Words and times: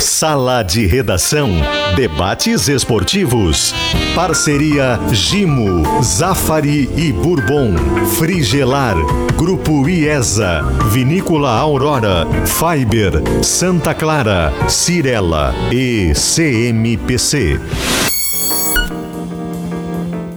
Sala 0.00 0.62
de 0.62 0.86
Redação. 0.86 1.50
Debates 1.96 2.68
esportivos. 2.68 3.74
Parceria 4.14 4.98
Gimo, 5.12 6.02
Zafari 6.02 6.88
e 6.96 7.12
Bourbon. 7.12 7.74
Frigelar. 8.16 8.96
Grupo 9.36 9.88
IESA. 9.88 10.62
Vinícola 10.90 11.50
Aurora. 11.50 12.26
Fiber. 12.46 13.22
Santa 13.42 13.92
Clara. 13.92 14.52
Cirela. 14.68 15.54
E 15.72 16.12
CMPC. 16.14 17.60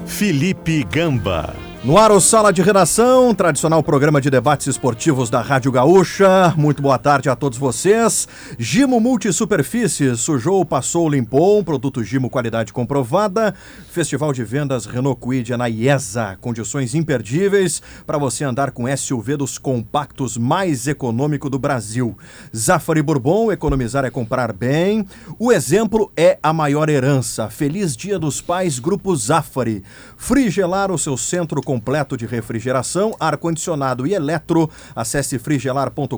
Felipe 0.05 0.83
Gamba. 0.83 1.70
No 1.83 1.97
ar, 1.97 2.11
o 2.11 2.21
Sala 2.21 2.53
de 2.53 2.61
Redação, 2.61 3.33
tradicional 3.33 3.81
programa 3.81 4.21
de 4.21 4.29
debates 4.29 4.67
esportivos 4.67 5.31
da 5.31 5.41
Rádio 5.41 5.71
Gaúcha. 5.71 6.53
Muito 6.55 6.79
boa 6.79 6.99
tarde 6.99 7.27
a 7.27 7.35
todos 7.35 7.57
vocês. 7.57 8.27
Gimo 8.59 8.99
Multisuperfície, 8.99 10.15
sujou, 10.15 10.63
passou, 10.63 11.09
limpou, 11.09 11.63
produto 11.63 12.03
Gimo 12.03 12.29
qualidade 12.29 12.71
comprovada. 12.71 13.55
Festival 13.89 14.31
de 14.31 14.43
vendas 14.43 14.85
Renault 14.85 15.19
Kwid 15.19 15.57
na 15.57 15.67
IESA, 15.67 16.37
condições 16.39 16.93
imperdíveis 16.93 17.81
para 18.05 18.19
você 18.19 18.43
andar 18.43 18.69
com 18.69 18.85
SUV 18.95 19.37
dos 19.37 19.57
compactos 19.57 20.37
mais 20.37 20.85
econômico 20.85 21.49
do 21.49 21.57
Brasil. 21.57 22.15
Zafari 22.55 23.01
Bourbon, 23.01 23.51
economizar 23.51 24.05
é 24.05 24.11
comprar 24.11 24.53
bem. 24.53 25.03
O 25.39 25.51
exemplo 25.51 26.11
é 26.15 26.37
a 26.43 26.53
maior 26.53 26.89
herança. 26.89 27.49
Feliz 27.49 27.97
Dia 27.97 28.19
dos 28.19 28.39
Pais, 28.39 28.77
Grupo 28.77 29.15
Zafari. 29.15 29.83
Frigelar 30.23 30.91
o 30.91 30.99
seu 30.99 31.17
centro 31.17 31.63
completo 31.63 32.15
de 32.15 32.27
refrigeração, 32.27 33.15
ar-condicionado 33.19 34.05
e 34.05 34.13
eletro. 34.13 34.69
Acesse 34.95 35.39
frigelar.com.br. 35.39 36.15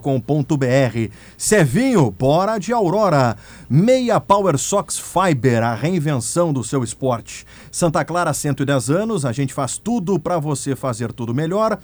Cevinho, 1.38 2.12
bora 2.12 2.58
de 2.58 2.74
Aurora. 2.74 3.38
Meia 3.70 4.20
Power 4.20 4.58
Sox 4.58 5.00
Fiber, 5.00 5.64
a 5.64 5.74
reinvenção 5.74 6.52
do 6.52 6.66
seu 6.66 6.84
esporte. 6.84 7.46
Santa 7.72 8.04
Clara, 8.04 8.34
110 8.34 8.90
anos, 8.90 9.24
a 9.24 9.32
gente 9.32 9.54
faz 9.54 9.78
tudo 9.78 10.20
para 10.20 10.38
você 10.38 10.76
fazer 10.76 11.14
tudo 11.14 11.34
melhor. 11.34 11.80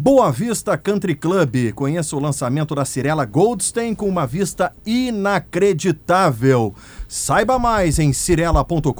Boa 0.00 0.30
Vista 0.30 0.78
Country 0.78 1.12
Club. 1.12 1.72
Conheça 1.74 2.14
o 2.14 2.20
lançamento 2.20 2.72
da 2.72 2.84
Cirela 2.84 3.24
Goldstein 3.24 3.96
com 3.96 4.08
uma 4.08 4.28
vista 4.28 4.72
inacreditável. 4.86 6.72
Saiba 7.08 7.58
mais 7.58 7.98
em 7.98 8.12
cirela.com.br. 8.12 8.92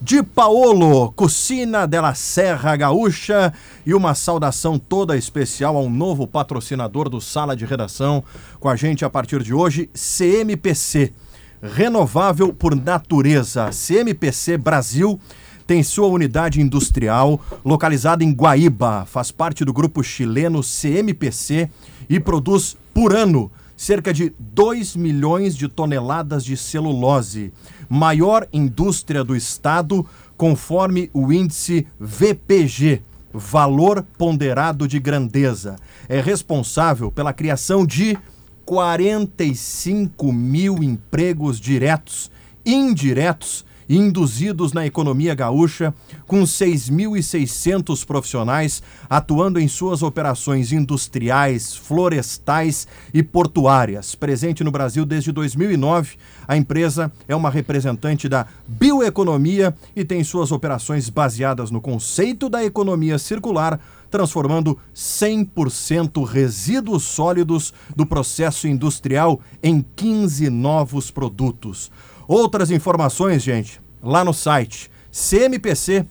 De 0.00 0.22
Paolo, 0.22 1.10
Cucina 1.16 1.84
della 1.84 2.14
Serra 2.14 2.76
Gaúcha 2.76 3.52
e 3.84 3.92
uma 3.92 4.14
saudação 4.14 4.78
toda 4.78 5.16
especial 5.16 5.76
ao 5.76 5.90
novo 5.90 6.28
patrocinador 6.28 7.08
do 7.08 7.20
Sala 7.20 7.56
de 7.56 7.64
Redação 7.64 8.22
com 8.60 8.68
a 8.68 8.76
gente 8.76 9.04
a 9.04 9.10
partir 9.10 9.42
de 9.42 9.52
hoje, 9.52 9.90
CMPC. 9.92 11.12
Renovável 11.60 12.52
por 12.52 12.76
natureza. 12.76 13.70
CMPC 13.72 14.56
Brasil 14.58 15.18
tem 15.66 15.82
sua 15.82 16.06
unidade 16.06 16.60
industrial 16.60 17.40
localizada 17.64 18.22
em 18.22 18.32
Guaíba, 18.32 19.06
faz 19.06 19.30
parte 19.30 19.64
do 19.64 19.72
grupo 19.72 20.02
chileno 20.02 20.62
CMPC 20.62 21.70
e 22.08 22.20
produz 22.20 22.76
por 22.92 23.14
ano 23.14 23.50
cerca 23.76 24.12
de 24.12 24.32
2 24.38 24.94
milhões 24.96 25.56
de 25.56 25.66
toneladas 25.68 26.44
de 26.44 26.56
celulose, 26.56 27.52
maior 27.88 28.46
indústria 28.52 29.24
do 29.24 29.34
estado, 29.34 30.06
conforme 30.36 31.10
o 31.12 31.32
índice 31.32 31.86
VPG, 31.98 33.02
Valor 33.32 34.04
Ponderado 34.16 34.86
de 34.86 35.00
Grandeza. 35.00 35.76
É 36.08 36.20
responsável 36.20 37.10
pela 37.10 37.32
criação 37.32 37.84
de 37.84 38.16
45 38.64 40.32
mil 40.32 40.82
empregos 40.82 41.58
diretos, 41.58 42.30
indiretos 42.64 43.64
induzidos 43.94 44.72
na 44.72 44.84
economia 44.84 45.34
gaúcha, 45.34 45.94
com 46.26 46.42
6.600 46.42 48.04
profissionais 48.04 48.82
atuando 49.08 49.60
em 49.60 49.68
suas 49.68 50.02
operações 50.02 50.72
industriais, 50.72 51.76
florestais 51.76 52.86
e 53.12 53.22
portuárias. 53.22 54.14
Presente 54.14 54.64
no 54.64 54.70
Brasil 54.70 55.04
desde 55.04 55.32
2009, 55.32 56.16
a 56.46 56.56
empresa 56.56 57.12
é 57.28 57.36
uma 57.36 57.50
representante 57.50 58.28
da 58.28 58.46
bioeconomia 58.66 59.74
e 59.94 60.04
tem 60.04 60.24
suas 60.24 60.50
operações 60.50 61.08
baseadas 61.08 61.70
no 61.70 61.80
conceito 61.80 62.48
da 62.48 62.64
economia 62.64 63.18
circular 63.18 63.80
transformando 64.10 64.78
100% 64.94 66.24
resíduos 66.24 67.02
sólidos 67.02 67.74
do 67.96 68.06
processo 68.06 68.68
industrial 68.68 69.40
em 69.60 69.84
15 69.96 70.48
novos 70.50 71.10
produtos. 71.10 71.90
Outras 72.28 72.70
informações, 72.70 73.42
gente, 73.42 73.80
lá 74.04 74.24
no 74.24 74.34
site 74.34 74.90
cmpc.com.br. 75.10 76.10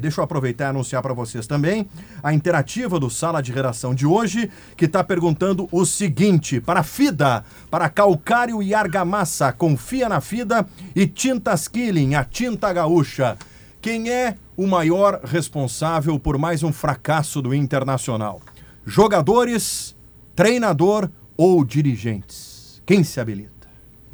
Deixa 0.00 0.20
eu 0.20 0.24
aproveitar 0.24 0.64
e 0.64 0.68
anunciar 0.68 1.02
para 1.02 1.12
vocês 1.14 1.46
também 1.46 1.86
a 2.22 2.32
interativa 2.32 2.98
do 2.98 3.10
Sala 3.10 3.42
de 3.42 3.52
Redação 3.52 3.94
de 3.94 4.06
hoje, 4.06 4.50
que 4.76 4.86
está 4.86 5.04
perguntando 5.04 5.68
o 5.70 5.84
seguinte: 5.84 6.60
para 6.60 6.82
FIDA, 6.82 7.44
para 7.70 7.88
calcário 7.88 8.62
e 8.62 8.74
argamassa, 8.74 9.52
confia 9.52 10.08
na 10.08 10.20
FIDA 10.20 10.66
e 10.96 11.06
Tintas 11.06 11.68
Killing, 11.68 12.14
a 12.14 12.24
tinta 12.24 12.72
gaúcha. 12.72 13.36
Quem 13.80 14.08
é 14.08 14.36
o 14.56 14.66
maior 14.66 15.20
responsável 15.24 16.18
por 16.18 16.38
mais 16.38 16.62
um 16.62 16.72
fracasso 16.72 17.42
do 17.42 17.54
Internacional? 17.54 18.40
Jogadores, 18.86 19.94
treinador 20.34 21.10
ou 21.36 21.62
dirigentes? 21.64 22.82
Quem 22.86 23.04
se 23.04 23.20
habilita? 23.20 23.53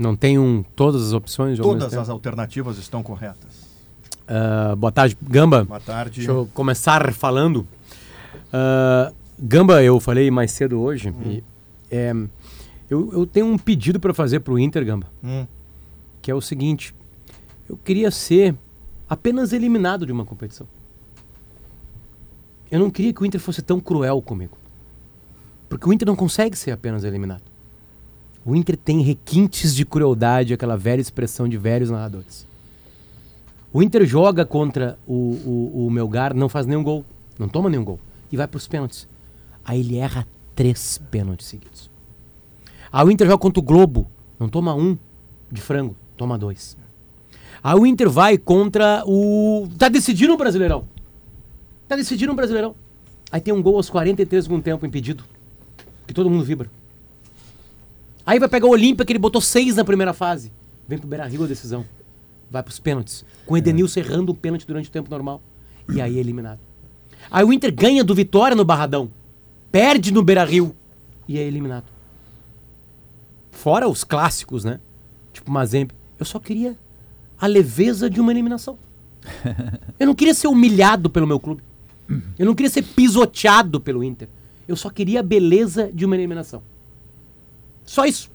Não 0.00 0.16
tem 0.16 0.38
um, 0.38 0.64
todas 0.74 1.08
as 1.08 1.12
opções? 1.12 1.58
Todas 1.58 1.92
as 1.92 2.08
alternativas 2.08 2.78
estão 2.78 3.02
corretas. 3.02 3.68
Uh, 4.22 4.74
boa 4.74 4.90
tarde, 4.90 5.14
Gamba. 5.20 5.64
Boa 5.64 5.78
tarde. 5.78 6.20
Deixa 6.20 6.30
eu 6.30 6.48
começar 6.54 7.12
falando. 7.12 7.68
Uh, 8.48 9.14
Gamba, 9.38 9.82
eu 9.82 10.00
falei 10.00 10.30
mais 10.30 10.52
cedo 10.52 10.80
hoje. 10.80 11.10
Hum. 11.10 11.22
E, 11.26 11.44
é, 11.90 12.14
eu, 12.88 13.12
eu, 13.12 13.26
tenho 13.26 13.44
um 13.44 13.58
pedido 13.58 14.00
para 14.00 14.14
fazer 14.14 14.40
para 14.40 14.54
o 14.54 14.58
Inter, 14.58 14.86
Gamba. 14.86 15.06
Hum. 15.22 15.46
Que 16.22 16.30
é 16.30 16.34
o 16.34 16.40
seguinte: 16.40 16.94
eu 17.68 17.76
queria 17.76 18.10
ser 18.10 18.54
apenas 19.06 19.52
eliminado 19.52 20.06
de 20.06 20.12
uma 20.12 20.24
competição. 20.24 20.66
Eu 22.70 22.80
não 22.80 22.90
queria 22.90 23.12
que 23.12 23.22
o 23.22 23.26
Inter 23.26 23.40
fosse 23.40 23.60
tão 23.60 23.78
cruel 23.78 24.22
comigo. 24.22 24.56
Porque 25.68 25.86
o 25.86 25.92
Inter 25.92 26.06
não 26.06 26.16
consegue 26.16 26.56
ser 26.56 26.70
apenas 26.70 27.04
eliminado. 27.04 27.49
O 28.44 28.56
Inter 28.56 28.76
tem 28.76 29.02
requintes 29.02 29.74
de 29.74 29.84
crueldade, 29.84 30.54
aquela 30.54 30.76
velha 30.76 31.00
expressão 31.00 31.48
de 31.48 31.58
velhos 31.58 31.90
narradores. 31.90 32.46
O 33.72 33.82
Inter 33.82 34.04
joga 34.04 34.44
contra 34.44 34.98
o, 35.06 35.14
o, 35.14 35.86
o 35.86 35.90
Melgar, 35.90 36.34
não 36.34 36.48
faz 36.48 36.66
nenhum 36.66 36.82
gol, 36.82 37.04
não 37.38 37.48
toma 37.48 37.68
nenhum 37.68 37.84
gol, 37.84 38.00
e 38.32 38.36
vai 38.36 38.48
para 38.48 38.56
os 38.56 38.66
pênaltis. 38.66 39.06
Aí 39.64 39.80
ele 39.80 39.96
erra 39.96 40.26
três 40.56 41.00
pênaltis 41.10 41.46
seguidos. 41.46 41.90
Aí 42.92 43.06
o 43.06 43.10
Inter 43.10 43.26
joga 43.26 43.38
contra 43.38 43.60
o 43.60 43.62
Globo, 43.62 44.06
não 44.38 44.48
toma 44.48 44.74
um 44.74 44.98
de 45.52 45.60
frango, 45.60 45.94
toma 46.16 46.36
dois. 46.36 46.76
Aí 47.62 47.78
o 47.78 47.86
Inter 47.86 48.08
vai 48.08 48.38
contra 48.38 49.04
o. 49.06 49.68
Tá 49.78 49.88
decidindo 49.88 50.32
o 50.32 50.36
Brasileirão. 50.36 50.84
Tá 51.86 51.94
decidindo 51.94 52.32
o 52.32 52.34
Brasileirão. 52.34 52.74
Aí 53.30 53.40
tem 53.40 53.52
um 53.52 53.62
gol 53.62 53.76
aos 53.76 53.90
43 53.90 54.46
do 54.48 54.62
tempo 54.62 54.86
impedido. 54.86 55.24
Que 56.06 56.14
todo 56.14 56.30
mundo 56.30 56.44
vibra. 56.44 56.70
Aí 58.30 58.38
vai 58.38 58.48
pegar 58.48 58.68
o 58.68 58.70
Olímpia, 58.70 59.04
que 59.04 59.10
ele 59.10 59.18
botou 59.18 59.40
seis 59.40 59.74
na 59.74 59.84
primeira 59.84 60.12
fase. 60.12 60.52
Vem 60.86 60.96
pro 60.96 61.08
Beira 61.08 61.26
Rio 61.26 61.42
a 61.42 61.48
decisão. 61.48 61.84
Vai 62.48 62.62
pros 62.62 62.78
pênaltis. 62.78 63.24
Com 63.44 63.54
o 63.54 63.56
Edenilson 63.56 63.98
errando 63.98 64.30
o 64.30 64.34
pênalti 64.36 64.64
durante 64.64 64.88
o 64.88 64.92
tempo 64.92 65.10
normal. 65.10 65.42
E 65.92 66.00
aí 66.00 66.16
é 66.16 66.20
eliminado. 66.20 66.60
Aí 67.28 67.42
o 67.42 67.52
Inter 67.52 67.74
ganha 67.74 68.04
do 68.04 68.14
Vitória 68.14 68.54
no 68.54 68.64
Barradão. 68.64 69.10
Perde 69.72 70.12
no 70.12 70.22
Beira 70.22 70.44
Rio. 70.44 70.76
E 71.26 71.38
é 71.38 71.42
eliminado. 71.42 71.86
Fora 73.50 73.88
os 73.88 74.04
clássicos, 74.04 74.62
né? 74.62 74.78
Tipo 75.32 75.50
Mazembe. 75.50 75.92
Eu 76.16 76.24
só 76.24 76.38
queria 76.38 76.78
a 77.36 77.48
leveza 77.48 78.08
de 78.08 78.20
uma 78.20 78.30
eliminação. 78.30 78.78
Eu 79.98 80.06
não 80.06 80.14
queria 80.14 80.34
ser 80.34 80.46
humilhado 80.46 81.10
pelo 81.10 81.26
meu 81.26 81.40
clube. 81.40 81.64
Eu 82.38 82.46
não 82.46 82.54
queria 82.54 82.70
ser 82.70 82.82
pisoteado 82.82 83.80
pelo 83.80 84.04
Inter. 84.04 84.28
Eu 84.68 84.76
só 84.76 84.88
queria 84.88 85.18
a 85.18 85.24
beleza 85.24 85.90
de 85.92 86.04
uma 86.04 86.14
eliminação. 86.14 86.62
Só 87.90 88.04
isso. 88.04 88.30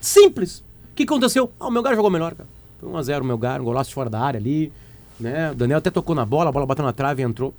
Simples. 0.00 0.60
O 0.92 0.94
que 0.94 1.02
aconteceu? 1.02 1.50
Ah, 1.58 1.66
o 1.66 1.70
Melgar 1.70 1.96
jogou 1.96 2.12
melhor, 2.12 2.32
cara. 2.32 2.48
Foi 2.78 2.88
1x0 2.88 3.22
o 3.22 3.24
Melgar, 3.24 3.60
um 3.60 3.64
golaço 3.64 3.92
fora 3.92 4.08
da 4.08 4.20
área 4.20 4.38
ali. 4.38 4.72
Né? 5.18 5.50
O 5.50 5.54
Daniel 5.56 5.78
até 5.78 5.90
tocou 5.90 6.14
na 6.14 6.24
bola, 6.24 6.50
a 6.50 6.52
bola 6.52 6.64
bateu 6.64 6.84
na 6.84 6.92
trave 6.92 7.20
e 7.20 7.24
entrou. 7.24 7.52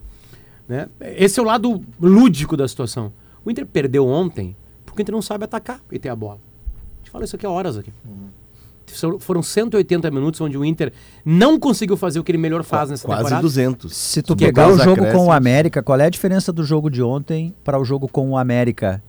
Né? 0.65 0.87
Esse 1.01 1.41
é 1.41 1.43
o 1.43 1.45
lado 1.45 1.83
lúdico 1.99 2.55
da 2.55 2.65
situação. 2.65 3.11
O 3.43 3.51
Inter 3.51 3.65
perdeu 3.65 4.07
ontem 4.07 4.55
porque 4.85 5.01
o 5.01 5.03
Inter 5.03 5.13
não 5.13 5.21
sabe 5.21 5.43
atacar 5.43 5.81
e 5.91 5.99
ter 5.99 6.07
a 6.07 6.15
bola. 6.15 6.39
A 6.39 6.97
gente 6.99 7.11
fala 7.11 7.25
isso 7.25 7.35
aqui 7.35 7.45
há 7.45 7.49
horas 7.49 7.77
aqui. 7.77 7.91
Uhum. 8.05 9.19
Foram 9.19 9.43
180 9.43 10.09
minutos 10.09 10.39
onde 10.39 10.57
o 10.57 10.63
Inter 10.63 10.93
não 11.25 11.59
conseguiu 11.59 11.97
fazer 11.97 12.21
o 12.21 12.23
que 12.23 12.31
ele 12.31 12.37
melhor 12.37 12.63
faz 12.63 12.89
nessa 12.89 13.05
Quase 13.05 13.23
temporada. 13.23 13.41
200. 13.41 13.93
Se 13.93 14.21
tu 14.21 14.37
pegar 14.37 14.69
o 14.69 14.77
jogo 14.77 15.05
com 15.11 15.25
o 15.25 15.31
América, 15.33 15.83
qual 15.83 15.99
é 15.99 16.05
a 16.05 16.09
diferença 16.09 16.53
do 16.53 16.63
jogo 16.63 16.89
de 16.89 17.03
ontem 17.03 17.53
para 17.61 17.77
o 17.77 17.83
jogo 17.83 18.07
com 18.07 18.29
o 18.29 18.37
América 18.37 19.03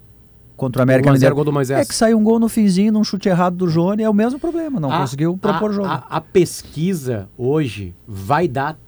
contra 0.63 0.81
o 0.81 0.83
América 0.85 1.09
1 1.09 1.13
a 1.13 1.15
0 1.15 1.19
Mineiro. 1.19 1.35
gol 1.35 1.45
do 1.45 1.53
Moisés. 1.53 1.81
É 1.81 1.85
que 1.85 1.95
saiu 1.95 2.17
um 2.17 2.23
gol 2.23 2.39
no 2.39 2.49
finzinho, 2.49 2.93
num 2.93 3.03
chute 3.03 3.29
errado 3.29 3.57
do 3.57 3.67
Johnny, 3.67 4.03
é 4.05 4.09
o 4.09 4.15
mesmo 4.15 4.39
problema, 4.39 4.79
não 4.79 4.93
A- 4.93 5.01
conseguiu 5.01 5.37
propor 5.37 5.71
a, 5.71 5.73
jogo. 5.73 5.89
A, 5.89 6.05
a 6.09 6.21
pesquisa 6.21 7.29
hoje 7.37 7.93
vai 8.07 8.47
dar 8.47 8.79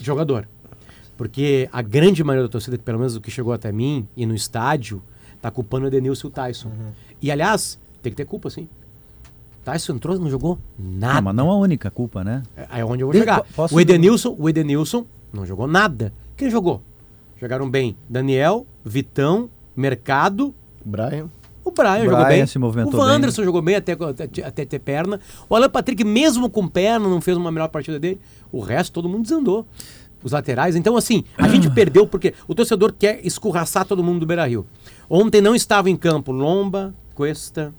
jogador. 0.00 0.48
Porque 1.16 1.68
a 1.70 1.82
grande 1.82 2.24
maioria 2.24 2.48
da 2.48 2.50
torcida, 2.50 2.78
pelo 2.78 2.98
menos 2.98 3.14
o 3.14 3.20
que 3.20 3.30
chegou 3.30 3.52
até 3.52 3.70
mim 3.70 4.08
e 4.16 4.24
no 4.24 4.34
estádio, 4.34 5.02
tá 5.40 5.50
culpando 5.50 5.84
o 5.84 5.88
Edenilson 5.88 6.28
e 6.28 6.30
o 6.30 6.32
Tyson. 6.32 6.70
E 7.20 7.30
aliás, 7.30 7.78
tem 8.02 8.10
que 8.10 8.16
ter 8.16 8.24
culpa, 8.24 8.48
sim. 8.48 8.66
Tyson 9.64 9.92
entrou, 9.92 10.18
não 10.18 10.30
jogou 10.30 10.58
nada. 10.78 11.14
Não, 11.16 11.22
mas 11.22 11.34
não 11.36 11.50
a 11.50 11.56
única 11.56 11.90
culpa, 11.90 12.24
né? 12.24 12.42
É 12.56 12.80
é 12.80 12.84
onde 12.84 13.02
eu 13.02 13.08
vou 13.08 13.14
chegar. 13.20 13.42
po- 13.42 13.46
posso- 13.54 13.74
O 13.76 13.80
Edenilson, 13.80 14.34
o 14.38 14.48
Edenilson 14.48 15.04
não 15.32 15.44
jogou 15.44 15.66
nada. 15.68 16.12
Quem 16.36 16.50
jogou? 16.50 16.80
Jogaram 17.40 17.68
bem 17.70 17.94
Daniel, 18.08 18.66
Vitão, 18.84 19.48
Mercado, 19.76 20.52
Brian. 20.84 21.28
o 21.64 21.70
Brian, 21.70 22.04
jogou 22.04 22.24
Brian 22.24 22.28
bem. 22.28 22.46
se 22.46 22.58
movimentou 22.58 23.00
o 23.00 23.04
bem. 23.04 23.14
Anderson 23.14 23.44
jogou 23.44 23.62
bem 23.62 23.76
até, 23.76 23.92
até, 23.92 24.44
até 24.44 24.64
ter 24.64 24.78
perna. 24.78 25.20
O 25.48 25.56
Alan 25.56 25.70
Patrick, 25.70 26.02
mesmo 26.04 26.48
com 26.50 26.66
perna, 26.66 27.08
não 27.08 27.20
fez 27.20 27.36
uma 27.36 27.50
melhor 27.50 27.68
partida 27.68 27.98
dele. 27.98 28.20
O 28.50 28.60
resto, 28.60 28.92
todo 28.92 29.08
mundo 29.08 29.22
desandou. 29.22 29.66
Os 30.22 30.30
laterais. 30.32 30.76
Então, 30.76 30.96
assim, 30.96 31.24
a 31.36 31.48
gente 31.48 31.68
perdeu 31.74 32.06
porque 32.06 32.32
o 32.46 32.54
torcedor 32.54 32.92
quer 32.96 33.24
escorraçar 33.26 33.84
todo 33.84 34.04
mundo 34.04 34.20
do 34.20 34.26
Beira 34.26 34.46
Rio. 34.46 34.66
Ontem 35.10 35.40
não 35.40 35.54
estava 35.54 35.90
em 35.90 35.96
campo 35.96 36.30
Lomba, 36.30 36.94
Cuesta, 37.14 37.72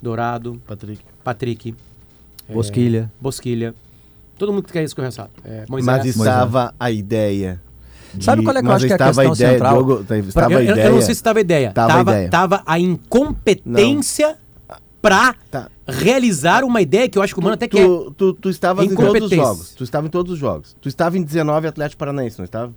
Dourado, 0.00 0.60
Patrick. 0.66 1.02
Patrick, 1.24 1.74
Bosquilha. 2.48 3.10
Bosquilha. 3.20 3.74
Todo 4.38 4.52
mundo 4.52 4.64
que 4.64 4.72
quer 4.72 4.82
escorraçado. 4.82 5.30
É, 5.44 5.64
Moisés. 5.68 5.86
Mas 5.86 6.06
estava 6.06 6.74
a 6.78 6.90
ideia. 6.90 7.60
Sabe 8.20 8.42
qual 8.42 8.56
é 8.56 8.60
que 8.62 8.66
eu 8.68 8.72
acho 8.72 8.86
que 8.86 8.92
é 8.92 8.94
a 8.94 8.96
estava 8.96 9.10
questão 9.22 9.34
ideia, 9.34 9.50
central? 9.52 9.72
Diogo, 9.74 10.04
estava 10.28 10.52
eu, 10.54 10.62
ideia. 10.62 10.86
eu 10.86 10.92
não 10.92 10.98
sei 11.00 11.06
se 11.06 11.12
estava 11.20 11.40
ideia. 11.40 11.72
Tava 11.72 11.92
a 11.92 11.96
Tava, 11.96 12.10
ideia. 12.12 12.28
tava 12.30 12.62
a 12.66 12.78
incompetência 12.78 14.36
pra 15.02 15.34
Tá. 15.50 15.68
realizar 15.86 16.64
uma 16.64 16.80
ideia 16.82 17.08
que 17.08 17.16
eu 17.18 17.22
acho 17.22 17.32
que 17.34 17.40
o 17.40 17.42
Mano 17.42 17.54
até 17.54 17.66
tu, 17.68 17.76
quer. 17.76 17.84
tu, 17.86 18.10
tu, 18.16 18.32
tu 18.34 18.50
estavas 18.50 18.84
em 18.84 18.94
todos 18.94 19.22
os 19.22 19.30
jogos. 19.30 19.74
Tu 19.74 19.84
estava 19.84 20.06
em 20.06 20.10
todos 20.10 20.32
os 20.32 20.38
jogos. 20.38 20.76
Tu 20.80 20.88
estava 20.88 21.16
em 21.16 21.22
19 21.22 21.66
Atlético 21.68 21.98
Paranaense, 21.98 22.38
não 22.38 22.44
estava? 22.44 22.72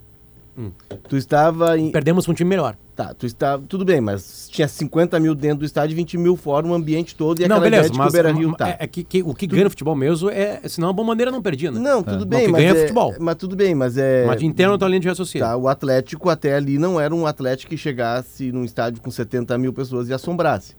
Hum. 0.56 0.70
Tu 1.08 1.16
estava 1.16 1.78
em. 1.78 1.90
Perdemos 1.90 2.28
um 2.28 2.34
time 2.34 2.48
melhor. 2.48 2.76
Tá, 2.94 3.12
tu 3.12 3.26
estava. 3.26 3.62
Tudo 3.68 3.84
bem, 3.84 4.00
mas 4.00 4.48
tinha 4.48 4.68
50 4.68 5.18
mil 5.18 5.34
dentro 5.34 5.58
do 5.58 5.64
estádio 5.64 5.94
e 5.94 5.96
20 5.96 6.16
mil 6.16 6.36
fora, 6.36 6.64
o 6.64 6.72
ambiente 6.72 7.16
todo 7.16 7.40
e 7.40 7.48
não, 7.48 7.56
aquela 7.56 7.70
beleza, 7.70 7.92
mas 7.94 8.12
Beira 8.12 8.32
Rio 8.32 8.54
tá. 8.54 8.68
é, 8.68 8.76
é 8.80 8.86
que, 8.86 9.02
que 9.02 9.22
o 9.22 9.34
que 9.34 9.48
ganha 9.48 9.64
no 9.64 9.70
futebol 9.70 9.96
mesmo 9.96 10.30
é. 10.30 10.60
Senão 10.68 10.90
a 10.90 10.92
boa 10.92 11.06
maneira 11.06 11.30
não 11.30 11.42
perdia, 11.42 11.72
né? 11.72 11.80
Não, 11.80 12.02
tudo 12.02 12.20
Não, 12.20 12.26
bem, 12.26 12.42
o 12.42 12.46
que 12.46 12.52
mas 12.52 12.60
ganha 12.62 12.72
é 12.72 12.76
é 12.76 12.80
futebol. 12.82 13.14
Mas 13.18 13.34
tudo 13.36 13.56
bem, 13.56 13.74
mas 13.74 13.98
é. 13.98 14.24
Mas 14.26 14.38
de 14.38 14.46
interno 14.46 14.78
tô 14.78 14.86
linha 14.86 15.00
de 15.00 15.08
raciocínio. 15.08 15.44
Tá, 15.44 15.56
o 15.56 15.66
Atlético 15.66 16.30
até 16.30 16.54
ali 16.54 16.78
não 16.78 17.00
era 17.00 17.12
um 17.12 17.26
Atlético 17.26 17.70
que 17.70 17.76
chegasse 17.76 18.52
num 18.52 18.64
estádio 18.64 19.02
com 19.02 19.10
70 19.10 19.58
mil 19.58 19.72
pessoas 19.72 20.08
e 20.08 20.14
assombrasse. 20.14 20.76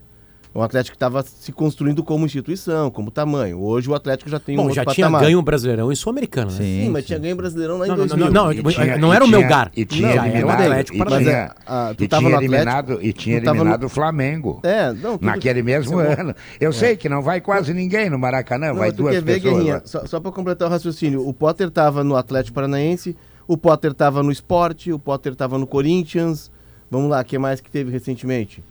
Um 0.56 0.62
Atlético 0.62 0.94
que 0.94 0.96
estava 0.96 1.22
se 1.22 1.52
construindo 1.52 2.02
como 2.02 2.26
instituição, 2.26 2.90
como 2.90 3.12
tamanho. 3.12 3.60
Hoje 3.62 3.90
o 3.90 3.94
Atlético 3.94 4.30
já 4.30 4.40
tem 4.40 4.56
um 4.56 4.60
Bom, 4.60 4.64
outro 4.70 4.76
já 4.78 4.86
tinha 4.86 5.08
patamar. 5.08 5.22
ganho 5.24 5.38
o 5.38 5.42
Brasileirão 5.42 5.92
e 5.92 5.96
Sul-Americano, 5.98 6.50
né? 6.50 6.58
Sim, 6.58 6.90
mas 6.92 7.06
tinha 7.06 7.20
ganho 7.20 7.36
brasileirão 7.36 7.78
lá 7.78 7.86
em 7.86 7.90
Não, 7.90 7.98
não, 7.98 8.08
2000. 8.08 8.26
não, 8.32 8.34
não, 8.34 8.54
não, 8.54 8.72
tinha- 8.72 8.98
não 8.98 9.14
era 9.14 9.26
o 9.26 9.28
tinha- 9.28 9.40
Melgar. 9.40 9.72
E 9.76 9.84
tinha 9.86 10.08
era 10.08 10.22
o 10.22 10.26
eliminado, 10.28 10.62
Atlético 10.62 10.96
e 10.96 11.00
Mas 11.00 11.12
é, 11.14 11.18
tinha, 11.20 11.56
ah, 11.68 11.94
tu 11.98 12.04
e 12.04 12.08
tava 12.08 12.22
tinha 12.22 12.30
no 12.30 12.36
Atlético? 12.38 12.56
eliminado, 12.56 13.00
e 13.02 13.12
tinha 13.14 13.42
no- 13.42 13.50
eliminado 13.50 13.84
o 13.84 13.90
Flamengo. 13.90 14.60
É, 14.64 14.94
não, 14.94 15.18
tudo- 15.18 15.26
Naquele 15.26 15.62
mesmo 15.62 16.00
é 16.00 16.22
ano. 16.22 16.34
Eu 16.58 16.72
sei 16.72 16.96
que 16.96 17.10
não 17.10 17.22
vai 17.22 17.42
quase 17.42 17.74
ninguém 17.74 18.10
no 18.10 18.18
Maracanã, 18.18 18.68
Não, 18.70 18.76
vai 18.76 18.94
duas 18.94 19.14
quer 19.16 19.22
ver, 19.24 19.42
pessoas. 19.42 19.54
Guerrinha, 19.58 19.82
só, 19.84 20.06
só 20.06 20.20
pra 20.22 20.32
completar 20.32 20.70
o 20.70 20.72
raciocínio, 20.72 21.28
o 21.28 21.34
Potter 21.34 21.70
tava 21.70 22.02
no 22.02 22.16
Atlético 22.16 22.56
Paranaense, 22.56 23.14
o 23.46 23.58
Potter 23.58 23.94
tava 23.94 24.24
no 24.24 24.32
Sport, 24.32 24.88
o 24.88 24.98
Potter 25.00 25.36
tava 25.36 25.58
no 25.58 25.68
Corinthians. 25.68 26.50
Vamos 26.90 27.10
lá, 27.10 27.20
o 27.20 27.26
que 27.26 27.38
mais 27.38 27.60
que 27.60 27.70
teve 27.70 27.92
recentemente? 27.92 28.64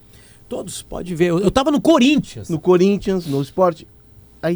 Todos, 0.56 0.82
pode 0.82 1.14
ver. 1.14 1.30
Eu, 1.30 1.40
eu 1.40 1.50
tava 1.50 1.70
no 1.70 1.80
Corinthians. 1.80 2.48
No 2.48 2.58
Corinthians, 2.60 3.26
no 3.26 3.42
Sport. 3.42 3.82
A, 4.42 4.48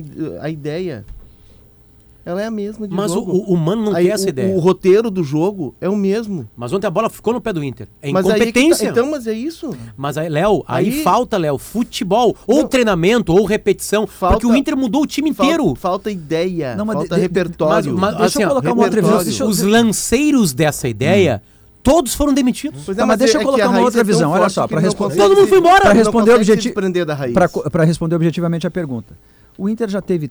a 0.44 0.50
ideia, 0.50 1.04
ela 2.24 2.42
é 2.42 2.46
a 2.46 2.50
mesma 2.50 2.86
de 2.86 2.94
Mas 2.94 3.10
o, 3.10 3.14
jogo. 3.14 3.32
o, 3.32 3.54
o 3.54 3.56
Mano 3.56 3.86
não 3.86 3.94
Aí, 3.96 4.06
quer 4.06 4.12
essa 4.12 4.26
o, 4.26 4.28
ideia. 4.28 4.54
o 4.54 4.58
roteiro 4.60 5.10
do 5.10 5.24
jogo 5.24 5.74
é 5.80 5.88
o 5.88 5.96
mesmo. 5.96 6.46
Mas 6.54 6.72
ontem 6.74 6.86
a 6.86 6.90
bola 6.90 7.08
ficou 7.08 7.32
no 7.32 7.40
pé 7.40 7.52
do 7.54 7.64
Inter. 7.64 7.88
É 8.02 8.12
Mas 8.12 8.26
tá- 8.26 8.36
incompetência. 8.36 8.88
então, 8.90 9.10
mas 9.10 9.26
é 9.26 9.32
isso. 9.32 9.74
Mas 9.96 10.18
aí, 10.18 10.28
Léo, 10.28 10.62
aí, 10.68 10.86
Aí- 10.88 11.02
falta, 11.02 11.38
Léo, 11.38 11.56
futebol, 11.56 12.36
ou 12.46 12.58
Não. 12.62 12.68
treinamento, 12.68 13.32
ou 13.32 13.46
repetição. 13.46 14.06
Falta- 14.06 14.36
porque 14.38 14.46
o 14.46 14.54
Inter 14.54 14.76
mudou 14.76 15.02
o 15.02 15.06
time 15.06 15.30
inteiro. 15.30 15.64
Falta, 15.64 15.80
falta 15.80 16.10
ideia, 16.10 16.76
Não, 16.76 16.84
mas 16.84 16.96
falta 16.96 17.14
de- 17.14 17.20
repertório. 17.22 17.92
mas- 17.94 18.00
mas- 18.00 18.10
Deixa 18.20 18.24
assim, 18.26 18.42
eu 18.42 18.48
colocar 18.50 18.72
uma 18.72 18.84
outra 18.84 19.00
eu- 19.00 19.48
Os 19.48 19.62
lanceiros 19.62 20.52
dessa 20.52 20.86
ideia, 20.86 21.42
todos 21.82 22.14
foram 22.14 22.32
demitidos. 22.34 22.82
Pois 22.84 22.96
Tá, 22.96 23.06
mas 23.06 23.18
deixa 23.18 23.36
eu 23.36 23.40
é 23.40 23.44
que 23.44 23.46
colocar 23.46 23.68
uma 23.68 23.80
outra 23.80 24.00
é 24.00 24.04
visão, 24.04 24.30
olha 24.30 24.48
só, 24.48 24.66
não 24.68 24.78
responder- 24.80 25.16
Todo 25.16 25.36
mundo 25.36 25.46
foi 25.48 25.58
embora. 25.58 25.84
Não 25.86 25.92
responder 25.92 26.34
objeti- 26.34 26.62
desprender 26.62 27.04
da 27.06 27.14
raiz. 27.14 27.34
Para 27.34 27.84
responder 27.84 28.14
objetivamente 28.16 28.66
a 28.66 28.70
pergunta. 28.70 29.16
O 29.56 29.68
Inter 29.68 29.88
já 29.88 30.00
teve 30.00 30.30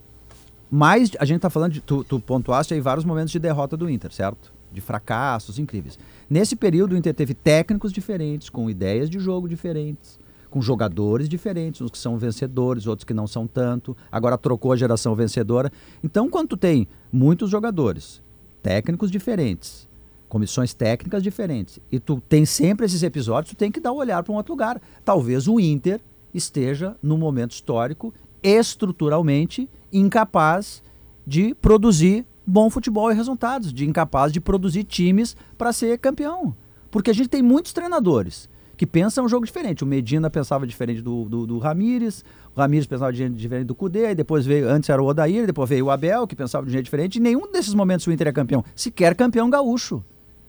mais. 0.69 1.11
A 1.19 1.25
gente 1.25 1.41
tá 1.41 1.49
falando 1.49 1.73
de. 1.73 1.81
Tu, 1.81 2.03
tu 2.03 2.19
pontuaste 2.19 2.73
aí 2.73 2.79
vários 2.81 3.05
momentos 3.05 3.31
de 3.31 3.39
derrota 3.39 3.75
do 3.77 3.89
Inter, 3.89 4.11
certo? 4.13 4.51
De 4.71 4.81
fracassos 4.81 5.57
incríveis. 5.59 5.97
Nesse 6.29 6.55
período, 6.55 6.94
o 6.94 6.97
Inter 6.97 7.13
teve 7.13 7.33
técnicos 7.33 7.91
diferentes, 7.91 8.50
com 8.50 8.69
ideias 8.69 9.09
de 9.09 9.17
jogo 9.17 9.47
diferentes, 9.47 10.19
com 10.50 10.61
jogadores 10.61 11.27
diferentes, 11.29 11.81
uns 11.81 11.89
que 11.91 11.97
são 11.97 12.17
vencedores, 12.17 12.85
outros 12.85 13.05
que 13.05 13.13
não 13.13 13.27
são 13.27 13.47
tanto. 13.47 13.95
Agora 14.11 14.38
trocou 14.38 14.73
a 14.73 14.75
geração 14.75 15.15
vencedora. 15.15 15.71
Então, 16.03 16.29
quando 16.29 16.50
tu 16.50 16.57
tem 16.57 16.88
muitos 17.11 17.50
jogadores, 17.50 18.21
técnicos 18.61 19.09
diferentes, 19.09 19.87
comissões 20.27 20.74
técnicas 20.74 21.24
diferentes, 21.24 21.79
e 21.91 22.00
tu 22.00 22.21
tem 22.27 22.45
sempre 22.45 22.85
esses 22.85 23.01
episódios, 23.01 23.53
tu 23.53 23.57
tem 23.57 23.71
que 23.71 23.79
dar 23.79 23.94
um 23.94 23.97
olhar 23.97 24.21
para 24.24 24.33
um 24.33 24.35
outro 24.35 24.53
lugar. 24.53 24.81
Talvez 25.06 25.47
o 25.47 25.59
Inter 25.59 26.01
esteja 26.33 26.95
num 27.01 27.18
momento 27.18 27.51
histórico 27.51 28.13
estruturalmente 28.44 29.69
incapaz 29.91 30.83
de 31.25 31.56
produzir 31.56 32.25
bom 32.45 32.69
futebol 32.69 33.12
e 33.12 33.15
resultados, 33.15 33.74
de 33.74 33.85
incapaz 33.85 34.31
de 34.31 34.39
produzir 34.39 34.83
times 34.85 35.35
para 35.57 35.74
ser 35.74 35.97
campeão. 35.97 36.56
Porque 36.89 37.12
a 37.12 37.13
gente 37.13 37.27
tem 37.27 37.41
muitos 37.41 37.74
treinadores 37.74 38.50
que 38.77 38.85
pensam 38.85 39.25
um 39.25 39.27
jogo 39.27 39.45
diferente. 39.45 39.83
O 39.83 39.88
Medina 39.88 40.29
pensava 40.29 40.65
diferente 40.65 41.01
do, 41.01 41.25
do, 41.25 41.47
do 41.47 41.57
Ramires, 41.57 42.24
o 42.56 42.59
Ramires 42.59 42.85
pensava 42.85 43.12
diferente 43.12 43.65
do 43.65 43.75
Cudê, 43.75 44.15
depois 44.15 44.45
veio, 44.45 44.69
antes 44.69 44.89
era 44.89 45.01
o 45.01 45.06
Odair, 45.06 45.45
depois 45.47 45.68
veio 45.68 45.88
o 45.88 45.91
Abel, 45.91 46.27
que 46.27 46.35
pensava 46.35 46.65
de 46.65 46.69
um 46.69 46.74
jeito 46.74 46.85
diferente. 46.85 47.15
E 47.15 47.19
nenhum 47.19 47.51
desses 47.51 47.74
momentos 47.74 48.06
o 48.07 48.12
Inter 48.12 48.27
é 48.27 48.31
campeão. 48.31 48.63
Sequer 48.75 49.15
campeão 49.15 49.50
gaúcho. 49.50 50.03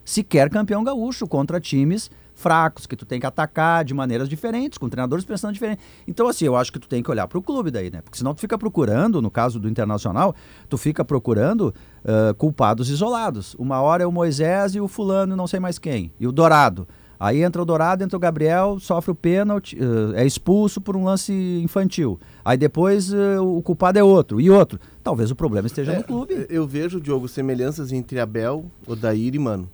Sequer 0.09 0.49
campeão 0.49 0.83
gaúcho 0.83 1.29
contra 1.29 1.61
times 1.61 2.11
fracos, 2.33 2.87
que 2.87 2.97
tu 2.97 3.05
tem 3.05 3.21
que 3.21 3.27
atacar 3.27 3.85
de 3.85 3.93
maneiras 3.93 4.27
diferentes, 4.27 4.79
com 4.79 4.89
treinadores 4.89 5.23
pensando 5.23 5.53
diferente. 5.53 5.83
Então, 6.07 6.27
assim, 6.27 6.47
eu 6.47 6.57
acho 6.57 6.73
que 6.73 6.79
tu 6.79 6.89
tem 6.89 7.03
que 7.03 7.11
olhar 7.11 7.29
para 7.29 7.37
o 7.37 7.43
clube 7.43 7.71
daí, 7.71 7.91
né? 7.91 8.01
Porque 8.01 8.17
senão 8.17 8.33
tu 8.33 8.41
fica 8.41 8.57
procurando, 8.57 9.21
no 9.21 9.31
caso 9.31 9.61
do 9.61 9.69
Internacional, 9.69 10.35
tu 10.67 10.79
fica 10.79 11.05
procurando 11.05 11.75
ah, 12.07 12.33
culpados 12.39 12.89
isolados. 12.89 13.55
Uma 13.59 13.83
hora 13.83 14.03
é 14.03 14.07
o 14.07 14.11
Moisés 14.11 14.75
e 14.75 14.81
o 14.81 14.89
fulano 14.89 15.37
não 15.37 15.47
sei 15.47 15.61
mais 15.61 15.79
quem, 15.79 16.11
e 16.19 16.27
o 16.27 16.33
Dourado. 16.33 16.89
Aí 17.21 17.43
entra 17.43 17.61
o 17.61 17.65
Dourado, 17.67 18.03
entra 18.03 18.17
o 18.17 18.21
Gabriel, 18.21 18.79
sofre 18.81 19.11
o 19.11 19.15
pênalti, 19.15 19.77
ah, 19.79 20.19
é 20.19 20.25
expulso 20.25 20.81
por 20.81 20.97
um 20.97 21.05
lance 21.05 21.35
infantil. 21.63 22.19
Aí 22.43 22.57
depois 22.57 23.13
ah, 23.13 23.43
o 23.43 23.61
culpado 23.61 23.99
é 23.99 24.03
outro, 24.03 24.41
e 24.41 24.49
outro. 24.49 24.81
Talvez 25.03 25.31
o 25.31 25.37
problema 25.37 25.67
esteja 25.67 25.95
no 25.95 26.03
clube. 26.03 26.47
Eu 26.49 26.67
vejo, 26.67 26.99
Diogo, 26.99 27.29
semelhanças 27.29 27.93
entre 27.93 28.19
Abel, 28.19 28.65
Odair 28.87 29.35
e 29.35 29.39
Mano. 29.39 29.69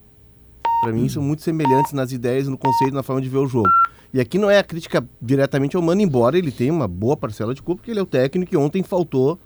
Pra 0.84 0.92
mim 0.92 1.08
são 1.08 1.22
muito 1.22 1.40
semelhantes 1.40 1.94
nas 1.94 2.12
ideias, 2.12 2.46
no 2.46 2.58
conceito, 2.58 2.92
na 2.92 3.02
forma 3.02 3.22
de 3.22 3.28
ver 3.30 3.38
o 3.38 3.46
jogo. 3.46 3.70
E 4.12 4.20
aqui 4.20 4.36
não 4.36 4.50
é 4.50 4.58
a 4.58 4.62
crítica 4.62 5.02
diretamente 5.20 5.76
ao 5.76 5.80
Mano, 5.80 6.02
embora 6.02 6.36
ele 6.36 6.52
tenha 6.52 6.70
uma 6.70 6.86
boa 6.86 7.16
parcela 7.16 7.54
de 7.54 7.62
culpa, 7.62 7.78
porque 7.78 7.90
ele 7.90 8.00
é 8.00 8.02
o 8.02 8.06
técnico 8.06 8.54
e 8.54 8.58
ontem 8.58 8.82
faltou 8.82 9.40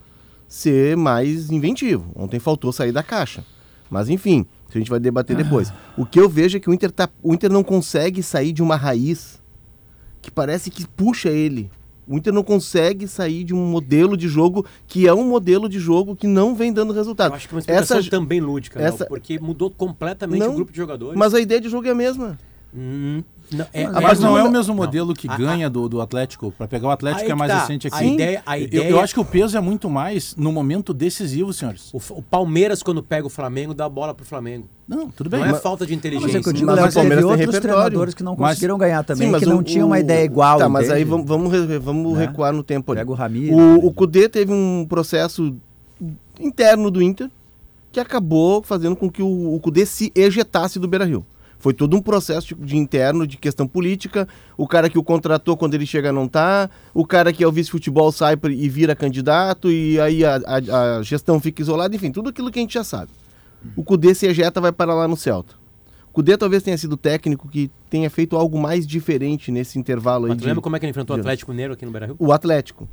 ser 0.49 0.97
mais 0.97 1.49
inventivo. 1.49 2.11
Ontem 2.17 2.41
faltou 2.41 2.73
sair 2.73 2.91
da 2.91 3.05
caixa. 3.05 3.45
Mas 3.89 4.09
enfim, 4.09 4.47
isso 4.69 4.77
a 4.77 4.81
gente 4.81 4.91
vai 4.91 4.99
debater 4.99 5.37
depois. 5.37 5.73
O 5.97 6.05
que 6.05 6.19
eu 6.19 6.29
vejo 6.29 6.57
é 6.57 6.61
que 6.61 6.69
o 6.69 6.75
Inter, 6.75 6.91
tá, 6.91 7.09
o 7.23 7.33
Inter 7.33 7.53
não 7.53 7.63
consegue 7.63 8.21
sair 8.21 8.51
de 8.51 8.61
uma 8.61 8.75
raiz 8.75 9.41
que 10.21 10.33
parece 10.33 10.73
que 10.73 10.89
puxa 10.89 11.29
ele. 11.29 11.71
O 12.09 12.17
Inter 12.17 12.33
não 12.33 12.43
consegue 12.43 13.07
sair 13.07 13.45
de 13.45 13.55
um 13.55 13.67
modelo 13.67 14.17
de 14.17 14.29
jogo 14.29 14.65
que 14.87 15.07
é 15.07 15.13
um 15.13 15.25
modelo 15.29 15.69
de 15.69 15.79
jogo 15.79 16.17
que 16.17 16.27
não 16.27 16.55
vem 16.55 16.73
dando 16.73 16.93
resultado. 16.93 17.33
Eu 17.33 17.37
acho 17.37 17.47
que 17.47 17.55
é 17.55 17.57
uma 17.57 17.61
explicação 17.61 17.99
Essa- 17.99 18.11
também 18.11 18.41
lúdica, 18.41 18.81
essa- 18.81 19.05
porque 19.05 19.39
mudou 19.39 19.71
completamente 19.71 20.41
Não, 20.41 20.53
o 20.53 20.55
grupo 20.55 20.73
de 20.73 20.79
jogadores. 20.79 21.19
Mas 21.19 21.35
a 21.35 21.41
ideia 21.41 21.61
de 21.61 21.69
jogo 21.69 21.87
é 21.87 21.91
a 21.91 21.95
mesma. 21.95 22.39
Hum, 22.75 23.23
não, 23.51 23.67
é, 23.73 23.87
Mas- 23.87 23.97
é- 23.97 24.01
Mas 24.03 24.21
não 24.21 24.37
é 24.37 24.43
o 24.43 24.45
não- 24.45 24.53
mesmo 24.53 24.75
modelo 24.75 25.15
que 25.15 25.27
A- 25.27 25.33
a- 25.33 25.37
ganha 25.39 25.71
do, 25.71 25.89
do 25.89 26.03
Atlético. 26.03 26.53
Para 26.53 26.69
pegar 26.69 26.89
o 26.89 26.91
Atlético 26.91 27.31
é 27.31 27.35
mais 27.35 27.51
tá. 27.51 27.61
recente 27.61 27.87
aqui. 27.87 27.97
A 27.97 28.05
ideia- 28.05 28.43
a 28.45 28.59
Eu- 28.59 28.65
ideia- 28.65 28.89
Eu, 28.91 29.01
acho 29.01 29.15
que 29.15 29.21
o 29.21 29.25
peso 29.25 29.57
é 29.57 29.61
muito 29.61 29.89
mais 29.89 30.37
no 30.37 30.53
momento 30.53 30.93
decisivo, 30.93 31.51
senhores. 31.53 31.89
o, 31.95 31.99
o 32.11 32.23
Palmeiras, 32.23 32.83
quando 32.83 33.03
pega 33.03 33.27
o 33.27 33.31
Flamengo, 33.31 33.73
dá 33.73 33.87
a 33.87 33.89
bola 33.89 34.13
pro 34.13 34.27
Flamengo. 34.27 34.69
Não, 34.87 35.09
tudo 35.11 35.31
bem. 35.31 35.41
Não 35.41 35.47
é 35.47 35.53
mas- 35.53 35.63
falta 35.63 35.87
de 35.87 35.93
Mas 35.93 35.99
inteligência. 35.99 36.39
é 36.39 36.43
que 36.43 36.49
eu 36.49 36.53
digo, 36.53 36.67
Mas 36.67 36.75
o 36.75 36.89
que 36.89 36.95
Palmeiras 36.95 37.25
teve 37.25 37.37
tem 37.37 37.47
outros 37.47 37.55
repertório. 37.55 37.85
treinadores 37.87 38.15
que 38.15 38.23
não 38.23 38.37
Mas- 38.37 38.49
conseguiram 38.51 38.77
ganhar 38.79 39.03
também, 39.03 39.31
mas 39.31 39.43
que 39.43 39.49
não 39.49 39.59
o- 39.59 39.63
tinham 39.63 39.87
uma 39.87 39.97
o- 39.97 39.99
ideia 39.99 40.25
igual. 40.25 40.59
Tá, 40.59 40.69
mas 40.69 40.91
aí 40.91 41.05
vamos, 41.05 41.27
vamos, 41.27 41.51
vamos 41.83 42.19
Né? 42.19 42.27
recuar 42.27 42.53
no 42.53 42.63
tempo 42.63 42.93
ali. 42.93 43.01
Pega 43.01 43.11
o 43.11 43.15
Ramires. 43.15 43.55
O, 43.57 43.87
o 43.87 43.93
Cudê 43.95 44.29
teve 44.29 44.53
um 44.53 44.85
processo 44.87 45.57
interno 46.39 46.91
do 46.91 47.03
Inter 47.03 47.31
que 47.91 47.99
acabou 47.99 48.63
fazendo 48.63 48.95
com 48.95 49.11
que 49.11 49.23
o, 49.23 49.55
o 49.55 49.59
Cudê 49.61 49.87
se 49.87 50.13
ejetasse 50.15 50.79
do 50.79 50.87
Beira-Rio. 50.87 51.25
Foi 51.59 51.75
todo 51.75 51.97
um 51.97 52.01
processo 52.01 52.55
de, 52.55 52.65
de 52.65 52.77
interno, 52.77 53.27
de 53.27 53.37
questão 53.37 53.67
política. 53.67 54.29
O 54.57 54.67
cara 54.69 54.89
que 54.89 54.99
o 54.99 55.03
contratou 55.03 55.57
quando 55.57 55.75
ele 55.75 55.85
chega 55.87 56.13
não 56.13 56.29
tá. 56.29 56.71
O 56.95 57.05
cara 57.05 57.33
que 57.33 57.43
é 57.43 57.49
o 57.49 57.53
vice-futebol 57.53 58.13
sai 58.13 58.37
e 58.51 58.69
vira 58.69 58.95
candidato. 58.95 59.71
E 59.71 59.99
aí 60.01 60.25
a, 60.25 60.37
a- 60.47 60.97
a 60.99 61.03
gestão 61.03 61.41
fica 61.41 61.61
isolada. 61.61 61.95
Enfim, 61.97 62.13
tudo 62.13 62.29
aquilo 62.31 62.51
que 62.51 62.59
a 62.59 62.63
gente 62.63 62.75
já 62.75 62.85
sabe. 62.85 63.11
O 63.77 63.83
Cudê 63.83 64.15
se 64.15 64.25
ejeta, 64.27 64.61
vai 64.61 64.71
para 64.71 64.95
lá 64.95 65.09
no 65.09 65.17
Celta. 65.17 65.55
O 66.09 66.13
Cudê 66.13 66.37
talvez 66.37 66.63
tenha 66.63 66.79
sido 66.79 66.97
técnico 66.97 67.49
que 67.49 67.71
tenha 67.91 68.09
feito 68.09 68.37
algo 68.37 68.59
mais 68.61 68.87
diferente 68.87 69.51
nesse 69.51 69.79
intervalo 69.79 70.27
aí. 70.27 70.31
Mas 70.31 70.39
de- 70.39 70.47
lembra 70.47 70.63
como 70.63 70.77
é 70.77 70.79
que 70.79 70.87
ele 70.87 70.91
enfrentou 70.91 71.17
o 71.17 71.19
Atlético 71.21 71.51
Mineiro 71.51 71.73
aqui 71.73 71.85
no 71.85 71.91
Beira-Rio? 71.91 72.17
o 72.21 72.33
Atlético. 72.33 72.89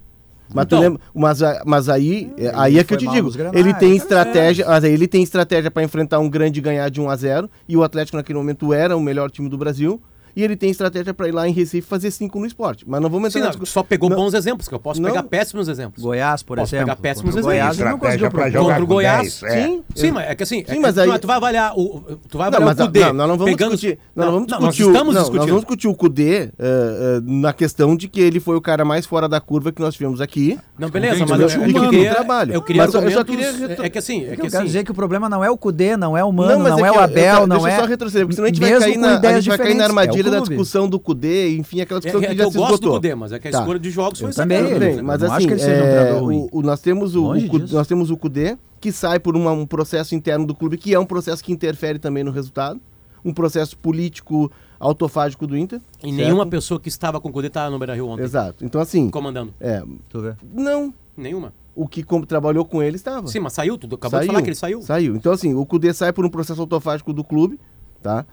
Mas, 0.53 0.65
Então. 0.65 0.79
lembra- 0.79 1.01
mas, 1.13 1.39
mas 1.65 1.89
aí, 1.89 2.31
é, 2.37 2.51
aí 2.53 2.77
é 2.79 2.83
que 2.83 2.93
eu 2.93 2.97
te 2.97 3.07
digo, 3.07 3.25
nos 3.27 3.35
Grenais, 3.35 3.55
ele 3.59 3.73
tem 3.73 3.91
é 3.93 3.95
estratégia, 3.95 4.65
mas 4.67 4.83
aí 4.83 4.91
ele 4.93 5.07
tem 5.07 5.23
estratégia 5.23 5.71
para 5.71 5.83
enfrentar 5.83 6.19
um 6.19 6.29
grande 6.29 6.59
e 6.59 6.61
ganhar 6.61 6.87
de 6.89 7.01
1 7.01 7.09
a 7.09 7.15
0 7.15 7.49
e 7.67 7.75
o 7.75 7.83
Atlético 7.83 8.17
naquele 8.17 8.37
momento 8.37 8.73
era 8.73 8.95
o 8.95 9.01
melhor 9.01 9.29
time 9.31 9.49
do 9.49 9.57
Brasil. 9.57 10.01
E 10.36 10.44
ele 10.44 10.56
tem 10.56 10.70
estratégia 10.70 11.13
para 11.13 11.27
ir 11.27 11.32
lá 11.32 11.48
em 11.48 11.54
Recife 11.54 11.88
fazer 11.88 12.12
5 12.12 12.39
no 12.39 12.46
esporte. 12.46 12.84
Mas 12.88 13.01
não 13.01 13.10
vamos 13.10 13.32
Sim, 13.32 13.39
entrar 13.39 13.50
não, 13.50 13.51
discussão. 13.51 13.82
só 13.82 13.84
pegou 13.88 14.10
Não. 14.10 14.18
bons 14.18 14.34
exemplos, 14.34 14.68
que 14.68 14.75
eu 14.75 14.80
posso 14.80 15.01
Não. 15.01 15.10
pegar 15.10 15.24
péssimos 15.24 15.68
exemplos. 15.70 16.04
Goiás, 16.04 16.44
por 16.44 16.58
Posso 16.58 16.75
exemplo. 16.75 16.88
pegar 16.96 17.01
péssimos 17.01 17.34
Contra 17.36 17.50
o 17.50 17.51
exemplos. 17.54 17.77
Goiás, 17.77 17.92
não 17.92 18.00
conseguiu 18.00 18.32
pra 18.32 18.50
jogar 18.50 18.65
Contra 18.65 18.84
o 18.84 18.88
Goiás, 18.88 19.42
10, 19.42 19.44
é. 19.44 19.63
Sim, 19.68 19.84
Sim, 19.96 20.12
mas 20.12 20.30
é 20.30 20.36
que 20.36 20.44
assim, 20.44 20.65
Sim, 20.68 20.77
é 20.77 20.80
mas 20.80 20.96
tu, 20.96 21.00
aí- 21.01 21.20
tu 21.20 21.27
vai 21.27 21.36
avaliar 21.38 21.74
o, 21.77 22.01
tu 22.30 22.38
vai 22.38 22.50
Não, 22.51 22.58
avaliar 22.58 22.75
mas 22.75 22.80
o 22.80 22.86
Cudê. 22.88 23.00
não, 23.00 23.13
nós 23.13 23.27
não 23.30 23.38
vamos 23.38 23.54
pegando... 23.54 23.72
discutir. 23.72 24.00
Nós 24.15 24.25
não 24.25 24.34
vamos 24.34 24.48
Não, 24.51 24.58
discutir. 24.60 24.82
nós 24.82 24.88
o- 24.88 24.92
estamos 24.92 25.13
não, 25.15 25.22
discutindo. 25.22 25.39
Nós 25.39 25.48
vamos 25.50 25.62
discutir 25.63 25.88
o 25.88 25.96
Cudê 25.96 26.36
eh, 26.36 26.50
eh, 26.60 27.22
na 27.24 27.54
questão 27.54 27.96
de 27.96 28.08
que 28.08 28.20
ele 28.20 28.39
foi 28.39 28.56
o 28.58 28.62
cara 28.62 28.84
mais 28.84 29.06
fora 29.06 29.30
da 29.30 29.39
curva 29.39 29.72
que 29.72 29.82
nós 29.82 29.94
tivemos 29.94 30.20
aqui. 30.22 30.60
Não, 30.77 30.89
beleza, 30.89 31.15
Entendi, 31.15 31.32
mas 31.32 31.39
eu, 31.54 31.60
eu 31.62 31.63
ano 31.82 31.89
queria, 31.89 32.13
trabalho. 32.13 32.54
eu 32.54 32.62
queria 32.62 32.82
Mas 32.84 32.94
eu- 32.94 33.01
eu 33.01 33.12
só 33.12 33.24
queria 33.24 33.51
retro- 33.51 33.86
É 33.86 33.89
que 33.89 33.98
assim, 33.98 34.24
é 34.25 34.27
Eu 34.27 34.30
que 34.32 34.42
quero 34.42 34.58
assim... 34.58 34.65
dizer 34.65 34.84
que 34.84 34.92
o 34.92 34.96
problema 34.96 35.30
não 35.30 35.44
é 35.44 35.50
o 35.50 35.58
Cudê, 35.58 35.96
não 35.96 36.18
é 36.18 36.24
o 36.24 36.32
Mano, 36.32 36.60
não, 36.60 36.68
é 36.68 36.70
é, 36.70 36.74
o 36.74 36.80
eu- 36.88 36.94
eu 36.96 37.00
Abel, 37.00 37.48
não 37.48 37.58
deixa 37.58 37.72
é... 37.72 37.75
eu 37.77 37.82
só 37.82 37.86
retroceder, 37.88 38.25
porque 38.27 38.36
senão 38.36 38.46
a 38.46 38.50
gente 38.50 38.60
vai 38.60 38.80
cair 38.80 38.98
na, 38.98 39.15
a 39.15 40.08
é 40.27 40.32
da 40.32 40.39
discussão 40.39 40.88
do 40.89 41.00
Cudê, 41.00 41.55
enfim, 41.58 41.82
aquela 41.82 42.00
É, 42.00 42.01
discussão 42.01 42.22
é 42.22 42.27
que 42.27 42.32
que 42.34 42.38
já 42.38 42.44
eu 42.46 42.51
se 42.51 42.58
gosto 42.58 42.77
do. 42.82 42.91
Cudê, 42.91 43.15
mas 43.15 43.32
é 43.32 43.39
que 43.39 43.48
a 43.48 43.51
Tá. 43.51 43.60
escolha 43.60 43.79
de 43.79 43.89
jogos 43.91 44.20
foi 44.20 44.32
também, 44.32 44.58
sacana, 44.60 44.75
Tudo 44.75 44.86
né? 44.86 44.94
bem, 44.96 45.01
mas 45.03 45.20
não 45.22 45.27
assim, 45.27 45.36
acho 45.38 45.48
que 45.48 45.53
ele 45.53 45.60
seja 45.62 45.84
um 45.84 45.88
é, 45.88 46.12
ruim. 46.20 46.38
o- 46.51 46.60
o- 46.60 46.62
nós, 46.62 46.79
temos 46.82 47.15
o, 47.15 47.25
o 47.32 47.60
nós 47.72 47.88
temos 47.88 48.10
o 48.12 48.17
Cudê, 48.17 48.58
que 48.79 48.91
sai 48.91 49.20
por 49.20 49.36
uma- 49.36 49.51
um 49.51 49.65
processo 49.65 50.13
interno 50.15 50.46
do 50.46 50.53
clube, 50.55 50.77
que 50.77 50.94
é 50.94 51.00
um 51.00 51.05
processo 51.05 51.44
que 51.44 51.51
interfere 51.51 51.98
também 52.00 52.24
no 52.24 52.32
resultado, 52.32 52.79
um 53.24 53.34
processo 53.34 53.77
político 53.77 54.51
autofágico 54.79 55.48
do 55.48 55.58
Inter. 55.58 55.79
E 56.03 56.08
certo? 56.10 56.15
nenhuma 56.15 56.46
pessoa 56.46 56.79
que 56.79 56.89
estava 56.89 57.20
com 57.20 57.29
o 57.29 57.32
Cudê 57.32 57.48
estava 57.48 57.70
no 57.72 57.79
Beira-Rio 57.79 58.08
ontem, 58.08 58.24
Exato. 58.24 58.63
Então, 58.63 58.79
assim, 58.79 59.10
comandando. 59.10 59.53
é, 59.60 59.82
Tu 60.10 60.20
vê. 60.22 60.34
não, 60.53 60.94
Nenhuma. 61.17 61.53
o 61.75 61.88
que 61.88 62.03
com- 62.03 62.22
trabalhou 62.22 62.63
com 62.65 62.84
ele 62.84 62.96
estava. 62.98 63.27
Sim, 63.27 63.39
mas 63.39 63.53
saiu, 63.53 63.77
tu 63.77 63.88
acabou 63.96 64.20
de 64.20 64.27
falar 64.27 64.41
que 64.41 64.50
ele 64.50 64.55
saiu. 64.55 64.82
Saiu. 64.82 65.15
Então, 65.15 65.32
assim, 65.32 65.53
o 65.55 65.65
Cudê 65.65 65.91
sai 65.94 66.13
por 66.13 66.24
um 66.25 66.29
processo 66.29 66.62
autofágico 66.62 67.12
do 67.13 67.24
clube, 67.24 67.60
tá? 68.03 68.25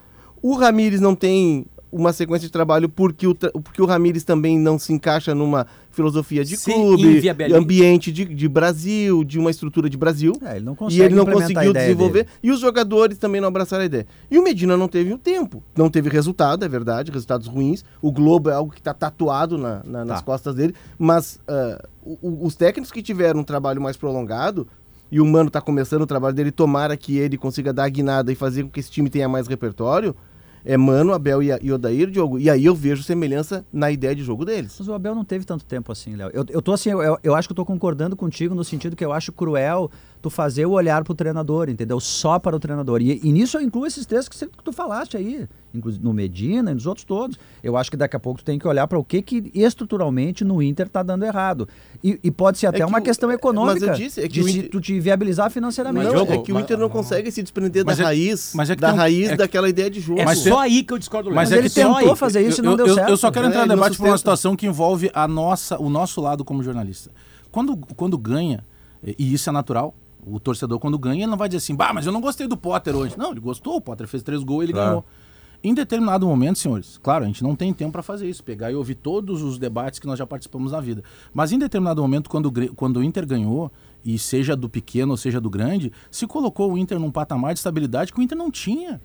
O 0.42 0.54
Ramires 0.56 1.00
não 1.00 1.14
tem 1.14 1.64
uma 1.92 2.12
sequência 2.12 2.48
de 2.48 2.52
trabalho 2.52 2.88
porque 2.88 3.26
o, 3.26 3.34
porque 3.34 3.82
o 3.82 3.84
Ramires 3.84 4.24
também 4.24 4.58
não 4.58 4.78
se 4.78 4.92
encaixa 4.94 5.34
numa 5.34 5.66
filosofia 5.90 6.42
de 6.42 6.56
Se 6.56 6.72
clube, 6.72 7.18
inviabiliza. 7.18 7.58
ambiente 7.58 8.10
de, 8.10 8.24
de 8.24 8.48
Brasil, 8.48 9.22
de 9.22 9.38
uma 9.38 9.50
estrutura 9.50 9.90
de 9.90 9.96
Brasil. 9.98 10.32
É, 10.42 10.56
ele 10.56 10.64
não 10.64 10.76
E 10.88 11.02
ele 11.02 11.14
não 11.14 11.26
conseguiu 11.26 11.72
desenvolver. 11.72 12.24
dele. 12.24 12.36
E 12.42 12.50
os 12.50 12.60
jogadores 12.60 13.18
também 13.18 13.40
não 13.42 13.48
abraçaram 13.48 13.82
a 13.82 13.86
ideia. 13.86 14.06
E 14.30 14.38
o 14.38 14.42
Medina 14.42 14.74
não 14.74 14.88
teve 14.88 15.12
o 15.12 15.18
tempo. 15.18 15.62
Não 15.76 15.90
teve 15.90 16.08
resultado, 16.08 16.64
é 16.64 16.68
verdade, 16.68 17.12
resultados 17.12 17.46
ruins. 17.46 17.84
O 18.00 18.10
Globo 18.10 18.48
é 18.48 18.54
algo 18.54 18.72
que 18.72 18.80
está 18.80 18.94
tatuado 18.94 19.58
na- 19.58 19.82
na- 19.84 20.04
nas 20.04 20.20
Tá. 20.20 20.24
costas 20.24 20.54
dele. 20.54 20.74
Mas 20.98 21.38
o- 22.04 22.18
o- 22.22 22.46
os 22.46 22.54
técnicos 22.54 22.90
que 22.90 23.02
tiveram 23.02 23.40
um 23.40 23.44
trabalho 23.44 23.82
mais 23.82 23.96
prolongado, 23.98 24.66
e 25.10 25.20
o 25.20 25.26
Mano 25.26 25.48
está 25.48 25.60
começando 25.60 26.00
o 26.00 26.06
trabalho 26.06 26.34
dele, 26.34 26.50
tomara 26.50 26.96
que 26.96 27.18
ele 27.18 27.36
consiga 27.36 27.70
dar 27.70 27.84
a 27.84 27.88
guinada 27.90 28.32
e 28.32 28.34
fazer 28.34 28.62
com 28.62 28.70
que 28.70 28.80
esse 28.80 28.90
time 28.90 29.10
tenha 29.10 29.28
mais 29.28 29.46
repertório. 29.46 30.16
É 30.64 30.76
Mano, 30.76 31.12
Abel 31.12 31.42
e, 31.42 31.48
e 31.60 31.72
Odair, 31.72 32.10
Diogo. 32.10 32.38
E 32.38 32.48
aí 32.48 32.64
eu 32.64 32.74
vejo 32.74 33.02
semelhança 33.02 33.64
na 33.72 33.90
ideia 33.90 34.14
de 34.14 34.22
jogo 34.22 34.44
deles. 34.44 34.76
Mas 34.78 34.88
o 34.88 34.94
Abel 34.94 35.14
não 35.14 35.24
teve 35.24 35.44
tanto 35.44 35.64
tempo 35.64 35.90
assim, 35.90 36.14
Léo. 36.14 36.30
Eu, 36.32 36.44
eu 36.48 36.62
tô 36.62 36.72
assim, 36.72 36.90
eu, 36.90 37.18
eu 37.22 37.34
acho 37.34 37.48
que 37.48 37.52
eu 37.52 37.56
tô 37.56 37.64
concordando 37.64 38.16
contigo 38.16 38.54
no 38.54 38.64
sentido 38.64 38.94
que 38.94 39.04
eu 39.04 39.12
acho 39.12 39.32
cruel 39.32 39.90
tu 40.22 40.30
fazer 40.30 40.64
o 40.66 40.70
olhar 40.70 41.02
pro 41.04 41.14
treinador, 41.14 41.68
entendeu? 41.68 41.98
Só 42.00 42.38
para 42.38 42.54
o 42.56 42.60
treinador. 42.60 43.02
E, 43.02 43.20
e 43.22 43.32
nisso 43.32 43.56
eu 43.58 43.60
incluo 43.62 43.84
esses 43.86 44.06
três 44.06 44.28
que, 44.28 44.36
você- 44.36 44.46
que 44.46 44.62
tu 44.64 44.72
falaste 44.72 45.16
aí, 45.16 45.46
inclusive 45.74 46.02
no 46.04 46.12
Medina 46.12 46.70
e 46.70 46.74
nos 46.74 46.86
outros 46.86 47.04
todos. 47.04 47.38
Eu 47.62 47.76
acho 47.76 47.90
que 47.90 47.96
daqui 47.96 48.14
a 48.14 48.20
pouco 48.20 48.40
tu 48.40 48.44
tem 48.44 48.58
que 48.58 48.66
olhar 48.68 48.86
para 48.86 48.98
o 48.98 49.04
que 49.04 49.20
que 49.20 49.50
estruturalmente 49.54 50.44
no 50.44 50.62
Inter 50.62 50.88
tá 50.88 51.02
dando 51.02 51.24
errado. 51.24 51.68
E, 52.04 52.18
e 52.22 52.30
pode 52.30 52.58
ser 52.58 52.66
até 52.68 52.78
que 52.78 52.84
uma 52.84 52.98
o- 52.98 53.02
questão 53.02 53.30
é, 53.30 53.34
econômica. 53.34 53.86
mas 53.86 54.00
eu 54.00 54.04
disse, 54.06 54.20
é 54.20 54.22
que 54.24 54.34
de 54.34 54.40
o 54.40 54.44
se 54.44 54.58
Inter- 54.58 54.70
tu 54.70 54.80
te 54.80 55.00
viabilizar 55.00 55.50
financeiramente. 55.50 56.06
Não, 56.14 56.22
é 56.22 56.38
que 56.38 56.52
o 56.52 56.54
mas- 56.54 56.64
Inter 56.64 56.78
não 56.78 56.88
consegue 56.88 57.30
se 57.32 57.42
desprender 57.42 57.84
Mas 57.84 57.96
da 57.98 58.04
é- 58.04 58.06
raiz, 58.06 58.52
mas 58.54 58.70
é 58.70 58.74
que 58.76 58.80
da 58.80 58.88
tem 58.90 58.96
raiz 58.96 59.26
é 59.28 59.30
que- 59.32 59.36
daquela 59.38 59.68
ideia 59.68 59.90
de 59.90 60.00
jogo. 60.00 60.20
É 60.20 60.24
Mas 60.24 60.38
só 60.38 60.60
aí 60.60 60.84
que 60.84 60.92
eu 60.92 60.98
discordo 60.98 61.30
do 61.30 61.34
Mas 61.34 61.50
Léo. 61.50 61.56
é 61.56 61.60
ele 61.62 61.70
tentou 61.70 61.96
aí. 61.96 62.16
fazer 62.16 62.40
isso 62.46 62.60
e 62.60 62.64
eu, 62.64 62.70
não 62.70 62.76
deu 62.76 62.86
eu- 62.86 62.94
certo. 62.94 63.08
eu 63.08 63.16
só 63.16 63.30
quero 63.30 63.46
entrar 63.48 63.62
É, 63.62 63.66
no 63.66 63.74
debate 63.74 63.96
por 63.96 64.06
uma 64.06 64.18
situação 64.18 64.54
que 64.54 64.66
envolve 64.66 65.10
a 65.12 65.26
nossa, 65.26 65.80
o 65.82 65.90
nosso 65.90 66.20
lado 66.20 66.44
como 66.44 66.62
jornalista. 66.62 67.10
Quando, 67.50 67.76
quando 67.96 68.16
ganha, 68.16 68.64
e 69.18 69.32
isso 69.34 69.48
é 69.50 69.52
natural, 69.52 69.94
o 70.24 70.38
torcedor 70.40 70.78
quando 70.78 70.98
ganha, 70.98 71.22
ele 71.24 71.30
não 71.30 71.36
vai 71.36 71.48
dizer 71.48 71.58
assim, 71.58 71.74
bah, 71.74 71.92
mas 71.92 72.06
eu 72.06 72.12
não 72.12 72.20
gostei 72.20 72.46
do 72.46 72.56
Potter 72.56 72.94
hoje. 72.96 73.16
Não, 73.18 73.32
ele 73.32 73.40
gostou, 73.40 73.76
o 73.76 73.80
Potter 73.80 74.06
fez 74.06 74.22
três 74.22 74.42
gols 74.42 74.62
e 74.62 74.64
ele 74.66 74.72
Claro. 74.72 74.88
ganhou. 74.88 75.04
Em 75.64 75.72
determinado 75.74 76.26
momento, 76.26 76.58
senhores, 76.58 76.98
claro, 77.00 77.22
a 77.22 77.26
gente 77.28 77.40
não 77.42 77.54
tem 77.54 77.72
tempo 77.72 77.92
para 77.92 78.02
fazer 78.02 78.28
isso, 78.28 78.42
pegar 78.42 78.72
e 78.72 78.74
ouvir 78.74 78.96
todos 78.96 79.42
os 79.42 79.58
debates 79.58 80.00
que 80.00 80.06
nós 80.08 80.18
já 80.18 80.26
participamos 80.26 80.72
na 80.72 80.80
vida. 80.80 81.04
Mas 81.32 81.52
em 81.52 81.58
determinado 81.58 82.02
momento, 82.02 82.28
quando, 82.28 82.50
quando 82.74 82.96
o 82.96 83.04
Inter 83.04 83.24
ganhou, 83.24 83.70
e 84.04 84.18
seja 84.18 84.56
do 84.56 84.68
pequeno 84.68 85.12
ou 85.12 85.16
seja 85.16 85.40
do 85.40 85.48
grande, 85.48 85.92
se 86.10 86.26
colocou 86.26 86.72
o 86.72 86.76
Inter 86.78 86.98
num 86.98 87.12
patamar 87.12 87.52
de 87.54 87.60
estabilidade 87.60 88.12
que 88.12 88.18
o 88.18 88.22
Inter 88.22 88.36
não 88.36 88.50
tinha. 88.50 89.00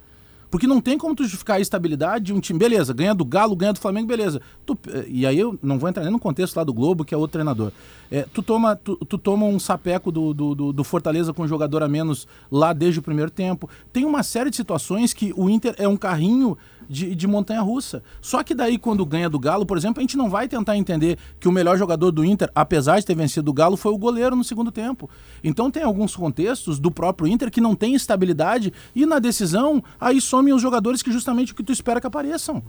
Porque 0.50 0.66
não 0.66 0.80
tem 0.80 0.98
como 0.98 1.14
tu 1.14 1.24
justificar 1.24 1.58
a 1.58 1.60
estabilidade 1.60 2.26
de 2.26 2.34
um 2.34 2.40
time. 2.40 2.58
Beleza, 2.58 2.94
ganha 2.94 3.14
do 3.14 3.26
Galo, 3.26 3.56
ganha 3.56 3.74
do 3.74 3.80
Flamengo, 3.80 4.08
beleza. 4.08 4.42
Tu- 4.66 4.78
eh, 4.88 5.06
e 5.08 5.26
aí 5.26 5.38
eu 5.38 5.60
não 5.62 5.78
vou 5.78 5.90
entrar 5.90 6.04
nem 6.04 6.12
no 6.12 6.20
contexto 6.20 6.56
lá 6.56 6.64
do 6.64 6.74
Globo, 6.74 7.04
que 7.04 7.14
é 7.14 7.18
outro 7.18 7.34
treinador. 7.34 7.72
É, 8.10 8.26
tu, 8.34 8.42
toma, 8.42 8.74
tu, 8.76 8.96
tu 8.96 9.18
toma 9.18 9.46
um 9.46 9.60
sapeco 9.60 10.10
do, 10.12 10.34
do, 10.34 10.56
do- 10.72 10.84
Fortaleza 10.86 11.34
com 11.34 11.44
um 11.44 11.48
jogador 11.48 11.84
a 11.84 11.88
menos 11.90 12.26
lá 12.50 12.72
desde 12.72 13.00
o 13.00 13.04
primeiro 13.04 13.30
tempo. 13.30 13.70
Tem 13.92 14.06
uma 14.06 14.24
série 14.24 14.50
de 14.50 14.56
situações 14.56 15.14
que 15.14 15.34
o 15.36 15.50
Inter 15.50 15.76
é 15.78 15.88
um 15.88 15.98
carrinho 15.98 16.58
de, 16.90 17.16
de 17.16 17.28
montanha 17.28 17.62
russa. 17.62 18.02
Só 18.22 18.44
que 18.44 18.54
daí, 18.54 18.78
quando 18.78 19.06
ganha 19.06 19.30
do 19.30 19.40
Galo, 19.40 19.66
por 19.66 19.78
exemplo, 19.78 20.00
a 20.00 20.04
gente 20.04 20.18
não 20.18 20.30
vai 20.30 20.48
tentar 20.48 20.78
entender 20.78 21.18
que 21.40 21.48
o 21.48 21.52
melhor 21.52 21.78
jogador 21.78 22.12
do 22.12 22.24
Inter, 22.24 22.50
apesar 22.54 23.00
de 23.00 23.06
ter 23.06 23.16
vencido 23.16 23.52
o 23.52 23.54
Galo, 23.54 23.78
foi 23.78 23.92
o 23.92 23.98
goleiro 23.98 24.36
no 24.36 24.44
segundo 24.44 24.72
tempo. 24.72 25.10
Então 25.44 25.70
tem 25.70 25.84
alguns 25.84 26.16
contextos 26.16 26.80
do 26.80 26.92
próprio 26.92 27.28
Inter 27.28 27.52
que 27.52 27.62
não 27.62 27.76
tem 27.76 27.96
estabilidade 27.96 28.74
e 28.96 29.06
na 29.06 29.20
decisão 29.20 29.84
aí 30.00 30.22
somem 30.22 30.54
os 30.54 30.62
jogadores 30.62 31.02
que 31.02 31.12
justamente 31.12 31.52
o 31.52 31.56
que 31.56 31.64
tu 31.64 31.72
espera 31.72 32.00
que 32.00 32.08
apareçam. 32.08 32.64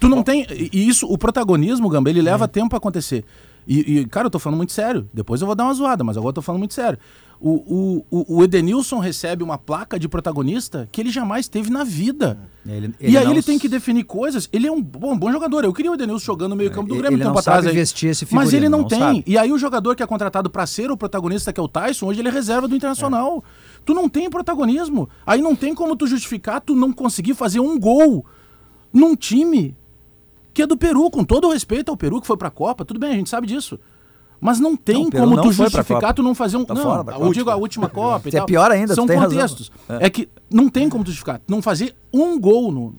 Tu 0.00 0.08
não 0.08 0.22
tem. 0.22 0.44
E 0.72 0.88
isso, 0.88 1.06
o 1.06 1.16
protagonismo, 1.16 1.88
Gamba, 1.88 2.10
ele 2.10 2.20
leva 2.20 2.48
tempo 2.48 2.70
pra 2.70 2.78
acontecer. 2.78 3.24
E, 3.66 3.98
e, 3.98 4.06
cara, 4.06 4.26
eu 4.26 4.30
tô 4.30 4.40
falando 4.40 4.56
muito 4.56 4.72
sério. 4.72 5.08
Depois 5.14 5.40
eu 5.40 5.46
vou 5.46 5.54
dar 5.54 5.64
uma 5.64 5.74
zoada, 5.74 6.02
mas 6.02 6.16
agora 6.16 6.30
eu 6.30 6.34
tô 6.34 6.42
falando 6.42 6.58
muito 6.58 6.74
sério. 6.74 6.98
O, 7.44 8.04
o, 8.08 8.36
o- 8.36 8.44
Edenilson 8.44 9.00
recebe 9.00 9.42
uma 9.42 9.58
placa 9.58 9.98
de 9.98 10.08
protagonista 10.08 10.88
que 10.92 11.00
ele 11.00 11.10
jamais 11.10 11.48
teve 11.48 11.70
na 11.70 11.82
vida. 11.82 12.38
Ele- 12.64 12.94
e 13.00 13.06
ele 13.06 13.18
aí 13.18 13.24
não 13.24 13.32
ele 13.32 13.42
tem 13.42 13.58
que 13.58 13.68
definir 13.68 14.04
coisas. 14.04 14.48
Ele 14.52 14.68
é 14.68 14.70
um 14.70 14.80
bom, 14.80 15.18
bom 15.18 15.32
jogador. 15.32 15.64
Eu 15.64 15.72
queria 15.72 15.90
o 15.90 15.94
Edenilson 15.94 16.24
jogando 16.24 16.50
no 16.50 16.56
meio-campo 16.56 16.86
do 16.86 16.94
Ele- 16.94 17.00
Grêmio 17.02 17.16
ele 17.16 17.24
tempo 17.24 17.32
não 17.34 17.40
atrás. 17.40 17.64
sabe 17.64 17.74
vestir 17.76 18.10
esse 18.10 18.24
Mas 18.32 18.52
ele 18.52 18.66
figurino, 18.66 18.70
não, 18.70 18.78
não 18.82 18.88
tem. 18.88 18.98
sabe. 19.00 19.24
E 19.26 19.36
aí 19.36 19.50
o 19.50 19.58
jogador 19.58 19.96
que 19.96 20.04
é 20.04 20.06
contratado 20.06 20.48
pra 20.48 20.64
ser 20.68 20.88
o 20.92 20.96
protagonista, 20.96 21.52
que 21.52 21.58
é 21.58 21.62
o 21.62 21.66
Tyson, 21.66 22.06
hoje 22.06 22.20
ele 22.20 22.28
é 22.28 22.30
reserva 22.30 22.68
do 22.68 22.76
Internacional. 22.76 23.42
Tu 23.84 23.92
não 23.92 24.08
tem 24.08 24.30
protagonismo. 24.30 25.08
Aí 25.26 25.42
não 25.42 25.56
tem 25.56 25.74
como 25.74 25.96
tu 25.96 26.06
justificar 26.06 26.60
tu 26.60 26.76
não 26.76 26.92
conseguir 26.92 27.34
fazer 27.34 27.58
um 27.58 27.76
gol 27.76 28.24
num 28.92 29.16
time 29.16 29.76
que 30.54 30.62
é 30.62 30.66
do 30.66 30.76
Peru, 30.76 31.10
com 31.10 31.24
todo 31.24 31.48
o 31.48 31.52
respeito 31.52 31.90
ao 31.90 31.96
Peru 31.96 32.20
que 32.20 32.26
foi 32.26 32.36
pra 32.36 32.50
Copa, 32.50 32.84
tudo 32.84 33.00
bem, 33.00 33.10
a 33.10 33.14
gente 33.16 33.30
sabe 33.30 33.46
disso. 33.48 33.80
Mas 34.44 34.58
não 34.58 34.76
tem 34.76 35.04
Não, 35.04 35.10
como 35.10 35.36
não 35.36 35.42
tu 35.44 35.52
justificar 35.52 36.12
tu 36.12 36.20
não 36.20 36.34
fazer 36.34 36.56
um. 36.56 36.64
Tá 36.64 36.74
não, 36.74 36.82
fora 36.82 37.16
eu 37.16 37.32
digo 37.32 37.48
a 37.48 37.54
última 37.54 37.86
Copa 37.88 38.28
e 38.28 38.34
É 38.34 38.38
tal. 38.38 38.46
pior 38.46 38.72
ainda, 38.72 38.92
São 38.92 39.06
tem 39.06 39.16
razão. 39.16 39.36
contextos. 39.38 39.70
É. 39.88 40.10
que 40.10 40.28
não 40.50 40.68
tem 40.68 40.88
como 40.88 41.04
tu 41.04 41.12
justificar. 41.12 41.40
Não 41.46 41.62
fazer 41.62 41.94
um 42.12 42.40
gol 42.40 42.72
no, 42.72 42.80
no 42.90 42.94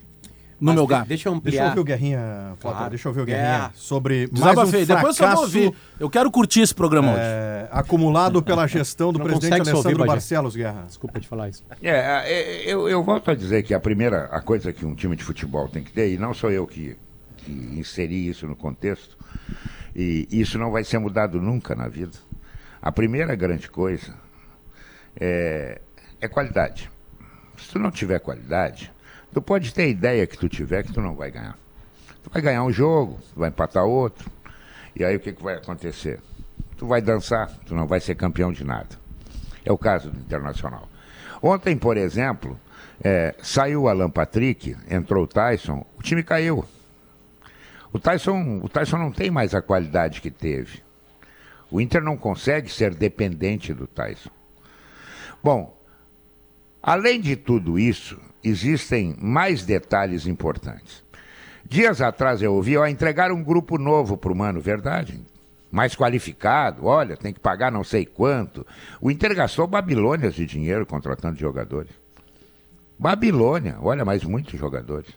Mas 0.58 0.74
meu 0.74 0.86
gato. 0.86 1.06
Deixa 1.06 1.28
eu 1.28 1.38
Deixa 1.38 1.60
eu 1.60 1.66
ouvir 1.66 1.80
o 1.80 1.84
Guerrinha, 1.84 2.54
Potter, 2.58 2.70
Claro. 2.78 2.88
deixa 2.88 3.06
eu 3.08 3.10
ouvir 3.10 3.20
o 3.20 3.22
É. 3.24 3.26
Guerrinha 3.26 3.70
sobre 3.74 4.20
mais 4.20 4.30
um 4.30 4.34
Desabafei. 4.36 4.86
Depois 4.86 5.02
eu 5.04 5.04
vou 5.04 5.14
fracasso 5.14 5.42
ouvir. 5.42 5.74
Eu 6.00 6.08
quero 6.08 6.30
curtir 6.30 6.62
esse 6.62 6.74
programa 6.74 7.08
hoje. 7.12 7.20
é, 7.20 7.68
acumulado 7.70 8.40
pela 8.42 8.66
gestão 8.66 9.12
do 9.12 9.18
Não 9.18 9.26
presidente 9.26 9.58
ouvir, 9.58 9.70
Alessandro 9.70 9.98
Bagé. 9.98 10.12
Barcelos, 10.12 10.56
Guerra. 10.56 10.84
Desculpa 10.86 11.20
de 11.20 11.28
falar 11.28 11.50
isso. 11.50 11.62
É, 11.82 11.90
é, 11.90 12.62
eu, 12.72 12.88
eu 12.88 13.04
volto 13.04 13.30
a 13.30 13.34
dizer 13.34 13.62
que 13.64 13.74
a 13.74 13.80
primeira 13.80 14.30
a 14.32 14.40
coisa 14.40 14.72
que 14.72 14.86
um 14.86 14.94
time 14.94 15.14
de 15.14 15.22
futebol 15.22 15.68
tem 15.68 15.82
que 15.84 15.92
ter, 15.92 16.10
e 16.10 16.16
não 16.16 16.32
sou 16.32 16.50
eu 16.50 16.66
que, 16.66 16.96
que 17.36 17.52
inseri 17.78 18.28
isso 18.30 18.46
no 18.46 18.56
contexto, 18.56 19.14
e 19.94 20.26
isso 20.30 20.58
não 20.58 20.70
vai 20.70 20.84
ser 20.84 20.98
mudado 20.98 21.40
nunca 21.40 21.74
na 21.74 21.88
vida. 21.88 22.18
A 22.82 22.90
primeira 22.90 23.34
grande 23.34 23.70
coisa 23.70 24.14
é, 25.18 25.80
é 26.20 26.28
qualidade. 26.28 26.90
Se 27.56 27.70
tu 27.70 27.78
não 27.78 27.90
tiver 27.90 28.18
qualidade, 28.18 28.92
tu 29.32 29.40
pode 29.40 29.72
ter 29.72 29.82
a 29.82 29.88
ideia 29.88 30.26
que 30.26 30.36
tu 30.36 30.48
tiver 30.48 30.82
que 30.82 30.92
tu 30.92 31.00
não 31.00 31.14
vai 31.14 31.30
ganhar. 31.30 31.58
Tu 32.22 32.30
vai 32.30 32.42
ganhar 32.42 32.64
um 32.64 32.72
jogo, 32.72 33.20
vai 33.36 33.50
empatar 33.50 33.84
outro, 33.84 34.30
e 34.96 35.04
aí 35.04 35.16
o 35.16 35.20
que, 35.20 35.32
que 35.32 35.42
vai 35.42 35.54
acontecer? 35.54 36.20
Tu 36.76 36.86
vai 36.86 37.00
dançar, 37.00 37.50
tu 37.66 37.74
não 37.74 37.86
vai 37.86 38.00
ser 38.00 38.14
campeão 38.14 38.52
de 38.52 38.64
nada. 38.64 38.98
É 39.64 39.72
o 39.72 39.78
caso 39.78 40.10
do 40.10 40.18
Internacional. 40.18 40.88
Ontem, 41.42 41.76
por 41.76 41.96
exemplo, 41.96 42.58
é, 43.02 43.34
saiu 43.42 43.82
o 43.82 43.88
Alan 43.88 44.10
Patrick, 44.10 44.76
entrou 44.88 45.24
o 45.24 45.26
Tyson, 45.26 45.86
o 45.98 46.02
time 46.02 46.22
caiu. 46.22 46.64
O 47.94 47.98
Tyson, 48.00 48.58
o 48.60 48.68
Tyson 48.68 48.98
não 48.98 49.12
tem 49.12 49.30
mais 49.30 49.54
a 49.54 49.62
qualidade 49.62 50.20
que 50.20 50.28
teve. 50.28 50.82
O 51.70 51.80
Inter 51.80 52.02
não 52.02 52.16
consegue 52.16 52.68
ser 52.68 52.92
dependente 52.92 53.72
do 53.72 53.86
Tyson. 53.86 54.30
Bom, 55.40 55.78
além 56.82 57.20
de 57.20 57.36
tudo 57.36 57.78
isso, 57.78 58.20
existem 58.42 59.14
mais 59.20 59.64
detalhes 59.64 60.26
importantes. 60.26 61.04
Dias 61.64 62.00
atrás 62.00 62.42
eu 62.42 62.52
ouvi, 62.54 62.76
ó, 62.76 62.84
entregar 62.84 63.30
um 63.30 63.44
grupo 63.44 63.78
novo 63.78 64.16
para 64.16 64.32
o 64.32 64.36
Mano, 64.36 64.60
verdade? 64.60 65.24
Mais 65.70 65.94
qualificado, 65.94 66.86
olha, 66.86 67.16
tem 67.16 67.32
que 67.32 67.38
pagar 67.38 67.70
não 67.70 67.84
sei 67.84 68.04
quanto. 68.04 68.66
O 69.00 69.08
Inter 69.08 69.36
gastou 69.36 69.68
babilônias 69.68 70.34
de 70.34 70.44
dinheiro 70.44 70.84
contratando 70.84 71.38
jogadores. 71.38 71.92
Babilônia, 72.98 73.76
olha, 73.80 74.04
mas 74.04 74.24
muitos 74.24 74.58
jogadores. 74.58 75.16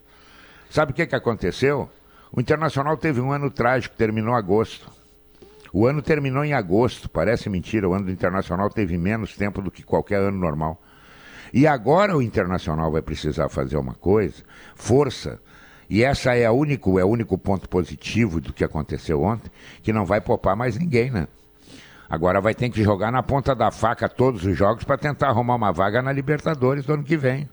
Sabe 0.70 0.92
o 0.92 0.96
que, 0.96 1.08
que 1.08 1.16
aconteceu? 1.16 1.90
O 2.32 2.42
Internacional 2.42 2.98
teve 2.98 3.22
um 3.22 3.32
ano 3.32 3.50
trágico, 3.50 3.96
terminou 3.96 4.36
agosto. 4.36 4.90
O 5.72 5.86
ano 5.86 6.02
terminou 6.02 6.44
em 6.44 6.54
agosto, 6.54 7.10
parece 7.10 7.50
mentira, 7.50 7.88
o 7.88 7.94
ano 7.94 8.06
do 8.06 8.12
Internacional 8.12 8.70
teve 8.70 8.98
menos 8.98 9.36
tempo 9.36 9.62
do 9.62 9.72
que 9.72 9.84
qualquer 9.84 10.20
ano 10.20 10.38
normal. 10.38 10.82
E 11.54 11.68
agora 11.68 12.16
o 12.16 12.22
Internacional 12.22 12.92
vai 12.92 13.02
precisar 13.02 13.50
fazer 13.50 13.78
uma 13.78 13.94
coisa, 13.94 14.44
força, 14.76 15.40
e 15.90 16.04
essa 16.04 16.36
é, 16.36 16.46
a 16.46 16.52
único, 16.52 17.00
é 17.00 17.06
o 17.06 17.08
único 17.08 17.38
ponto 17.38 17.70
positivo 17.70 18.42
do 18.42 18.52
que 18.52 18.64
aconteceu 18.64 19.22
ontem, 19.22 19.50
que 19.82 19.94
não 19.94 20.06
vai 20.06 20.20
poupar 20.20 20.56
mais 20.56 20.78
ninguém, 20.78 21.10
né? 21.10 21.28
Agora 22.10 22.42
vai 22.42 22.54
ter 22.54 22.70
que 22.70 22.84
jogar 22.84 23.12
na 23.12 23.24
ponta 23.24 23.54
da 23.54 23.72
faca 23.72 24.08
todos 24.08 24.46
os 24.46 24.58
jogos 24.58 24.84
para 24.84 24.98
tentar 24.98 25.28
arrumar 25.28 25.56
uma 25.56 25.72
vaga 25.72 26.02
na 26.02 26.12
Libertadores 26.12 26.86
do 26.86 26.94
ano 26.94 27.04
que 27.04 27.18
vem. 27.18 27.50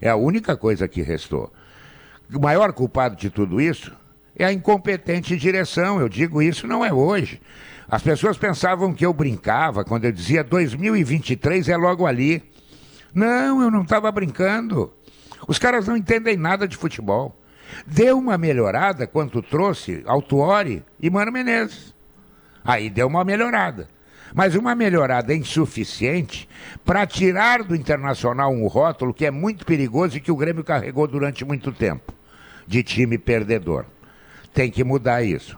É 0.00 0.08
a 0.08 0.16
única 0.16 0.56
coisa 0.56 0.86
que 0.86 1.02
restou. 1.02 1.50
O 2.32 2.40
maior 2.40 2.72
culpado 2.72 3.16
de 3.16 3.30
tudo 3.30 3.60
isso 3.60 3.92
é 4.36 4.44
a 4.44 4.52
incompetente 4.52 5.36
direção. 5.36 6.00
Eu 6.00 6.08
digo 6.08 6.42
isso 6.42 6.66
não 6.66 6.84
é 6.84 6.92
hoje. 6.92 7.40
As 7.88 8.02
pessoas 8.02 8.36
pensavam 8.36 8.94
que 8.94 9.04
eu 9.04 9.12
brincava 9.12 9.84
quando 9.84 10.06
eu 10.06 10.12
dizia 10.12 10.42
2023 10.42 11.68
é 11.68 11.76
logo 11.76 12.06
ali. 12.06 12.42
Não, 13.14 13.62
eu 13.62 13.70
não 13.70 13.82
estava 13.82 14.10
brincando. 14.10 14.92
Os 15.46 15.58
caras 15.58 15.86
não 15.86 15.96
entendem 15.96 16.36
nada 16.36 16.66
de 16.66 16.76
futebol. 16.76 17.38
Deu 17.86 18.18
uma 18.18 18.38
melhorada 18.38 19.06
quando 19.06 19.42
trouxe 19.42 20.02
Altuori 20.06 20.84
e 21.00 21.10
Mano 21.10 21.30
Menezes. 21.30 21.94
Aí 22.64 22.88
deu 22.88 23.06
uma 23.06 23.24
melhorada. 23.24 23.88
Mas 24.34 24.56
uma 24.56 24.74
melhorada 24.74 25.32
insuficiente 25.32 26.48
para 26.84 27.06
tirar 27.06 27.62
do 27.62 27.76
Internacional 27.76 28.52
um 28.52 28.66
rótulo 28.66 29.14
que 29.14 29.24
é 29.24 29.30
muito 29.30 29.64
perigoso 29.64 30.16
e 30.16 30.20
que 30.20 30.32
o 30.32 30.36
Grêmio 30.36 30.64
carregou 30.64 31.06
durante 31.06 31.44
muito 31.44 31.70
tempo 31.70 32.12
de 32.66 32.82
time 32.82 33.16
perdedor. 33.16 33.86
Tem 34.52 34.68
que 34.72 34.82
mudar 34.82 35.22
isso. 35.22 35.56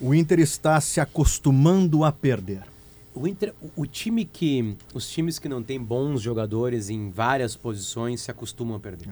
O 0.00 0.14
Inter 0.14 0.38
está 0.38 0.80
se 0.80 1.00
acostumando 1.00 2.04
a 2.04 2.12
perder. 2.12 2.62
O, 3.12 3.26
Inter, 3.26 3.52
o- 3.74 3.86
time 3.86 4.24
que. 4.24 4.76
Os 4.94 5.10
times 5.10 5.38
que 5.38 5.48
não 5.48 5.62
têm 5.62 5.80
bons 5.80 6.20
jogadores 6.20 6.90
em 6.90 7.10
várias 7.10 7.56
posições 7.56 8.20
se 8.20 8.30
acostumam 8.30 8.76
a 8.76 8.80
perder. 8.80 9.08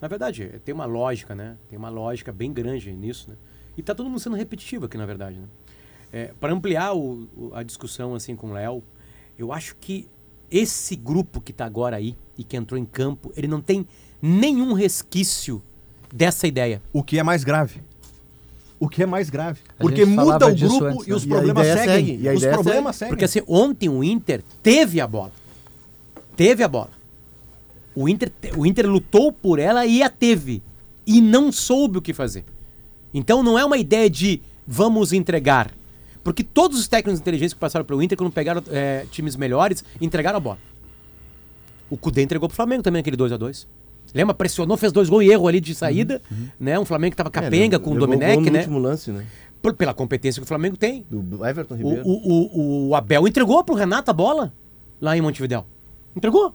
Na 0.00 0.06
verdade, 0.08 0.60
tem 0.64 0.72
uma 0.74 0.84
lógica, 0.86 1.34
né? 1.34 1.56
Tem 1.68 1.76
uma 1.76 1.88
lógica 1.88 2.30
bem 2.32 2.52
grande 2.52 2.92
nisso, 2.92 3.28
né? 3.30 3.36
E 3.76 3.82
tá 3.82 3.94
todo 3.94 4.08
mundo 4.08 4.20
sendo 4.20 4.36
repetitivo 4.36 4.86
aqui, 4.86 4.96
na 4.96 5.04
verdade, 5.06 5.38
né? 5.38 5.46
É, 6.12 6.30
Para 6.40 6.52
ampliar 6.52 6.92
o- 6.94 7.28
o- 7.36 7.50
a 7.54 7.62
discussão 7.62 8.14
assim 8.14 8.34
com 8.36 8.48
o 8.50 8.52
Léo, 8.52 8.82
eu 9.38 9.52
acho 9.52 9.76
que 9.80 10.08
esse 10.50 10.94
grupo 10.96 11.40
que 11.40 11.52
tá 11.52 11.64
agora 11.66 11.96
aí 11.96 12.16
e 12.38 12.44
que 12.44 12.56
entrou 12.56 12.78
em 12.78 12.84
campo, 12.84 13.32
ele 13.36 13.48
não 13.48 13.60
tem 13.60 13.86
nenhum 14.22 14.72
resquício 14.72 15.62
dessa 16.14 16.46
ideia. 16.46 16.80
O 16.92 17.02
que 17.02 17.18
é 17.18 17.22
mais 17.22 17.42
grave. 17.44 17.80
O 18.78 18.88
que 18.88 19.02
é 19.02 19.06
mais 19.06 19.28
grave. 19.30 19.60
A 19.78 19.82
Porque 19.82 20.04
muda 20.04 20.46
o 20.48 20.54
grupo 20.54 20.84
antes, 20.84 21.06
e 21.06 21.10
né? 21.10 21.16
os 21.16 21.24
E 21.24 21.28
problemas 21.28 21.66
seguem. 21.66 21.84
segue, 21.86 22.22
e 22.22 22.28
a 22.28 22.32
Os 22.32 22.38
ideia 22.38 22.52
problemas 22.54 22.96
seguem. 22.96 23.10
Porque 23.10 23.24
assim, 23.24 23.42
ontem 23.48 23.88
o 23.88 24.04
Inter 24.04 24.42
teve 24.62 25.00
a 25.00 25.06
bola. 25.06 25.32
Teve 26.36 26.62
a 26.62 26.68
bola. 26.68 26.90
O 27.94 28.08
Inter, 28.08 28.30
te- 28.30 28.52
o 28.56 28.66
Inter 28.66 28.86
lutou 28.88 29.32
por 29.32 29.58
ela 29.58 29.86
e 29.86 30.02
a 30.02 30.10
teve. 30.10 30.62
E 31.06 31.20
não 31.20 31.50
soube 31.50 31.98
o 31.98 32.02
que 32.02 32.12
fazer. 32.12 32.44
Então 33.14 33.42
não 33.42 33.58
é 33.58 33.64
uma 33.64 33.78
ideia 33.78 34.10
de 34.10 34.42
vamos 34.66 35.12
entregar. 35.14 35.70
Porque 36.26 36.42
todos 36.42 36.76
os 36.80 36.88
técnicos 36.88 37.20
inteligentes 37.20 37.54
que 37.54 37.60
passaram 37.60 37.84
pelo 37.84 38.02
Inter, 38.02 38.18
quando 38.18 38.32
pegaram 38.32 38.60
é, 38.72 39.06
times 39.12 39.36
melhores, 39.36 39.84
entregaram 40.00 40.38
a 40.38 40.40
bola. 40.40 40.58
O 41.88 41.96
Cudê 41.96 42.20
entregou 42.22 42.48
pro 42.48 42.56
Flamengo 42.56 42.82
também 42.82 42.98
aquele 42.98 43.16
2 43.16 43.30
a 43.32 43.36
2 43.36 43.64
Lembra? 44.12 44.34
Pressionou, 44.34 44.76
fez 44.76 44.90
dois 44.92 45.08
gols 45.08 45.24
e 45.24 45.28
erro 45.30 45.46
ali 45.46 45.60
de 45.60 45.72
saída. 45.72 46.20
Né? 46.58 46.76
Um 46.80 46.84
Flamengo 46.84 47.12
que 47.12 47.16
tava 47.16 47.30
capenga 47.30 47.76
É, 47.76 47.78
com 47.78 47.92
o 47.92 47.98
Domenech, 47.98 48.34
gol 48.34 48.42
no 48.44 48.50
né? 48.50 48.58
último 48.58 48.78
lance, 48.80 49.10
né? 49.12 49.24
Por- 49.62 49.74
pela 49.74 49.94
competência 49.94 50.40
que 50.40 50.44
o 50.44 50.48
Flamengo 50.48 50.76
tem. 50.76 51.06
Do 51.08 51.46
Everton 51.46 51.74
O, 51.74 51.76
Ribeiro. 51.76 52.02
o, 52.04 52.10
o, 52.12 52.88
o 52.88 52.94
Abel 52.96 53.28
entregou 53.28 53.62
pro 53.62 53.76
Renato 53.76 54.10
a 54.10 54.14
bola 54.14 54.52
lá 55.00 55.16
em 55.16 55.20
Montevidéu. 55.20 55.64
Entregou. 56.16 56.52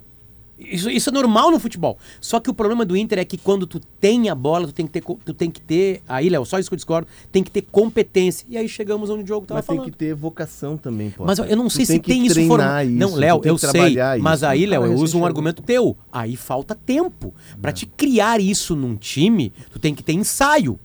Isso, 0.69 0.89
isso 0.89 1.09
é 1.09 1.13
normal 1.13 1.49
no 1.51 1.59
futebol. 1.59 1.97
Só 2.19 2.39
que 2.39 2.49
o 2.49 2.53
problema 2.53 2.85
do 2.85 2.95
Inter 2.95 3.19
é 3.19 3.25
que 3.25 3.37
quando 3.37 3.65
tu 3.65 3.79
tem 3.99 4.29
a 4.29 4.35
bola, 4.35 4.67
tu 4.67 4.73
tem 4.73 4.85
que 4.85 4.91
ter. 4.93 5.03
Tu 5.25 5.33
tem 5.33 5.49
que 5.49 5.59
ter. 5.59 6.01
Aí, 6.07 6.29
Léo, 6.29 6.45
só 6.45 6.59
isso 6.59 6.69
que 6.69 6.73
eu 6.73 6.77
discordo. 6.77 7.07
Tem 7.31 7.43
que 7.43 7.49
ter 7.51 7.63
competência. 7.71 8.45
E 8.49 8.57
aí 8.57 8.69
chegamos 8.69 9.09
onde 9.09 9.21
o 9.21 9.23
Diogo 9.23 9.45
tava 9.47 9.57
Mas 9.59 9.65
tem 9.65 9.75
falando. 9.75 9.91
que 9.91 9.97
ter 9.97 10.13
vocação 10.13 10.77
também, 10.77 11.09
pô. 11.09 11.25
Mas 11.25 11.39
eu- 11.39 11.45
eu 11.45 11.57
não 11.57 11.67
Tu 11.67 11.73
sei 11.73 11.85
se 11.85 11.99
que 11.99 12.09
tem 12.11 12.25
isso 12.25 12.45
formado. 12.47 12.87
isso, 12.89 12.97
Não, 12.99 13.15
Léo, 13.15 13.39
tem 13.39 13.49
eu 13.51 13.57
sei. 13.57 13.97
Mas 14.21 14.39
isso. 14.39 14.45
aí, 14.45 14.65
Léo, 14.65 14.83
Ah, 14.83 14.87
eu 14.87 14.93
uso 14.95 15.17
um 15.17 15.19
algo. 15.21 15.27
argumento 15.27 15.61
teu. 15.63 15.97
Aí 16.11 16.35
falta 16.35 16.75
tempo. 16.75 17.33
Pra 17.61 17.71
te 17.71 17.85
criar 17.85 18.39
isso 18.39 18.75
num 18.75 18.95
time, 18.95 19.51
tu 19.71 19.79
tem 19.79 19.95
que 19.95 20.03
ter 20.03 20.13
ensaio. 20.13 20.79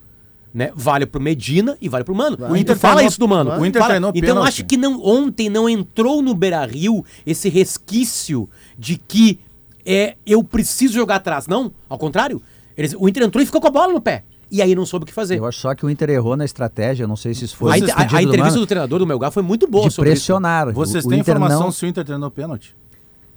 Né? 0.54 0.72
Vale 0.74 1.04
pro 1.04 1.20
Medina 1.20 1.76
e 1.82 1.86
vale 1.86 2.02
pro 2.02 2.14
Mano. 2.14 2.38
O 2.50 2.56
Inter 2.56 2.78
fala 2.78 2.94
treinou- 2.94 3.10
isso 3.10 3.20
do 3.20 3.28
Mano. 3.28 3.50
o 3.60 3.66
Inter 3.66 3.78
Fala- 3.82 3.90
treinou 3.90 4.10
Então 4.14 4.20
pênalti. 4.28 4.48
acho 4.48 4.64
que 4.64 4.78
não, 4.78 5.04
ontem 5.04 5.50
não 5.50 5.68
entrou 5.68 6.22
no 6.22 6.32
Beira 6.32 6.64
Rio 6.64 7.04
esse 7.26 7.50
resquício 7.50 8.48
de 8.78 8.96
que 8.96 9.38
é, 9.86 10.16
eu 10.26 10.42
preciso 10.42 10.94
jogar 10.94 11.16
atrás. 11.16 11.46
Não, 11.46 11.72
ao 11.88 11.96
contrário. 11.98 12.42
Eles, 12.76 12.94
o 12.98 13.08
Inter 13.08 13.22
entrou 13.22 13.42
e 13.42 13.46
ficou 13.46 13.60
com 13.60 13.68
a 13.68 13.70
bola 13.70 13.92
no 13.92 14.00
pé. 14.00 14.22
E 14.50 14.60
aí 14.60 14.74
não 14.74 14.84
soube 14.84 15.04
o 15.04 15.06
que 15.06 15.12
fazer. 15.12 15.38
Eu 15.38 15.46
acho 15.46 15.58
só 15.58 15.74
que 15.74 15.84
o 15.84 15.90
Inter 15.90 16.10
errou 16.10 16.36
na 16.36 16.44
estratégia, 16.44 17.06
não 17.06 17.16
sei 17.16 17.34
se 17.34 17.44
isso 17.46 17.56
foi 17.56 17.70
A, 17.72 17.84
o 17.84 17.90
a- 17.90 17.94
a 17.94 18.04
do 18.04 18.16
entrevista 18.16 18.44
Mano, 18.50 18.60
do 18.60 18.66
treinador 18.66 18.98
do 18.98 19.06
Melgar 19.06 19.30
foi 19.32 19.42
muito 19.42 19.66
boa 19.66 19.88
de 19.88 19.94
sobre 19.94 20.10
isso. 20.12 20.20
pressionar. 20.20 20.72
Vocês 20.72 21.04
O- 21.04 21.08
o 21.08 21.10
têm 21.10 21.20
Inter 21.20 21.34
informação 21.34 21.60
não- 21.64 21.72
se 21.72 21.84
o 21.84 21.88
Inter 21.88 22.04
treinou 22.04 22.30
pênalti? 22.30 22.76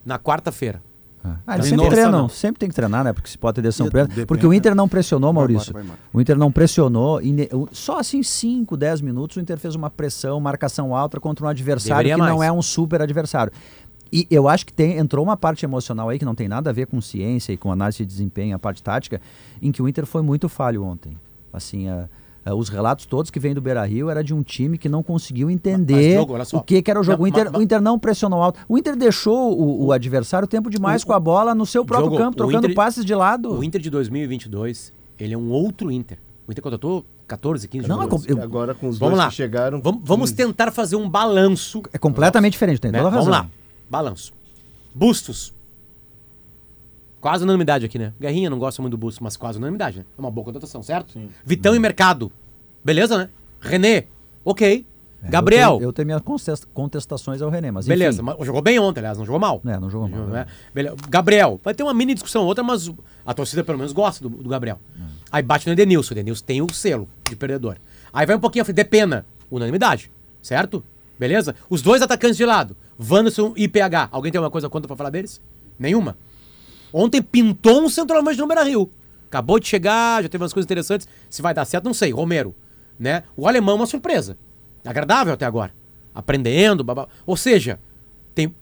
Na 0.06 0.20
quarta-feira. 0.20 0.82
Ah, 1.46 1.56
eles 1.56 1.68
sempre 1.68 1.90
treinam, 1.90 2.12
não. 2.14 2.30
sempre 2.30 2.60
tem 2.60 2.70
que 2.70 2.76
treinar, 2.76 3.04
né? 3.04 3.12
Porque 3.12 3.30
se 3.30 3.38
pode 3.38 3.56
ter 3.56 3.62
decisão 3.62 3.88
depende, 3.90 4.26
Porque 4.26 4.48
o 4.48 4.54
Inter 4.54 4.72
né? 4.72 4.76
não 4.78 4.88
pressionou, 4.88 5.34
Maurício. 5.34 5.74
vai 5.74 5.84
embora. 5.84 6.00
O 6.14 6.22
Inter 6.22 6.38
não 6.38 6.50
pressionou. 6.50 7.22
e 7.22 7.34
ne- 7.34 7.50
o- 7.52 7.68
Só 7.74 8.00
assim 8.00 8.24
5, 8.24 8.78
10 8.78 9.02
minutos 9.02 9.36
o 9.36 9.42
Inter 9.42 9.58
fez 9.58 9.76
uma 9.76 9.90
pressão, 9.90 10.40
marcação 10.40 10.96
alta 10.96 11.20
contra 11.20 11.46
um 11.46 11.50
adversário 11.50 11.98
Deveria 12.06 12.16
que 12.16 12.30
não 12.30 12.38
mais. 12.38 12.50
é 12.50 12.52
um 12.54 12.62
super 12.62 13.02
adversário. 13.02 13.52
E 14.12 14.26
eu 14.32 14.48
acho 14.48 14.66
que 14.66 14.74
tem, 14.74 14.98
entrou 14.98 15.24
uma 15.24 15.38
parte 15.38 15.64
emocional 15.66 16.10
aí 16.10 16.18
que 16.18 16.26
não 16.26 16.34
tem 16.36 16.48
nada 16.48 16.70
a 16.70 16.74
ver 16.74 16.88
com 16.88 17.00
ciência 17.00 17.54
e 17.54 17.58
com 17.58 17.72
análise 17.72 18.00
de 18.00 18.06
desempenho, 18.06 18.56
a 18.56 18.60
parte 18.60 18.82
tática, 18.82 19.22
em 19.62 19.72
que 19.72 19.82
o 19.82 19.88
Inter 19.88 20.06
foi 20.06 20.22
muito 20.22 20.50
falho 20.50 20.84
ontem. 20.84 21.16
Assim, 21.54 21.88
a- 21.88 22.08
a- 22.46 22.56
os 22.56 22.70
relatos 22.70 23.06
todos 23.06 23.30
que 23.30 23.40
vêm 23.40 23.54
do 23.54 23.62
Beira 23.62 23.86
Rio 23.86 24.10
era 24.10 24.24
de 24.24 24.34
um 24.34 24.42
time 24.42 24.78
que 24.78 24.90
não 24.90 25.04
conseguiu 25.04 25.50
entender 25.50 26.18
olha 26.28 26.44
só. 26.46 26.58
o 26.58 26.62
que, 26.64 26.82
que 26.82 26.90
era 26.90 27.00
o 27.00 27.04
jogo. 27.04 27.18
Não, 27.20 27.26
o, 27.26 27.28
Inter, 27.28 27.46
ma- 27.46 27.52
ma- 27.52 27.58
o 27.60 27.62
Inter 27.62 27.82
não 27.82 28.00
pressionou 28.00 28.42
alto. 28.42 28.60
O 28.68 28.78
Inter 28.78 28.96
deixou 28.96 29.56
o, 29.60 29.86
o 29.86 29.92
adversário 29.92 30.48
tempo 30.48 30.70
demais 30.70 31.04
O- 31.04 31.06
com 31.08 31.14
a 31.14 31.20
bola 31.20 31.54
no 31.54 31.66
seu 31.66 31.86
próprio 31.86 32.10
Diogo, 32.10 32.24
campo, 32.24 32.38
trocando 32.38 32.66
Inter- 32.66 32.76
passes 32.76 33.06
de 33.06 33.14
lado. 33.14 33.52
O 33.60 33.64
Inter 33.64 33.80
de 33.82 33.90
2022, 33.92 34.92
ele 35.20 35.34
é 35.34 35.38
um 35.38 35.50
outro 35.52 35.92
Inter. 35.92 36.18
O 36.48 36.52
Inter 36.52 36.64
contratou 36.64 37.06
14, 37.28 37.68
15 37.68 37.88
Não, 37.88 37.98
é 37.98 38.04
jogadores. 38.06 38.28
eu- 38.28 38.42
Agora 38.42 38.74
com 38.74 38.88
os 38.90 38.98
Vamos 38.98 39.14
dois 39.14 39.24
lá. 39.26 39.30
que 39.30 39.36
chegaram. 39.36 39.80
Vamos, 39.82 40.02
vamos 40.04 40.32
tentar 40.32 40.72
fazer 40.72 40.96
um 40.96 41.08
balanço. 41.08 41.84
É 41.94 41.98
completamente 42.00 42.54
diferente, 42.54 42.82
tem 42.82 42.92
né? 42.92 42.98
toda 42.98 43.10
a 43.10 43.12
Vamos 43.12 43.28
razão. 43.28 43.44
lá. 43.44 43.59
Balanço. 43.90 44.34
Bustos. 44.94 45.54
Quase 47.22 47.44
unanimidade 47.44 47.86
aqui, 47.86 48.00
né? 48.00 48.14
Guerrinha 48.20 48.50
não 48.50 48.58
gosta 48.60 48.82
muito 48.82 48.92
do 48.92 48.98
Bustos, 48.98 49.20
mas 49.20 49.36
quase 49.36 49.58
unanimidade, 49.58 50.00
né? 50.00 50.06
É 50.18 50.22
uma 50.22 50.32
boa 50.32 50.46
contratação, 50.46 50.82
certo? 50.82 51.20
Vitão 51.46 51.76
e 51.76 51.80
Mercado. 51.80 52.32
Beleza, 52.84 53.18
né? 53.18 53.30
René. 53.60 54.06
Ok. 54.46 54.86
É, 55.22 55.30
Gabriel. 55.30 55.72
Eu 55.74 55.78
tenho, 55.80 55.88
eu 55.90 55.94
tenho 55.94 56.06
minhas 56.06 56.22
contesta- 56.22 56.68
contestações 56.74 57.42
ao 57.42 57.50
René, 57.50 57.72
mas 57.72 57.86
enfim. 57.86 57.90
Beleza, 57.98 58.24
mas 58.24 58.38
jogou 58.46 58.62
bem 58.62 58.80
ontem, 58.80 59.02
aliás, 59.02 59.18
não 59.18 59.26
jogou 59.26 59.38
mal. 59.40 59.62
É, 59.66 59.78
não 59.78 59.90
jogou 59.90 60.08
mal. 60.08 60.28
né? 60.28 60.48
Beleza. 60.74 60.96
Gabriel, 61.10 61.60
vai 61.62 61.74
ter 61.74 61.84
uma 61.84 61.94
mini 61.94 62.14
discussão 62.14 62.46
outra, 62.46 62.64
mas 62.64 62.90
a 63.26 63.34
torcida 63.34 63.66
pelo 63.66 63.78
menos 63.78 63.92
gosta 63.92 64.24
do, 64.24 64.30
do 64.30 64.48
Gabriel. 64.50 64.80
Aí 65.30 65.44
bate 65.44 65.68
no 65.68 65.74
Edenilson, 65.74 66.14
o 66.14 66.18
Edenilson 66.18 66.46
tem 66.46 66.62
o 66.62 66.74
selo 66.74 67.06
de 67.30 67.36
perdedor. 67.36 67.76
Aí 68.14 68.26
vai 68.26 68.38
um 68.38 68.40
pouquinho 68.40 68.62
à 68.62 68.66
frente, 68.66 68.78
Depena, 68.78 69.26
unanimidade, 69.52 70.10
certo? 70.42 70.82
Beleza? 71.20 71.54
Os 71.70 71.82
dois 71.82 72.02
atacantes 72.02 72.38
de 72.38 72.46
lado, 72.46 72.78
Wanderson 73.00 73.54
e 73.58 73.68
PH. 73.68 74.08
Alguém 74.12 74.32
tem 74.32 74.40
alguma 74.40 74.50
coisa 74.52 74.70
contra 74.70 74.88
pra 74.88 74.96
falar 74.96 75.10
deles? 75.10 75.42
Nenhuma. 75.78 76.18
Ontem 76.94 77.22
pintou 77.22 77.82
um 77.84 77.90
centroavante 77.90 78.40
no 78.40 78.48
Beira-Rio. 78.48 78.90
Acabou 79.28 79.60
de 79.60 79.68
chegar, 79.68 80.24
já 80.24 80.30
teve 80.30 80.42
umas 80.44 80.54
coisas 80.54 80.66
interessantes. 80.66 81.08
Se 81.30 81.42
vai 81.42 81.54
dar 81.54 81.66
certo, 81.66 81.86
não 81.86 81.94
sei. 81.94 82.12
Romero, 82.12 82.56
né? 82.98 83.24
O 83.36 83.48
alemão 83.48 83.74
é 83.76 83.80
uma 83.82 83.86
surpresa. 83.86 84.38
Agradável 84.86 85.34
até 85.34 85.46
agora. 85.46 85.72
Aprendendo, 86.16 86.84
babá. 86.84 87.08
Ou 87.26 87.36
seja, 87.38 87.80
tem- 88.34 88.56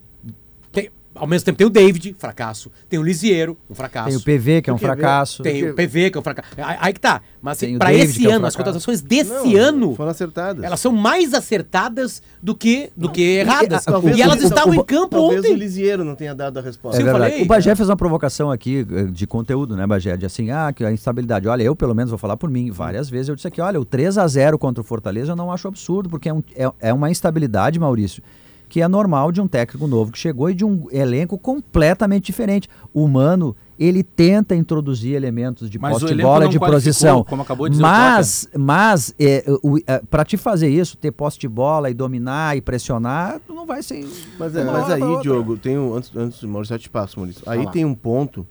Ao 1.20 1.28
mesmo 1.28 1.46
tempo 1.46 1.58
tem 1.58 1.68
o 1.68 1.70
David, 1.70 2.16
fracasso. 2.18 2.72
Tem 2.90 2.98
o 3.00 3.04
Lisiero, 3.04 3.58
um 3.70 3.76
fracasso. 3.76 4.10
Tem 4.10 4.18
o 4.18 4.22
PV, 4.22 4.62
que 4.62 4.70
é 4.70 4.74
um 4.74 4.78
fracasso. 4.78 5.44
Tem 5.44 5.70
o 5.70 5.74
PV, 5.74 6.12
que 6.12 6.18
é 6.18 6.20
um 6.22 6.24
fracasso. 6.24 6.50
Aí, 6.58 6.78
aí 6.80 6.94
que 6.94 7.00
tá. 7.00 7.22
Mas 7.42 7.58
assim, 7.58 7.78
pra 7.78 7.88
David, 7.90 8.06
esse 8.10 8.20
que 8.20 8.26
é 8.26 8.30
um 8.30 8.34
ano, 8.34 8.46
as 8.46 8.56
contratações 8.56 9.02
desse 9.02 9.30
Não, 9.32 9.56
ano, 9.58 9.96
Foram 9.96 10.12
acertadas. 10.12 10.64
elas 10.64 10.80
são 10.80 10.92
mais 10.92 11.34
acertadas 11.34 12.22
do 12.42 12.56
que, 12.56 12.90
do 12.96 13.10
que 13.10 13.22
erradas. 13.22 13.84
Talvez 13.86 14.18
E 14.18 14.22
elas 14.22 14.42
o- 14.42 14.46
estavam 14.48 14.74
em 14.74 14.84
campo 14.84 15.18
Talvez 15.18 15.40
ontem. 15.40 15.54
o 15.54 15.56
Lisieiro 15.56 16.04
não 16.04 16.16
tenha 16.16 16.34
dado 16.36 16.60
a 16.60 16.62
resposta. 16.62 17.02
É 17.02 17.06
falei. 17.12 17.42
O 17.42 17.46
Bagé 17.46 17.76
fez 17.76 17.90
uma 17.90 17.98
provocação 17.98 18.52
aqui 18.52 18.86
eh, 18.90 19.04
de 19.06 19.26
conteúdo, 19.28 19.76
né, 19.76 19.86
Bagé? 19.88 20.16
De 20.18 20.26
assim, 20.26 20.52
ah, 20.52 20.72
que 20.74 20.84
a 20.86 20.92
instabilidade. 20.92 21.48
Olha, 21.48 21.64
eu 21.64 21.76
pelo 21.76 21.94
menos 21.96 22.10
vou 22.12 22.18
falar 22.18 22.38
por 22.38 22.50
mim. 22.50 22.70
Várias 22.72 23.10
vezes 23.10 23.30
eu 23.30 23.36
disse 23.36 23.48
aqui, 23.48 23.62
olha, 23.62 23.80
o 23.80 23.86
3 23.86 24.18
a 24.18 24.28
0 24.28 24.58
contra 24.58 24.82
o 24.82 24.84
Fortaleza 24.84 25.32
eu 25.32 25.36
não 25.36 25.52
acho 25.52 25.68
absurdo, 25.68 26.10
porque 26.10 26.30
é, 26.30 26.34
um- 26.34 26.44
é- 26.56 26.72
é 26.80 26.94
uma 26.94 27.10
instabilidade, 27.10 27.80
Maurício, 27.80 28.22
que 28.70 28.82
é 28.82 28.88
normal 28.88 29.32
de 29.32 29.40
um 29.42 29.48
técnico 29.48 29.88
novo 29.88 30.12
que 30.12 30.18
chegou 30.20 30.50
e 30.50 30.54
de 30.54 30.66
um 30.66 30.88
elenco 30.92 31.38
completamente 31.38 32.26
diferente. 32.26 32.68
O 32.94 33.08
Mano, 33.08 33.56
ele 33.80 34.04
tenta 34.04 34.56
introduzir 34.56 35.14
elementos 35.16 35.70
de 35.70 35.78
elenco 36.14 36.30
bola 36.30 36.46
e 36.46 36.50
de 36.50 36.60
posição. 36.60 37.24
como 37.24 37.42
acabou 37.44 37.68
de 37.70 37.74
dizer 37.76 37.84
o 37.84 37.88
mas, 37.88 38.50
mas 38.58 39.16
é, 39.20 39.46
o- 39.64 39.78
é, 39.88 40.02
para 40.10 40.26
te 40.26 40.36
fazer 40.36 40.68
isso, 40.70 40.98
ter 40.98 41.12
posse 41.12 41.38
de 41.40 41.48
bola 41.48 41.90
e 41.90 41.94
dominar 41.94 42.58
e 42.58 42.62
pressionar, 42.62 43.40
não 43.48 43.66
vai 43.66 43.82
ser. 43.84 44.08
Mas, 44.40 44.56
é, 44.56 44.64
mas 44.64 44.90
aí. 44.90 45.22
Diogo, 45.22 45.58
tem 45.58 45.78
um, 45.78 45.96
antes, 45.96 46.12
antes, 46.16 46.44
Maurício, 46.44 46.74
eu 46.76 46.80
te 46.80 46.90
passo, 46.90 47.20
Maurício. 47.20 47.44
Aí 47.46 47.60
Fala. 47.60 47.72
tem 47.72 47.86
um 47.86 47.94
ponto 47.96 48.46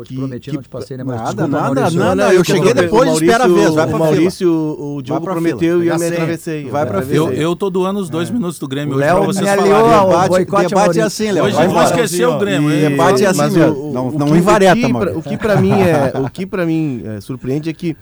Pô, 0.00 0.04
te 0.04 0.08
que- 0.08 0.16
prometi, 0.16 0.50
que- 0.50 0.56
não 0.56 0.62
te 0.62 0.68
passei, 0.68 0.96
né? 0.96 1.04
Mas 1.04 1.16
Nada, 1.16 1.26
desculpa, 1.32 1.48
nada, 1.58 1.74
Maurício. 1.80 1.98
nada. 2.00 2.34
Eu 2.34 2.42
que 2.42 2.52
cheguei 2.52 2.72
depois, 2.74 3.04
Maurício- 3.06 3.24
espera 3.26 3.44
a 3.44 3.48
vez, 3.48 3.74
vai 3.74 3.84
o 3.84 3.88
pra 3.88 3.98
Maurício, 3.98 4.50
o 4.96 5.02
Diogo 5.02 5.20
pra 5.24 5.32
prometeu 5.34 5.84
e 5.84 5.88
eu 5.88 5.92
me 5.94 5.98
sei. 6.00 6.08
atravessei. 6.12 6.62
Vai 6.62 6.82
eu 6.82 6.86
pra 6.86 6.98
atravessei. 6.98 7.18
Eu, 7.18 7.32
eu 7.32 7.56
tô 7.56 7.68
doando 7.70 8.00
os 8.00 8.08
dois 8.08 8.30
minutos 8.30 8.58
do 8.58 8.66
Grêmio 8.66 8.94
O 8.94 8.96
hoje 8.96 9.04
Léo 9.06 9.16
pra 9.18 9.26
vocês 9.26 9.48
falarem. 9.48 9.70
Debate, 10.44 10.68
debate 10.68 11.00
é 11.00 11.02
assim, 11.02 11.30
Léo. 11.30 11.44
Hoje 11.44 11.54
vai 11.56 11.66
eu 11.66 11.70
vou 11.70 11.80
embora. 11.82 12.02
esquecer 12.02 12.26
o 12.26 12.38
Grêmio. 12.38 12.70
E- 12.72 12.88
debate 12.88 13.24
é 13.24 13.26
assim 13.28 13.40
mesmo. 13.42 13.92
Não- 13.92 14.36
invareta, 14.36 14.72
o 14.72 14.76
que, 14.76 14.80
pra, 14.82 14.92
Maurício. 14.92 15.18
o 15.18 15.22
que 15.22 15.36
pra 15.36 15.56
mim 15.60 15.72
é, 15.72 16.12
o 16.18 16.30
que 16.30 16.46
para 16.46 16.66
mim 16.66 17.02
é, 17.04 17.20
surpreende 17.20 17.68
é 17.68 17.72
que 17.72 17.96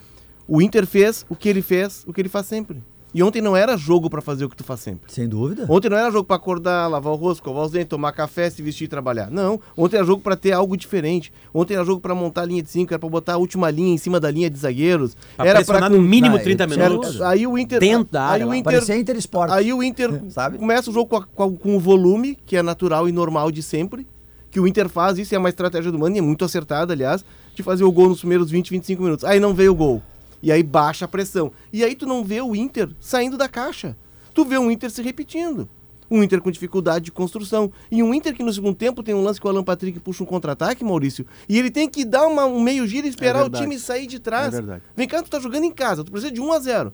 o 0.46 0.62
Inter 0.62 0.86
fez 0.86 1.26
o 1.28 1.34
que 1.34 1.48
ele 1.48 1.62
fez, 1.62 2.04
o 2.06 2.12
que 2.12 2.20
ele 2.20 2.28
faz 2.28 2.46
sempre. 2.46 2.80
E 3.18 3.22
ontem 3.24 3.42
não 3.42 3.56
era 3.56 3.76
jogo 3.76 4.08
pra 4.08 4.20
fazer 4.22 4.44
o 4.44 4.48
que 4.48 4.54
tu 4.54 4.62
faz 4.62 4.78
sempre. 4.78 5.12
Sem 5.12 5.28
dúvida. 5.28 5.66
Ontem 5.68 5.88
não 5.88 5.96
era 5.96 6.08
jogo 6.08 6.22
pra 6.24 6.36
acordar, 6.36 6.86
lavar 6.86 7.12
o 7.12 7.16
rosto, 7.16 7.38
escovar 7.40 7.64
os 7.64 7.72
dentes, 7.72 7.88
tomar 7.88 8.12
café, 8.12 8.48
se 8.48 8.62
vestir 8.62 8.84
e 8.84 8.88
trabalhar. 8.88 9.28
Não. 9.28 9.60
Ontem 9.76 9.96
era 9.96 10.06
jogo 10.06 10.22
pra 10.22 10.36
ter 10.36 10.52
algo 10.52 10.76
diferente. 10.76 11.32
Ontem 11.52 11.74
era 11.74 11.84
jogo 11.84 12.00
pra 12.00 12.14
montar 12.14 12.42
a 12.42 12.44
linha 12.44 12.62
de 12.62 12.70
5, 12.70 12.92
era 12.92 12.98
pra 13.00 13.08
botar 13.08 13.32
a 13.34 13.36
última 13.36 13.70
linha 13.72 13.92
em 13.92 13.98
cima 13.98 14.20
da 14.20 14.30
linha 14.30 14.48
de 14.48 14.56
zagueiros. 14.56 15.16
Pra 15.36 15.46
era 15.46 15.56
pressionar 15.56 15.90
no 15.90 16.00
mínimo 16.00 16.36
Não, 16.36 16.42
30 16.44 16.62
eu- 16.64 16.72
era- 16.74 16.88
minutos. 16.90 17.20
aí 17.20 17.44
o 17.44 17.58
Inter 17.58 17.80
Dentro 17.80 18.12
da 18.12 18.30
aí 18.30 18.44
o. 18.44 18.54
Inter 18.54 18.90
Inter 18.96 19.16
Sport. 19.16 19.50
Aí 19.50 19.72
o 19.72 19.82
Inter 19.82 20.22
Sabe? 20.30 20.56
começa 20.56 20.88
o 20.88 20.92
jogo 20.94 21.10
com, 21.10 21.16
a- 21.16 21.24
com 21.26 21.42
a- 21.42 21.52
com 21.52 21.76
o 21.76 21.80
volume, 21.80 22.38
que 22.46 22.56
é 22.56 22.62
natural 22.62 23.08
e 23.08 23.12
normal 23.12 23.50
de 23.50 23.64
sempre. 23.64 24.06
Que 24.48 24.60
o 24.60 24.66
Inter 24.68 24.88
faz, 24.88 25.18
isso 25.18 25.34
é 25.34 25.38
uma 25.38 25.48
estratégia 25.48 25.90
do 25.90 25.98
Mano, 25.98 26.14
e 26.14 26.20
é 26.20 26.22
muito 26.22 26.44
acertada, 26.44 26.92
aliás, 26.92 27.24
de 27.54 27.62
fazer 27.64 27.82
o 27.82 27.90
gol 27.90 28.08
nos 28.10 28.20
primeiros 28.20 28.48
20, 28.48 28.70
25 28.70 29.02
minutos. 29.02 29.24
Aí 29.24 29.40
não 29.40 29.52
veio 29.52 29.72
o 29.72 29.74
gol. 29.74 30.00
E 30.42 30.52
aí 30.52 30.62
baixa 30.62 31.04
a 31.04 31.08
pressão. 31.08 31.50
E 31.72 31.82
aí 31.84 31.94
tu 31.96 32.06
não 32.06 32.24
vê 32.24 32.40
o 32.40 32.54
Inter 32.54 32.90
saindo 33.00 33.36
da 33.36 33.48
caixa. 33.48 33.96
Tu 34.34 34.44
vê 34.44 34.56
um 34.58 34.70
Inter 34.70 34.90
se 34.90 35.02
repetindo. 35.02 35.68
Um 36.10 36.22
Inter 36.22 36.40
com 36.40 36.50
dificuldade 36.50 37.06
de 37.06 37.12
construção. 37.12 37.70
E 37.90 38.02
um 38.02 38.14
Inter 38.14 38.34
que 38.34 38.42
no 38.42 38.52
segundo 38.52 38.74
tempo 38.74 39.02
tem 39.02 39.14
um 39.14 39.22
lance 39.22 39.40
que 39.40 39.46
o 39.46 39.50
Alan 39.50 39.62
Patrick 39.64 39.98
puxa 40.00 40.22
um 40.22 40.26
contra-ataque, 40.26 40.82
Maurício. 40.84 41.26
E 41.48 41.58
ele 41.58 41.70
tem 41.70 41.88
que 41.88 42.04
dar 42.04 42.26
uma- 42.26 42.46
um 42.46 42.60
meio 42.60 42.86
giro 42.86 43.06
e 43.06 43.10
esperar 43.10 43.40
o 43.40 43.42
verdade. 43.42 43.64
time 43.64 43.78
sair 43.78 44.06
de 44.06 44.18
trás. 44.18 44.48
É 44.54 44.56
verdade. 44.56 44.82
Vem 44.96 45.06
cá, 45.08 45.22
tu 45.22 45.28
tá 45.28 45.38
jogando 45.40 45.64
em 45.64 45.70
casa, 45.72 46.02
tu 46.04 46.10
precisa 46.10 46.32
de 46.32 46.40
1 46.40 46.52
a 46.52 46.58
0 46.60 46.92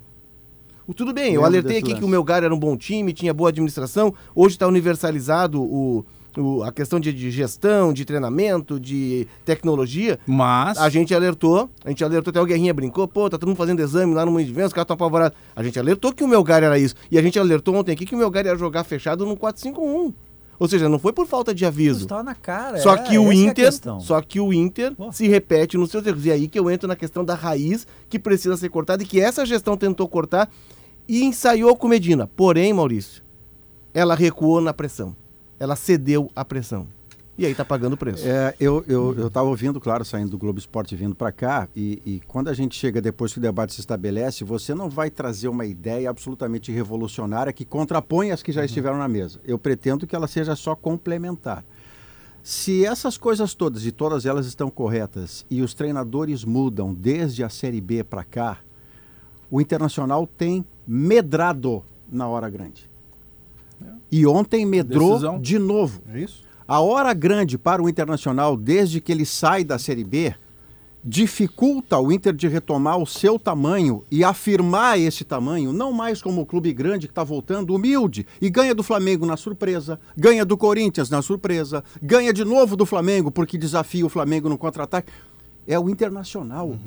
O- 0.87 0.93
Tudo 0.93 1.13
bem, 1.15 1.33
eu 1.35 1.45
alertei 1.45 1.79
aqui 1.79 1.89
lance. 1.91 2.01
que 2.01 2.05
o 2.05 2.09
Melgar 2.09 2.43
era 2.45 2.55
um 2.55 2.59
bom 2.59 2.77
time, 2.77 3.13
tinha 3.13 3.33
boa 3.33 3.49
administração. 3.51 4.13
Hoje 4.35 4.57
está 4.57 4.67
universalizado 4.67 5.63
o, 5.63 6.05
o- 6.37 6.63
a 6.63 6.73
questão 6.73 6.99
de, 7.01 7.13
de 7.13 7.31
gestão, 7.31 7.93
de 7.93 8.05
treinamento, 8.05 8.79
de 8.81 9.27
tecnologia. 9.45 10.19
Mas. 10.27 10.79
A 10.79 10.89
gente 10.89 11.15
alertou, 11.15 11.69
a 11.85 11.89
gente 11.91 12.03
alertou, 12.05 12.31
até 12.31 12.41
o 12.41 12.45
Guerrinha 12.47 12.73
brincou, 12.75 13.07
pô, 13.09 13.29
tá 13.31 13.39
todo 13.39 13.49
mundo 13.49 13.57
fazendo 13.57 13.81
exame 13.81 14.15
lá 14.15 14.25
no 14.27 14.33
Moinho 14.33 14.47
de 14.49 14.55
Vento, 14.55 14.67
os 14.69 14.73
caras 14.73 14.85
estão 14.85 14.95
apavorados. 14.95 15.37
A 15.55 15.63
gente 15.63 15.79
alertou 15.79 16.13
que 16.13 16.25
o 16.25 16.29
Melgar 16.29 16.63
era 16.63 16.79
isso. 16.79 16.95
E 17.11 17.19
a 17.19 17.23
gente 17.23 17.39
alertou 17.39 17.75
ontem 17.75 17.93
aqui 17.93 18.05
que 18.07 18.15
o 18.15 18.19
Melgar 18.19 18.45
ia 18.47 18.57
jogar 18.57 18.85
fechado 18.85 19.25
no 19.27 19.37
4-5-1. 19.37 20.13
Ou 20.57 20.69
seja, 20.69 20.89
não 20.89 21.01
foi 21.01 21.13
por 21.13 21.27
falta 21.27 21.53
de 21.53 21.67
aviso. 21.67 22.03
Estava 22.05 22.23
na 22.23 22.35
cara. 22.35 22.79
Só 22.79 22.95
é, 22.95 22.99
que 22.99 23.19
o 23.19 23.33
é 23.33 23.35
Inter, 23.35 23.65
questão. 23.67 23.99
só 23.99 24.21
que 24.21 24.39
o 24.39 24.53
Inter 24.53 24.95
Pô. 24.95 25.11
se 25.11 25.27
repete 25.27 25.77
nos 25.77 25.91
seus 25.91 26.07
erros. 26.07 26.25
E 26.27 26.31
aí 26.31 26.47
que 26.47 26.57
eu 26.59 26.71
entro 26.71 26.87
na 26.87 26.95
questão 26.95 27.25
da 27.25 27.35
raiz 27.35 27.87
que 28.09 28.21
precisa 28.21 28.57
ser 28.57 28.69
cortada 28.69 29.03
e 29.03 29.07
que 29.07 29.21
essa 29.21 29.45
gestão 29.45 29.77
tentou 29.77 30.07
cortar 30.09 30.49
e 31.09 31.25
ensaiou 31.25 31.77
com 31.77 31.89
Medina. 31.89 32.29
Porém, 32.37 32.73
Maurício, 32.73 33.21
ela 33.93 34.15
recuou 34.15 34.61
na 34.61 34.73
pressão. 34.73 35.15
Ela 35.59 35.77
cedeu 35.77 36.31
à 36.35 36.45
pressão. 36.45 36.87
E 37.37 37.45
aí 37.45 37.55
tá 37.55 37.65
pagando 37.65 37.95
o 37.95 37.97
preço. 37.97 38.27
É, 38.27 38.55
eu, 38.61 38.85
eu, 38.87 39.13
eu 39.19 39.29
tava 39.29 39.49
ouvindo, 39.49 39.81
claro, 39.81 40.05
saindo 40.05 40.31
do 40.31 40.39
Globo 40.39 40.59
Esporte 40.59 40.95
vindo 40.95 41.17
para 41.17 41.33
cá, 41.33 41.69
e, 41.75 42.01
e 42.07 42.21
quando 42.29 42.49
a 42.49 42.55
gente 42.55 42.77
chega 42.77 43.03
depois 43.03 43.33
que 43.33 43.39
o 43.39 43.43
debate 43.43 43.75
se 43.75 43.81
estabelece, 43.81 44.45
você 44.45 44.73
não 44.73 44.89
vai 44.89 45.11
trazer 45.11 45.49
uma 45.49 45.67
ideia 45.67 46.09
absolutamente 46.09 46.71
revolucionária 46.71 47.53
que 47.53 47.65
contrapõe 47.65 48.31
as 48.31 48.41
que 48.41 48.53
já 48.53 48.65
estiveram 48.65 48.99
na 48.99 49.09
mesa. 49.09 49.41
Eu 49.45 49.59
pretendo 49.59 50.07
que 50.07 50.15
ela 50.15 50.29
seja 50.29 50.55
só 50.55 50.77
complementar. 50.77 51.65
Se 52.41 52.85
essas 52.85 53.19
coisas 53.19 53.53
todas 53.53 53.85
e 53.85 53.91
todas 53.91 54.27
elas 54.27 54.47
estão 54.47 54.71
corretas 54.71 55.45
e 55.51 55.61
os 55.61 55.75
treinadores 55.75 56.45
mudam 56.45 56.95
desde 56.95 57.43
a 57.43 57.49
Série 57.49 57.81
B 57.81 58.05
para 58.05 58.23
cá, 58.23 58.59
o 59.51 59.61
Internacional 59.61 60.27
tem 60.27 60.65
medrado 60.87 61.83
na 62.09 62.29
hora 62.29 62.49
grande. 62.49 62.89
E 64.11 64.27
ontem 64.27 64.65
medrou 64.65 65.11
Decisão. 65.11 65.41
de 65.41 65.59
novo. 65.59 66.01
É 66.13 66.21
isso? 66.21 66.43
A 66.67 66.81
hora 66.81 67.13
grande 67.13 67.59
para 67.59 67.83
o 67.83 67.89
Internacional, 67.89 68.57
desde 68.57 69.01
que 69.01 69.13
ele 69.13 69.27
sai 69.27 69.65
da 69.65 69.79
Série 69.79 70.05
B, 70.05 70.35
dificulta 71.05 71.99
o 71.99 72.11
Inter 72.11 72.33
de 72.33 72.49
retomar 72.49 72.97
o 72.97 73.07
seu 73.07 73.39
tamanho 73.39 74.03
e 74.11 74.25
afirmar 74.25 74.99
esse 74.99 75.23
tamanho, 75.23 75.71
não 75.71 75.93
mais 75.93 76.23
como 76.23 76.41
o 76.41 76.47
clube 76.47 76.73
grande 76.73 77.07
que 77.07 77.13
está 77.13 77.23
voltando 77.23 77.75
humilde 77.75 78.27
e 78.41 78.49
ganha 78.49 78.75
do 78.75 78.83
Flamengo 78.83 79.27
na 79.27 79.37
surpresa, 79.37 80.01
ganha 80.17 80.47
do 80.47 80.57
Corinthians 80.57 81.11
na 81.11 81.21
surpresa, 81.21 81.85
ganha 82.03 82.33
de 82.33 82.43
novo 82.43 82.75
do 82.75 82.87
Flamengo 82.87 83.31
porque 83.31 83.59
desafia 83.59 84.07
o 84.07 84.09
Flamengo 84.09 84.49
no 84.49 84.57
contra-ataque. 84.57 85.13
É 85.67 85.79
o 85.79 85.91
Internacional. 85.91 86.79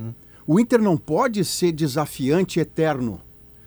O 0.48 0.60
Inter 0.60 0.82
não 0.82 0.98
pode 0.98 1.46
ser 1.46 1.72
desafiante 1.72 2.60
eterno. 2.60 3.22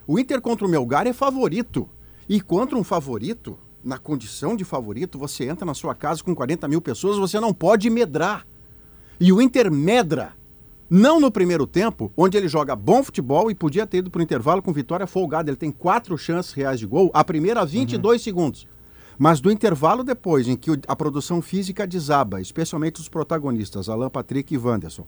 O 0.06 0.18
Inter 0.18 0.40
contra 0.40 0.66
o 0.66 0.68
Melgar 0.68 1.06
é 1.06 1.12
favorito. 1.12 1.88
E 2.30 2.40
contra 2.40 2.78
um 2.78 2.84
favorito, 2.84 3.58
na 3.82 3.98
condição 3.98 4.54
de 4.54 4.64
favorito, 4.64 5.18
você 5.18 5.48
entra 5.48 5.66
na 5.66 5.74
sua 5.74 5.96
casa 5.96 6.22
com 6.22 6.32
40 6.32 6.68
mil 6.68 6.80
pessoas, 6.80 7.18
você 7.18 7.40
não 7.40 7.52
pode 7.52 7.90
medrar. 7.90 8.46
E 9.18 9.32
o 9.32 9.42
Inter 9.42 9.68
medra. 9.68 10.34
Não 10.88 11.18
no 11.18 11.28
primeiro 11.28 11.66
tempo, 11.66 12.12
onde 12.16 12.36
ele 12.36 12.46
joga 12.46 12.76
bom 12.76 13.02
futebol 13.02 13.50
e 13.50 13.54
podia 13.54 13.84
ter 13.84 13.98
ido 13.98 14.12
para 14.12 14.20
o 14.20 14.22
intervalo 14.22 14.62
com 14.62 14.72
vitória 14.72 15.08
folgada. 15.08 15.50
Ele 15.50 15.56
tem 15.56 15.72
quatro 15.72 16.16
chances 16.16 16.52
reais 16.52 16.78
de 16.78 16.86
gol, 16.86 17.10
a 17.12 17.24
primeira 17.24 17.62
a 17.62 17.64
22 17.64 18.22
segundos. 18.22 18.64
Mas 19.18 19.40
do 19.40 19.50
intervalo 19.50 20.04
depois, 20.04 20.46
em 20.46 20.54
que 20.54 20.70
a 20.86 20.94
produção 20.94 21.42
física 21.42 21.84
desaba, 21.84 22.40
especialmente 22.40 23.00
os 23.00 23.08
protagonistas, 23.08 23.88
Alan 23.88 24.08
Patrick 24.08 24.54
e 24.54 24.58
Wanderson, 24.58 25.04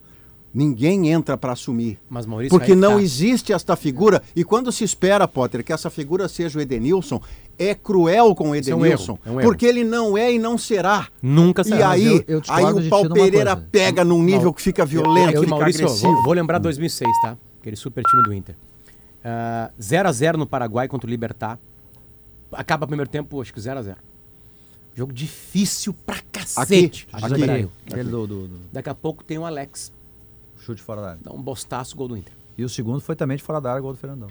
ninguém 0.55 1.09
entra 1.11 1.37
para 1.37 1.53
assumir. 1.53 1.99
Mas 2.11 2.27
Maurício, 2.27 2.57
Porque 2.59 2.75
não 2.75 2.97
tá. 2.97 3.03
existe 3.03 3.53
esta 3.53 3.75
figura. 3.77 4.23
E 4.37 4.45
quando 4.45 4.71
se 4.73 4.85
espera, 4.85 5.27
Potter, 5.29 5.65
que 5.65 5.73
essa 5.73 5.89
figura 5.91 6.29
seja 6.29 6.59
o 6.59 6.63
Edenilson, 6.63 7.21
é 7.59 7.75
cruel 7.75 8.35
com 8.35 8.51
o 8.51 8.57
Isso 8.57 8.71
é 8.71 8.75
um 8.75 8.81
Edenilson. 8.81 9.13
erro, 9.13 9.21
é 9.25 9.31
um 9.31 9.41
erro. 9.41 9.49
porque 9.51 9.67
ele 9.67 9.85
não 9.85 10.17
é 10.19 10.33
e 10.33 10.39
não 10.39 10.57
será. 10.59 11.09
Nunca 11.23 11.63
E 11.63 11.65
será. 11.65 11.91
aí, 11.91 12.05
eu- 12.07 12.25
eu 12.29 12.43
aí 12.49 12.65
o 12.65 12.89
Paulo 12.89 13.15
Pereira 13.15 13.57
pega 13.57 14.05
num 14.05 14.23
nível 14.23 14.45
Mal- 14.45 14.55
que 14.55 14.63
fica 14.63 14.83
É 14.83 14.87
violento, 14.87 15.33
que, 15.35 15.39
fica 15.41 15.51
Maurício, 15.51 15.85
agressivo. 15.87 16.13
vou, 16.15 16.23
vou 16.25 16.33
lembrar 16.33 16.59
2006, 16.59 17.11
tá? 17.23 17.37
Aquele 17.61 17.77
super 17.77 18.03
time 18.05 18.23
do 18.23 18.33
Inter. 18.33 18.55
0x0 19.81 20.37
no 20.37 20.47
Paraguai 20.47 20.89
contra 20.89 21.07
o 21.07 21.11
Libertar. 21.11 21.59
Acaba 22.53 22.85
o 22.85 22.89
primeiro 22.89 23.09
tempo, 23.11 23.41
acho 23.41 23.53
que 23.53 23.61
0x0. 23.61 23.97
Jogo 24.95 25.13
difícil 25.13 25.95
pra 26.05 26.17
cacete. 26.31 27.09
Aqui, 27.13 27.25
Aqui. 27.45 27.45
aqui. 27.91 28.03
Do, 28.05 28.27
do- 28.27 28.47
do 28.49 28.61
Daqui 28.71 28.91
a 28.91 28.95
pouco 28.95 29.25
tem 29.25 29.39
o 29.39 29.47
Alex. 29.47 29.91
Chute 30.63 30.81
fora 30.83 31.01
da 31.01 31.09
área. 31.11 31.21
Dá 31.23 31.33
um 31.33 31.43
bostaço, 31.43 31.97
gol 31.97 32.09
do 32.09 32.17
Inter. 32.17 32.33
E 32.57 32.65
o 32.65 32.69
segundo 32.69 33.01
foi 33.01 33.17
também 33.17 33.37
de 33.37 33.43
fora 33.43 33.61
da 33.61 33.71
área, 33.71 33.81
gol 33.83 33.93
do 33.93 33.99
Fernandão. 33.99 34.29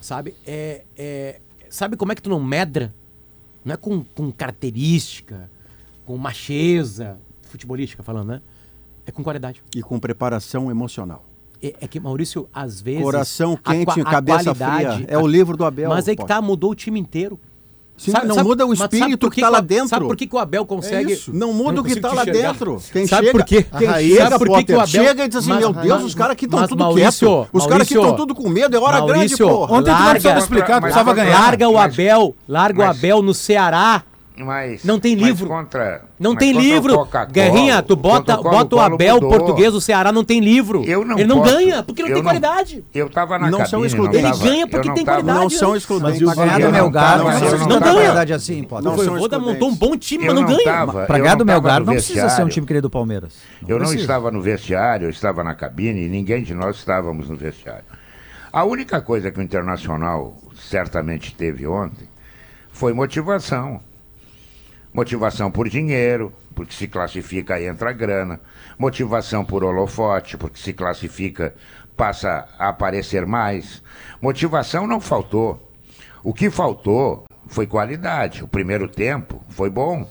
Sabe? 0.00 0.34
É, 0.46 0.84
é- 0.96 1.40
sabe 1.68 1.96
como 1.96 2.12
é 2.12 2.14
que 2.14 2.22
tu 2.22 2.30
não 2.30 2.42
medra? 2.42 2.94
Não 3.64 3.74
é 3.74 3.76
com, 3.76 4.02
com 4.04 4.30
característica, 4.32 5.50
com 6.06 6.16
macheza, 6.16 7.18
futebolística 7.42 8.02
falando, 8.02 8.28
né? 8.28 8.42
É 9.04 9.10
com 9.10 9.22
qualidade. 9.22 9.62
E 9.74 9.82
com 9.82 9.98
preparação 9.98 10.70
emocional. 10.70 11.24
É, 11.62 11.74
é 11.80 11.88
que, 11.88 11.98
Maurício, 11.98 12.48
às 12.54 12.80
vezes. 12.80 13.02
Coração 13.02 13.58
a 13.64 13.72
quente, 13.72 13.84
qua- 13.86 14.02
a 14.02 14.04
cabeça 14.04 14.54
fria. 14.54 15.04
É 15.08 15.18
o 15.18 15.26
livro 15.26 15.56
do 15.56 15.64
Abel. 15.64 15.88
Mas 15.90 16.06
aí 16.08 16.14
que 16.14 16.22
Potter. 16.22 16.36
tá, 16.36 16.42
mudou 16.42 16.70
o 16.70 16.74
time 16.74 17.00
inteiro. 17.00 17.38
Sim, 17.98 18.12
não 18.24 18.42
muda 18.44 18.64
o 18.64 18.74
sabe 18.76 18.96
espírito 18.96 19.30
que 19.30 19.40
tá 19.40 19.48
lá 19.50 19.60
dentro. 19.60 19.88
Sabe 19.88 20.06
por 20.06 20.16
que, 20.16 20.26
que 20.26 20.34
o 20.34 20.38
Abel 20.38 20.64
consegue. 20.64 21.12
isso. 21.12 21.30
Não 21.34 21.52
muda 21.52 21.80
o 21.80 21.84
que 21.84 21.96
tá 22.00 22.08
te 22.10 22.14
lá 22.14 22.22
enxergar. 22.22 22.52
dentro. 22.52 22.82
Quem 22.92 23.06
sabe 23.06 23.26
chega- 23.26 23.38
por 23.38 23.44
quê? 23.46 23.66
quem 23.76 23.86
raiz- 23.86 24.12
chega, 24.16 24.30
sabe 24.30 24.44
por 24.46 24.58
que 24.58 24.64
que 24.64 24.72
o 24.72 24.80
Abel... 24.80 24.86
chega 25.04 25.24
e 25.24 25.28
diz 25.28 25.36
assim, 25.36 25.48
Mas- 25.48 25.58
meu 25.58 25.72
Deus, 25.72 25.86
mas- 25.88 26.04
os 26.04 26.14
caras 26.14 26.32
aqui 26.32 26.44
estão 26.44 26.66
tudo 26.66 26.78
Maurício, 26.78 27.28
quieto. 27.28 27.48
Os 27.52 27.66
caras 27.66 27.82
aqui 27.82 27.94
estão 27.94 28.16
tudo 28.16 28.34
com 28.34 28.48
medo, 28.48 28.76
é 28.76 28.80
hora 28.80 28.96
grande, 28.98 29.12
Maurício, 29.12 29.48
porra. 29.48 29.72
Ontem 29.74 29.84
tu 29.84 29.88
não 29.90 29.98
Larga- 29.98 30.10
precisava 30.12 30.38
explicar, 30.38 30.80
precisava 30.80 31.14
mas- 31.14 31.24
ganhar. 31.24 31.40
Larga 31.40 31.68
o 31.68 31.78
Abel, 31.78 32.34
larga 32.48 32.80
o 32.80 32.84
Abel 32.84 33.22
no 33.22 33.34
Ceará. 33.34 34.02
Mas, 34.38 34.84
Não 34.84 35.00
tem 35.00 35.16
mas 35.16 35.26
livro. 35.26 35.48
Contra, 35.48 36.02
Não 36.18 36.30
mas 36.34 36.38
tem 36.38 36.56
o 36.56 36.60
livro. 36.60 37.08
Guerrinha, 37.32 37.82
tu 37.82 37.96
bota, 37.96 38.36
bota 38.36 38.76
o 38.76 38.80
Abel, 38.80 39.14
mudou. 39.16 39.30
português, 39.30 39.74
o 39.74 39.80
Ceará 39.80 40.12
não 40.12 40.22
tem 40.22 40.38
livro. 40.40 40.84
Eu 40.84 41.04
não 41.04 41.18
Ele 41.18 41.26
não 41.26 41.40
posso. 41.40 41.52
ganha, 41.54 41.82
porque 41.82 42.02
não 42.02 42.08
tem 42.08 42.16
não- 42.18 42.22
qualidade. 42.22 42.84
Eu 42.94 43.10
tava 43.10 43.38
na 43.38 43.46
Não 43.50 43.58
cabine, 43.58 43.68
são 43.70 43.84
excludentes. 43.84 44.40
Ele 44.40 44.50
ganha 44.50 44.66
porque 44.68 44.92
tem 44.92 45.04
tava- 45.04 45.22
qualidade. 45.22 45.40
Não 45.42 45.50
são 45.50 45.70
Mas 45.70 45.82
excludentes. 45.82 46.22
os- 46.22 46.34
Pra 46.34 46.44
ganhar 46.44 46.58
do 46.58 46.64
não 46.64 46.70
Melgar, 46.72 47.18
não 47.18 47.26
uma 47.26 47.80
qualidade 47.80 48.32
assim, 48.32 48.62
pode. 48.62 48.84
Não 48.84 48.92
o 48.92 48.96
Voivoda 48.96 49.18
excludentes. 49.36 49.52
montou 49.54 49.68
um 49.70 49.74
bom 49.74 49.96
time, 49.96 50.26
mas 50.26 50.34
não 50.34 50.44
ganha. 50.44 50.86
Pra 50.86 51.18
eu 51.18 51.22
ganhar 51.22 51.30
não 51.30 51.36
do 51.38 51.46
Melgar 51.46 51.80
não 51.80 51.92
precisa 51.92 52.28
ser 52.28 52.44
um 52.44 52.48
time 52.48 52.66
querido 52.66 52.88
do 52.88 52.90
Palmeiras. 52.90 53.34
Eu 53.66 53.78
não 53.78 53.92
estava 53.92 54.30
no 54.30 54.40
vestiário, 54.40 55.06
eu 55.06 55.10
estava 55.10 55.42
na 55.42 55.54
cabine 55.54 56.06
e 56.06 56.08
ninguém 56.08 56.42
de 56.42 56.54
nós 56.54 56.76
estávamos 56.76 57.28
no 57.28 57.36
vestiário. 57.36 57.84
A 58.52 58.64
única 58.64 59.00
coisa 59.00 59.30
que 59.30 59.38
o 59.38 59.42
Internacional 59.42 60.36
certamente 60.56 61.34
teve 61.34 61.66
ontem 61.66 62.08
foi 62.72 62.92
motivação. 62.92 63.80
Motivação 64.92 65.50
por 65.50 65.68
dinheiro, 65.68 66.32
porque 66.54 66.74
se 66.74 66.88
classifica 66.88 67.60
e 67.60 67.66
entra 67.66 67.92
grana. 67.92 68.40
Motivação 68.78 69.44
por 69.44 69.62
holofote, 69.62 70.36
porque 70.36 70.58
se 70.58 70.72
classifica 70.72 71.54
passa 71.96 72.48
a 72.58 72.68
aparecer 72.68 73.26
mais. 73.26 73.82
Motivação 74.22 74.86
não 74.86 75.00
faltou. 75.00 75.70
O 76.22 76.32
que 76.32 76.48
faltou 76.48 77.24
foi 77.48 77.66
qualidade. 77.66 78.44
O 78.44 78.48
primeiro 78.48 78.88
tempo 78.88 79.42
foi 79.48 79.68
bom. 79.68 80.08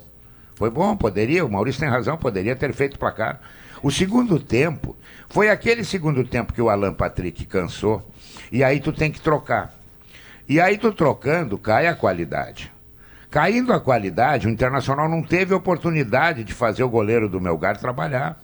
Foi 0.56 0.70
bom, 0.72 0.98
poderia, 0.98 1.46
o 1.46 1.52
Maurício 1.52 1.82
tem 1.82 1.90
razão, 1.90 2.18
poderia 2.18 2.56
ter 2.56 2.74
feito 2.74 2.98
placar. 2.98 3.40
O 3.84 3.92
segundo 3.92 4.40
tempo 4.40 4.96
foi 5.30 5.50
aquele 5.50 5.84
segundo 5.84 6.24
tempo 6.24 6.52
que 6.52 6.62
o 6.62 6.70
Alan 6.70 6.94
Patrick 6.94 7.46
cansou, 7.46 8.04
e 8.52 8.63
aí 8.63 8.80
tu 8.80 8.92
tem 8.92 9.12
que 9.12 9.22
trocar. 9.22 9.76
E 10.50 10.60
aí 10.60 10.78
tu 10.78 10.92
trocando, 10.92 11.60
cai 11.60 11.86
a 11.86 11.94
qualidade. 11.94 12.72
Caindo 13.30 13.74
a 13.74 13.80
qualidade, 13.80 14.48
o 14.48 14.50
Internacional 14.50 15.10
não 15.10 15.22
teve 15.22 15.54
oportunidade 15.54 16.44
de 16.44 16.54
fazer 16.54 16.84
o 16.84 16.90
goleiro 16.90 17.28
do 17.28 17.42
Melgar 17.42 17.78
trabalhar. 17.78 18.42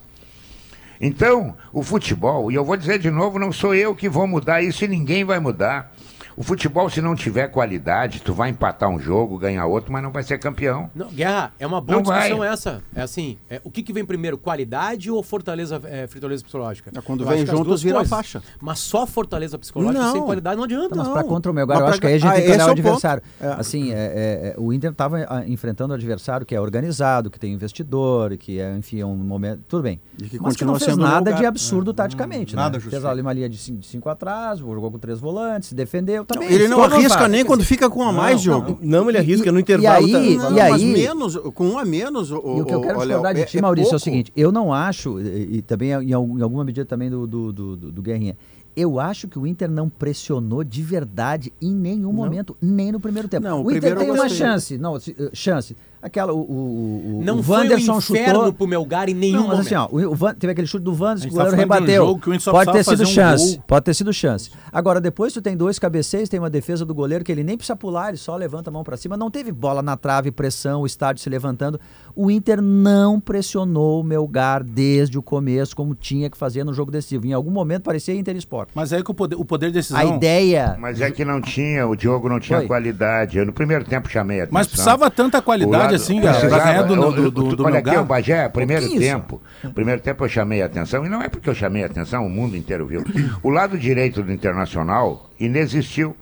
Então, 1.00 1.56
o 1.72 1.82
futebol, 1.84 2.52
e 2.52 2.56
eu 2.56 2.66
vou 2.66 2.78
dizer 2.78 3.00
de 3.00 3.10
novo, 3.10 3.40
não 3.40 3.52
sou 3.52 3.74
eu 3.74 3.96
que 3.96 4.10
vou 4.10 4.28
mudar 4.28 4.62
isso 4.62 4.86
e 4.86 4.88
ninguém 4.88 5.24
vai 5.24 5.40
mudar. 5.40 5.94
O 6.36 6.44
futebol, 6.44 6.90
se 6.90 7.02
não 7.02 7.16
tiver 7.16 7.48
qualidade, 7.48 8.22
tu 8.22 8.34
vai 8.34 8.50
empatar 8.50 8.90
um 8.90 9.00
jogo, 9.00 9.38
ganhar 9.38 9.66
outro, 9.66 9.92
mas 9.92 10.02
não 10.04 10.12
vai 10.12 10.24
ser 10.24 10.38
campeão. 10.40 10.90
Não, 10.96 11.08
Guerra, 11.10 11.54
é 11.60 11.68
uma 11.68 11.80
boa 11.80 11.98
Não 11.98 12.04
vai. 12.04 12.22
discussão 12.24 12.44
essa. 12.44 12.82
É 12.96 13.02
assim, 13.02 13.38
é, 13.50 13.62
o 13.64 13.70
que, 13.72 13.84
que 13.84 13.94
vem 13.94 14.04
primeiro, 14.06 14.38
qualidade 14.38 15.10
ou 15.12 15.22
fortaleza, 15.22 15.80
é, 15.86 16.08
fortaleza 16.08 16.44
psicológica? 16.44 16.92
É, 16.96 17.02
quando 17.02 17.24
Eu 17.24 17.28
vem 17.28 17.46
juntos, 17.46 17.82
vira 17.84 17.96
coisas. 17.98 18.10
faixa. 18.10 18.42
Mas 18.62 18.80
só 18.80 19.06
fortaleza 19.06 19.58
psicológica 19.60 20.04
Não. 20.04 20.12
sem 20.14 20.22
qualidade 20.24 20.58
não 20.58 20.64
adianta. 20.64 20.96
Mas 20.96 21.06
Não. 21.08 21.14
pra 21.14 21.24
contra 21.24 21.52
o 21.52 21.56
Melgar, 21.56 21.78
Mas 21.78 21.82
eu 21.82 21.86
pra- 21.86 21.92
acho 21.94 22.02
que 22.02 22.08
aí 22.08 22.14
a 22.14 22.18
gente 22.18 22.28
Ah, 22.30 22.34
tem 22.34 22.46
que 22.46 22.52
olhar 22.52 22.64
é 22.64 22.68
o 22.68 22.72
adversário. 22.72 23.24
É. 23.40 23.48
Assim, 23.50 23.92
é, 23.92 23.96
é, 23.96 24.56
o 24.58 24.74
Inter 24.74 24.92
estava 24.92 25.44
enfrentando 25.48 25.92
o 25.94 25.96
adversário 25.96 26.46
que 26.46 26.56
é 26.56 26.60
organizado, 26.62 27.30
que 27.30 27.40
tem 27.40 27.54
investidor, 27.54 28.36
que 28.38 28.60
é, 28.60 28.76
enfim, 28.76 29.00
é 29.00 29.06
um 29.06 29.16
momento. 29.16 29.62
Tudo 29.68 29.84
bem. 29.84 30.00
E 30.18 30.24
que 30.30 30.40
Mas 30.40 30.56
que 30.56 30.64
continua 30.66 30.74
não 30.74 30.80
fez 30.80 30.98
nada 30.98 31.22
Melgar. 31.26 31.40
de 31.40 31.46
absurdo 31.46 31.94
taticamente. 31.94 32.56
nada 32.56 32.78
né? 32.78 32.84
Fez 32.90 33.06
ali 33.06 33.22
uma 33.22 33.34
linha 33.34 33.50
de 33.50 33.58
cinco, 33.58 33.80
de 33.80 33.88
cinco 33.88 34.10
atrás, 34.10 34.60
jogou 34.60 34.92
com 34.92 34.98
três 35.00 35.20
volantes, 35.20 35.70
se 35.70 35.76
defendeu 35.76 36.23
também. 36.26 36.52
Ele 36.52 36.68
não 36.68 36.84
arrisca 36.84 37.28
nem 37.28 37.44
quando 37.46 37.64
fica 37.64 37.90
com 37.90 38.04
a 38.04 38.12
mais, 38.12 38.42
jogo. 38.42 38.78
Não, 38.82 39.10
ele 39.10 39.18
arrisca 39.18 39.52
no 39.52 39.60
e 39.60 39.62
intervalo. 39.62 40.06
aí- 40.06 40.12
tá- 40.12 40.20
e 40.20 40.38
Não, 40.38 40.52
mas 40.52 40.74
aí- 40.82 40.86
menos, 40.86 41.36
com 41.54 41.68
um 41.70 41.78
a 41.80 41.86
menos. 41.86 42.32
O, 42.32 42.36
E 42.36 42.62
o 42.62 42.66
que 42.66 42.74
eu 42.74 42.82
quero 42.82 42.98
o- 43.00 43.02
discordar 43.06 43.34
de 43.34 43.40
Léo, 43.42 43.50
ti, 43.50 43.62
Maurício, 43.62 43.94
é, 43.94 43.96
o 43.96 44.00
seguinte: 44.00 44.32
eu 44.36 44.52
não 44.52 44.74
acho, 44.74 45.20
e, 45.20 45.58
e 45.58 45.62
também 45.62 45.90
em, 45.90 46.14
al- 46.14 46.26
em 46.38 46.42
alguma 46.42 46.64
medida 46.64 46.86
também 46.86 47.10
do, 47.10 47.26
do, 47.28 47.52
do, 47.54 48.02
Guerrinha, 48.02 48.38
eu 48.76 49.00
acho 49.00 49.28
que 49.28 49.38
o 49.38 49.46
Inter 49.46 49.70
não 49.70 49.88
pressionou 49.90 50.64
de 50.64 50.82
verdade 50.82 51.54
em 51.62 51.74
nenhum 51.76 52.12
momento, 52.12 52.58
nem 52.62 52.92
no 52.92 53.00
primeiro 53.00 53.28
tempo. 53.28 53.44
Não, 53.44 53.62
o 53.62 53.66
o 53.66 53.72
Inter 53.72 53.82
primeiro 53.82 54.00
tem 54.00 54.08
eu 54.10 54.14
uma 54.16 54.30
chance, 54.30 54.78
não, 54.78 54.96
eh, 54.98 55.02
chance. 55.34 55.76
Aquela, 56.04 56.34
o, 56.34 56.38
o, 56.40 57.20
o, 57.20 57.22
Não 57.24 57.40
o 57.40 57.44
foi 57.44 57.60
Wanderson 57.60 57.94
um 57.94 57.98
inferno 57.98 58.34
chutou. 58.40 58.54
pro 58.54 58.68
Melgar 58.68 59.08
em 59.08 59.14
nenhum 59.14 59.38
Não, 59.38 59.48
mas 59.48 59.58
momento. 59.60 59.66
assim, 59.68 59.76
ó, 59.76 59.88
o, 59.90 60.12
o 60.12 60.16
Van- 60.16 60.34
teve 60.36 60.52
aquele 60.52 60.68
chute 60.68 60.84
do 60.84 60.92
Wanderson 60.92 61.28
o 61.28 61.30
tá 61.30 61.36
goleiro 61.36 61.56
um 61.56 61.60
rebateu. 61.60 62.06
jogo 62.06 62.20
que 62.20 62.30
o 62.30 62.34
Inter 62.34 62.42
só 62.42 62.52
Pode 62.52 62.72
ter 62.74 62.84
sido 62.84 63.04
um 63.04 63.06
chance, 63.06 63.56
gol. 63.56 63.64
pode 63.66 63.86
ter 63.86 63.94
sido 63.94 64.12
chance. 64.14 64.52
Agora, 64.72 65.00
depois 65.00 65.32
tu 65.32 65.42
tem 65.42 65.56
dois 65.56 65.80
cabeceiros, 65.80 66.28
tem 66.28 66.40
uma 66.40 66.50
defesa 66.50 66.86
do 66.86 66.94
goleiro 66.94 67.24
que 67.24 67.32
ele 67.32 67.44
nem 67.44 67.56
precisa 67.56 67.76
pular, 67.76 68.10
ele 68.10 68.18
só 68.18 68.36
levanta 68.36 68.70
a 68.70 68.74
mão 68.74 68.84
pra 68.84 68.98
cima. 68.98 69.16
Não 69.16 69.32
teve 69.32 69.52
bola 69.52 69.82
na 69.82 69.96
trave, 69.96 70.30
pressão, 70.30 70.82
o 70.82 70.86
estádio 70.86 71.24
se 71.24 71.30
levantando. 71.30 71.80
O 72.16 72.30
Inter 72.30 72.62
não 72.62 73.20
pressionou 73.20 74.02
o 74.02 74.04
Melgar 74.04 74.62
desde 74.64 75.18
o 75.18 75.24
começo, 75.24 75.76
como 75.76 75.96
tinha 75.96 76.30
que 76.30 76.38
fazer 76.38 76.64
no 76.64 76.74
jogo 76.74 76.92
decisivo. 76.92 77.26
Em 77.26 77.34
algum 77.34 77.50
momento 77.50 77.84
parecia 77.84 78.14
Inter 78.14 78.36
Sport. 78.36 78.70
Mas 78.76 78.92
aí 78.94 79.04
que 79.04 79.10
o 79.10 79.14
poder, 79.14 79.36
o 79.36 79.46
poder 79.46 79.68
de 79.68 79.74
decisão. 79.74 79.98
A 80.00 80.06
ideia. 80.06 80.76
Mas 80.80 81.00
é 81.02 81.10
que 81.10 81.24
não 81.24 81.42
tinha, 81.42 81.88
o 81.88 81.96
Diogo 81.96 82.28
não 82.28 82.40
tinha 82.40 82.60
Foi. 82.60 82.68
qualidade. 82.68 83.38
Eu 83.38 83.46
no 83.46 83.54
primeiro 83.54 83.86
tempo 83.86 84.10
chamei 84.10 84.42
a 84.42 84.44
atenção. 84.44 84.54
Mas 84.60 84.68
precisava 84.68 85.10
tanta 85.10 85.42
qualidade 85.42 85.93
Assim, 85.96 86.22
cara, 86.22 86.40
pra 86.48 86.60
ganhar 86.60 86.82
do, 86.84 86.96
do, 86.96 87.32
do, 87.32 87.56
do 87.56 87.66
Olha 87.66 87.80
aqui, 87.80 87.96
o 87.96 88.04
Bagé, 88.04 88.50
primeiro 88.50 88.90
tempo. 88.98 89.42
Primeiro 89.74 90.02
tempo 90.02 90.24
eu 90.26 90.30
chamei 90.30 90.62
a 90.62 90.66
atenção, 90.66 91.06
e 91.06 91.10
não 91.10 91.22
é 91.22 91.30
porque 91.30 91.50
eu 91.50 91.56
chamei 91.56 91.84
a 91.84 91.88
atenção, 91.88 92.26
o 92.26 92.30
mundo 92.30 92.56
inteiro 92.58 92.86
viu. 92.86 93.04
O 93.44 93.50
lado 93.50 93.78
direito 93.78 94.22
do 94.24 94.32
Internacional 94.32 95.30
inexistiu. 95.40 96.16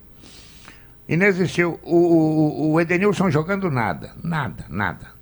Inexistiu. 1.07 1.79
O, 1.83 1.95
o, 1.95 2.71
o 2.73 2.81
Edenilson 2.81 3.29
jogando 3.29 3.69
nada. 3.69 4.11
Nada, 4.23 4.65
nada. 4.69 5.21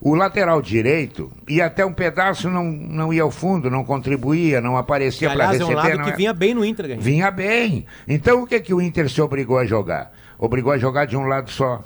O 0.00 0.14
lateral 0.14 0.62
direito 0.62 1.30
ia 1.48 1.66
até 1.66 1.84
um 1.84 1.92
pedaço, 1.92 2.48
não, 2.48 2.64
não 2.64 3.12
ia 3.12 3.22
ao 3.22 3.30
fundo, 3.32 3.68
não 3.68 3.84
contribuía, 3.84 4.60
não 4.60 4.76
aparecia 4.76 5.28
para 5.28 5.48
aliás, 5.48 5.60
é 5.60 5.64
receber. 5.64 5.72
um 5.72 5.96
lado 5.98 6.04
que 6.04 6.10
é- 6.10 6.16
vinha 6.16 6.32
bem 6.32 6.54
no 6.54 6.64
Inter. 6.64 6.96
Vinha 7.00 7.30
bem. 7.30 7.84
Então 8.06 8.42
o 8.42 8.46
que, 8.46 8.60
que 8.60 8.72
o 8.72 8.80
Inter 8.80 9.10
se 9.10 9.20
obrigou 9.20 9.58
a 9.58 9.66
jogar? 9.66 10.12
Obrigou 10.38 10.72
a 10.72 10.78
jogar 10.78 11.04
de 11.04 11.16
um 11.16 11.24
lado 11.24 11.50
só. 11.50 11.82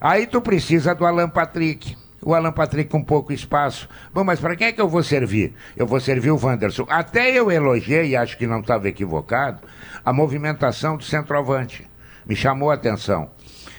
Aí 0.00 0.26
tu 0.26 0.40
precisa 0.40 0.94
do 0.94 1.04
Alan 1.04 1.28
Patrick. 1.28 1.96
O 2.20 2.34
Alan 2.34 2.52
Patrick 2.52 2.90
com 2.90 3.02
pouco 3.02 3.32
espaço. 3.32 3.88
Bom, 4.12 4.24
mas 4.24 4.40
para 4.40 4.56
quem 4.56 4.66
é 4.68 4.72
que 4.72 4.80
eu 4.80 4.88
vou 4.88 5.02
servir? 5.02 5.54
Eu 5.76 5.86
vou 5.86 6.00
servir 6.00 6.30
o 6.30 6.38
Wanderson. 6.40 6.86
Até 6.88 7.30
eu 7.30 7.50
elogiei, 7.50 8.16
acho 8.16 8.36
que 8.36 8.46
não 8.46 8.60
estava 8.60 8.88
equivocado, 8.88 9.60
a 10.04 10.12
movimentação 10.12 10.96
do 10.96 11.04
centroavante. 11.04 11.88
Me 12.26 12.34
chamou 12.34 12.70
a 12.70 12.74
atenção. 12.74 13.30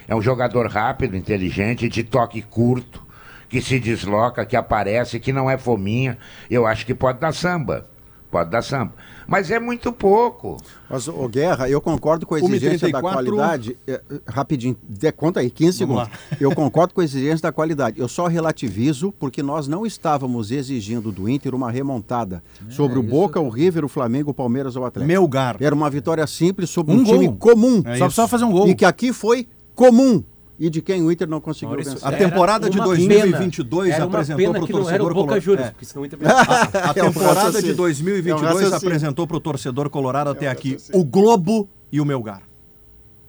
É 0.08 0.16
um 0.16 0.22
jogador 0.22 0.68
rápido, 0.68 1.16
inteligente, 1.16 1.88
de 1.88 2.04
toque 2.04 2.42
curto, 2.42 3.06
que 3.48 3.62
se 3.62 3.80
desloca, 3.80 4.46
que 4.46 4.56
aparece, 4.56 5.20
que 5.20 5.34
não 5.34 5.50
é 5.50 5.58
fominha. 5.58 6.18
Eu 6.50 6.66
acho 6.66 6.86
que 6.86 6.96
pode 6.96 7.20
dar 7.20 7.34
samba. 7.34 7.88
Pode 8.32 8.52
dar 8.52 8.62
samba. 8.62 8.94
Mas 9.28 9.50
é 9.50 9.60
muito 9.60 9.92
pouco. 9.92 10.58
Mas, 10.88 11.08
ô 11.08 11.28
Guerra, 11.28 11.68
eu 11.70 11.82
concordo 11.82 12.26
com 12.26 12.36
a 12.36 12.40
exigência 12.40 12.92
da 12.92 13.00
1h34. 13.00 13.02
qualidade. 13.02 13.78
É, 13.88 14.02
rapidinho, 14.28 14.78
de, 14.88 15.12
conta 15.12 15.40
aí, 15.40 15.50
15 15.50 15.86
Vamos 15.86 16.04
segundos. 16.04 16.20
Eu 16.40 16.54
concordo 16.56 16.94
com 16.94 17.02
a 17.02 17.04
exigência 17.04 17.42
da 17.42 17.52
qualidade. 17.52 18.00
Eu 18.00 18.08
só 18.08 18.28
relativizo 18.28 19.12
porque 19.20 19.42
nós 19.42 19.68
não 19.68 19.86
estávamos 19.86 20.52
exigindo 20.52 21.12
do 21.12 21.28
Inter 21.28 21.56
uma 21.56 21.72
remontada 21.72 22.44
sobre 22.70 23.00
o 23.00 23.04
Boca, 23.04 23.40
o 23.40 23.50
River, 23.50 23.84
o 23.84 23.90
Flamengo, 23.90 24.30
o 24.30 24.34
Palmeiras 24.34 24.76
ou 24.76 24.84
o 24.84 24.86
Atlético. 24.86 25.08
Melgar. 25.08 25.58
Era 25.60 25.74
uma 25.74 25.90
vitória 25.90 26.26
simples 26.28 26.70
sobre 26.70 26.94
Um 26.94 27.00
um, 27.00 27.04
time 27.04 27.32
comum. 27.34 27.80
É 27.86 27.90
Só 27.90 27.94
isso. 27.94 28.04
precisava 28.06 28.28
fazer 28.28 28.46
um 28.46 28.52
gol. 28.52 28.68
E 28.68 28.76
que 28.76 28.86
aqui 28.86 29.12
foi 29.12 29.48
comum. 29.74 30.24
E 30.60 30.70
de 30.70 30.82
quem 30.82 31.02
o 31.02 31.10
Inter 31.10 31.26
não 31.28 31.40
conseguiu 31.40 31.70
Maurício, 31.70 31.94
vencer. 31.94 32.08
A 32.08 32.12
temporada 32.12 32.70
de 32.70 32.78
uma 32.78 32.86
2022 32.88 33.94
pena. 33.94 34.06
Apresentou 34.06 34.44
era 34.56 34.64
o 34.64 34.68
torcedor 34.68 35.14
Boca 35.14 35.28
colo- 35.30 35.42
Juniors, 35.42 35.68
É. 35.70 36.06
Inter... 36.06 36.20
A 36.84 36.90
É 36.90 36.94
temporada 36.94 37.40
de 37.40 37.46
raciocínio. 37.46 37.70
É 37.70 37.74
um 37.74 37.76
2022 37.78 38.42
raciocínio. 38.44 38.76
apresentou 38.76 39.26
para 39.28 39.38
o 39.38 39.40
torcedor 39.40 39.90
colorado 39.90 40.30
até 40.32 40.50
aqui 40.50 40.76
o 40.94 41.04
Globo 41.06 41.70
e 41.92 42.02
o 42.02 42.06
Melgar. 42.06 42.42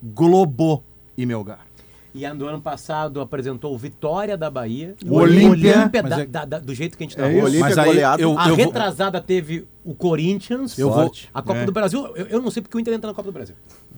Globo 0.02 0.82
e 1.16 1.24
Melgar. 1.24 1.66
E 2.14 2.24
ano- 2.24 2.40
do 2.40 2.46
ano 2.46 2.60
passado 2.60 3.20
apresentou 3.20 3.72
o 3.74 3.78
Vitória 3.78 4.36
da 4.36 4.50
Bahia. 4.50 4.94
O 5.06 5.14
Olímpia. 5.14 5.88
da- 5.88 6.02
Mas 6.02 6.18
é- 6.18 6.26
da- 6.26 6.44
da- 6.44 6.58
do 6.58 6.74
jeito 6.74 6.96
que 6.98 7.04
a 7.04 7.06
gente 7.06 7.16
tá 7.16 7.24
É 7.24 7.28
hoje. 7.28 7.40
Olímpia 7.44 7.60
Mas 7.60 7.78
aí 7.78 7.86
goleado. 7.86 8.22
eu, 8.22 8.38
A 8.38 8.48
eu 8.48 8.56
vou, 8.56 8.64
retrasada 8.66 9.20
teve 9.20 9.66
o 9.84 9.94
Corinthians. 9.94 10.76
Eu 10.78 10.90
vou- 10.90 11.12
A 11.32 11.40
Copa 11.42 11.60
É. 11.60 11.64
do 11.66 11.72
Brasil. 11.72 12.06
Eu, 12.16 12.26
eu 12.26 12.42
não 12.42 12.50
sei 12.50 12.62
porque 12.62 12.76
o 12.76 12.80
Inter 12.80 12.94
entra 12.94 13.08
na 13.08 13.14
Copa 13.14 13.28
do 13.28 13.32
Brasil. 13.32 13.54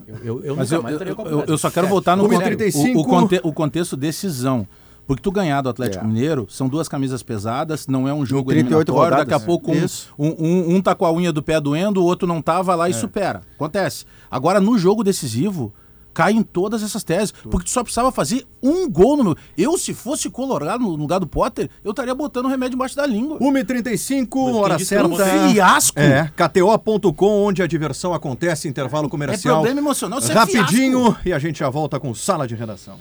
Eu, 0.07 0.17
eu, 0.25 0.45
eu 0.45 0.57
Mas 0.57 0.71
eu, 0.73 0.83
mais 0.83 0.93
eu, 0.93 0.97
entraria 0.97 1.13
na 1.13 1.17
Copa 1.17 1.29
do 1.29 1.33
eu- 1.35 1.39
Brasil. 1.39 1.55
eu 1.55 1.59
só 1.59 1.71
quero 1.71 1.89
voltar 1.89 2.17
no 2.17 2.25
Uma 2.25 2.35
e 2.35 2.37
conte- 2.37 2.45
35. 2.45 2.99
o, 2.99 3.03
o, 3.03 3.05
conte- 3.07 3.41
o 3.43 3.53
contexto 3.53 3.97
decisão. 3.97 4.67
Porque 5.05 5.21
tu 5.21 5.33
ganhar 5.33 5.61
do 5.63 5.69
Atlético 5.69 6.05
É. 6.05 6.07
Mineiro 6.07 6.47
são 6.49 6.69
duas 6.69 6.87
camisas 6.89 7.25
pesadas, 7.25 7.89
não 7.89 8.07
é 8.07 8.15
um 8.15 8.25
jogo 8.25 8.51
38 8.51 8.89
eliminatório. 8.91 9.03
rodadas. 9.11 9.27
Daqui 9.27 9.43
a 9.43 9.45
pouco 9.45 9.73
um, 9.73 9.87
um, 10.17 10.47
um, 10.47 10.77
um 10.77 10.81
tá 10.81 10.95
com 10.95 11.05
a 11.05 11.13
unha 11.13 11.33
do 11.33 11.43
pé 11.43 11.61
doendo, 11.61 12.01
o 12.01 12.05
outro 12.05 12.27
não 12.29 12.41
tava 12.41 12.73
lá 12.77 12.89
e 12.89 12.95
supera. 12.95 13.41
Acontece. 13.57 14.05
Agora, 14.31 14.61
no 14.61 14.79
jogo 14.79 15.03
decisivo, 15.03 15.75
cai 16.13 16.33
em 16.33 16.43
todas 16.43 16.83
essas 16.83 17.03
teses. 17.05 17.33
Porque 17.33 17.65
tu 17.67 17.71
só 17.71 17.83
precisava 17.83 18.11
fazer 18.13 18.47
um 18.63 18.89
gol 18.89 19.17
no 19.17 19.25
meu. 19.25 19.37
Eu, 19.57 19.77
se 19.79 19.93
fosse 19.95 20.31
colorado 20.31 20.83
no 20.85 20.95
lugar 20.95 21.19
do 21.19 21.27
Potter, 21.27 21.69
eu 21.85 21.91
estaria 21.91 22.15
botando 22.15 22.47
o 22.47 22.49
remédio 22.49 22.75
embaixo 22.77 22.95
da 22.97 23.07
língua. 23.07 23.39
1h35, 23.39 24.29
Mas 24.47 24.55
hora 24.57 24.79
certa. 24.79 25.09
Um 25.09 25.51
fiasco. 25.53 25.99
É, 25.99 26.31
KTO.com, 26.37 27.45
onde 27.45 27.63
a 27.63 27.67
diversão 27.67 28.13
acontece, 28.15 28.69
intervalo 28.69 29.07
É 29.07 29.11
comercial. 29.11 29.57
problema 29.57 29.81
emocional, 29.81 30.19
isso 30.19 30.31
é 30.31 30.35
Rapidinho, 30.35 31.05
fiasco. 31.07 31.29
e 31.29 31.33
a 31.33 31.39
gente 31.39 31.59
já 31.59 31.69
volta 31.71 31.99
com 31.99 32.15
sala 32.15 32.47
de 32.47 32.55
redação. 32.55 32.97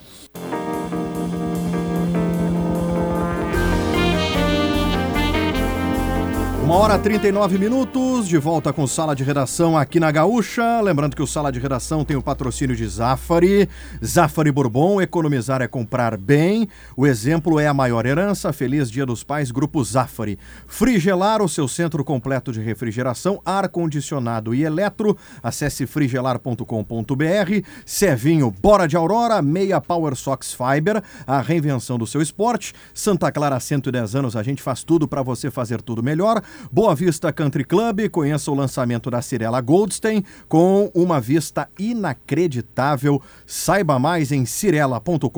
Uma 6.62 6.76
hora 6.76 6.94
e 6.94 6.98
39 7.00 7.58
minutos, 7.58 8.28
de 8.28 8.38
volta 8.38 8.72
com 8.72 8.86
Sala 8.86 9.16
de 9.16 9.24
Redação 9.24 9.76
aqui 9.76 9.98
na 9.98 10.12
Gaúcha. 10.12 10.80
Lembrando 10.80 11.16
que 11.16 11.22
o 11.22 11.26
Sala 11.26 11.50
de 11.50 11.58
Redação 11.58 12.04
tem 12.04 12.16
o 12.16 12.22
patrocínio 12.22 12.76
de 12.76 12.86
Zafari. 12.86 13.68
Zafari 14.02 14.52
Bourbon, 14.52 15.02
economizar 15.02 15.60
é 15.60 15.66
comprar 15.66 16.16
bem. 16.16 16.68
O 16.96 17.04
exemplo 17.04 17.58
é 17.58 17.66
a 17.66 17.74
maior 17.74 18.06
herança. 18.06 18.52
Feliz 18.52 18.88
Dia 18.88 19.04
dos 19.04 19.24
Pais, 19.24 19.50
Grupo 19.50 19.82
Zafari. 19.82 20.38
Frigelar, 20.64 21.42
o 21.42 21.48
seu 21.48 21.66
centro 21.66 22.04
completo 22.04 22.52
de 22.52 22.60
refrigeração, 22.60 23.42
ar-condicionado 23.44 24.54
e 24.54 24.62
eletro. 24.62 25.18
Acesse 25.42 25.84
frigelar.com.br. 25.84 27.66
Cevinho, 27.84 28.52
Bora 28.52 28.86
de 28.86 28.96
Aurora, 28.96 29.42
meia 29.42 29.80
Power 29.80 30.14
Sox 30.14 30.54
Fiber, 30.54 31.02
a 31.26 31.40
reinvenção 31.40 31.98
do 31.98 32.06
seu 32.06 32.22
esporte. 32.22 32.72
Santa 32.94 33.32
Clara, 33.32 33.58
110 33.58 34.14
anos, 34.14 34.36
a 34.36 34.44
gente 34.44 34.62
faz 34.62 34.84
tudo 34.84 35.08
para 35.08 35.22
você 35.22 35.50
fazer 35.50 35.82
tudo 35.82 36.04
melhor. 36.04 36.40
Boa 36.70 36.94
Vista 36.94 37.32
Country 37.32 37.64
Club, 37.64 38.08
conheça 38.08 38.50
o 38.50 38.54
lançamento 38.54 39.10
da 39.10 39.20
Cirela 39.20 39.60
Goldstein 39.60 40.24
com 40.48 40.90
uma 40.94 41.20
vista 41.20 41.68
inacreditável. 41.78 43.20
Saiba 43.46 43.98
mais 43.98 44.32
em 44.32 44.44
cirela.com.br. 44.44 45.28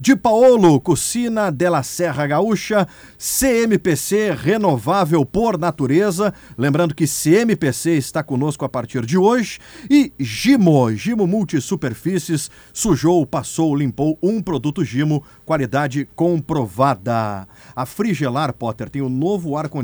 De 0.00 0.16
Paolo, 0.16 0.80
Cucina 0.80 1.50
della 1.50 1.82
Serra 1.82 2.26
Gaúcha, 2.26 2.86
CMPC 3.18 4.32
renovável 4.32 5.24
por 5.24 5.58
natureza. 5.58 6.32
Lembrando 6.56 6.94
que 6.94 7.06
CMPC 7.06 7.92
está 7.92 8.22
conosco 8.22 8.64
a 8.64 8.68
partir 8.68 9.04
de 9.04 9.18
hoje. 9.18 9.58
E 9.88 10.12
Gimo, 10.18 10.92
Gimo 10.92 11.26
Multisuperfícies, 11.26 12.50
sujou, 12.72 13.26
passou, 13.26 13.74
limpou 13.74 14.18
um 14.22 14.42
produto 14.42 14.84
Gimo, 14.84 15.22
qualidade 15.44 16.08
comprovada. 16.14 17.46
A 17.74 17.86
Frigelar 17.86 18.52
Potter 18.52 18.88
tem 18.88 19.02
o 19.02 19.08
novo 19.08 19.56
ar-condicionado 19.56 19.79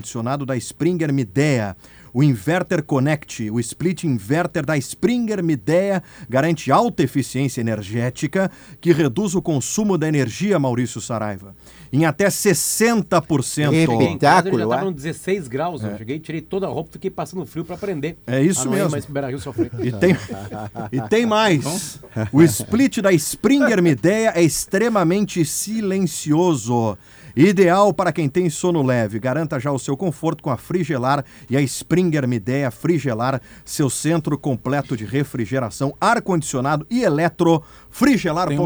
da 0.47 0.57
Springer 0.57 1.13
Midea. 1.13 1.77
O 2.17 2.23
Inverter 2.23 2.83
Connect, 2.83 3.51
o 3.51 3.61
split 3.61 4.05
inverter 4.05 4.65
da 4.65 4.75
Springer 4.79 5.45
Midea, 5.45 6.03
garante 6.27 6.73
alta 6.73 7.03
eficiência 7.03 7.61
energética 7.61 8.51
que 8.81 8.91
reduz 8.91 9.35
o 9.35 9.43
consumo 9.43 9.99
da 9.99 10.09
energia, 10.09 10.59
Maurício 10.59 10.99
Saraiva, 10.99 11.55
em 11.93 12.07
até 12.07 12.27
60%. 12.29 13.71
Em 13.71 14.19
casa 14.19 14.49
ele 14.49 14.55
Espetáculo, 14.55 14.59
já 14.59 14.65
é? 14.65 14.69
tava 14.69 14.85
no 14.87 14.93
16 14.93 15.47
graus. 15.47 15.85
Eu 15.85 15.99
cheguei, 15.99 16.19
tirei 16.19 16.41
toda 16.41 16.67
a 16.67 16.71
roupa, 16.71 16.93
fiquei 16.93 17.11
passando 17.11 17.45
frio 17.45 17.67
para 17.67 17.75
aprender. 17.75 18.17
É 18.27 18.43
isso 18.43 18.71
mesmo. 18.71 18.97
Beira-Rio 19.11 19.39
sofrer. 19.39 19.71
E 19.79 19.93
tem, 19.93 20.17
e 20.91 21.01
tem 21.11 21.27
mais. 21.27 22.01
O 22.33 22.43
split 22.43 23.01
da 23.03 23.13
Springer 23.13 23.83
Midea 23.83 24.33
é 24.35 24.43
extremamente 24.43 25.45
silencioso. 25.45 26.97
Ideal 27.37 27.93
para 27.93 28.13
quem 28.13 28.31
tem 28.31 28.49
sono 28.49 28.83
leve. 28.83 29.19
Garanta 29.19 29.61
já 29.61 29.71
o 29.71 29.79
seu 29.79 29.95
conforto 29.95 30.43
com 30.43 30.51
a 30.51 30.57
Frigelar 30.57 31.23
e 31.51 31.57
a 31.57 31.61
Springer 31.61 32.27
Midea 32.27 32.71
Frigelar, 32.71 33.43
seu 33.63 33.91
centro 33.91 34.39
completo 34.39 34.97
de 34.97 35.05
refrigeração, 35.05 35.95
ar-condicionado 36.01 36.87
e 36.89 37.03
eletro. 37.03 37.63
Frigelar.com.br. 37.91 38.57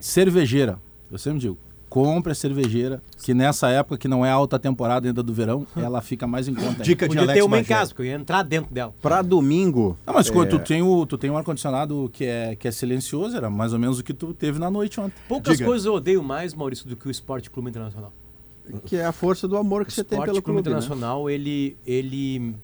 Cervejeira. 0.00 0.78
Eu 1.10 1.18
sempre 1.18 1.40
digo, 1.40 1.56
compre 1.92 2.32
a 2.32 2.34
cervejeira, 2.34 3.02
que 3.22 3.34
nessa 3.34 3.68
época, 3.68 3.98
que 3.98 4.08
não 4.08 4.24
é 4.24 4.30
alta 4.30 4.58
temporada 4.58 5.06
ainda 5.06 5.22
do 5.22 5.30
verão, 5.34 5.66
ela 5.76 6.00
fica 6.00 6.26
mais 6.26 6.48
em 6.48 6.54
conta. 6.54 6.82
Dica 6.82 7.04
de 7.06 7.08
Podia 7.10 7.22
Alex 7.24 7.38
ter 7.38 7.42
uma 7.42 7.58
em 7.58 7.60
Bagé. 7.60 7.74
casa, 7.74 7.90
porque 7.90 8.00
eu 8.00 8.06
ia 8.06 8.14
entrar 8.14 8.42
dentro 8.42 8.72
dela. 8.72 8.94
Para 9.02 9.20
domingo, 9.20 9.94
Não, 10.06 10.14
mas 10.14 10.30
quando 10.30 10.48
tu 10.48 10.58
tem 10.58 10.80
o 10.80 11.04
tu 11.04 11.18
tem 11.18 11.28
um 11.30 11.36
ar-condicionado 11.36 12.08
que 12.10 12.24
é, 12.24 12.56
que 12.56 12.66
é 12.66 12.70
silencioso, 12.70 13.36
era 13.36 13.50
mais 13.50 13.74
ou 13.74 13.78
menos 13.78 13.98
o 13.98 14.02
que 14.02 14.14
tu 14.14 14.32
teve 14.32 14.58
na 14.58 14.70
noite 14.70 14.98
ontem. 14.98 15.12
Poucas 15.28 15.58
Diga. 15.58 15.68
coisas 15.68 15.84
eu 15.84 15.92
odeio 15.92 16.22
mais, 16.22 16.54
Maurício, 16.54 16.88
do 16.88 16.96
que 16.96 17.06
o 17.06 17.10
Esporte 17.10 17.50
Clube 17.50 17.68
Internacional. 17.68 18.10
que 18.86 18.96
é 18.96 19.04
a 19.04 19.12
força 19.12 19.46
do 19.46 19.58
amor 19.58 19.84
que 19.84 19.90
O 19.92 19.94
você 19.94 20.02
tem 20.02 20.16
Esporte 20.18 20.30
pelo 20.30 20.42
Clube 20.42 20.62
clube, 20.62 20.70
né? 20.70 20.78
Internacional, 20.82 21.28
ele. 21.28 21.76
ele. 21.86 22.54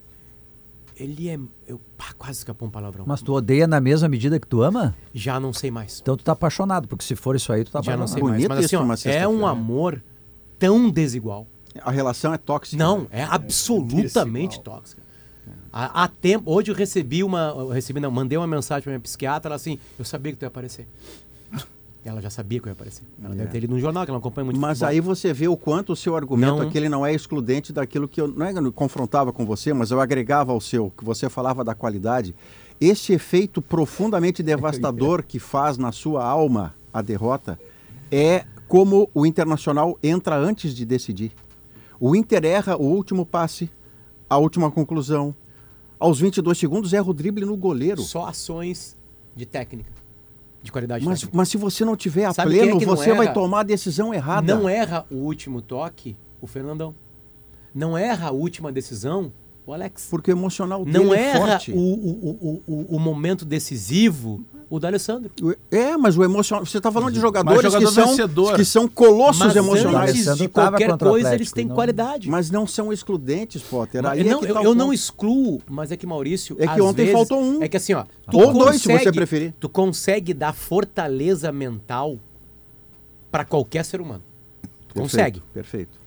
Ele 0.99 1.29
é. 1.29 1.39
Eu, 1.67 1.81
pá, 1.97 2.13
quase 2.19 2.39
escapou 2.39 2.67
um 2.67 2.71
palavrão. 2.71 3.05
Mas 3.07 3.23
tu 3.23 3.33
odeia 3.33 3.67
na 3.67 3.81
mesma 3.81 4.09
medida 4.09 4.39
que 4.41 4.47
tu 4.47 4.63
ama? 4.63 4.97
Já 5.15 5.39
não 5.39 5.53
sei 5.53 5.71
mais. 5.71 6.01
Então 6.01 6.17
tu 6.17 6.25
tá 6.25 6.33
apaixonado, 6.33 6.89
porque 6.89 7.05
se 7.05 7.15
for 7.15 7.37
isso 7.37 7.53
aí, 7.53 7.65
tu 7.65 7.71
tá 7.71 7.81
Já 7.81 7.97
não 7.97 8.05
apaixonado. 8.05 8.15
sei 8.15 8.23
mais. 8.23 8.35
Bonito 8.35 8.49
Mas 8.49 8.65
assim, 8.65 8.77
ó, 8.77 8.83
é 8.83 8.97
sexta-feira, 8.97 9.29
um 9.29 9.47
amor 9.47 10.03
tão 10.59 10.91
desigual. 10.91 11.47
A 11.83 11.91
relação 11.91 12.35
é 12.35 12.39
tóxica. 12.39 12.83
Não, 12.83 13.07
é 13.11 13.23
absolutamente 13.23 14.61
tóxica. 14.61 15.03
Há, 15.73 16.05
há 16.05 16.09
tempo, 16.09 16.51
hoje 16.51 16.71
eu 16.71 16.75
recebi 16.75 17.23
uma, 17.23 17.55
eu 17.57 17.69
recebi, 17.69 18.01
não, 18.01 18.11
mandei 18.11 18.37
uma 18.37 18.47
mensagem 18.47 18.83
para 18.83 18.91
minha 18.91 19.01
psiquiatra, 19.01 19.49
ela 19.49 19.57
assim, 19.57 19.79
eu 19.99 20.05
sabia 20.05 20.33
que 20.33 20.39
tu 20.39 20.43
ia 20.43 20.49
aparecer. 20.49 20.89
Ela 22.05 22.23
já 22.23 22.31
sabia 22.31 22.61
que 22.61 22.67
eu 22.67 22.71
ia 22.71 22.75
aparecer. 22.75 23.03
Ela 23.23 23.35
deve 23.35 23.51
ter 23.51 23.61
lido 23.61 23.75
no 23.75 23.81
jornal, 23.81 24.05
que 24.05 24.11
ela 24.11 24.19
acompanha 24.19 24.47
muito 24.47 24.59
Mas 24.59 24.79
futebol. 24.79 24.89
aí 24.91 25.01
você 25.01 25.33
vê 25.33 25.49
o 25.49 25.57
quanto 25.57 25.93
o 25.93 25.97
seu 25.97 26.17
argumento 26.17 26.57
Não. 26.57 26.63
aqui 26.63 26.79
ele 26.79 26.89
não 26.89 27.05
é 27.05 27.13
excludente 27.13 27.73
daquilo 27.73 28.09
que 28.09 28.21
eu 28.21 28.29
não 28.29 28.47
é 28.47 28.53
que 28.53 28.59
eu 28.59 28.73
confrontava 28.73 29.33
com 29.33 29.45
você, 29.45 29.73
mas 29.73 29.91
eu 29.91 30.01
agregava 30.01 30.53
ao 30.53 30.61
seu, 30.61 30.91
que 30.97 31.05
você 31.05 31.29
falava 31.29 31.65
da 31.65 31.75
qualidade. 31.75 32.35
Esse 32.81 33.13
efeito 33.13 33.61
profundamente 33.61 34.43
devastador 34.45 35.23
que 35.23 35.39
faz 35.39 35.77
na 35.77 35.93
sua 35.93 36.25
alma 36.25 36.75
a 36.93 37.03
derrota 37.03 37.59
é 38.11 38.45
como 38.67 39.11
o 39.13 39.27
Internacional 39.27 39.99
entra 40.03 40.37
antes 40.37 40.75
de 40.75 40.85
decidir. 40.85 41.33
O 41.99 42.15
Inter 42.15 42.45
erra 42.45 42.77
o 42.77 42.85
último 42.85 43.27
passe, 43.27 43.69
a 44.31 44.37
última 44.39 44.71
conclusão. 44.71 45.35
Aos 45.99 46.21
22 46.21 46.57
segundos 46.57 46.93
erra 46.93 47.11
o 47.11 47.15
drible 47.15 47.45
no 47.45 47.57
goleiro. 47.57 48.03
Só 48.03 48.27
ações 48.27 48.97
de 49.35 49.45
técnica, 49.45 49.91
de 50.69 50.73
qualidade 50.73 51.05
Mas, 51.05 51.21
técnica. 51.21 51.37
mas 51.37 51.49
se 51.49 51.57
você 51.57 51.85
não 51.85 51.97
tiver 51.97 52.27
a 52.27 52.33
Sabe 52.33 52.55
é 52.59 52.63
pleno, 52.63 52.81
não 52.81 52.87
você 52.87 53.13
vai 53.15 53.33
tomar 53.33 53.61
a 53.61 53.63
decisão 53.63 54.13
errada. 54.13 54.55
Não 54.55 54.69
erra 54.69 55.07
o 55.11 55.17
último 55.17 55.61
toque, 55.63 56.17
o 56.41 56.47
Fernandão. 56.47 56.95
Não 57.75 57.97
erra 57.97 58.29
a 58.29 58.31
última 58.31 58.71
decisão, 58.71 59.33
o 59.67 59.73
Alex. 59.73 60.09
Porque 60.11 60.31
o 60.31 60.35
emocional 60.35 60.85
dele 60.85 60.99
Não 60.99 61.15
é 61.15 61.31
erra 61.31 61.39
forte. 61.39 61.73
o, 61.73 61.77
o, 61.79 62.39
o, 62.41 62.63
o, 62.67 62.97
o 62.97 63.01
momento 63.01 63.45
decisivo, 63.45 64.45
o 64.71 64.79
D'Alessandro. 64.79 65.31
É, 65.71 65.97
mas 65.97 66.17
o 66.17 66.23
emocional. 66.25 66.65
Você 66.67 66.77
está 66.79 66.93
falando 66.93 67.13
de 67.13 67.21
jogadores 67.21 67.63
jogador 67.63 67.87
que, 67.89 67.95
são, 67.95 68.07
vencedor. 68.07 68.55
que 68.57 68.65
são 68.65 68.87
colossos 68.89 69.39
Mas 69.47 69.57
emocionais. 69.57 70.27
antes 70.29 70.37
de 70.39 70.49
qualquer 70.49 70.97
coisa, 70.99 71.35
eles 71.35 71.51
têm 71.53 71.67
não- 71.67 71.75
qualidade. 71.75 72.29
Mas 72.29 72.51
não 72.51 72.67
são 72.67 72.93
excludentes, 72.93 73.63
Potter. 73.63 74.05
Aí 74.07 74.23
não, 74.25 74.39
é 74.39 74.41
que 74.45 74.51
eu, 74.51 74.55
tá 74.55 74.63
eu 74.63 74.75
não 74.75 74.93
excluo, 74.93 75.61
mas 75.69 75.91
é 75.91 75.97
que 75.97 76.07
Maurício. 76.07 76.55
É 76.59 76.67
que 76.67 76.73
às 76.75 76.81
ontem 76.81 76.97
vezes- 77.07 77.13
faltou 77.13 77.43
um. 77.43 77.63
É 77.63 77.69
que 77.69 77.77
assim, 77.77 77.95
ó. 77.95 78.05
Ou 78.33 78.53
dois, 78.53 78.83
se 78.83 78.89
você 78.93 79.11
preferir. 79.11 79.55
Tu 79.59 79.69
consegue 79.69 80.35
dar 80.35 80.53
fortaleza 80.53 81.51
mental 81.51 82.19
pra 83.31 83.45
qualquer 83.45 83.85
ser 83.85 84.01
humano. 84.01 84.23
Tu 84.63 84.95
Perfeito, 84.95 85.01
consegue. 85.03 85.43
Perfeito. 85.55 85.98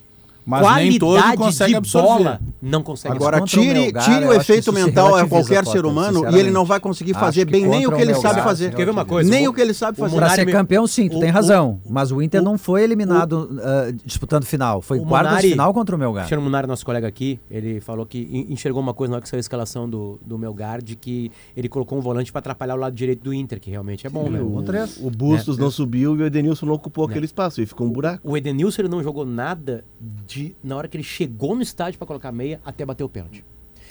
Mas 0.44 0.62
Qualidade 0.62 0.90
nem 0.90 0.98
todo 0.98 1.36
consegue 1.36 1.70
de 1.70 1.76
absorver. 1.76 2.08
bola 2.24 2.40
não 2.60 2.82
consegue 2.82 3.14
Agora, 3.14 3.40
tire, 3.42 3.92
tire 3.92 4.24
o 4.26 4.32
efeito 4.32 4.72
mental 4.72 5.14
a 5.14 5.26
qualquer 5.26 5.64
ser 5.66 5.84
humano 5.86 6.28
e 6.30 6.38
ele 6.38 6.50
não 6.50 6.64
vai 6.64 6.80
conseguir 6.80 7.14
fazer 7.14 7.44
bem 7.44 7.66
nem 7.66 7.86
o 7.86 7.92
que 7.92 8.02
ele 8.02 8.14
sabe 8.14 8.40
fazer. 8.42 8.74
Quer 8.74 8.84
ver 8.84 8.90
uma 8.90 9.04
coisa? 9.04 9.30
Nem 9.30 9.46
O- 9.48 9.52
que 9.52 9.60
ele 9.60 9.72
sabe 9.74 9.96
fazer. 9.98 10.16
Pra 10.16 10.26
Munari 10.26 10.44
ser 10.44 10.50
campeão, 10.52 10.86
sim, 10.86 11.08
tu 11.08 11.16
o- 11.18 11.20
tem 11.20 11.30
o- 11.30 11.32
razão. 11.32 11.80
Mas 11.88 12.10
o 12.10 12.20
Inter 12.22 12.40
o- 12.40 12.44
não 12.44 12.58
foi 12.58 12.82
eliminado 12.82 13.56
ah, 13.62 13.92
disputando 14.04 14.44
final. 14.44 14.80
Foi 14.82 14.98
O 14.98 15.04
quartas 15.06 15.42
de 15.42 15.50
final 15.50 15.72
contra 15.72 15.94
o 15.94 15.98
Melgar. 15.98 16.22
Cristiano 16.24 16.42
Munari, 16.42 16.66
nosso 16.66 16.84
colega 16.84 17.06
aqui, 17.06 17.38
ele 17.50 17.80
falou 17.80 18.04
que 18.06 18.18
en- 18.32 18.52
enxergou 18.52 18.82
uma 18.82 18.94
coisa 18.94 19.10
na 19.10 19.16
hora 19.16 19.22
que 19.22 19.28
saiu 19.28 19.38
a 19.38 19.40
escalação 19.40 19.88
do, 19.88 20.18
do 20.24 20.38
Melgar, 20.38 20.82
de 20.82 20.96
que 20.96 21.30
ele 21.56 21.68
colocou 21.68 21.98
um 21.98 22.00
volante 22.00 22.32
pra 22.32 22.40
atrapalhar 22.40 22.74
o 22.74 22.78
lado 22.78 22.94
direito 22.94 23.22
do 23.22 23.32
Inter, 23.32 23.60
que 23.60 23.70
realmente 23.70 24.06
é 24.06 24.10
bom, 24.10 24.28
né? 24.28 24.40
O, 24.40 25.06
o 25.06 25.10
Bustos 25.10 25.56
não 25.58 25.70
subiu 25.70 26.16
e 26.16 26.22
o 26.22 26.26
Edenilson 26.26 26.66
não 26.66 26.74
ocupou 26.74 27.04
aquele 27.04 27.26
espaço 27.26 27.60
e 27.60 27.66
ficou 27.66 27.86
um 27.86 27.90
buraco. 27.90 28.20
O 28.28 28.36
Edenilson 28.36 28.82
ele 28.82 28.88
não 28.88 29.02
jogou 29.02 29.24
nada 29.26 29.84
de 30.26 30.31
na 30.62 30.76
hora 30.76 30.88
que 30.88 30.96
ele 30.96 31.04
chegou 31.04 31.54
no 31.54 31.62
estádio 31.62 31.98
pra 31.98 32.06
colocar 32.06 32.30
meia 32.32 32.60
até 32.64 32.84
bater 32.84 33.04
o 33.04 33.08
pênalti. 33.08 33.44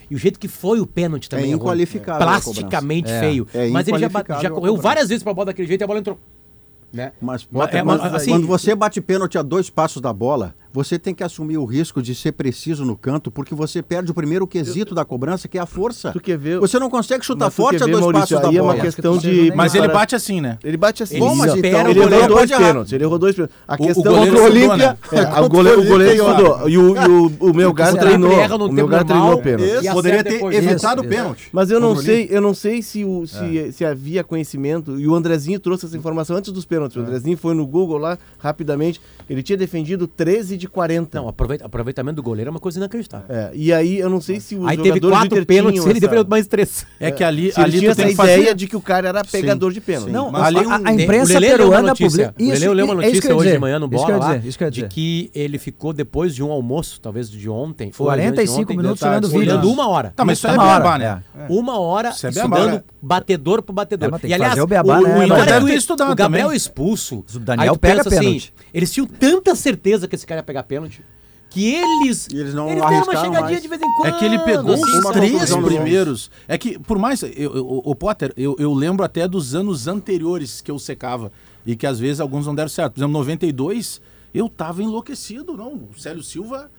E 0.09 0.15
o 0.15 0.17
jeito 0.17 0.37
que 0.39 0.47
foi 0.47 0.79
o 0.81 0.85
pênalti 0.85 1.29
também 1.29 1.51
É 1.51 1.55
inqualificável 1.55 2.21
a 2.27 2.31
plasticamente 2.31 3.05
cobrança. 3.05 3.19
feio. 3.25 3.47
É 3.53 3.69
mas 3.69 3.87
ele 3.87 3.97
já, 3.99 4.09
já 4.41 4.47
a 4.49 4.51
correu 4.51 4.75
várias 4.77 5.07
vezes 5.09 5.23
pra 5.23 5.33
bola 5.33 5.45
daquele 5.47 5.67
jeito 5.67 5.81
e 5.81 5.83
a 5.83 5.87
bola 5.87 5.99
entrou. 5.99 6.19
Né? 6.91 7.13
Mas, 7.21 7.47
é, 7.71 7.81
mas 7.83 8.01
mas, 8.01 8.13
assim- 8.15 8.31
quando 8.31 8.45
você 8.47 8.75
bate 8.75 8.99
pênalti 8.99 9.37
a 9.37 9.41
dois 9.41 9.69
passos 9.69 10.01
da 10.01 10.11
bola, 10.11 10.53
você 10.73 10.97
tem 10.97 11.13
que 11.13 11.23
assumir 11.23 11.57
o 11.57 11.65
risco 11.65 12.01
de 12.01 12.13
ser 12.15 12.31
preciso 12.33 12.85
no 12.85 12.95
canto, 12.95 13.29
porque 13.31 13.53
você 13.53 13.81
perde 13.81 14.11
o 14.11 14.13
primeiro 14.13 14.45
quesito 14.47 14.93
da 14.95 15.03
cobrança, 15.05 15.47
que 15.47 15.57
é 15.57 15.61
a 15.61 15.65
força. 15.65 16.11
Tu 16.11 16.19
quer 16.19 16.37
ver- 16.37 16.59
Você 16.59 16.79
não 16.79 16.89
consegue 16.89 17.25
chutar 17.25 17.49
forte 17.51 17.83
a 17.83 17.85
dois 17.85 17.99
Maurício, 17.99 18.21
passos 18.37 18.41
da 18.41 18.49
aí 18.49 18.57
é 18.57 18.61
uma 18.61 18.71
bola. 18.73 18.83
questão 18.83 19.17
de... 19.17 19.51
Mas 19.55 19.75
ele 19.75 19.87
bate 19.87 20.15
assim, 20.15 20.39
né? 20.41 20.57
Ele 20.63 20.77
bate 20.77 21.03
assim. 21.03 21.15
Ele 21.15 21.25
Bom, 21.25 21.35
mas 21.35 21.55
então 21.55 21.83
o 21.83 21.89
ele 21.89 21.99
errou 21.99 22.27
dois 22.27 22.51
pênaltis. 22.51 22.93
Ele 22.93 23.03
errou 23.03 23.19
dois 23.19 23.35
pênaltis. 23.35 23.55
A 23.67 23.73
O- 23.73 23.75
o 23.75 23.87
questão 23.87 24.03
goleiro 24.13 24.35
contra 24.37 24.43
o 24.43 24.47
estudou, 24.47 24.69
Olímpia. 24.71 24.87
né? 24.91 24.97
é, 25.21 25.25
Contra 25.25 25.41
o 25.41 25.45
o 25.45 25.49
goleiro, 25.49 25.81
o 25.81 25.85
goleiro 25.85 26.23
Olímpia, 26.25 26.43
estudou. 26.43 26.69
E 26.69 26.77
o, 26.77 26.95
e 26.95 27.09
o, 27.09 27.49
o 27.49 27.53
Melgar 27.53 27.87
Sempre 27.91 28.05
treinou. 28.07 28.29
O 28.31 28.71
Melgar 28.71 29.05
normal 29.05 29.05
treinou 29.05 29.41
pênalti. 29.41 29.69
e 29.69 29.73
acerta 29.77 29.93
Poderia 29.93 30.23
ter 30.23 30.43
evitado 30.53 31.01
o 31.01 31.07
pênalti. 31.07 31.49
Mas 31.51 31.69
eu 31.71 31.79
não 31.79 31.91
o 31.93 32.01
sei, 32.01 32.27
eu 32.31 32.41
não 32.41 32.53
sei 32.53 32.81
se, 32.81 33.03
o, 33.03 33.25
se, 33.27 33.71
se 33.73 33.83
havia 33.85 34.23
conhecimento. 34.23 34.99
E 34.99 35.07
o 35.07 35.13
Andrezinho 35.15 35.59
trouxe 35.59 35.85
essa 35.85 35.97
informação 35.97 36.35
antes 36.37 36.51
dos 36.51 36.65
pênaltis. 36.65 36.95
O 36.97 37.01
Andrezinho 37.01 37.37
foi 37.37 37.53
no 37.53 37.65
Google 37.67 37.97
lá 37.97 38.17
rapidamente. 38.39 39.01
Ele 39.31 39.41
tinha 39.41 39.57
defendido 39.57 40.07
13 40.07 40.57
de 40.57 40.67
40. 40.67 41.17
Não, 41.17 41.29
aproveita- 41.29 41.65
aproveitamento 41.65 42.17
do 42.17 42.23
goleiro 42.23 42.49
é 42.49 42.51
uma 42.51 42.59
coisa 42.59 42.77
inacreditável. 42.79 43.25
É, 43.33 43.49
e 43.53 43.71
aí 43.71 43.97
eu 43.97 44.09
não 44.09 44.19
sei 44.19 44.41
se 44.41 44.57
os 44.57 44.67
Aí 44.67 44.77
teve 44.77 44.99
quatro 44.99 45.45
pênaltis, 45.45 45.85
ele 45.85 46.01
deveria 46.01 46.25
mais 46.25 46.47
três. 46.47 46.85
É 46.99 47.11
que 47.11 47.23
ali, 47.23 47.49
ali 47.55 47.79
tinha 47.79 47.91
essa 47.91 48.05
que 48.05 48.13
fazer... 48.13 48.39
ideia 48.39 48.53
de 48.53 48.67
que 48.67 48.75
o 48.75 48.81
cara 48.81 49.07
era 49.07 49.23
pegador 49.23 49.71
de 49.71 49.79
pênalti. 49.79 50.11
Não, 50.11 50.29
mas 50.29 50.53
a, 50.53 50.59
tem 50.59 50.71
a- 50.71 50.81
a 50.83 50.93
imprensa 50.93 51.31
o 51.31 51.39
Lelê 51.39 51.47
leu 51.47 51.55
uma 51.55 51.71
peruana 51.71 51.87
notícia, 51.87 52.33
publica. 52.33 52.69
o 52.69 52.73
leu 52.73 52.85
uma 52.85 52.93
é 52.93 52.95
notícia 52.97 53.27
ia 53.29 53.35
hoje 53.35 53.43
dizer, 53.45 53.53
de 53.53 53.59
manhã 53.61 53.79
no 53.79 53.87
Bola 53.87 54.09
ia 54.09 54.17
lá, 54.17 54.35
dizer, 54.35 54.49
isso 54.49 54.57
que 54.57 54.63
eu 54.65 54.67
ia 54.67 54.71
de 54.71 54.87
que 54.89 55.31
ele 55.33 55.57
ficou 55.57 55.93
depois 55.93 56.35
de 56.35 56.43
um 56.43 56.51
almoço, 56.51 56.99
talvez 56.99 57.29
de 57.29 57.49
ontem, 57.49 57.87
ou 57.97 58.05
45 58.05 58.51
anteontem, 58.53 58.77
minutos 58.77 58.99
tá, 58.99 59.09
olhando 59.11 59.27
vídeo. 59.29 59.39
olhando 59.39 59.71
uma 59.71 59.87
hora. 59.87 60.11
Tá, 60.13 60.25
mas 60.25 60.39
isso 60.39 60.47
é 60.47 60.51
Uma 60.51 60.63
hora, 60.65 60.79
beabá, 60.81 60.97
né? 60.97 61.23
é. 61.39 61.45
Uma 61.47 61.79
hora 61.79 62.09
é 62.09 62.11
estudando 62.11 62.71
né? 62.71 62.83
batedor 63.01 63.61
por 63.61 63.71
batedor. 63.71 64.19
É, 64.21 64.27
e 64.27 64.33
aliás, 64.33 64.53
o 64.55 64.67
né, 64.67 66.11
o, 66.11 66.15
Gabriel 66.15 66.51
é 66.51 66.55
expulso. 66.55 67.23
O 67.33 67.39
Daniel 67.39 67.77
pega 67.77 68.01
assim, 68.01 68.09
pênalti. 68.09 68.53
eles 68.73 68.91
tinham 68.91 69.07
tanta 69.21 69.55
certeza 69.55 70.07
que 70.07 70.15
esse 70.15 70.25
cara 70.27 70.39
ia 70.39 70.43
pegar 70.43 70.63
pênalti 70.63 71.01
que 71.49 71.65
eles, 71.75 72.27
E 72.31 72.37
eles 72.37 72.53
não 72.53 72.67
deram 72.67 72.81
uma 72.87 73.03
chegadinha 73.03 73.41
mais. 73.41 73.61
de 73.61 73.67
vez 73.67 73.81
em 73.81 73.93
quando. 73.95 74.07
É 74.07 74.17
que 74.17 74.23
ele 74.25 74.39
pegou 74.39 74.73
assim, 74.73 74.83
os 74.99 75.09
três 75.11 75.53
primeiros. 75.55 76.31
É 76.47 76.57
que, 76.57 76.79
por 76.79 76.97
mais. 76.97 77.21
Eu, 77.23 77.29
eu- 77.35 77.81
o 77.83 77.93
Potter, 77.93 78.33
eu, 78.37 78.55
eu 78.57 78.73
lembro 78.73 79.03
até 79.03 79.27
dos 79.27 79.53
anos 79.53 79.85
anteriores 79.85 80.61
que 80.61 80.71
eu 80.71 80.79
secava. 80.79 81.29
E 81.65 81.75
que 81.75 81.85
às 81.85 81.99
vezes 81.99 82.21
alguns 82.21 82.47
não 82.47 82.55
deram 82.55 82.69
certo. 82.69 82.93
Por 82.93 82.99
exemplo, 83.01 83.13
92, 83.19 83.99
eu 84.33 84.47
tava 84.47 84.81
enlouquecido. 84.81 85.55
Não, 85.57 85.73
o 85.73 85.89
Célio 85.99 86.23
Silva 86.23 86.71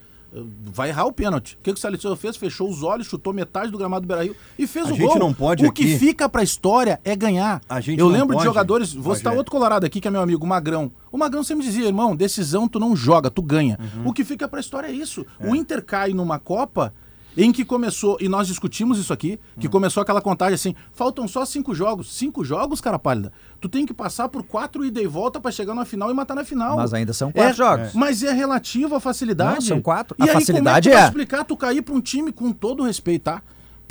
vai 0.72 0.89
errar 0.89 1.05
o 1.05 1.12
pênalti. 1.12 1.55
O 1.55 1.62
que, 1.62 1.72
que 1.72 1.78
o 1.78 1.99
Silva 2.01 2.16
fez? 2.16 2.37
Fechou 2.37 2.68
os 2.70 2.83
olhos, 2.83 3.07
chutou 3.07 3.33
metade 3.33 3.70
do 3.70 3.76
gramado 3.78 4.07
do 4.07 4.09
Beira-Rio 4.09 4.35
e 4.59 4.66
fez 4.66 4.87
A 4.87 4.93
o 4.93 4.95
gente 4.95 5.07
gol. 5.07 5.18
não 5.18 5.33
pode 5.35 5.64
o 5.66 5.70
que 5.72 5.83
aqui- 5.83 5.99
fica 5.99 6.28
pra 6.28 6.43
história 6.43 7.01
é 7.05 7.14
ganhar. 7.14 7.61
A 7.68 7.80
gente 7.80 7.99
eu 8.01 8.09
lembro 8.09 8.28
de 8.28 8.35
pode, 8.35 8.45
jogadores. 8.45 8.93
Vou 8.95 9.14
citar 9.14 9.35
outro 9.35 9.53
colorado 9.53 9.85
aqui, 9.85 10.01
que 10.01 10.09
é 10.09 10.11
meu 10.11 10.20
amigo, 10.22 10.45
o 10.45 10.49
Magrão. 10.49 10.91
O 11.11 11.18
Magrão 11.18 11.45
sempre 11.45 11.64
dizia, 11.64 11.87
irmão, 11.87 12.16
decisão 12.16 12.66
tu 12.66 12.80
não 12.80 12.97
joga, 12.97 13.30
tu 13.30 13.43
ganha. 13.43 13.78
Uhum. 13.99 14.09
O 14.09 14.12
que 14.12 14.24
fica 14.24 14.49
pra 14.49 14.61
história 14.61 14.87
é 14.87 14.93
isso. 14.93 15.26
O 15.41 15.55
Inter 15.55 15.85
cai 15.85 16.12
numa 16.14 16.39
Copa 16.39 16.95
em 17.37 17.51
que 17.53 17.64
começou, 17.64 18.16
e 18.20 18.28
nós 18.28 18.47
discutimos 18.47 18.99
isso 18.99 19.12
aqui, 19.12 19.39
que 19.59 19.66
Uhum. 19.66 19.72
começou 19.72 20.03
aquela 20.03 20.20
contagem 20.20 20.55
assim, 20.55 20.74
faltam 20.93 21.26
só 21.26 21.45
cinco 21.45 21.74
jogos. 21.74 22.12
Cinco 22.16 22.45
jogos, 22.45 22.80
cara 22.80 22.99
pálida? 22.99 23.33
Tu 23.61 23.68
tem 23.68 23.87
que 23.87 23.95
passar 23.95 24.28
por 24.28 24.43
quatro 24.43 24.85
ida 24.85 25.01
e 25.01 25.07
volta 25.07 25.41
pra 25.41 25.51
chegar 25.51 25.74
na 25.74 25.85
final 25.85 26.11
e 26.11 26.14
matar 26.14 26.35
na 26.35 26.45
final. 26.45 26.76
Mas 26.76 26.93
ainda 26.93 27.12
são 27.12 27.30
quatro 27.33 27.51
É, 27.51 27.55
jogos. 27.55 27.93
Mas 27.95 28.22
é 28.22 28.33
relativo 28.33 28.95
à 28.95 29.01
facilidade. 29.01 29.55
Não, 29.55 29.61
são 29.62 29.80
quatro. 29.80 30.16
E 30.18 30.22
A 30.22 30.26
aí, 30.26 30.33
facilidade 30.33 30.89
como 30.89 30.99
é. 30.99 31.03
Que 31.03 31.03
tu 31.03 31.05
é. 31.05 31.09
explicar 31.09 31.45
tu 31.45 31.57
cair 31.57 31.83
pra 31.83 31.95
um 31.95 32.01
time, 32.01 32.33
com 32.33 32.53
todo 32.53 32.83
respeito, 32.83 33.22
tá? 33.24 33.43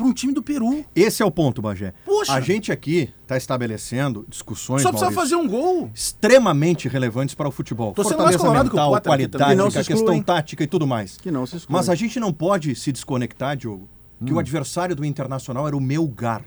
Pra 0.01 0.09
um 0.09 0.13
time 0.13 0.33
do 0.33 0.41
Peru. 0.41 0.83
Esse 0.95 1.21
é 1.21 1.25
o 1.25 1.29
ponto, 1.29 1.61
Bagé. 1.61 1.93
Poxa. 2.03 2.33
A 2.33 2.41
gente 2.41 2.71
aqui 2.71 3.13
está 3.21 3.37
estabelecendo 3.37 4.25
discussões, 4.27 4.81
Só 4.81 4.89
precisa 4.89 5.11
Maurício, 5.11 5.21
fazer 5.21 5.35
um 5.35 5.47
gol. 5.47 5.91
extremamente 5.93 6.87
relevantes 6.87 7.35
para 7.35 7.47
o 7.47 7.51
futebol. 7.51 7.93
Tô 7.93 8.03
sendo 8.03 8.23
mais 8.23 8.35
que 8.35 8.43
mental, 8.43 8.91
também. 8.91 9.01
qualidade, 9.01 9.51
Que 9.51 9.55
não 9.55 9.67
a 9.67 9.83
questão 9.83 10.21
tática 10.21 10.63
e 10.63 10.67
tudo 10.67 10.87
mais. 10.87 11.17
Que 11.17 11.29
não 11.29 11.45
se 11.45 11.57
exclui. 11.57 11.77
Mas 11.77 11.87
a 11.87 11.93
gente 11.95 12.19
não 12.19 12.33
pode 12.33 12.75
se 12.75 12.91
desconectar, 12.91 13.55
Diogo, 13.55 13.87
que 14.25 14.33
o 14.33 14.39
adversário 14.39 14.95
do 14.95 15.05
Internacional 15.05 15.67
era 15.67 15.77
o 15.77 15.81
meu 15.81 16.07
gar. 16.07 16.43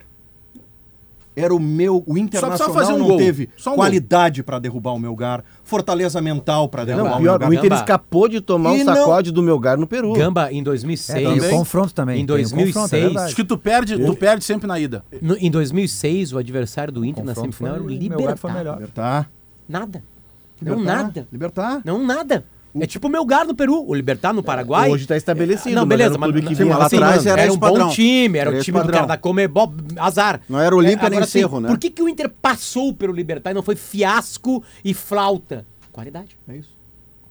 Era 1.36 1.54
o 1.54 1.58
meu. 1.58 2.04
O 2.06 2.16
Internacional 2.16 2.72
fazer 2.74 2.92
um 2.92 2.98
não 2.98 3.08
gol. 3.08 3.16
teve 3.18 3.48
Só 3.56 3.72
um 3.72 3.76
qualidade 3.76 4.42
para 4.42 4.58
derrubar 4.60 4.92
o 4.92 4.98
meu 5.00 5.16
gar, 5.16 5.42
fortaleza 5.64 6.20
mental 6.20 6.68
para 6.68 6.84
derrubar 6.84 7.10
Não, 7.10 7.16
o 7.16 7.20
pior, 7.20 7.30
meu 7.32 7.38
gar. 7.40 7.50
o 7.50 7.52
Inter 7.54 7.70
Gamba. 7.70 7.74
escapou 7.76 8.28
de 8.28 8.40
tomar 8.40 8.76
E 8.76 8.82
um 8.82 8.84
não- 8.84 8.94
sacode 8.94 9.32
do 9.32 9.42
Melgar 9.42 9.76
no 9.76 9.86
Peru. 9.86 10.12
Gamba, 10.12 10.52
em 10.52 10.60
É, 10.60 10.62
2006... 10.62 11.18
tem 11.18 11.26
o 11.26 11.34
Também. 11.40 11.50
confronto 11.58 11.92
também. 11.94 12.20
Em 12.20 12.26
tem 12.26 12.36
o 12.36 12.38
confronto, 12.38 12.54
é 12.54 12.64
2006, 12.64 13.02
verdade. 13.02 13.26
Acho 13.26 13.36
que 13.36 13.44
tu 13.44 13.58
perde, 13.58 13.98
tu 14.04 14.14
perde 14.16 14.44
sempre 14.44 14.66
na 14.68 14.78
ida. 14.78 15.04
no- 15.20 15.36
em 15.36 15.50
2006, 15.50 16.32
o 16.32 16.38
adversário 16.38 16.92
do 16.92 17.04
Inter 17.04 17.24
na 17.24 17.34
semifinal 17.34 17.74
era 17.74 17.82
o 17.82 17.86
foi- 17.86 17.96
o 17.96 18.00
meu 18.00 18.18
lugar 18.18 18.36
foi 18.36 18.50
Libertar. 18.50 18.58
melhor. 18.58 18.74
Libertar. 18.78 19.30
Nada. 19.68 20.02
Não 20.62 20.76
Libertar. 20.78 21.02
nada. 21.02 21.28
Libertar. 21.32 21.80
Não 21.84 22.06
nada. 22.06 22.44
É 22.80 22.86
tipo 22.86 23.06
o 23.06 23.10
Melgar 23.10 23.46
no 23.46 23.54
Peru, 23.54 23.84
o 23.86 23.94
Libertar 23.94 24.32
no 24.32 24.42
Paraguai. 24.42 24.90
Hoje 24.90 25.06
tá 25.06 25.16
estabelecido, 25.16 25.76
Não, 25.76 25.86
beleza, 25.86 26.18
mas, 26.18 26.32
que 26.32 26.54
vinha 26.54 26.74
assim, 26.74 26.98
lá 26.98 27.08
atrás, 27.08 27.26
era 27.26 27.42
era 27.42 27.52
um 27.52 27.56
bom 27.56 27.88
time, 27.90 28.38
era 28.38 28.50
o 28.50 28.60
time 28.60 28.80
do 28.82 28.90
cara 28.90 29.06
da 29.06 29.16
Comebol, 29.16 29.72
azar. 29.96 30.40
Não 30.48 30.58
era 30.58 30.74
Olímpia 30.74 31.08
nem 31.08 31.18
agora, 31.18 31.24
assim, 31.24 31.38
Cerro, 31.38 31.60
né? 31.60 31.68
Por 31.68 31.78
que, 31.78 31.88
que 31.90 32.02
o 32.02 32.08
Inter 32.08 32.28
passou 32.28 32.92
pelo 32.92 33.12
Libertar 33.12 33.52
e 33.52 33.54
não 33.54 33.62
foi 33.62 33.76
fiasco 33.76 34.62
e 34.84 34.92
flauta? 34.92 35.64
Qualidade. 35.92 36.36
É 36.48 36.56
isso. 36.56 36.73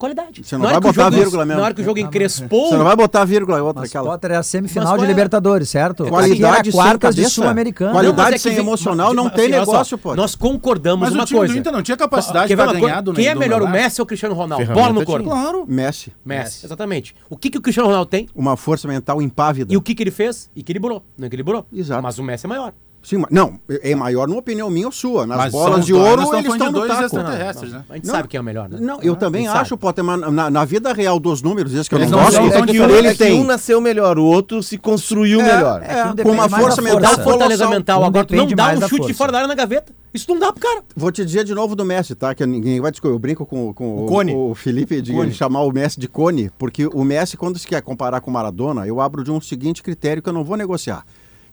Qualidade. 0.03 0.43
Você 0.43 0.57
não 0.57 0.63
vai 0.65 0.73
que 0.73 0.77
o 0.79 0.81
botar 0.81 1.03
jogo- 1.05 1.15
vírgula 1.15 1.45
mesmo. 1.45 1.59
Na 1.61 1.65
hora 1.65 1.73
que 1.73 1.81
o 1.81 1.85
jogo 1.85 1.97
encrespou, 1.97 2.67
Você 2.69 2.75
não 2.75 2.83
vai 2.83 2.93
botar 2.93 3.23
vírgula 3.23 3.63
outra 3.63 3.79
Mas 3.83 3.89
aquela. 3.89 4.09
Potter 4.09 4.31
é 4.31 4.35
a 4.35 4.43
semifinal 4.43 4.89
Mas 4.89 4.99
de 4.99 5.05
é? 5.05 5.07
Libertadores, 5.07 5.69
certo? 5.69 6.05
Qualidade 6.07 6.59
Aqui 6.59 6.71
sem 6.73 6.79
era 6.81 6.89
quartas 6.89 7.15
de. 7.15 7.29
Sul-Americana. 7.29 7.91
Qualidade 7.93 8.17
Não, 8.17 8.23
mas 8.25 8.33
é 8.35 8.37
sem 8.37 8.51
vem- 8.51 8.59
emocional 8.59 9.07
mas, 9.07 9.15
não 9.15 9.27
assim, 9.27 9.35
tem 9.37 9.49
só, 9.53 9.59
negócio, 9.59 9.97
pô. 9.97 10.13
Nós 10.13 10.35
concordamos 10.35 11.05
Mas 11.07 11.13
uma 11.13 11.23
o 11.23 11.25
time 11.25 11.39
coisa. 11.39 11.53
do 11.53 11.59
Inter 11.59 11.71
não 11.71 11.81
tinha 11.81 11.95
capacidade 11.95 12.53
uma 12.53 12.73
ganhar 12.73 12.99
do 12.99 13.13
Quem 13.13 13.27
é 13.27 13.33
melhor, 13.35 13.61
o? 13.61 13.67
Messi 13.69 14.01
ou 14.01 14.03
o 14.03 14.05
Cristiano 14.05 14.35
Ronaldo? 14.35 14.65
Bola 14.73 14.91
no 14.91 15.05
corpo. 15.05 15.29
Claro. 15.29 15.63
Messi. 15.65 16.11
Messi, 16.25 16.65
exatamente. 16.65 17.15
O 17.29 17.37
que, 17.37 17.49
que 17.49 17.57
o 17.57 17.61
Cristiano 17.61 17.87
Ronaldo 17.87 18.09
tem? 18.09 18.27
Uma 18.35 18.57
força 18.57 18.89
mental 18.89 19.21
impávida. 19.21 19.73
E 19.73 19.77
o 19.77 19.81
que, 19.81 19.95
que 19.95 20.03
ele 20.03 20.11
fez? 20.11 20.49
Equilibrou. 20.53 21.01
Não 21.17 21.27
equilibrou? 21.27 21.65
Exato. 21.71 22.03
Mas 22.03 22.19
o 22.19 22.23
Messi 22.23 22.45
é 22.45 22.49
maior. 22.49 22.73
Sim, 23.03 23.17
mas- 23.17 23.27
não, 23.31 23.59
é 23.67 23.93
maior 23.93 24.29
numa 24.29 24.39
opinião 24.39 24.69
minha 24.69 24.85
ou 24.85 24.91
sua. 24.93 25.27
Nas 25.27 25.37
Mas 25.37 25.51
bolas 25.51 25.71
são 25.75 25.79
de 25.81 25.93
ouro, 25.93 26.21
eles 26.21 26.53
estão 26.53 26.57
de 26.57 26.63
no 26.65 26.71
dois 26.71 26.87
taco. 26.89 27.03
extraterrestres. 27.03 27.71
né? 27.73 27.83
A 27.89 27.95
gente 27.95 28.07
Não. 28.07 28.13
sabe 28.15 28.27
quem 28.29 28.37
é 28.37 28.41
o 28.41 28.43
melhor, 28.45 28.69
né? 28.69 28.77
Não, 28.79 29.01
eu 29.01 29.13
também 29.17 29.45
sabe. 29.45 29.59
acho, 29.59 29.77
Potter, 29.77 30.01
mas 30.05 30.21
na, 30.31 30.49
na 30.49 30.63
vida 30.63 30.93
real 30.93 31.19
dos 31.19 31.41
números, 31.41 31.73
esse 31.73 31.89
que 31.89 31.95
eu 31.95 31.99
Eles 31.99 32.09
não 32.09 32.19
não 32.19 32.23
gosto, 32.25 32.37
é 32.39 32.49
tão 32.49 32.65
que 32.65 32.71
diferentes. 32.71 32.97
ele 32.97 33.07
é 33.09 33.11
que 33.11 33.17
tem. 33.17 33.41
um 33.41 33.43
nasceu 33.43 33.81
melhor, 33.81 34.17
o 34.17 34.23
outro 34.23 34.63
se 34.63 34.77
construiu 34.77 35.39
melhor. 35.43 35.81
É, 35.83 35.99
É 35.99 36.03
que 36.13 36.21
um 36.21 36.23
com 36.23 36.31
uma 36.31 36.47
força 36.47 36.81
mental 36.81 37.01
Dá 37.01 37.07
força. 37.09 37.23
fortaleza 37.23 37.69
mental. 37.69 38.01
Um 38.01 38.05
Agora, 38.05 38.25
tu 38.25 38.35
não 38.37 38.47
dá 38.47 38.69
um 38.73 38.81
chute 38.87 38.97
força. 38.97 39.13
fora 39.15 39.31
da 39.33 39.37
área 39.39 39.47
na 39.49 39.55
gaveta. 39.55 39.91
Isso 40.13 40.25
não 40.29 40.39
dá 40.39 40.53
pro 40.53 40.61
cara. 40.61 40.81
Vou 40.95 41.11
te 41.11 41.25
dizer 41.25 41.43
de 41.43 41.53
novo 41.53 41.75
do 41.75 41.83
Messi, 41.83 42.15
tá? 42.15 42.33
Que 42.33 42.45
ninguém 42.45 42.79
vai 42.79 42.89
discutir. 42.91 43.11
Eu 43.13 43.19
brinco 43.19 43.45
com, 43.45 43.73
com 43.73 44.05
O 44.05 44.07
Cone. 44.07 44.33
o 44.33 44.55
Felipe 44.55 45.01
de 45.01 45.11
Cone. 45.11 45.33
chamar 45.33 45.61
o 45.63 45.71
Messi 45.73 45.99
de 45.99 46.07
Cone, 46.07 46.49
porque 46.57 46.87
o 46.87 47.03
Messi, 47.03 47.35
quando 47.35 47.59
se 47.59 47.67
quer 47.67 47.81
comparar 47.81 48.21
com 48.21 48.31
o 48.31 48.33
Maradona, 48.33 48.87
eu 48.87 49.01
abro 49.01 49.25
de 49.25 49.31
um 49.31 49.41
seguinte 49.41 49.83
critério 49.83 50.23
que 50.23 50.29
eu 50.29 50.33
não 50.33 50.43
vou 50.45 50.55
negociar. 50.55 51.03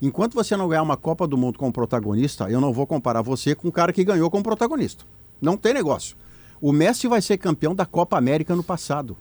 Enquanto 0.03 0.35
você 0.35 0.57
não 0.57 0.69
ganhar 0.69 0.83
uma 0.83 0.97
Copa 0.97 1.27
do 1.27 1.37
Mundo 1.37 1.59
como 1.59 1.73
protagonista, 1.73 2.51
eu 2.51 2.61
não 2.61 2.73
vou 2.73 2.87
comparar 2.87 3.21
você 3.21 3.55
com 3.55 3.69
o 3.69 3.73
cara 3.73 3.93
que 3.93 4.03
ganhou 4.03 4.31
como 4.31 4.43
protagonista. 4.43 5.05
Não 5.41 5.57
tem 5.57 5.75
negócio. 5.75 6.17
O 6.61 6.73
Messi 6.73 7.07
vai 7.07 7.21
ser 7.21 7.37
campeão 7.37 7.75
da 7.75 7.85
Copa 7.85 8.17
América 8.17 8.57
no 8.57 8.63
passado. 8.63 9.17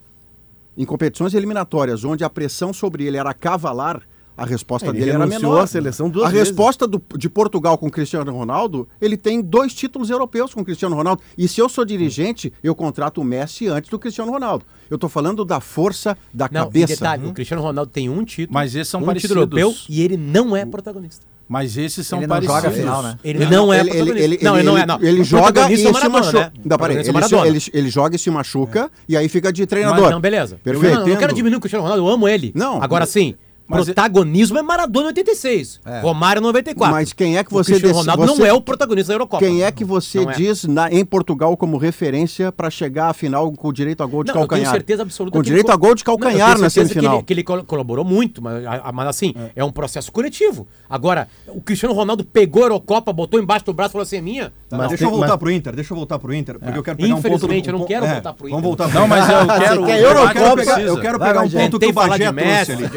Em 0.78 0.86
competições 0.86 1.34
eliminatórias, 1.34 2.06
onde 2.06 2.24
a 2.24 2.30
pressão 2.30 2.72
sobre 2.72 3.06
ele 3.06 3.18
era 3.18 3.34
cavalar, 3.34 4.02
a 4.42 4.46
resposta 4.46 4.88
Ele 4.90 5.00
dele 5.00 5.12
era 5.12 5.26
menor. 5.28 5.62
à 5.64 5.68
seleção 5.68 6.10
duas 6.10 6.28
a 6.28 6.30
vezes. 6.32 6.48
resposta 6.50 6.88
do- 6.88 7.02
de 7.18 7.30
Portugal 7.30 7.78
com 7.78 7.90
Cristiano 7.90 8.32
Ronaldo, 8.32 8.88
ele 9.02 9.18
tem 9.18 9.42
dois 9.42 9.74
títulos 9.74 10.10
europeus 10.10 10.54
com 10.54 10.64
Cristiano 10.64 10.96
Ronaldo. 10.96 11.22
E 11.38 11.48
se 11.48 11.60
eu 11.62 11.68
sou 11.70 11.84
dirigente, 11.86 12.52
eu 12.64 12.74
contrato 12.76 13.22
o 13.22 13.24
Messi 13.24 13.68
antes 13.68 13.90
do 13.90 14.00
Cristiano 14.00 14.32
Ronaldo. 14.32 14.66
Eu 14.90 14.96
estou 14.96 15.10
falando 15.10 15.46
da 15.46 15.60
força 15.60 16.18
da 16.34 16.50
Não, 16.52 16.64
cabeça. 16.66 16.88
detalhe, 16.88 17.28
o 17.28 17.34
Cristiano 17.34 17.62
Ronaldo 17.62 17.92
tem 17.92 18.10
um 18.10 18.24
título. 18.24 18.54
Mas 18.54 18.74
esses 18.76 18.88
são 18.90 19.02
um 19.02 19.06
parecidos. 19.06 19.36
título 19.36 19.42
europeu 19.60 19.76
e 19.88 20.02
ele 20.02 20.18
não 20.18 20.56
é 20.56 20.66
protagonista. 20.66 21.26
Mas 21.48 21.78
esses 21.78 22.06
são 22.06 22.20
Ele 22.20 22.28
não 22.28 22.36
parecidos. 22.36 22.56
joga 22.62 22.68
a 22.68 22.72
final, 22.72 23.02
né? 23.04 23.18
Ele 23.24 23.46
não 23.48 23.74
é 23.74 23.80
ele, 23.80 23.90
ele, 23.90 23.98
protagonista. 23.98 24.24
ele, 24.36 24.40
não, 24.44 24.56
ele 24.56 24.64
não 24.68 24.78
é, 24.78 24.82
ele- 24.82 24.86
não. 24.88 25.02
ele 25.02 25.24
joga 25.24 25.62
e 25.72 25.74
é 25.74 25.78
se 25.78 25.84
machuca. 25.92 26.40
né? 26.40 26.52
Não, 26.64 26.78
é 26.86 26.92
ele, 26.94 27.04
se- 27.04 27.12
Maradona. 27.12 27.48
ele- 27.48 27.64
ele 27.74 27.90
joga 27.90 28.16
e 28.16 28.20
se 28.20 28.30
machuca 28.30 28.92
e 29.08 29.18
aí 29.18 29.28
fica 29.28 29.52
de 29.52 29.66
treinador. 29.66 30.02
Mas, 30.04 30.12
não, 30.12 30.22
beleza. 30.22 30.60
Perfeito. 30.64 30.94
Não, 30.94 31.02
não, 31.02 31.08
não 31.08 31.18
quero 31.18 31.34
diminuir 31.34 31.58
o 31.58 31.60
Cristiano 31.60 31.84
Ronaldo, 31.84 32.06
eu 32.06 32.08
amo 32.14 32.28
ele. 32.28 32.52
Não. 32.56 32.82
Agora 32.84 33.06
sim, 33.08 33.34
Mas- 33.70 33.86
protagonismo 33.86 34.58
é 34.58 34.62
Maradona 34.62 35.08
86, 35.08 35.80
Romário 36.02 36.42
94. 36.42 36.94
Mas 36.96 37.14
quem 37.14 37.38
é 37.38 37.44
que 37.44 37.52
o 37.52 37.54
você 37.58 37.72
Cristiano 37.74 37.96
Ronaldo 37.98 38.26
você- 38.26 38.40
não 38.42 38.46
é 38.48 38.54
o 38.54 38.60
protagonista 38.62 39.10
da 39.10 39.14
Eurocopa. 39.16 39.46
Quem 39.46 39.64
é 39.64 39.72
que 39.72 39.86
você 39.86 40.22
Não 40.22 40.32
é. 40.32 40.34
diz 40.36 40.64
na- 40.66 40.92
em 40.92 41.06
Portugal 41.06 41.56
como 41.56 41.78
referência 41.78 42.52
para 42.52 42.70
chegar 42.70 43.10
à 43.10 43.14
final 43.14 43.52
com 43.52 43.72
direito 43.72 44.02
a 44.02 44.06
gol 44.06 44.24
de 44.24 44.30
Não, 44.30 44.42
eu 44.42 44.48
tenho 44.48 44.48
calcanhar? 44.48 44.72
certeza 44.72 45.04
absoluta 45.04 45.38
Com 45.38 45.44
que 45.44 45.48
direito 45.48 45.68
ele- 45.68 45.74
a 45.74 45.78
gol 45.78 45.94
de 45.96 46.04
Não, 46.06 46.14
eu 46.14 46.18
calcanhar 46.18 46.50
tenho 46.54 46.62
na 46.64 46.70
certeza 46.70 46.90
que 46.90 46.94
semifinal. 46.96 47.18
ele, 47.18 47.24
que 47.26 47.34
ele 47.34 47.44
col- 47.44 47.64
colaborou 47.64 48.04
muito, 48.04 48.42
mas, 48.42 48.64
mas 48.94 49.08
assim, 49.08 49.34
é. 49.56 49.64
um 49.64 49.72
processo 49.72 50.12
coletivo. 50.12 50.68
Agora, 50.90 51.28
o 51.48 51.62
CristianoRonaldo 51.62 52.24
pegou 52.24 52.64
a 52.64 52.66
Eurocopa, 52.66 53.14
botou 53.14 53.40
embaixo 53.40 53.66
do 53.66 53.74
braço 53.74 53.92
e 53.92 53.94
falou 53.94 54.04
assim: 54.04 54.18
é 54.18 54.22
minha. 54.22 54.52
Tá, 54.68 54.78
Mas 54.78 54.90
deixa 54.90 55.04
tem- 55.04 55.08
eu 55.08 55.12
voltar 55.12 55.28
mas- 55.34 55.38
pro 55.40 55.52
Inter, 55.52 55.76
deixa 55.76 55.94
eu 55.94 55.98
voltar 55.98 56.18
pro 56.20 56.34
Inter, 56.34 56.58
porque 56.60 56.78
eu 56.78 56.84
quero 56.84 56.98
pegar 56.98 57.08
um 57.16 57.22
ponto... 57.22 57.28
Infelizmente, 57.28 57.70
eu 57.70 57.78
não 57.78 57.86
quero 57.86 58.06
é, 58.06 58.14
voltar 58.14 58.34
pro 58.34 58.48
Inter. 58.48 58.56
Vamos 58.62 58.68
voltar 58.68 58.90
pro 58.90 59.00
Não, 59.00 59.08
mas 59.08 59.30
eu 59.30 59.44
Inter. 59.44 59.58
quero. 59.58 59.82
Eu 59.82 59.86
quero 59.86 60.28
pegar, 60.28 60.54
precisa. 60.56 60.80
eu 60.82 61.00
quero 61.02 61.20
Vai, 61.20 61.28
pegar 61.30 61.42
um 61.46 61.50
ponto 61.50 61.80
que 61.80 61.86
o 61.88 61.94
Bagé 61.94 62.32
trouxe 62.32 62.72
ali. 62.72 62.90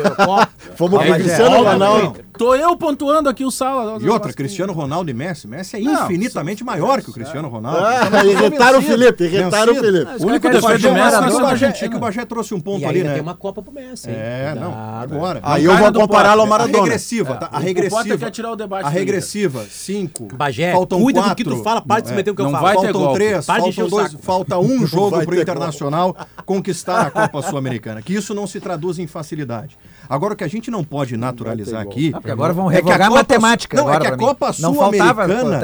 Fomos 0.77 0.99
Bagé, 0.99 1.15
Cristiano 1.15 1.57
pro 1.57 1.65
Ronaldo. 1.65 2.21
Tô 2.39 2.55
eu 2.55 2.77
pontuando 2.77 3.29
aqui 3.29 3.45
o 3.45 3.51
sala. 3.51 3.99
E 4.01 4.09
outra, 4.09 4.33
Cristiano 4.33 4.73
Ronaldo 4.73 5.11
e 5.11 5.15
Messi. 5.15 5.47
Messi 5.47 5.77
é 5.77 5.81
Não, 5.81 6.05
infinitamente 6.05 6.65
maior 6.65 7.03
que 7.03 7.11
o 7.11 7.13
Cristiano 7.13 7.49
Ronaldo. 7.49 7.81
Ah, 7.85 8.25
irritaram 8.25 8.79
o 8.79 8.83
Felipe, 8.83 9.25
irritaram 9.25 9.73
o. 9.75 9.77
Felipe. 9.77 10.11
O 10.23 10.27
único 10.27 10.43
caras 10.43 10.63
defeito 10.63 10.83
do 10.89 10.95
Messi 10.95 11.15
é, 11.15 11.19
é 11.19 11.21
o 11.21 11.23
Bagé, 11.41 11.47
Argentina. 11.47 11.87
é 11.87 11.89
que 11.91 11.97
o 11.97 11.99
Bagé 12.01 12.25
trouxe 12.25 12.55
um 12.55 12.61
ponto 12.61 12.81
E 12.83 12.87
ali, 12.87 13.03
né? 13.05 13.13
tem 13.13 13.23
uma 13.23 13.35
Copa 13.35 13.63
pro 13.63 13.73
Messi. 13.73 14.09
hein? 14.09 14.17
É, 14.19 14.55
não, 14.59 14.73
agora. 14.73 15.41
Aí 15.43 15.65
eu 15.65 15.77
vou 15.77 15.93
Potter. 15.93 16.27
ao 16.27 16.41
A 16.43 16.47
Maradona. 16.47 16.85
regressiva, 16.85 17.35
tá? 17.35 17.47
A 17.47 17.49
O 17.49 17.53
Potter 17.53 17.65
regressiva. 17.67 18.19
quer 18.19 18.31
tirar 18.31 18.53
o 18.53 18.57
debate 18.57 18.87
A 18.87 18.89
regressiva, 18.89 19.65
5. 19.69 20.29
Bagé, 20.35 20.73
cuida 20.73 21.23
do 21.23 21.35
que 21.35 21.45
tu 21.45 21.63
fala, 21.63 21.81
para 21.83 22.01
de 22.01 22.09
se 22.09 22.15
meter 22.15 22.31
no 22.31 22.37
que 22.37 22.43
eu 22.43 22.51
não 22.51 22.53
falo. 22.53 22.83
Faltam 22.83 23.13
três, 23.13 23.47
faltam 23.47 23.85
o 23.87 23.91
dois, 23.91 24.17
falta 24.21 24.59
um 24.59 24.87
jogo 24.87 25.23
pro 25.23 25.37
ter 25.37 25.43
Internacional 25.43 26.17
conquistar 26.47 27.07
a 27.07 27.11
Copa 27.11 27.43
Sul-Americana. 27.43 28.01
Que 28.03 28.15
isso 28.15 28.35
não 28.35 28.47
se 28.47 28.59
traduz 28.61 28.99
em 28.99 29.07
facilidade. 29.07 29.77
Agora, 30.09 30.35
o 30.35 30.37
que 30.37 30.45
a 30.45 30.49
gente 30.49 30.71
não 30.71 30.85
pode 30.85 31.17
naturalizar 31.17 31.81
aqui. 31.83 32.11
Não, 32.11 32.21
porque 32.21 32.31
agora 32.31 32.53
vão 32.53 32.71
é 32.71 32.75
que 32.75 32.81
a 32.81 32.85
revogar 32.85 33.01
a 33.01 33.09
Copa 33.09 33.21
matemática. 33.21 33.77
Não, 33.77 33.85
é 33.91 33.97
agora 33.97 34.05
que 34.11 34.15
a. 34.15 34.17
Copa 34.17 34.47
Não 34.59 34.75
Sul-Americana, 34.75 35.61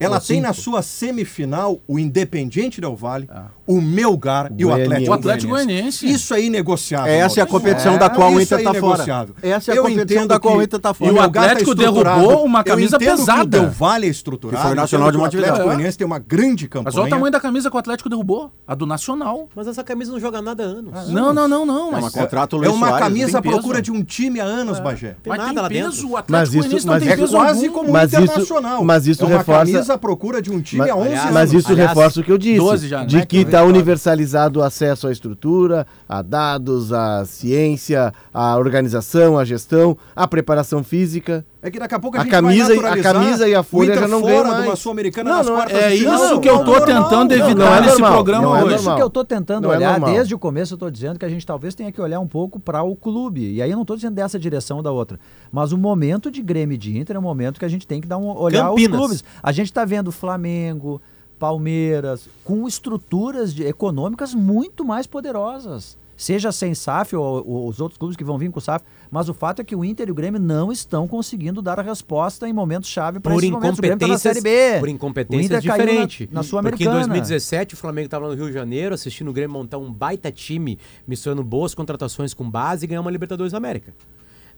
Ela 0.00 0.18
tem 0.20 0.36
cinco. 0.36 0.42
na 0.46 0.52
sua 0.52 0.82
semifinal 0.82 1.80
o 1.86 1.98
Independiente 1.98 2.80
Del 2.80 2.96
Vale, 2.96 3.28
o 3.68 3.80
Melgar 3.80 4.50
e 4.56 4.64
o. 4.64 4.72
Atlético, 4.72 5.10
O 5.10 5.14
Atlético 5.14 5.50
Goianiense. 5.52 6.06
Isso 6.10 6.32
é 6.34 6.42
inegociável. 6.42 7.12
Essa 7.12 7.40
é 7.40 7.42
a 7.42 7.46
competição 7.46 7.98
da 7.98 8.08
qual 8.10 8.32
o 8.32 8.40
Inter 8.40 8.60
é 8.60 8.62
tá 8.62 8.74
fora. 8.74 9.02
Essa 9.42 9.70
é 9.70 9.74
a 9.74 9.76
Eu 9.76 9.82
competição 9.84 10.04
entendo 10.18 10.28
da 10.28 10.40
qual 10.40 10.56
o 10.56 10.62
Inter 10.62 10.80
tá 10.80 10.94
fora. 10.94 11.10
E 11.10 11.14
o 11.14 11.16
tá 11.18 11.24
Atlético 11.24 11.70
estruturado. 11.72 12.18
derrubou 12.20 12.44
uma 12.44 12.60
Eu 12.60 12.64
camisa 12.64 12.96
entendo 12.96 13.10
que 13.10 13.16
pesada. 13.18 13.42
O 13.42 13.46
Del 13.46 13.70
Valle 13.70 14.06
é 14.06 14.10
estruturado. 14.10 14.56
Que 14.56 14.62
foi 14.62 14.72
o 14.72 14.74
Nacional 14.74 15.08
de 15.10 15.12
que 15.12 15.18
O 15.20 15.24
Montevideo. 15.24 15.44
Atlético 15.52 15.68
Goianiense 15.68 15.98
tem 15.98 16.06
uma 16.06 16.18
grande 16.18 16.68
campanha. 16.68 16.84
Mas 16.86 16.96
olha 16.96 17.06
o 17.06 17.10
tamanho 17.10 17.32
da 17.32 17.40
camisa 17.40 17.70
que 17.70 17.76
o 17.76 17.78
Atlético 17.78 18.08
derrubou. 18.08 18.50
A 18.66 18.74
do 18.74 18.86
Nacional. 18.86 19.48
Mas 19.54 19.66
essa 19.68 19.84
camisa 19.84 20.12
não 20.12 20.20
joga 20.20 20.40
nada 20.40 20.62
há 20.62 20.66
anos. 20.66 21.08
Não, 21.10 21.32
não, 21.32 21.46
não, 21.46 21.66
não. 21.66 21.88
É 21.88 21.92
Mas, 21.92 22.04
uma 22.04 22.10
contrato 22.10 22.64
É 22.64 22.68
uma 22.70 22.88
Soares, 22.88 23.06
camisa 23.06 23.38
à 23.38 23.42
procura 23.42 23.82
de 23.82 23.90
um 23.92 24.02
time 24.02 24.40
há 24.40 24.44
anos, 24.44 24.78
Bagé. 24.80 25.16
Tem 25.22 25.30
mas 25.30 25.38
nada 25.38 25.50
tem 25.52 25.62
lá 25.62 25.68
peso. 25.68 25.90
dentro. 26.02 26.10
O 26.10 26.16
Atlético 26.16 26.32
Mas 26.32 26.48
isso- 26.48 26.56
Goianiense 26.58 26.86
não 26.86 26.98
tem 26.98 27.08
É 27.08 27.16
peso 27.16 27.32
quase 27.36 27.68
como 27.68 27.88
o 27.90 27.92
Mas 27.92 28.12
isso- 28.12 28.22
Internacional. 28.22 28.84
mas 28.84 29.06
isso 29.06 29.22
é 29.22 29.26
uma 29.26 29.38
reforça- 29.38 29.72
camisa 29.72 29.94
à 29.94 29.98
procura 29.98 30.40
de 30.42 30.50
um 30.50 30.60
time 30.60 30.88
há 30.88 30.94
11 30.96 31.06
aliás, 31.08 31.20
anos. 31.22 31.34
mas 31.34 31.52
isso 31.52 31.74
reforça 31.74 32.20
o 32.20 32.24
que 32.24 32.32
eu 32.32 32.38
disse. 32.38 32.58
12 32.58 32.88
já, 32.88 33.04
de 33.04 33.16
né, 33.16 33.26
que 33.26 33.44
está 33.58 33.64
universalizado 33.64 34.60
o 34.60 34.62
acesso 34.62 35.08
à 35.08 35.12
estrutura, 35.12 35.86
a 36.08 36.22
dados, 36.22 36.92
a 36.92 37.24
ciência, 37.24 38.12
a 38.32 38.56
organização, 38.56 39.36
a 39.36 39.44
gestão, 39.44 39.96
a 40.14 40.28
preparação 40.28 40.84
física. 40.84 41.44
É 41.60 41.70
que 41.70 41.78
daqui 41.78 41.94
a 41.94 41.98
pouco 41.98 42.16
a, 42.16 42.20
A 42.20 42.22
gente 42.22 42.30
camisa 42.30 42.80
vai 42.80 42.98
e- 42.98 43.00
a 43.00 43.02
camisa 43.02 43.48
e 43.48 43.54
a 43.54 43.60
o 43.60 43.64
folha 43.64 43.94
já 43.96 44.06
não 44.06 44.20
fora 44.20 44.30
ganham 44.32 44.44
de 44.44 44.50
uma 44.50 44.66
mais. 44.66 44.78
Sul-Americana 44.78 45.30
Não, 45.30 45.36
nas 45.38 45.46
não, 45.46 45.54
quartas 45.56 45.76
é 45.82 45.94
isso 45.94 46.40
que 46.40 46.48
eu 46.48 46.58
tô 46.58 46.64
Normal. 46.70 46.86
tentando 46.86 47.36
Não, 47.36 47.44
evitar 47.46 47.54
não 47.64 47.74
é 47.74 47.80
nesse 47.80 47.96
programa 47.96 48.42
não 48.44 48.56
é 48.56 48.64
hoje. 48.64 48.74
Isso 48.76 48.94
que 48.94 49.02
eu 49.02 49.10
tô 49.10 49.24
tentando 49.24 49.64
Não 49.64 49.72
é 49.72 49.76
olhar, 49.76 50.00
desde 50.00 50.34
o 50.34 50.38
começo 50.38 50.74
eu 50.74 50.78
tô 50.78 50.88
dizendo 50.88 51.18
que 51.18 51.24
a 51.24 51.28
gente 51.28 51.44
talvez 51.44 51.74
tenha 51.74 51.90
que 51.90 52.00
olhar 52.00 52.20
um 52.20 52.28
pouco 52.28 52.60
para 52.60 52.82
o 52.84 52.94
clube. 52.94 53.54
E 53.54 53.60
aí 53.60 53.70
eu 53.72 53.76
não 53.76 53.84
tô 53.84 53.96
dizendo 53.96 54.14
dessa 54.14 54.38
direção 54.38 54.76
ou 54.76 54.82
da 54.84 54.92
outra. 54.92 55.18
Mas 55.50 55.72
o 55.72 55.78
momento 55.78 56.30
de 56.30 56.40
Grêmio 56.40 56.76
e 56.76 56.78
de 56.78 56.96
Inter 56.96 57.16
é 57.16 57.18
um 57.18 57.22
momento 57.22 57.58
que 57.58 57.64
a 57.64 57.68
gente 57.68 57.88
tem 57.88 58.00
que 58.00 58.06
dar 58.06 58.18
um 58.18 58.28
olhar 58.36 58.68
Campinas. 58.68 58.92
aos 58.92 58.98
clubes. 58.98 59.24
A 59.42 59.50
gente 59.50 59.72
tá 59.72 59.84
vendo 59.84 60.12
Flamengo, 60.12 61.02
Palmeiras, 61.38 62.28
com 62.44 62.66
estruturas 62.66 63.54
de- 63.54 63.64
econômicas 63.64 64.34
muito 64.34 64.84
mais 64.84 65.06
poderosas. 65.06 65.96
Seja 66.16 66.50
sem 66.50 66.74
SAF 66.74 67.14
ou, 67.14 67.44
ou 67.48 67.68
os 67.68 67.80
outros 67.80 67.96
clubes 67.96 68.16
que 68.16 68.24
vão 68.24 68.36
vir 68.36 68.50
com 68.50 68.58
SAF, 68.58 68.84
mas 69.08 69.28
o 69.28 69.34
fato 69.34 69.60
é 69.62 69.64
que 69.64 69.76
o 69.76 69.84
Inter 69.84 70.08
e 70.08 70.10
o 70.10 70.14
Grêmio 70.14 70.40
não 70.40 70.72
estão 70.72 71.06
conseguindo 71.06 71.62
dar 71.62 71.78
a 71.78 71.82
resposta 71.82 72.48
em 72.48 72.52
momentos-chave 72.52 73.20
para 73.20 73.32
Por 73.32 73.38
esses 73.38 73.50
momentos. 73.52 73.78
O 73.78 73.82
Grêmio 73.82 73.98
tá 74.00 74.08
na 74.08 74.18
Série 74.18 74.40
B. 74.40 74.78
por 74.80 74.88
O 74.88 74.90
incompetências 74.90 75.64
Inter 75.64 75.76
caiu 75.76 75.86
na-. 75.86 75.92
Na, 75.94 76.08
Porque 76.08 76.34
em 76.34 76.42
Sul-Americana. 76.42 76.92
2017 76.94 77.74
o 77.74 77.76
Flamengo 77.76 78.06
estava 78.06 78.26
no 78.28 78.34
Rio 78.34 78.48
de 78.48 78.52
Janeiro 78.52 78.94
assistindo 78.96 79.28
o 79.28 79.32
Grêmio 79.32 79.52
montar 79.56 79.78
um 79.78 79.92
baita 79.92 80.32
time, 80.32 80.76
misturando 81.06 81.44
boas 81.44 81.72
contratações 81.72 82.34
com 82.34 82.50
base 82.50 82.84
e 82.84 82.88
ganhar 82.88 83.00
uma 83.00 83.12
Libertadores 83.12 83.52
da 83.52 83.58
América. 83.58 83.94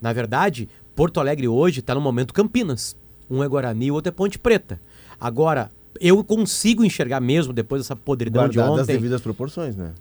Na 0.01 0.15
verdade, 0.15 0.67
Porto 0.97 1.21
Alegre 1.21 1.47
hoje 1.47 1.81
está 1.81 1.95
no 1.95 2.01
momento 2.01 2.33
Campinas. 2.33 2.97
Um 3.29 3.45
é 3.45 3.49
Guarani, 3.49 3.91
o 3.91 3.95
outro 3.95 4.09
é 4.09 4.13
Ponte 4.13 4.39
Preta. 4.39 4.81
Agora, 5.21 5.71
eu 6.01 6.25
consigo 6.25 6.85
enxergar 6.85 7.21
mesmo, 7.21 7.53
depois 7.53 7.83
dessa 7.83 7.95
podridão 7.95 8.49
de 8.49 8.57
Guardadas 8.57 8.81
as 8.81 8.85
ontem... 8.85 8.95
devidas 8.95 9.21
proporções, 9.21 9.77
né? 9.77 9.93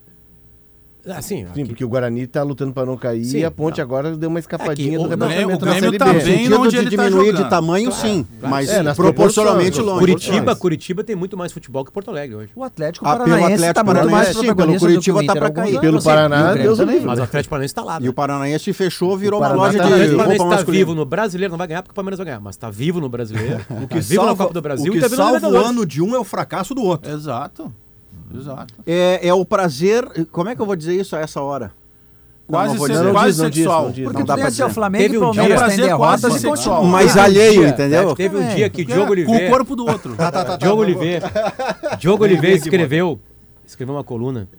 Assim, 1.07 1.37
Sim, 1.37 1.45
aqui- 1.61 1.65
porque 1.65 1.85
o 1.85 1.87
Guarani 1.87 2.27
tá 2.27 2.43
lutando 2.43 2.73
para 2.73 2.85
não 2.85 2.97
cair 2.97 3.23
Sim, 3.23 3.37
e 3.39 3.45
a 3.45 3.49
Ponte 3.49 3.77
não. 3.77 3.83
agora 3.85 4.17
deu 4.17 4.29
uma 4.29 4.37
escapadinha 4.39 4.89
É 4.89 4.91
que 4.91 4.97
do 4.97 5.03
o- 5.05 5.07
rebaixamento 5.07 5.63
o 5.63 5.65
na 5.65 5.71
Grêmio 5.71 5.79
Série 5.89 5.97
tá 5.97 6.13
B. 6.13 6.19
bem 6.19 6.53
onde 6.53 6.69
de 6.69 6.75
ele 6.77 6.83
tá 6.97 7.03
diminuir 7.03 7.25
de 7.31 7.37
jogando. 7.37 7.49
tamanho, 7.49 7.89
Claro, 7.89 8.01
sim, 8.07 8.27
claro. 8.39 8.55
mas 8.55 8.69
É, 8.69 8.93
proporcionalmente 8.93 9.79
longe. 9.81 9.99
Curitiba, 9.99 10.55
Curitiba 10.55 11.03
tem 11.03 11.15
muito 11.15 11.37
mais 11.37 11.51
futebol 11.51 11.85
que 11.85 11.91
Porto 11.91 12.09
Alegre 12.11 12.35
hoje. 12.35 12.49
O 12.55 12.63
Atlético 12.63 13.05
Ah, 13.07 13.11
pelo 13.11 13.19
Paranaense 13.29 13.53
Atlético 13.53 13.69
está 13.69 13.83
muito 13.83 13.95
mais 13.97 14.09
Paranaense, 14.11 14.33
sim, 14.33 14.41
pelo 14.55 14.55
do 14.55 14.71
que 14.71 14.77
o 14.77 14.79
Curitiba 14.79 15.23
tá 15.25 15.33
há 15.33 15.43
alguns 15.45 15.53
cair. 15.55 15.79
Pelo 15.79 16.01
sim. 16.01 16.05
Paraná, 16.09 16.51
o 16.51 16.55
Deus 16.55 16.73
o 16.73 16.81
também. 16.81 16.93
livre. 16.95 17.07
Mas 17.09 17.19
o 17.19 17.23
Atlético 17.23 17.49
Paranaense 17.49 17.71
está 17.71 17.83
lá. 17.83 17.97
E 17.99 18.03
né? 18.03 18.09
o 18.09 18.13
Paranaense 18.13 18.73
fechou, 18.73 19.17
virou 19.17 19.39
O 19.39 19.43
uma 19.43 19.53
loja 19.53 19.77
tá 19.77 19.83
de 19.85 19.89
O. 19.89 19.91
Paranaense 19.91 20.15
roupa 20.15 20.31
está 20.33 20.45
masculina. 20.45 20.85
vivo 20.85 20.95
no 20.95 21.05
brasileiro, 21.05 21.51
não 21.51 21.57
vai 21.57 21.67
ganhar 21.67 21.81
porque 21.81 21.91
o 21.91 21.95
Palmeiras 21.95 22.17
vai 22.17 22.25
ganhar, 22.25 22.39
mas 22.41 22.55
está 22.55 22.69
vivo 22.69 22.99
no 22.99 23.07
brasileiro, 23.09 23.61
O 23.71 23.87
tá 23.87 23.87
que 23.87 23.99
vivo 24.01 24.25
na 24.25 24.35
Copa 24.35 24.53
do 24.53 24.61
Brasil 24.61 24.87
o 24.87 24.91
que 24.91 24.97
e 24.97 25.01
tá 25.01 25.07
vivo 25.07 25.21
na 25.21 25.29
salva 25.39 25.47
o 25.49 25.55
ano 25.57 25.85
de 25.85 26.01
um 26.01 26.13
é 26.13 26.19
o 26.19 26.23
fracasso 26.25 26.75
do 26.75 26.83
outro. 26.83 27.09
Exato. 27.11 27.73
Exato. 28.33 28.73
É, 28.85 29.27
é 29.27 29.33
o 29.33 29.43
prazer. 29.45 30.05
Como 30.31 30.49
é 30.49 30.55
que 30.55 30.61
eu 30.61 30.65
vou 30.65 30.75
dizer 30.75 30.95
isso 30.99 31.15
a 31.15 31.19
essa 31.19 31.41
hora? 31.41 31.71
Quase, 32.47 32.73
não 32.73 32.79
quase 32.79 32.93
diz, 32.93 33.37
não 33.43 33.49
diz, 33.49 33.55
sexual. 33.57 33.83
não 33.85 33.91
diz. 33.91 34.03
Porque 34.05 34.21
tu 34.23 34.25
dá 34.25 34.33
tem 34.33 34.41
pra 34.41 34.47
ó, 34.47 34.49
dizer. 34.49 34.69
Flamengo 34.71 35.03
Teve 35.03 35.13
e 35.13 35.17
um 35.17 35.21
Palmeiras 35.21 35.47
dia- 35.49 35.57
prazer 35.57 35.85
derrotas 35.85 36.21
quase 36.21 36.35
e 36.35 36.39
sexual. 36.39 36.83
um 36.83 36.95
alheio, 36.95 37.53
dia- 37.61 37.69
entendeu? 37.69 38.15
Teve 38.15 38.37
um 38.37 38.39
Também. 38.39 38.55
dia 38.55 38.69
que 38.71 38.85
Diogo 38.85 39.01
Com 39.01 39.07
o 39.07 39.11
Oliveira, 39.11 39.49
corpo 39.51 39.75
do 39.75 39.85
outro. 39.85 40.15
Diogo 40.59 40.81
Oliveira, 40.81 41.31
Diogo 41.99 42.23
Oliveira 42.23 42.57
escreveu, 42.57 43.19
escreveu 43.67 43.93
uma 43.93 44.03
coluna 44.03 44.49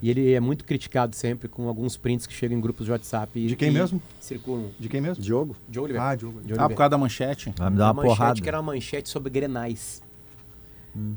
e 0.00 0.08
ele 0.08 0.32
é 0.32 0.40
muito 0.40 0.64
criticado 0.64 1.14
sempre 1.14 1.46
com 1.46 1.68
alguns 1.68 1.98
prints 1.98 2.26
que 2.26 2.32
chegam 2.32 2.56
em 2.56 2.60
grupos 2.62 2.86
de 2.86 2.92
WhatsApp. 2.92 3.38
e- 3.38 3.46
De 3.48 3.56
quem 3.56 3.68
e 3.68 3.72
mesmo? 3.72 4.00
Circulam. 4.20 4.68
De 4.80 4.88
quem 4.88 5.02
mesmo? 5.02 5.22
Diogo. 5.22 5.54
Diogo 5.68 5.84
Oliveira. 5.84 6.08
Ah, 6.08 6.14
Diogo. 6.14 6.40
Diogo 6.40 6.54
Ah, 6.54 6.56
por 6.56 6.60
Oliveira. 6.62 6.76
causa 6.78 6.88
da 6.90 6.98
manchete. 6.98 7.52
Vai 7.58 7.68
me 7.68 7.76
dar 7.76 7.88
a 7.88 7.92
uma 7.92 7.94
manchete 8.04 8.16
porrada. 8.18 8.40
que 8.40 8.48
era 8.48 8.58
uma 8.58 8.72
manchete 8.72 9.10
sobre 9.10 9.28
grenais. 9.28 10.02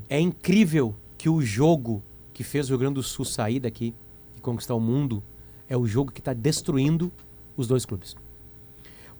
É 0.09 0.19
incrível 0.19 0.93
que 1.27 1.29
o 1.29 1.41
jogo 1.41 2.01
que 2.31 2.41
fez 2.41 2.67
o 2.67 2.69
Rio 2.69 2.79
Grande 2.79 2.93
do 2.93 3.03
Sul 3.03 3.25
sair 3.25 3.59
daqui 3.59 3.93
e 4.37 4.39
conquistar 4.39 4.75
o 4.75 4.79
mundo 4.79 5.21
é 5.67 5.75
o 5.75 5.85
jogo 5.85 6.09
que 6.09 6.21
está 6.21 6.31
destruindo 6.31 7.11
os 7.57 7.67
dois 7.67 7.85
clubes. 7.85 8.15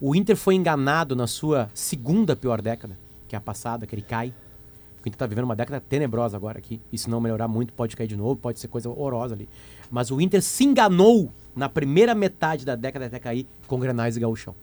O 0.00 0.16
Inter 0.16 0.34
foi 0.34 0.54
enganado 0.54 1.14
na 1.14 1.26
sua 1.26 1.70
segunda 1.74 2.34
pior 2.34 2.62
década, 2.62 2.98
que 3.28 3.36
é 3.36 3.38
a 3.38 3.42
passada, 3.42 3.86
que 3.86 3.94
ele 3.94 4.00
cai. 4.00 4.28
O 4.28 5.00
Inter 5.00 5.12
está 5.12 5.26
vivendo 5.26 5.44
uma 5.44 5.54
década 5.54 5.84
tenebrosa 5.86 6.34
agora 6.34 6.58
aqui. 6.58 6.80
E 6.90 6.96
se 6.96 7.10
não 7.10 7.20
melhorar 7.20 7.46
muito, 7.46 7.74
pode 7.74 7.94
cair 7.94 8.08
de 8.08 8.16
novo, 8.16 8.36
pode 8.36 8.58
ser 8.58 8.68
coisa 8.68 8.88
horrorosa 8.88 9.34
ali. 9.34 9.46
Mas 9.90 10.10
o 10.10 10.18
Inter 10.18 10.40
se 10.40 10.64
enganou 10.64 11.30
na 11.54 11.68
primeira 11.68 12.14
metade 12.14 12.64
da 12.64 12.74
década 12.74 13.04
até 13.04 13.18
cair 13.18 13.46
com 13.66 13.78
Grenais 13.78 14.16
e 14.16 14.20
Gauchão. 14.20 14.54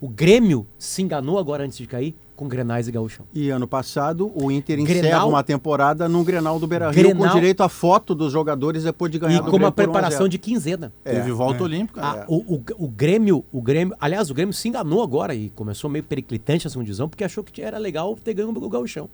O 0.00 0.08
Grêmio 0.08 0.66
se 0.78 1.02
enganou 1.02 1.38
agora 1.38 1.64
antes 1.64 1.76
de 1.76 1.86
cair 1.86 2.16
com 2.36 2.48
Grenais 2.48 2.88
e 2.88 2.92
Gauchão. 2.92 3.24
E 3.32 3.48
ano 3.50 3.66
passado 3.68 4.32
o 4.34 4.50
Inter 4.50 4.76
Grenal- 4.82 4.98
encerra 5.04 5.24
uma 5.26 5.42
temporada 5.42 6.08
num 6.08 6.24
Grenal 6.24 6.58
do 6.58 6.66
Beira-Rio 6.66 7.10
com 7.12 7.18
Grenal- 7.18 7.34
direito 7.34 7.62
à 7.62 7.68
foto 7.68 8.14
dos 8.14 8.32
jogadores 8.32 8.82
depois 8.82 9.10
de 9.12 9.18
ganhar 9.18 9.38
E 9.38 9.42
do 9.44 9.50
com 9.50 9.56
1 9.58 9.66
a 9.66 9.70
preparação 9.72 10.18
0. 10.20 10.28
de 10.28 10.38
quinzena. 10.38 10.92
Teve 11.04 11.30
volta 11.32 11.62
olímpica. 11.62 12.00
Ah, 12.02 12.24
o, 12.28 12.56
o, 12.56 12.62
o 12.78 12.88
Grêmio, 12.88 13.44
o 13.52 13.62
Grêmio, 13.62 13.94
aliás, 14.00 14.30
o 14.30 14.34
Grêmio 14.34 14.52
se 14.52 14.68
enganou 14.68 15.02
agora 15.02 15.34
e 15.34 15.48
começou 15.50 15.88
meio 15.88 16.02
periclitante 16.04 16.66
a 16.66 16.70
segunda 16.70 16.86
divisão 16.86 17.08
porque 17.08 17.22
achou 17.24 17.44
que 17.44 17.62
era 17.62 17.78
legal 17.78 18.16
ter 18.16 18.34
ganho 18.34 18.50
o 18.50 18.68
Gauchão. 18.68 19.08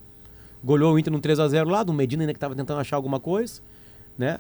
Golhou 0.65 0.95
o 0.95 0.99
Inter 0.99 1.13
num 1.13 1.21
3x0 1.21 1.69
lá, 1.69 1.83
do 1.83 1.93
Medina 1.93 2.23
ainda 2.23 2.33
que 2.33 2.37
estava 2.39 2.55
tentando 2.55 2.81
achar 2.81 2.97
alguma 2.97 3.19
coisa, 3.21 3.61
né? 4.19 4.39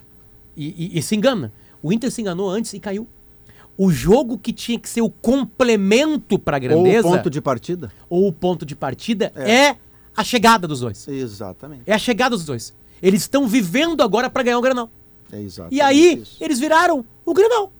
E, 0.56 0.68
e- 0.94 0.98
e 0.98 1.02
se 1.02 1.14
engana. 1.16 1.52
O 1.82 1.92
Inter 1.92 2.10
se 2.10 2.20
enganou 2.20 2.50
antes 2.50 2.72
e 2.74 2.80
caiu. 2.80 3.06
O 3.82 3.90
jogo 3.90 4.36
que 4.36 4.52
tinha 4.52 4.78
que 4.78 4.86
ser 4.86 5.00
o 5.00 5.08
complemento 5.08 6.38
para 6.38 6.58
a 6.58 6.60
Ou 6.60 6.66
o 6.66 6.82
grandeza 6.82 7.08
ponto 7.08 7.30
de 7.30 7.40
partida? 7.40 7.90
ou 8.10 8.28
o 8.28 8.32
ponto 8.32 8.66
de 8.66 8.76
partida 8.76 9.32
é. 9.34 9.74
a 10.14 10.22
chegada 10.22 10.68
dos 10.68 10.80
dois. 10.80 11.08
Exatamente. 11.08 11.84
É 11.86 11.94
a 11.94 11.98
chegada 11.98 12.36
dos 12.36 12.44
dois. 12.44 12.74
Eles 13.00 13.22
estão 13.22 13.48
vivendo 13.48 14.02
agora 14.02 14.28
para 14.28 14.42
ganhar 14.42 14.58
o 14.58 14.60
Grenal. 14.60 14.90
É 15.32 15.40
exatamente 15.40 15.76
E 15.76 15.80
aí, 15.80 16.20
isso. 16.20 16.36
eles 16.44 16.58
viraram 16.60 17.02
o 17.24 17.32
Grenal. 17.32 17.72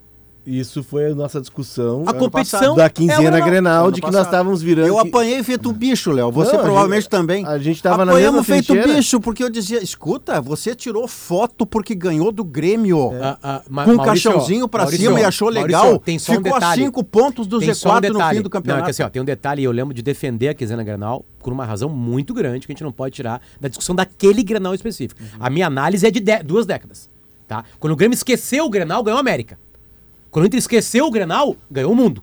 Isso 0.51 0.82
foi 0.82 1.07
a 1.12 1.14
nossa 1.14 1.40
discussão 1.40 2.03
A 2.07 2.12
competição 2.12 2.74
da 2.74 2.86
é 2.86 2.88
quinzena 2.88 3.22
Grenal. 3.30 3.44
Grenal, 3.48 3.90
de 3.92 4.01
que 4.01 4.11
nós 4.11 4.24
estávamos 4.26 4.61
virando. 4.61 4.88
Eu 4.88 5.01
que- 5.01 5.09
apanhei 5.09 5.42
feito 5.44 5.70
um 5.70 5.72
bicho, 5.72 6.11
Léo. 6.11 6.32
Você 6.32 6.53
Não, 6.55 6.59
a 6.61 6.62
provavelmente 6.64 7.03
gente- 7.03 7.11
também. 7.11 7.46
a 7.46 7.57
gente 7.59 7.80
tava 7.80 8.05
na 8.05 8.11
Apanhamos 8.12 8.40
mesma 8.40 8.55
feito 8.55 8.66
trincheira. 8.72 8.94
bicho, 8.98 9.20
porque 9.20 9.44
eu 9.44 9.48
dizia, 9.51 9.82
escuta, 9.82 10.40
você 10.40 10.74
tirou 10.74 11.07
foto 11.07 11.64
porque 11.64 11.94
ganhou 11.94 12.32
do 12.32 12.42
Grêmio. 12.42 13.12
Ah, 13.22 13.38
ah, 13.42 13.62
Ma- 13.70 13.84
Com 13.84 13.92
um 13.92 13.96
Maurício, 13.96 14.30
caixãozinho 14.32 14.68
pra 14.68 14.82
Maurício, 14.82 15.07
cima 15.07 15.20
e 15.20 15.24
achou 15.24 15.53
Maurício, 15.53 15.66
legal. 15.82 15.98
tem 16.01 16.18
só 16.18 16.32
um 16.32 16.36
Ficou 16.36 16.53
a 16.53 16.59
detalhe. 16.59 16.82
cinco 16.84 17.05
pontos 17.05 17.46
do 17.46 17.59
Tem 17.61 17.72
só 17.72 17.88
um 17.90 17.92
Z4 18.01 18.12
no 18.12 18.28
fim 18.30 18.42
do 18.42 18.51
campeonato. 18.51 18.78
Não, 18.80 18.84
é 18.84 18.86
que 18.86 18.90
assim, 18.90 19.03
ó, 19.05 19.09
tem 19.09 19.22
um 19.22 19.24
detalhe 19.24 19.62
e 19.62 19.64
eu 19.64 19.72
lembro 19.72 19.94
de 19.94 20.03
defender 20.03 20.48
a 20.48 20.55
quinzena 20.55 20.82
Grenal 20.82 21.24
por 21.42 21.53
uma 21.53 21.64
razão 21.64 21.88
muito 21.88 22.34
grande 22.34 22.66
que 22.66 22.72
a 22.72 22.74
gente 22.74 22.82
não 22.82 22.92
pode 22.92 23.14
tirar 23.14 23.40
da 23.61 23.68
discussão 23.68 23.94
daquele 23.94 24.42
Grenal 24.42 24.74
específico. 24.74 25.20
Uhum. 25.22 25.28
A 25.38 25.48
minha 25.48 25.68
análise 25.68 26.05
é 26.07 26.11
de 26.11 26.18
de- 26.18 26.42
duas 26.42 26.66
décadas, 26.66 27.09
tá? 27.46 27.64
Quando 27.78 27.92
o 27.92 27.96
Grêmio 27.96 28.14
esqueceu 28.14 28.64
o 28.64 28.68
Grenal, 28.70 29.03
ganhou 29.05 29.16
a 29.18 29.20
América. 29.20 29.57
Quando 30.31 30.45
o 30.45 30.47
Inter 30.47 30.59
esqueceu 30.59 31.07
o 31.07 31.11
Grenal, 31.11 31.57
ganhou 31.70 31.93
o 31.93 31.97
mundo. 31.97 32.22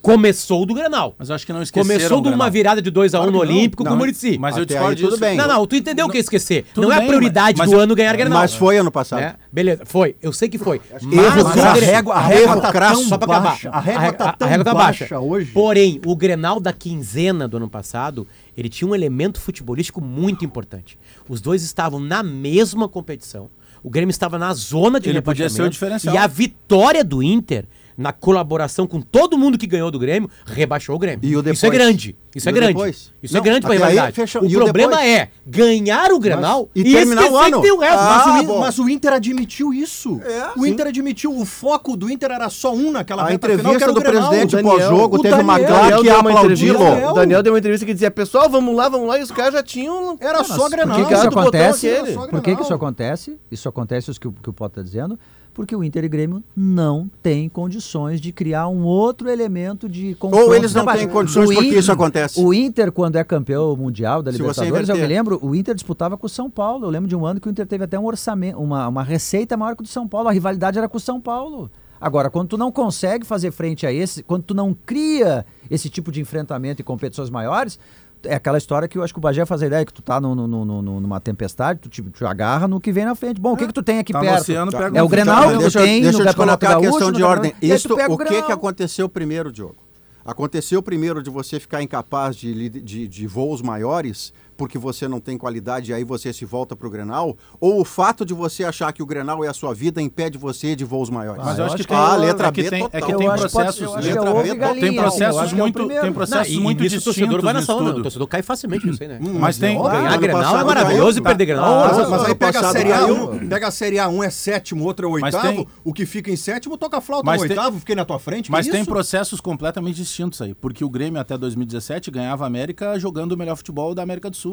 Começou 0.00 0.66
do 0.66 0.74
Grenal. 0.74 1.14
Mas 1.16 1.28
eu 1.28 1.34
acho 1.36 1.46
que 1.46 1.52
não 1.52 1.62
esqueceram 1.62 1.96
Começou 1.96 2.20
de 2.20 2.28
uma 2.28 2.50
virada 2.50 2.82
de 2.82 2.90
2x1 2.90 3.10
Claro 3.12 3.30
no 3.30 3.40
que 3.40 3.46
não. 3.46 3.54
Olímpico 3.54 3.84
Não, 3.84 3.90
com 3.92 3.94
o 3.94 3.98
Muricy. 4.00 4.36
Mas 4.36 4.56
eu 4.56 4.64
discordo 4.64 4.96
disso. 4.96 5.16
bem. 5.16 5.36
Não, 5.36 5.46
não, 5.46 5.64
tu 5.64 5.76
entendeu 5.76 6.06
o 6.06 6.08
que 6.10 6.16
é 6.16 6.20
esquecer. 6.20 6.64
Tudo 6.74 6.88
não 6.88 6.92
é 6.92 6.96
a 6.96 6.98
bem, 6.98 7.06
prioridade 7.06 7.56
mas 7.56 7.70
do 7.70 7.76
eu- 7.76 7.80
ano 7.80 7.94
ganhar 7.94 8.16
Grenal. 8.16 8.40
Mas 8.40 8.52
foi 8.52 8.78
ano 8.78 8.90
passado. 8.90 9.20
né? 9.20 9.36
Beleza, 9.52 9.82
foi. 9.84 10.16
Eu 10.20 10.32
sei 10.32 10.48
que 10.48 10.58
foi. 10.58 10.80
Mas 10.90 11.04
Erro 11.04 11.52
crasso. 11.52 11.60
a 11.60 11.72
régua, 11.74 12.14
a 12.14 12.20
régua 12.20 12.60
tá 12.60 12.72
crasso. 12.72 13.00
tão 13.02 13.08
Só 13.10 13.16
pra 13.18 13.26
acabar. 13.32 13.50
baixa. 13.50 13.70
A 13.70 13.78
régua 13.80 14.12
tá 14.12 14.32
tão 14.32 14.48
régua 14.48 14.64
tá 14.64 14.74
baixa, 14.74 15.20
hoje. 15.20 15.52
Porém, 15.52 16.00
o 16.04 16.16
Grenal 16.16 16.58
da 16.58 16.72
quinzena 16.72 17.46
do 17.46 17.58
ano 17.58 17.70
passado, 17.70 18.26
ele 18.56 18.68
tinha 18.68 18.90
um 18.90 18.96
elemento 18.96 19.40
futebolístico 19.40 20.00
muito 20.00 20.44
importante. 20.44 20.98
Os 21.28 21.40
dois 21.40 21.62
estavam 21.62 22.00
na 22.00 22.24
mesma 22.24 22.88
competição. 22.88 23.48
O 23.82 23.90
Grêmio 23.90 24.10
estava 24.10 24.38
na 24.38 24.54
zona 24.54 25.00
de 25.00 25.08
Ele 25.08 25.20
podia 25.20 25.46
rebaixamento, 25.46 25.54
ser 25.54 25.62
o 25.62 25.70
diferencial. 25.70 26.14
E 26.14 26.18
a 26.18 26.26
vitória 26.26 27.02
do 27.02 27.22
Inter 27.22 27.66
na 27.96 28.12
colaboração 28.12 28.86
com 28.86 29.00
todo 29.00 29.36
mundo 29.36 29.58
que 29.58 29.66
ganhou 29.66 29.90
do 29.90 29.98
Grêmio, 29.98 30.28
rebaixou 30.46 30.96
o 30.96 30.98
Grêmio. 30.98 31.20
E 31.22 31.36
o 31.36 31.50
Isso 31.50 31.66
é 31.66 31.70
grande. 31.70 32.16
Isso 32.34 32.48
E 32.48 32.50
é 32.50 32.52
o 32.52 32.54
grande. 32.54 32.72
depois? 32.72 33.12
Isso 33.22 33.34
é 33.34 33.38
Não, 33.38 33.44
grande 33.44 33.60
pra 33.60 33.72
rivalidade. 33.74 34.20
O 34.40 34.46
e 34.46 34.56
o 34.56 34.60
problema 34.64 34.92
depois? 34.96 35.10
é 35.10 35.28
ganhar 35.46 36.10
o 36.12 36.18
Grenal 36.18 36.68
e 36.74 36.80
e, 36.80 36.92
terminar 36.92 37.30
o 37.30 37.36
ano. 37.36 37.56
que 37.56 37.62
tem 37.62 37.72
o 37.72 37.78
resto. 37.78 37.98
Ah, 37.98 38.24
Mas, 38.28 38.48
o, 38.48 38.58
mas 38.60 38.78
o 38.78 38.88
Inter 38.88 39.12
admitiu 39.12 39.74
isso. 39.74 40.18
É, 40.24 40.58
o 40.58 40.62
sim. 40.64 40.70
Inter 40.70 40.86
admitiu. 40.86 41.36
O 41.36 41.44
foco 41.44 41.94
do 41.94 42.10
Inter 42.10 42.30
era 42.30 42.48
só 42.48 42.72
um 42.74 42.90
naquela 42.90 43.22
A 43.22 43.26
final, 43.26 43.36
entrevista 43.36 43.84
era 43.84 43.90
o 43.90 43.94
do 43.94 44.00
Grenal. 44.00 44.28
presidente 44.30 44.54
O 44.54 44.56
Daniel- 44.56 44.74
pós-jogo 44.78 45.16
o 45.16 45.22
teve 45.22 45.34
uma 45.34 45.52
Daniel- 45.58 45.68
claque 45.68 45.82
Daniel 45.90 46.02
deu 46.02 46.12
uma 46.20 46.30
aplaudiu. 46.30 46.72
entrevista, 46.74 47.10
o 47.10 47.12
Daniel 47.12 47.42
deu 47.42 47.52
uma 47.52 47.58
entrevista 47.58 47.86
que 47.86 47.92
dizia, 47.92 48.10
pessoal, 48.10 48.48
vamos 48.48 48.74
lá, 48.74 48.88
vamos 48.88 49.08
lá, 49.08 49.18
e 49.18 49.22
os 49.22 49.30
caras 49.30 49.52
já 49.52 49.62
tinham... 49.62 50.16
Era 50.18 50.42
só 50.42 50.56
Por 50.56 50.70
Grenal. 50.70 50.96
que, 50.96 51.04
que 51.04 51.12
isso 51.14 51.24
o 51.24 51.28
acontece? 51.28 51.88
Por 52.30 52.40
que, 52.42 52.56
que 52.56 52.62
isso 52.62 52.72
acontece? 52.74 53.38
Isso 53.50 53.68
acontece, 53.68 54.10
isso 54.10 54.20
que, 54.20 54.28
o- 54.28 54.32
que 54.32 54.48
o 54.48 54.52
Potter 54.54 54.82
está 54.82 54.98
dizendo, 54.98 55.18
porque 55.54 55.74
o 55.76 55.84
Inter 55.84 56.04
e 56.04 56.08
Grêmio 56.08 56.42
não 56.56 57.10
têm 57.22 57.48
condições 57.48 58.20
de 58.20 58.32
criar 58.32 58.68
um 58.68 58.82
outro 58.84 59.28
elemento 59.28 59.88
de 59.88 60.14
confronto. 60.14 60.46
Ou 60.46 60.54
eles 60.54 60.72
não 60.74 60.86
têm 60.86 61.08
condições 61.08 61.48
O 61.48 61.52
porque 61.52 61.66
Inter- 61.68 61.78
isso 61.78 61.92
acontece. 61.92 62.40
O 62.40 62.52
Inter, 62.54 62.90
quando 62.92 63.16
é 63.16 63.24
campeão 63.24 63.76
mundial 63.76 64.22
da 64.22 64.30
Se 64.32 64.38
Libertadores, 64.38 64.88
eu 64.88 64.96
me 64.96 65.06
lembro, 65.06 65.38
o 65.42 65.54
Inter 65.54 65.74
disputava 65.74 66.16
com 66.16 66.26
o 66.26 66.30
São 66.30 66.50
Paulo. 66.50 66.86
Eu 66.86 66.90
lembro 66.90 67.08
de 67.08 67.14
um 67.16 67.26
ano 67.26 67.40
que 67.40 67.48
o 67.48 67.50
Inter 67.50 67.66
teve 67.66 67.84
até 67.84 67.98
um 67.98 68.04
orçamento, 68.06 68.58
uma, 68.58 68.88
uma 68.88 69.02
receita 69.02 69.56
maior 69.56 69.74
que 69.74 69.82
o 69.82 69.84
do 69.84 69.88
São 69.88 70.08
Paulo. 70.08 70.28
A 70.28 70.32
rivalidade 70.32 70.78
era 70.78 70.88
com 70.88 70.96
o 70.96 71.00
São 71.00 71.20
Paulo. 71.20 71.70
Agora, 72.00 72.28
quando 72.30 72.48
tu 72.48 72.58
não 72.58 72.72
consegue 72.72 73.24
fazer 73.24 73.52
frente 73.52 73.86
a 73.86 73.92
esse, 73.92 74.22
quando 74.24 74.42
tu 74.42 74.54
não 74.54 74.74
cria 74.74 75.46
esse 75.70 75.88
tipo 75.88 76.10
de 76.10 76.20
enfrentamento 76.20 76.80
e 76.80 76.84
competições 76.84 77.30
maiores, 77.30 77.78
é 78.24 78.34
aquela 78.34 78.58
história 78.58 78.86
que 78.88 78.96
eu 78.98 79.02
acho 79.02 79.12
que 79.12 79.18
o 79.18 79.22
Bagé 79.22 79.44
faz 79.46 79.62
a 79.62 79.66
ideia 79.66 79.84
que 79.84 79.92
tu 79.92 80.02
tá 80.02 80.20
no, 80.20 80.34
no- 80.34 80.64
no- 80.64 81.00
numa 81.00 81.20
tempestade, 81.20 81.80
tu 81.80 81.88
te, 81.88 82.02
te 82.02 82.24
agarra 82.24 82.66
no 82.68 82.80
que 82.80 82.92
vem 82.92 83.04
na 83.04 83.14
frente. 83.14 83.40
Bom, 83.40 83.52
o 83.52 83.56
que 83.56 83.66
que 83.66 83.72
tu 83.72 83.82
tem 83.82 83.98
aqui 83.98 84.12
Tá 84.12 84.20
perto? 84.20 84.40
oceano, 84.42 84.70
pega 84.72 84.98
é 84.98 85.02
o 85.02 85.08
Grenal 85.08 85.50
que 85.52 85.58
deixa, 85.58 85.80
tem 85.82 86.02
deixa 86.02 86.18
no 86.18 86.24
eu 86.24 86.28
te 86.30 86.36
colocar 86.36 86.68
a 86.68 86.72
Gaúcho, 86.74 86.88
questão 86.90 87.08
no 87.10 87.16
de 87.16 87.22
ordem. 87.22 87.54
Isto, 87.60 87.96
pega 87.96 88.12
o 88.12 88.18
que, 88.18 88.42
que 88.42 88.52
aconteceu 88.52 89.08
primeiro, 89.08 89.52
Diogo? 89.52 89.76
Aconteceu 90.24 90.80
primeiro 90.82 91.20
de 91.22 91.30
você 91.30 91.58
ficar 91.58 91.82
incapaz 91.82 92.36
de, 92.36 92.68
de, 92.68 93.08
de 93.08 93.26
voos 93.26 93.60
maiores 93.60 94.32
porque 94.62 94.78
você 94.78 95.08
não 95.08 95.18
tem 95.18 95.36
qualidade 95.36 95.90
e 95.90 95.94
aí 95.94 96.04
você 96.04 96.32
se 96.32 96.44
volta 96.44 96.76
para 96.76 96.86
o 96.86 96.90
Grenal? 96.90 97.36
Ou 97.60 97.80
o 97.80 97.84
fato 97.84 98.24
de 98.24 98.32
você 98.32 98.62
achar 98.62 98.92
que 98.92 99.02
o 99.02 99.06
Grenal 99.06 99.44
é 99.44 99.48
a 99.48 99.52
sua 99.52 99.74
vida 99.74 100.00
impede 100.00 100.38
você 100.38 100.76
de 100.76 100.84
voos 100.84 101.10
maiores? 101.10 101.44
Mas 101.44 101.58
eu 101.58 101.64
acho 101.64 101.76
que 101.76 101.84
tem, 101.84 101.96
a 101.96 102.14
letra 102.14 102.46
é 102.46 102.52
que 102.52 102.62
B 102.62 102.70
tem, 102.70 102.84
é 102.84 102.88
total. 103.00 103.00
que 103.10 103.16
tem 103.16 103.26
acho 103.28 103.46
que 103.48 103.52
pode- 103.52 103.64
processos. 103.76 103.96
é 103.96 104.00
letra 104.08 104.30
ovo 104.30 104.42
B, 104.44 104.54
galinha, 104.54 104.80
tem 104.86 104.94
processos 104.96 105.52
é 105.52 105.54
muito, 105.56 105.74
primeiro. 105.74 106.02
tem 106.04 106.12
processos 106.12 106.54
Não, 106.54 106.62
muito 106.62 106.80
nisso 106.80 106.94
o 106.94 106.98
distintos 106.98 107.16
torcedor 107.16 107.42
vai 107.42 107.52
na 107.54 107.62
sauna. 107.62 107.90
O 107.90 108.02
torcedor 108.04 108.28
cai 108.28 108.40
facilmente 108.42 108.86
nisso 108.86 109.02
aí, 109.02 109.08
né? 109.08 109.18
Mas 109.20 109.58
tem, 109.58 109.76
Ganhar 109.82 110.16
Grenal 110.18 110.56
é 110.60 110.64
maravilhoso 110.64 111.18
e 111.18 111.22
caiu. 111.22 111.36
perder 111.36 111.46
Grenal. 111.46 111.64
Ah, 111.74 112.06
mas 112.08 112.20
aí 112.20 112.26
ano 112.26 112.36
pega 112.36 112.60
a 112.60 112.70
Série 112.70 112.90
A1, 112.90 113.26
caiu. 113.26 113.48
pega 113.48 113.66
a 113.66 113.70
Série 113.72 113.96
A1 113.96 114.22
é 114.24 114.30
sétimo, 114.30 114.84
outro 114.84 115.08
é 115.08 115.10
oitavo. 115.24 115.42
tem- 115.42 115.66
O 115.82 115.92
que 115.92 116.06
fica 116.06 116.30
em 116.30 116.36
sétimo 116.36 116.78
toca 116.78 116.98
a 116.98 117.00
flauta 117.00 117.26
Mas 117.26 117.42
no 117.42 117.48
tem- 117.48 117.56
oitavo, 117.58 117.80
fiquei 117.80 117.96
na 117.96 118.04
tua 118.04 118.20
frente. 118.20 118.48
Mas 118.48 118.68
tem 118.68 118.84
processos 118.84 119.40
completamente 119.40 119.96
distintos 119.96 120.40
aí, 120.40 120.54
porque 120.54 120.84
o 120.84 120.88
Grêmio 120.88 121.20
até 121.20 121.36
2017 121.36 122.12
ganhava 122.12 122.44
a 122.44 122.46
América 122.46 122.96
jogando 122.98 123.32
o 123.32 123.36
melhor 123.36 123.56
futebol 123.56 123.94
da 123.94 124.02
América 124.02 124.28
do 124.28 124.36
Sul. 124.36 124.51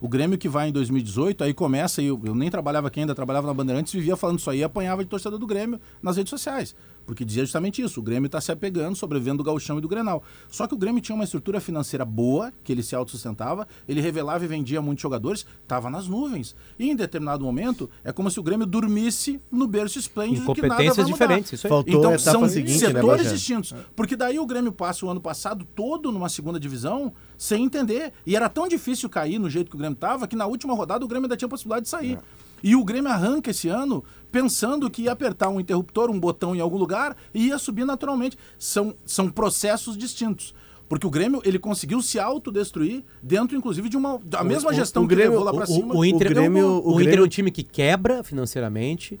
O 0.00 0.08
Grêmio 0.08 0.38
que 0.38 0.48
vai 0.48 0.68
em 0.68 0.72
2018, 0.72 1.44
aí 1.44 1.52
começa, 1.52 2.00
e 2.00 2.06
eu, 2.06 2.18
eu 2.24 2.34
nem 2.34 2.50
trabalhava 2.50 2.88
aqui 2.88 3.00
ainda, 3.00 3.14
trabalhava 3.14 3.46
na 3.46 3.52
Bandeirantes, 3.52 3.92
vivia 3.92 4.16
falando 4.16 4.38
isso 4.38 4.48
aí 4.48 4.60
e 4.60 4.64
apanhava 4.64 5.04
de 5.04 5.10
torcedor 5.10 5.38
do 5.38 5.46
Grêmio 5.46 5.78
nas 6.02 6.16
redes 6.16 6.30
sociais. 6.30 6.74
Porque 7.04 7.22
dizia 7.22 7.42
justamente 7.44 7.82
isso, 7.82 8.00
o 8.00 8.02
Grêmio 8.02 8.26
está 8.26 8.40
se 8.40 8.50
apegando, 8.50 8.96
sobrevivendo 8.96 9.38
do 9.38 9.44
gauchão 9.44 9.76
e 9.76 9.80
do 9.80 9.88
Grenal. 9.88 10.22
Só 10.48 10.66
que 10.66 10.72
o 10.72 10.76
Grêmio 10.78 11.02
tinha 11.02 11.14
uma 11.14 11.24
estrutura 11.24 11.60
financeira 11.60 12.04
boa, 12.04 12.50
que 12.64 12.72
ele 12.72 12.82
se 12.82 12.94
autossustentava, 12.94 13.66
ele 13.86 14.00
revelava 14.00 14.42
e 14.42 14.48
vendia 14.48 14.80
muitos 14.80 15.02
jogadores, 15.02 15.44
estava 15.62 15.90
nas 15.90 16.06
nuvens. 16.06 16.54
E 16.78 16.88
em 16.90 16.96
determinado 16.96 17.44
momento, 17.44 17.90
é 18.02 18.10
como 18.10 18.30
se 18.30 18.40
o 18.40 18.42
Grêmio 18.42 18.66
dormisse 18.66 19.38
no 19.50 19.66
berço 19.66 19.98
esplêndido 19.98 20.54
que 20.54 20.62
nada 20.62 20.76
vai 20.76 20.86
Incompetências 20.86 21.06
mudar. 21.06 21.12
diferentes, 21.12 21.52
isso 21.52 21.66
aí. 21.66 21.68
Faltou 21.68 21.94
Então 21.94 22.18
são 22.18 22.48
seguinte, 22.48 22.84
né, 22.84 22.92
setores 22.92 23.24
Bagé? 23.24 23.34
distintos. 23.34 23.74
Porque 23.94 24.16
daí 24.16 24.38
o 24.38 24.46
Grêmio 24.46 24.72
passa 24.72 25.04
o 25.04 25.10
ano 25.10 25.20
passado 25.20 25.66
todo 25.74 26.10
numa 26.10 26.28
segunda 26.30 26.58
divisão 26.58 27.12
sem 27.42 27.64
entender. 27.64 28.12
E 28.26 28.36
era 28.36 28.50
tão 28.50 28.68
difícil 28.68 29.08
cair 29.08 29.38
no 29.38 29.48
jeito 29.48 29.70
que 29.70 29.74
o 29.76 29.78
Grêmio 29.78 29.94
estava 29.94 30.28
que 30.28 30.36
na 30.36 30.44
última 30.46 30.74
rodada 30.74 31.02
o 31.02 31.08
Grêmio 31.08 31.24
ainda 31.24 31.38
tinha 31.38 31.48
possibilidade 31.48 31.84
de 31.84 31.88
sair. 31.88 32.18
E 32.62 32.76
o 32.76 32.84
Grêmio 32.84 33.10
arranca 33.10 33.50
esse 33.50 33.66
ano 33.70 34.04
pensando 34.30 34.90
que 34.90 35.02
ia 35.04 35.12
apertar 35.12 35.48
um 35.48 35.58
interruptor, 35.58 36.10
um 36.10 36.20
botão 36.20 36.54
em 36.54 36.60
algum 36.60 36.76
lugar 36.76 37.16
e 37.32 37.46
ia 37.46 37.56
subir 37.56 37.86
naturalmente. 37.86 38.36
São, 38.58 38.94
são 39.06 39.30
processos 39.30 39.96
distintos. 39.96 40.54
Porque 40.86 41.06
o 41.06 41.10
Grêmio 41.10 41.40
ele 41.42 41.58
conseguiu 41.58 42.02
se 42.02 42.18
autodestruir 42.18 43.02
dentro, 43.22 43.56
inclusive, 43.56 43.88
de 43.88 43.96
uma 43.96 44.18
da 44.22 44.44
mesma 44.44 44.70
o- 44.70 44.74
gestão 44.74 45.04
o 45.04 45.08
que 45.08 45.14
Grêmio- 45.14 45.30
levou 45.38 45.44
lá 45.46 45.54
pra 45.54 45.64
O- 45.64 45.66
cima. 45.66 45.96
O, 45.96 46.04
Inter, 46.04 46.26
O 46.26 46.34
Grêmio- 46.34 46.66
o, 46.66 46.88
o 46.88 46.92
Inter 46.96 47.00
é 47.00 47.10
Grêmio- 47.12 47.24
um 47.24 47.28
time 47.28 47.50
que 47.50 47.62
quebra 47.62 48.22
financeiramente 48.22 49.18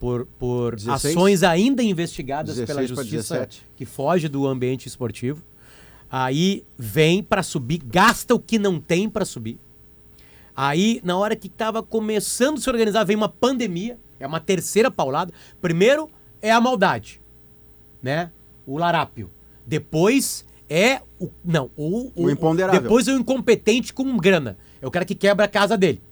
por, 0.00 0.26
por 0.38 0.74
16? 0.74 1.14
ações 1.14 1.42
ainda 1.44 1.82
investigadas 1.82 2.54
pela 2.56 2.66
16 2.80 2.90
pra 2.92 3.02
justiça 3.04 3.34
17. 3.34 3.62
que 3.76 3.84
foge 3.84 4.28
do 4.28 4.46
ambiente 4.46 4.88
esportivo. 4.88 5.42
Aí 6.10 6.64
vem 6.76 7.22
pra 7.22 7.42
subir, 7.42 7.80
gasta 7.84 8.34
o 8.34 8.40
que 8.40 8.58
não 8.58 8.80
tem 8.80 9.08
pra 9.08 9.24
subir. 9.24 9.58
Aí, 10.56 11.00
na 11.04 11.16
hora 11.16 11.36
que 11.36 11.48
tava 11.48 11.82
começando 11.82 12.58
a 12.58 12.60
se 12.60 12.68
organizar, 12.68 13.04
vem 13.04 13.16
uma 13.16 13.28
pandemia, 13.28 13.98
é 14.18 14.26
uma 14.26 14.40
terceira 14.40 14.90
paulada. 14.90 15.32
Primeiro 15.60 16.10
é 16.42 16.50
a 16.50 16.60
maldade, 16.60 17.20
né? 18.02 18.30
O 18.66 18.76
larápio. 18.76 19.30
Depois 19.64 20.44
é 20.68 21.00
o. 21.18 21.30
Não, 21.44 21.70
o, 21.76 22.10
O 22.14 22.30
imponderável. 22.30 22.82
Depois 22.82 23.06
é 23.06 23.12
o 23.12 23.18
incompetente 23.18 23.92
com 23.92 24.16
grana. 24.16 24.58
É 24.82 24.86
o 24.86 24.90
cara 24.90 25.04
que 25.04 25.14
quebra 25.14 25.44
a 25.44 25.48
casa 25.48 25.78
dele, 25.78 26.02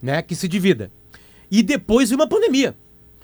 né? 0.00 0.20
Que 0.22 0.34
se 0.34 0.46
divida. 0.46 0.92
E 1.50 1.62
depois 1.62 2.10
vem 2.10 2.16
uma 2.16 2.26
pandemia. 2.28 2.76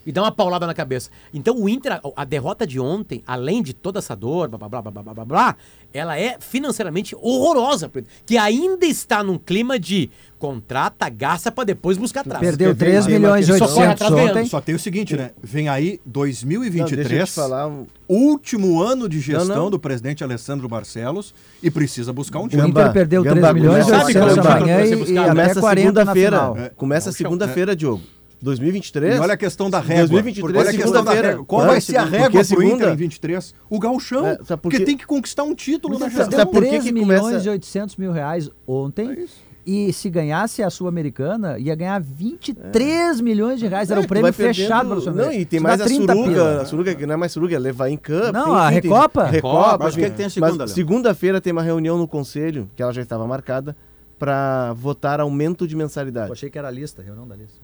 E 0.08 0.12
dá 0.12 0.22
uma 0.22 0.32
paulada 0.32 0.66
na 0.66 0.72
cabeça. 0.72 1.10
Então 1.34 1.54
o 1.60 1.68
Inter, 1.68 1.92
a, 1.92 2.00
a 2.16 2.24
derrota 2.24 2.66
de 2.66 2.80
ontem, 2.80 3.22
além 3.26 3.62
de 3.62 3.74
toda 3.74 3.98
essa 3.98 4.16
dor, 4.16 4.48
blá 4.48 4.56
blá 4.58 4.80
blá 4.80 4.80
blá 4.90 5.02
blá 5.02 5.14
blá 5.14 5.24
blá, 5.26 5.56
ela 5.92 6.18
é 6.18 6.38
financeiramente 6.40 7.14
horrorosa. 7.20 7.90
pro 7.90 8.00
Inter, 8.00 8.10
Que 8.24 8.38
ainda 8.38 8.86
está 8.86 9.22
num 9.22 9.36
clima 9.36 9.78
de 9.78 10.08
contrata, 10.38 11.10
gasta 11.10 11.52
pra 11.52 11.62
depois 11.64 11.98
buscar 11.98 12.20
atrás. 12.20 12.40
Perdeu 12.40 12.74
Quer 12.74 12.84
ver? 12.86 12.90
3 12.92 13.04
Tem 13.06 13.14
uma 13.16 13.20
milhões 13.20 13.48
e 13.48 13.50
questão- 13.50 13.68
Só 13.68 13.74
corre 13.74 13.86
800 13.88 14.06
atrás 14.12 14.30
ontem. 14.30 14.46
Só 14.46 14.60
tem 14.62 14.74
o 14.74 14.78
seguinte, 14.78 15.14
né? 15.14 15.30
Vem 15.42 15.68
aí 15.68 16.00
Não, 16.06 16.12
2023, 16.12 17.08
deixa 17.08 17.22
eu 17.22 17.26
te 17.26 17.32
falar. 17.32 17.66
um- 17.68 17.86
último 18.08 18.80
ano 18.82 19.08
de 19.10 19.20
gestão 19.20 19.46
Não, 19.48 19.56
não. 19.64 19.70
do 19.70 19.78
presidente 19.78 20.24
Alessandro 20.24 20.66
Barcelos 20.68 21.34
e 21.62 21.70
precisa 21.70 22.14
buscar 22.14 22.38
um 22.40 22.44
O 22.44 22.48
time. 22.48 22.62
Gamba, 22.62 22.80
Inter 22.80 22.92
perdeu 22.94 23.22
Gamba, 23.22 23.40
3 23.40 23.54
milhões 23.54 23.86
e 23.86 23.90
começa- 23.90 24.06
800 24.06 24.36
Gamba, 24.36 24.54
amanhã 24.56 24.80
e, 24.86 24.88
e 25.12 25.18
até 25.18 25.28
Começa 25.28 25.60
40 25.60 26.04
na 26.04 26.14
segunda-feira. 26.14 26.52
É. 26.56 26.68
Começa 26.70 27.08
É 27.08 27.10
o 27.10 27.12
segunda-feira, 27.12 27.76
Diogo. 27.76 28.02
2023. 28.40 29.16
E 29.16 29.18
olha 29.18 29.34
a 29.34 29.36
questão 29.36 29.68
da 29.70 29.80
régua. 29.80 30.06
2023, 30.08 30.56
olha 30.58 30.70
a 30.70 30.82
questão 30.82 31.04
da 31.04 31.12
régua. 31.12 31.44
Qual 31.44 31.66
vai 31.66 31.80
ser 31.80 31.96
a 31.96 32.02
porque 32.02 32.16
régua 32.16 32.30
pro 32.30 32.44
segunda- 32.44 32.74
Inter 32.74 32.88
em 32.92 32.96
23? 32.96 33.54
O 33.68 33.78
gauchão. 33.78 34.26
É, 34.26 34.36
porque 34.56 34.78
quê? 34.78 34.84
tem 34.84 34.96
que 34.96 35.06
conquistar 35.06 35.42
um 35.44 35.54
título 35.54 35.98
na 35.98 36.08
gestão. 36.08 36.30
sabe 36.30 36.50
por 36.52 36.62
que 36.62 36.68
3 36.68 36.84
que 36.84 36.92
milhões 36.92 37.20
começa- 37.20 37.46
e 37.46 37.50
800 37.50 37.96
mil 37.96 38.12
reais 38.12 38.50
ontem. 38.66 39.26
E 39.66 39.92
se 39.92 40.08
ganhasse 40.08 40.62
a 40.62 40.70
Sul-Americana, 40.70 41.58
ia 41.58 41.74
ganhar 41.74 42.00
23 42.00 43.20
milhões 43.20 43.60
de 43.60 43.66
reais. 43.66 43.90
Era 43.90 44.00
É, 44.00 44.02
o 44.02 44.06
tu 44.06 44.08
prêmio 44.08 44.22
vai 44.22 44.32
fechado 44.32 44.88
perdendo- 44.88 45.02
para 45.02 45.12
o 45.12 45.16
Não, 45.26 45.32
e 45.32 45.44
tem 45.44 45.58
Isso 45.58 45.62
mais 45.62 45.80
a 45.80 45.84
30 45.84 46.12
Suruga. 46.14 46.30
pila. 46.30 46.62
A 46.62 46.64
Suruga, 46.64 46.94
que 46.94 47.04
não 47.06 47.12
é 47.12 47.16
mais 47.18 47.32
Suruga, 47.32 47.54
é 47.54 47.58
levar 47.58 47.90
em 47.90 47.96
campo. 47.98 48.32
Não, 48.32 48.44
tem- 48.46 48.54
a 48.54 48.72
enfim, 48.72 48.80
tem- 48.80 48.90
Recopa? 48.90 49.24
Recopa. 49.26 49.78
Mas 49.84 49.94
o 49.94 49.98
que 49.98 50.04
é 50.06 50.10
que 50.10 50.16
tem 50.16 50.24
a 50.26 50.30
segunda, 50.30 50.66
segunda-feira 50.66 51.38
tem 51.38 51.52
uma 51.52 51.62
reunião 51.62 51.98
no 51.98 52.08
conselho, 52.08 52.70
que 52.74 52.82
ela 52.82 52.92
já 52.94 53.02
estava 53.02 53.26
marcada, 53.26 53.76
para 54.18 54.72
votar 54.72 55.20
aumento 55.20 55.68
de 55.68 55.76
mensalidade. 55.76 56.28
Eu 56.28 56.32
achei 56.32 56.48
que 56.48 56.58
era 56.58 56.68
a 56.68 56.70
lista, 56.70 57.02
reunião 57.02 57.28
da 57.28 57.36
lista. 57.36 57.60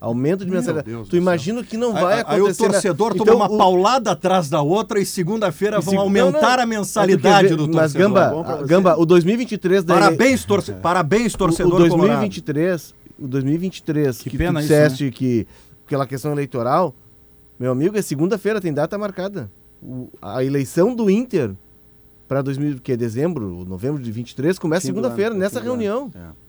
Aumento 0.00 0.46
de 0.46 0.50
mensalidade. 0.50 0.90
Tu 1.10 1.16
imagina 1.16 1.62
que 1.62 1.76
não 1.76 1.92
vai 1.92 2.14
Aí- 2.14 2.20
acontecer. 2.20 2.62
Aí 2.62 2.68
o 2.68 2.72
torcedor 2.72 3.12
né? 3.12 3.18
toma 3.18 3.34
uma 3.34 3.50
o- 3.50 3.58
paulada 3.58 4.10
atrás 4.12 4.48
da 4.48 4.62
outra 4.62 4.98
e 4.98 5.04
segunda-feira 5.04 5.78
vão 5.78 5.92
se- 5.92 5.96
aumentar 5.98 6.58
a 6.58 6.64
mensalidade 6.64 7.48
quer 7.48 7.56
do 7.56 7.66
ver- 7.66 7.74
Mas, 7.74 7.92
torcedor. 7.92 8.08
Gamba, 8.32 8.54
você. 8.56 8.64
Gamba, 8.66 8.96
o 8.98 9.04
2023 9.04 9.84
da 9.84 9.94
ele- 9.94 10.02
Parabéns, 10.02 10.44
torce... 10.46 10.72
Parabéns, 10.72 11.34
o, 11.34 11.38
torcedor 11.38 11.74
o 11.82 11.88
colorado. 11.90 11.98
2023, 12.20 12.94
o 13.18 13.28
2023 13.28 14.18
que, 14.22 14.30
Que 14.30 14.38
pena 14.38 14.60
tu 14.60 14.64
isso, 14.64 15.04
né? 15.04 15.10
que 15.10 15.46
aquela 15.86 16.06
questão 16.06 16.32
eleitoral, 16.32 16.94
meu 17.58 17.70
amigo, 17.70 17.98
é 17.98 18.00
segunda-feira, 18.00 18.58
tem 18.58 18.72
data 18.72 18.96
marcada. 18.96 19.50
O- 19.82 20.08
a 20.22 20.42
eleição 20.42 20.94
do 20.94 21.10
Inter 21.10 21.50
para 22.26 22.40
2000, 22.40 22.78
que 22.82 22.92
é 22.92 22.96
dezembro, 22.96 23.66
novembro 23.68 24.00
de 24.02 24.10
23, 24.10 24.58
começa 24.58 24.86
segunda-feira, 24.86 25.34
nessa 25.34 25.60
reunião. 25.60 26.10
É. 26.14 26.39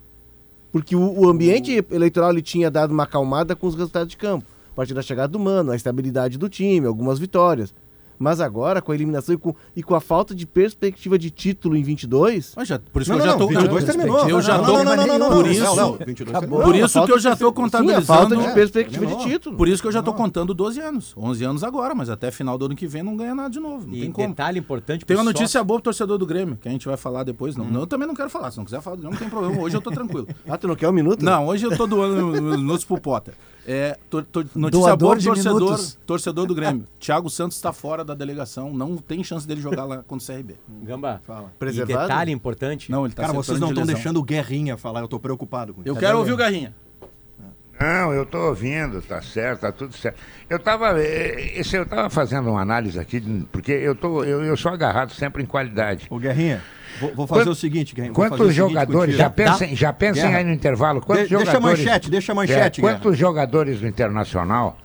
Porque 0.72 0.96
o, 0.96 1.20
o 1.20 1.30
ambiente 1.30 1.86
eleitoral 1.92 2.32
ele 2.32 2.42
tinha 2.42 2.72
dado 2.72 2.92
uma 2.92 3.04
acalmada 3.04 3.56
com 3.56 3.68
os 3.68 3.76
resultados 3.76 4.10
de 4.10 4.18
campo. 4.18 4.46
A 4.72 4.76
partir 4.76 4.94
da 4.94 5.02
chegada 5.02 5.28
do 5.28 5.40
Mano, 5.40 5.72
a 5.72 5.76
estabilidade 5.76 6.38
do 6.38 6.48
time, 6.48 6.88
algumas 6.88 7.20
vitórias. 7.20 7.74
Mas 8.22 8.40
agora, 8.40 8.82
com 8.82 8.92
a 8.92 8.96
eliminação 8.96 9.34
e 9.34 9.38
com, 9.38 9.56
e 9.76 9.82
com 9.82 9.96
a 9.96 10.00
falta 10.00 10.36
de 10.36 10.46
perspectiva 10.46 11.18
de 11.18 11.32
título 11.32 11.76
em 11.76 11.82
22, 11.84 12.54
Mas 12.56 12.68
já- 12.68 12.78
por 12.80 13.02
isso 13.02 13.12
Não, 13.12 13.18
que 13.18 13.24
eu 13.24 13.26
não, 13.26 13.34
já 13.34 13.38
tô. 13.40 13.48
22 13.48 13.84
terminou. 13.84 14.30
Eu 14.30 14.42
já 14.42 14.58
não, 14.58 14.66
tô. 14.66 14.72
não, 14.74 14.84
não, 14.84 14.96
não, 14.96 15.08
não, 15.08 15.20
não, 15.20 15.30
por 15.30 15.46
não, 15.46 15.52
isso, 15.52 15.62
Léo, 15.64 15.76
Léo, 15.76 15.98
22 16.06 16.40
terminou. 16.40 16.64
por 16.64 16.76
Não, 16.76 16.86
isso 16.86 17.06
que 17.06 17.12
eu 17.12 17.20
já 17.20 17.36
tô 17.36 17.52
perspectiva- 17.52 17.52
Sim, 17.52 17.52
a 17.52 17.54
contabilizando. 17.54 18.06
falta 18.06 18.36
de 18.38 18.44
É, 18.46 18.54
perspectiva 18.54 19.06
de 19.08 19.18
título. 19.24 19.58
Por 19.58 19.68
isso 19.68 19.82
que 19.82 19.88
eu 19.88 19.92
já 19.92 20.04
tô 20.04 20.14
contando 20.14 20.54
12 20.54 20.80
anos. 20.80 21.14
11 21.18 21.44
anos 21.44 21.64
agora, 21.64 21.96
mas 21.96 22.10
até 22.10 22.30
final 22.32 22.58
do 22.58 22.66
ano 22.66 22.76
que 22.76 22.86
vem 22.88 23.02
não 23.02 23.18
ganha 23.18 23.34
nada 23.34 23.50
de 23.50 23.60
novo. 23.60 23.88
Não 23.88 23.96
E 23.96 24.02
tem 24.02 24.12
como. 24.12 24.28
detalhe 24.28 24.60
importante 24.60 25.04
Tem 25.06 25.18
uma 25.18 25.24
notícia 25.24 25.48
sócio. 25.48 25.66
boa 25.66 25.80
pro 25.80 25.86
torcedor 25.86 26.18
do 26.18 26.26
Grêmio, 26.26 26.58
que 26.62 26.68
a 26.68 26.72
gente 26.72 26.86
vai 26.86 26.98
falar 26.98 27.24
depois. 27.24 27.56
Não, 27.56 27.66
não, 27.66 27.80
eu 27.82 27.88
também 27.88 28.08
não 28.08 28.14
quero 28.16 28.30
falar. 28.30 28.52
Se 28.52 28.58
não 28.58 28.66
quiser 28.66 28.82
falar 28.82 28.98
do 28.98 29.02
Grêmio, 29.02 29.14
não 29.16 29.20
tem 29.20 29.30
problema. 29.30 29.62
Hoje 29.62 29.76
eu 29.76 29.82
tô 29.82 29.90
tranquilo. 29.92 30.28
Ah, 30.48 30.58
tu 30.58 30.68
não 30.68 30.76
quer 30.76 30.88
um 30.90 30.92
minuto? 30.92 31.24
Não, 31.24 31.48
hoje 31.48 31.66
eu 31.66 31.76
tô 31.76 31.88
doando 31.88 32.42
minutos 32.58 32.84
pro 32.86 33.00
Potter. 33.00 33.34
É, 33.68 33.98
to- 34.10 34.24
to- 34.24 34.40
notícia 34.56 34.70
Doador 34.88 34.98
boa 34.98 35.16
de 35.18 35.26
torcedor, 35.26 35.62
minutos. 35.62 36.00
torcedor 36.06 36.48
do 36.48 36.56
Grêmio. 36.56 36.88
Thiago 37.00 37.30
Santos 37.30 37.58
está 37.58 37.72
fora 37.72 38.04
da 38.04 38.14
delegação. 38.16 38.74
Não 38.74 38.98
tem 38.98 39.24
chance 39.24 39.48
dele 39.48 39.62
jogar 39.62 39.86
lá 39.86 39.98
contra 40.04 40.34
o 40.34 40.36
CRB. 40.38 40.56
Gamba, 40.84 41.22
Fala. 41.28 41.52
e 41.56 41.60
Preservado? 41.60 42.08
detalhe 42.08 42.32
importante. 42.32 42.90
Não, 42.92 43.06
ele 43.06 43.14
tá 43.14 43.22
Cara, 43.24 43.34
vocês 43.34 43.60
não 43.60 43.68
de 43.68 43.74
estão 43.74 43.84
lesão. 43.86 43.96
deixando 43.96 44.18
o 44.20 44.24
Guerrinha 44.24 44.78
falar, 44.78 45.02
eu 45.02 45.08
tô 45.08 45.20
preocupado 45.20 45.74
com 45.74 45.82
isso. 45.82 45.90
Eu 45.90 45.96
quero 45.96 46.18
ouvir 46.18 46.32
o 46.34 46.38
Garrinha. 46.38 46.74
Não, 47.82 48.14
eu 48.14 48.24
estou 48.24 48.50
ouvindo, 48.50 49.02
tá 49.02 49.22
certo, 49.22 49.62
tá 49.62 49.72
tudo 49.72 49.96
certo. 49.96 50.20
Eu 50.50 50.58
estava 50.58 50.94
eu 51.02 51.86
tava 51.86 52.10
fazendo 52.10 52.50
uma 52.50 52.62
análise 52.62 53.00
aqui, 53.00 53.20
porque 53.52 53.72
eu, 53.72 53.96
tô, 53.96 54.24
eu, 54.24 54.44
eu 54.44 54.56
sou 54.56 54.72
agarrado 54.72 55.12
sempre 55.14 55.42
em 55.42 55.46
qualidade. 55.46 56.06
Ô 56.10 56.20
Guerrinha, 56.20 56.62
vou, 57.00 57.16
vou 57.16 57.28
fazer 57.28 57.42
Quant- 57.46 57.52
o 57.52 57.56
seguinte, 57.56 57.96
Guerrinha. 57.96 58.14
Quantos 58.14 58.54
jogadores, 58.54 59.16
já 59.16 59.30
pensem, 59.30 59.76
já 59.76 59.92
pensem 59.92 60.24
Guerra. 60.24 60.38
aí 60.38 60.44
no 60.44 60.52
intervalo, 60.52 61.02
quantos 61.02 61.28
De- 61.28 61.36
deixa 61.36 61.52
a 61.52 61.56
jogadores... 61.56 61.80
manchete, 61.86 62.12
deixa 62.12 62.32
a 62.32 62.36
manchete, 62.36 62.80
É, 62.80 62.84
quantos 62.84 63.18
jogadores 63.18 63.80
do 63.82 63.88
Internacional 63.88 64.78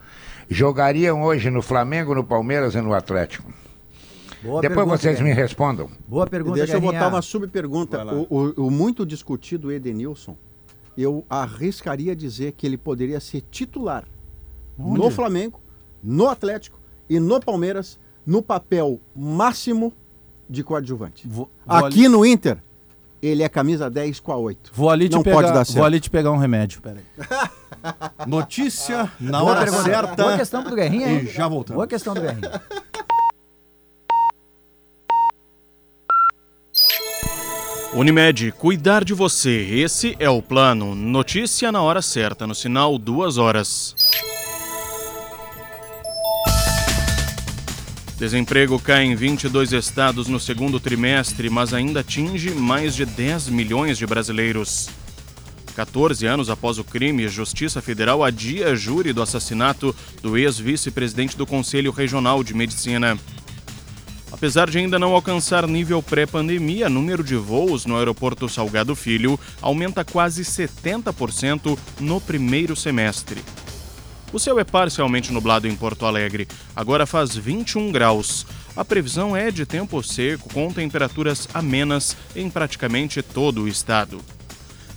jogariam 0.49 1.22
hoje 1.22 1.51
no 1.51 1.61
Flamengo, 1.62 2.14
no 2.14 2.24
Palmeiras 2.24 2.74
e 2.74 2.80
no 2.80 2.94
Atlético? 2.94 3.53
Boa 4.42 4.61
Depois 4.61 4.78
pergunta, 4.78 4.99
vocês 4.99 5.20
me 5.20 5.32
respondam. 5.32 5.90
Boa 6.07 6.26
pergunta, 6.26 6.59
Deixa 6.59 6.74
eu 6.74 6.80
Guerrinha. 6.80 7.01
botar 7.01 7.12
uma 7.12 7.22
subpergunta. 7.22 8.05
O, 8.14 8.26
o- 8.30 8.66
o 8.66 8.70
muito 8.70 9.05
discutido 9.05 9.72
Edenilson, 9.72 10.36
eu 10.97 11.24
arriscaria 11.28 12.14
dizer 12.16 12.53
que 12.53 12.66
ele 12.66 12.76
poderia 12.76 13.20
ser 13.20 13.42
titular 13.51 14.05
no 14.78 15.11
Flamengo, 15.11 15.61
no 16.03 16.28
Atlético 16.28 16.78
e 17.09 17.18
no 17.20 17.40
Palmeiras, 17.40 17.99
no 18.24 18.42
papel 18.42 19.01
máximo 19.14 19.92
de 20.49 20.62
coadjuvante. 20.62 21.26
Vou, 21.28 21.51
vou 21.64 21.76
ali, 21.76 21.86
Aqui 21.86 22.09
no 22.09 22.24
Inter, 22.24 22.59
ele 23.22 23.42
é 23.42 23.49
camisa 23.49 23.88
10 23.90 24.20
com 24.20 24.32
a 24.32 24.36
8. 24.36 24.70
vou 24.74 24.90
ali 24.90 25.09
te 25.09 25.14
não 25.14 25.22
pegar, 25.22 25.36
pode 25.36 25.53
dar 25.53 25.64
certo. 25.64 25.76
Vou 25.76 25.84
ali 25.84 26.01
te 26.01 26.11
pegar 26.11 26.30
um 26.32 26.36
remédio. 26.36 26.80
Pera 26.80 26.99
aí. 26.99 27.49
Notícia 28.26 29.11
na 29.20 29.40
Boa 29.40 29.53
hora 29.53 29.61
pergunta. 29.64 29.84
certa. 29.84 30.22
Boa 30.22 30.36
questão 30.36 30.62
do 30.64 30.74
Guerrinha, 30.74 31.09
hein? 31.11 31.18
E 31.24 31.26
já 31.28 31.49
voltamos. 31.49 31.76
Boa 31.76 31.86
questão 31.86 32.14
do 32.14 32.20
Guerrinha. 32.20 32.61
Unimed, 37.97 38.53
cuidar 38.53 39.03
de 39.03 39.14
você. 39.14 39.51
Esse 39.51 40.14
é 40.18 40.28
o 40.28 40.42
plano. 40.42 40.94
Notícia 40.94 41.72
na 41.72 41.80
hora 41.80 42.03
certa, 42.03 42.47
no 42.47 42.55
sinal 42.55 42.99
duas 42.99 43.38
horas. 43.38 43.97
Desemprego 48.18 48.78
cai 48.78 49.05
em 49.05 49.16
22 49.16 49.72
estados 49.72 50.28
no 50.28 50.38
segundo 50.38 50.78
trimestre, 50.78 51.49
mas 51.49 51.72
ainda 51.72 52.01
atinge 52.01 52.51
mais 52.51 52.94
de 52.94 53.07
10 53.07 53.49
milhões 53.49 53.97
de 53.97 54.07
brasileiros. 54.07 54.90
14 55.74 56.26
anos 56.26 56.51
após 56.51 56.78
o 56.78 56.84
crime, 56.84 57.26
Justiça 57.28 57.80
Federal 57.80 58.22
adia 58.22 58.76
júri 58.76 59.14
do 59.14 59.22
assassinato 59.22 59.97
do 60.20 60.36
ex-vice-presidente 60.36 61.34
do 61.34 61.47
Conselho 61.47 61.90
Regional 61.90 62.44
de 62.44 62.53
Medicina. 62.53 63.18
Apesar 64.31 64.68
de 64.68 64.79
ainda 64.79 64.99
não 64.99 65.14
alcançar 65.14 65.66
nível 65.68 66.03
pré-pandemia, 66.03 66.89
número 66.89 67.22
de 67.22 67.37
voos 67.37 67.87
no 67.87 67.97
aeroporto 67.97 68.49
Salgado 68.49 68.95
Filho 68.97 69.39
aumenta 69.62 70.05
quase 70.05 70.43
70% 70.43 71.79
no 72.01 72.20
primeiro 72.20 72.74
semestre. 72.74 73.43
O 74.33 74.39
céu 74.39 74.59
é 74.59 74.64
parcialmente 74.64 75.33
nublado 75.33 75.68
em 75.68 75.77
Porto 75.77 76.05
Alegre, 76.05 76.49
agora 76.74 77.07
faz 77.07 77.37
21 77.37 77.93
graus. 77.93 78.45
A 78.77 78.85
previsão 78.85 79.37
é 79.37 79.51
de 79.51 79.64
tempo 79.64 80.03
seco 80.03 80.53
com 80.53 80.70
temperaturas 80.72 81.49
amenas 81.55 82.16
em 82.35 82.51
praticamente 82.51 83.22
todo 83.22 83.62
o 83.62 83.68
estado. 83.68 84.20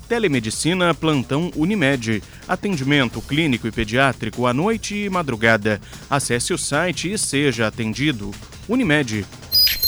Telemedicina 0.09 0.93
Plantão 0.95 1.51
Unimed. 1.55 2.23
Atendimento 2.47 3.21
clínico 3.21 3.67
e 3.67 3.71
pediátrico 3.71 4.47
à 4.47 4.53
noite 4.53 4.95
e 4.95 5.09
madrugada. 5.09 5.79
Acesse 6.09 6.51
o 6.51 6.57
site 6.57 7.13
e 7.13 7.17
seja 7.17 7.67
atendido. 7.67 8.31
Unimed. 8.69 9.25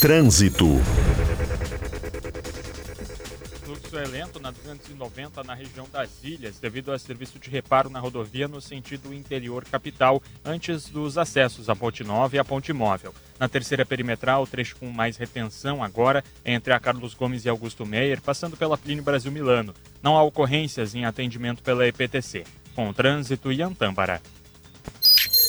Trânsito. 0.02 0.66
O 0.66 0.80
fluxo 3.64 3.96
é 3.96 4.08
lento 4.08 4.40
na 4.40 4.50
290 4.50 5.44
na 5.44 5.54
região 5.54 5.88
das 5.94 6.10
ilhas, 6.24 6.58
devido 6.58 6.92
a 6.92 6.98
serviço 6.98 7.38
de 7.38 7.48
reparo 7.48 7.92
na 7.92 8.00
rodovia 8.00 8.48
no 8.48 8.60
sentido 8.60 9.14
interior 9.14 9.66
capital, 9.66 10.20
antes 10.44 10.90
dos 10.90 11.16
acessos 11.16 11.70
à 11.70 11.76
Ponte 11.76 12.04
Nova 12.04 12.36
e 12.36 12.40
à 12.40 12.44
Ponte 12.44 12.74
Móvel. 12.74 13.14
Na 13.40 13.48
terceira 13.48 13.86
perimetral, 13.86 14.48
trecho 14.48 14.76
com 14.78 14.90
mais 14.90 15.16
retenção 15.16 15.84
agora 15.84 16.24
é 16.44 16.52
entre 16.52 16.74
a 16.74 16.80
Carlos 16.80 17.14
Gomes 17.14 17.46
e 17.46 17.50
Augusto 17.50 17.86
Meyer, 17.86 18.20
passando 18.20 18.58
pela 18.58 18.80
Plínio 18.80 19.04
Brasil 19.04 19.32
Milano. 19.32 19.76
Não 20.02 20.18
há 20.18 20.24
ocorrências 20.24 20.96
em 20.96 21.06
atendimento 21.06 21.62
pela 21.62 21.88
EPTC. 21.88 22.46
Com 22.74 22.92
trânsito 22.92 23.52
e 23.52 23.62
Antâmbara. 23.62 24.20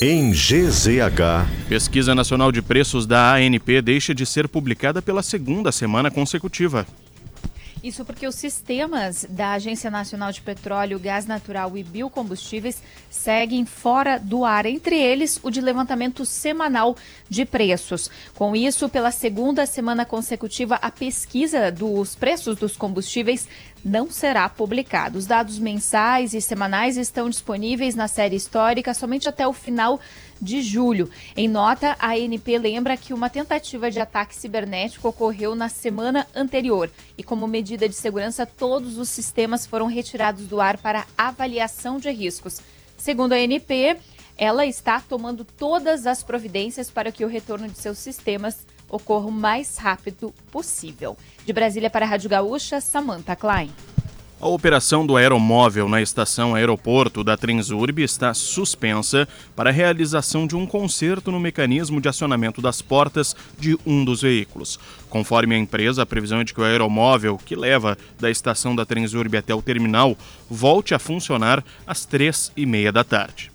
Em 0.04 0.32
GZH. 0.32 1.46
Pesquisa 1.68 2.12
Nacional 2.12 2.50
de 2.50 2.60
Preços 2.60 3.06
da 3.06 3.34
ANP 3.34 3.80
deixa 3.80 4.12
de 4.12 4.26
ser 4.26 4.48
publicada 4.48 5.00
pela 5.00 5.22
segunda 5.22 5.70
semana 5.70 6.10
consecutiva. 6.10 6.84
Isso 7.84 8.04
porque 8.04 8.26
os 8.26 8.34
sistemas 8.36 9.24
da 9.28 9.52
Agência 9.52 9.90
Nacional 9.90 10.32
de 10.32 10.40
Petróleo, 10.40 11.00
Gás 11.00 11.26
Natural 11.26 11.76
e 11.76 11.84
Biocombustíveis 11.84 12.80
seguem 13.10 13.64
fora 13.64 14.18
do 14.18 14.44
ar, 14.44 14.66
entre 14.66 14.96
eles 14.96 15.40
o 15.42 15.50
de 15.50 15.60
levantamento 15.60 16.24
semanal 16.24 16.96
de 17.28 17.44
preços. 17.44 18.08
Com 18.34 18.54
isso, 18.54 18.88
pela 18.88 19.10
segunda 19.10 19.66
semana 19.66 20.04
consecutiva, 20.04 20.76
a 20.76 20.90
pesquisa 20.92 21.72
dos 21.72 22.14
preços 22.14 22.56
dos 22.56 22.76
combustíveis 22.76 23.48
não 23.84 24.10
será 24.10 24.48
publicada. 24.48 25.18
Os 25.18 25.26
dados 25.26 25.58
mensais 25.58 26.34
e 26.34 26.40
semanais 26.40 26.96
estão 26.96 27.28
disponíveis 27.28 27.94
na 27.94 28.08
série 28.08 28.36
histórica 28.36 28.94
somente 28.94 29.28
até 29.28 29.46
o 29.46 29.52
final 29.52 30.00
de 30.40 30.62
julho. 30.62 31.10
Em 31.36 31.48
nota, 31.48 31.96
a 31.98 32.12
ANP 32.12 32.58
lembra 32.58 32.96
que 32.96 33.14
uma 33.14 33.30
tentativa 33.30 33.90
de 33.90 34.00
ataque 34.00 34.34
cibernético 34.34 35.08
ocorreu 35.08 35.54
na 35.54 35.68
semana 35.68 36.26
anterior 36.34 36.90
e, 37.16 37.22
como 37.22 37.46
medida 37.46 37.88
de 37.88 37.94
segurança, 37.94 38.46
todos 38.46 38.98
os 38.98 39.08
sistemas 39.08 39.66
foram 39.66 39.86
retirados 39.86 40.46
do 40.46 40.60
ar 40.60 40.78
para 40.78 41.06
avaliação 41.16 41.98
de 41.98 42.10
riscos. 42.10 42.60
Segundo 42.96 43.32
a 43.32 43.36
ANP, 43.36 43.98
ela 44.36 44.66
está 44.66 45.00
tomando 45.00 45.44
todas 45.44 46.06
as 46.06 46.22
providências 46.22 46.90
para 46.90 47.12
que 47.12 47.24
o 47.24 47.28
retorno 47.28 47.68
de 47.68 47.78
seus 47.78 47.98
sistemas 47.98 48.66
ocorra 48.92 49.26
o 49.26 49.32
mais 49.32 49.76
rápido 49.78 50.32
possível. 50.52 51.16
De 51.44 51.52
Brasília 51.52 51.90
para 51.90 52.06
a 52.06 52.08
Rádio 52.08 52.30
Gaúcha, 52.30 52.80
Samantha 52.80 53.34
Klein. 53.34 53.70
A 54.42 54.48
operação 54.48 55.06
do 55.06 55.16
aeromóvel 55.16 55.88
na 55.88 56.02
estação 56.02 56.56
aeroporto 56.56 57.22
da 57.22 57.36
Transurb 57.36 58.02
está 58.02 58.34
suspensa 58.34 59.28
para 59.54 59.70
a 59.70 59.72
realização 59.72 60.48
de 60.48 60.56
um 60.56 60.66
conserto 60.66 61.30
no 61.30 61.38
mecanismo 61.38 62.00
de 62.00 62.08
acionamento 62.08 62.60
das 62.60 62.82
portas 62.82 63.36
de 63.56 63.78
um 63.86 64.04
dos 64.04 64.22
veículos. 64.22 64.80
Conforme 65.08 65.54
a 65.54 65.58
empresa, 65.58 66.02
a 66.02 66.06
previsão 66.06 66.40
é 66.40 66.44
de 66.44 66.52
que 66.52 66.60
o 66.60 66.64
aeromóvel 66.64 67.38
que 67.38 67.54
leva 67.54 67.96
da 68.18 68.32
estação 68.32 68.74
da 68.74 68.84
Transurb 68.84 69.36
até 69.36 69.54
o 69.54 69.62
terminal 69.62 70.18
volte 70.50 70.92
a 70.92 70.98
funcionar 70.98 71.64
às 71.86 72.04
três 72.04 72.50
e 72.56 72.66
meia 72.66 72.90
da 72.90 73.04
tarde. 73.04 73.52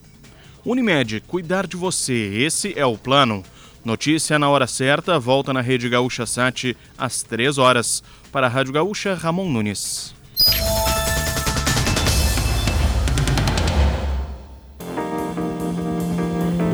Unimed, 0.64 1.22
cuidar 1.28 1.68
de 1.68 1.76
você, 1.76 2.14
esse 2.14 2.74
é 2.80 2.86
o 2.86 2.98
plano. 2.98 3.44
Notícia 3.88 4.38
na 4.38 4.50
hora 4.50 4.68
certa, 4.68 5.18
volta 5.18 5.54
na 5.54 5.62
Rede 5.62 5.88
Gaúcha 5.88 6.26
Sat 6.26 6.76
às 6.98 7.24
três 7.24 7.58
horas. 7.58 8.04
Para 8.34 8.48
a 8.48 8.50
Rádio 8.50 8.74
Gaúcha, 8.74 9.14
Ramon 9.14 9.50
Nunes. 9.50 10.14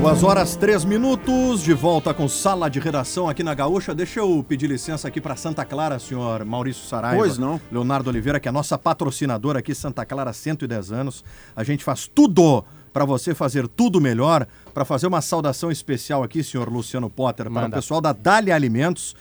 Duas 0.02 0.24
horas, 0.24 0.56
três 0.56 0.84
minutos, 0.84 1.62
de 1.62 1.74
volta 1.76 2.16
com 2.16 2.28
sala 2.28 2.68
de 2.68 2.80
redação 2.80 3.30
aqui 3.30 3.44
na 3.44 3.54
Gaúcha. 3.54 3.94
Deixa 3.94 4.20
eu 4.20 4.44
pedir 4.50 4.66
licença 4.66 5.08
aqui 5.08 5.22
para 5.22 5.36
Santa 5.36 5.64
Clara, 5.64 6.00
senhor 6.00 6.44
Maurício 6.44 6.84
Saraiva. 6.88 7.18
Pois 7.18 7.38
não. 7.38 7.62
Leonardo 7.72 8.10
Oliveira, 8.10 8.40
que 8.40 8.48
é 8.48 8.50
a 8.50 8.52
nossa 8.52 8.76
patrocinadora 8.76 9.60
aqui, 9.60 9.76
Santa 9.76 10.04
Clara, 10.04 10.34
110 10.34 10.92
anos. 10.92 11.24
A 11.56 11.64
gente 11.64 11.84
faz 11.84 12.08
tudo 12.08 12.66
para 12.94 13.04
você 13.04 13.34
fazer 13.34 13.68
tudo 13.68 14.00
melhor. 14.00 14.48
Para 14.74 14.86
fazer 14.86 15.08
uma 15.08 15.22
saudação 15.22 15.72
especial 15.72 16.24
aqui, 16.24 16.44
senhor 16.44 16.70
Luciano 16.72 17.10
Potter, 17.10 17.46
para 17.46 17.52
o 17.52 17.64
Manda. 17.64 17.76
pessoal 17.78 18.00
da 18.00 18.14
Dália 18.14 18.56
Alimentos. 18.56 19.16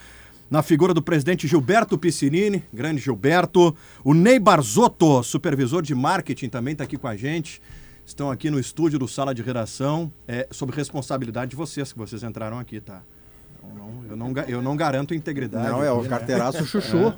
Na 0.50 0.62
figura 0.62 0.92
do 0.92 1.00
presidente 1.00 1.48
Gilberto 1.48 1.96
Piscinini, 1.96 2.62
grande 2.72 3.00
Gilberto. 3.00 3.74
O 4.04 4.12
Ney 4.12 4.38
Barzotto, 4.38 5.22
supervisor 5.22 5.80
de 5.80 5.94
marketing, 5.94 6.50
também 6.50 6.72
está 6.72 6.84
aqui 6.84 6.98
com 6.98 7.08
a 7.08 7.16
gente. 7.16 7.62
Estão 8.04 8.30
aqui 8.30 8.50
no 8.50 8.60
estúdio 8.60 8.98
do 8.98 9.08
Sala 9.08 9.34
de 9.34 9.40
Redação. 9.40 10.12
É 10.28 10.46
sob 10.50 10.70
responsabilidade 10.76 11.52
de 11.52 11.56
vocês, 11.56 11.90
que 11.90 11.98
vocês 11.98 12.22
entraram 12.22 12.58
aqui, 12.58 12.80
tá? 12.80 13.00
Eu 13.62 13.74
não, 13.76 14.04
eu 14.10 14.16
não, 14.16 14.32
ga- 14.32 14.44
eu 14.48 14.60
não 14.60 14.76
garanto 14.76 15.14
integridade. 15.14 15.68
Não, 15.68 15.82
é 15.84 15.90
o 15.92 16.02
né? 16.02 16.08
carteiraço 16.08 16.66
chuchu. 16.66 17.14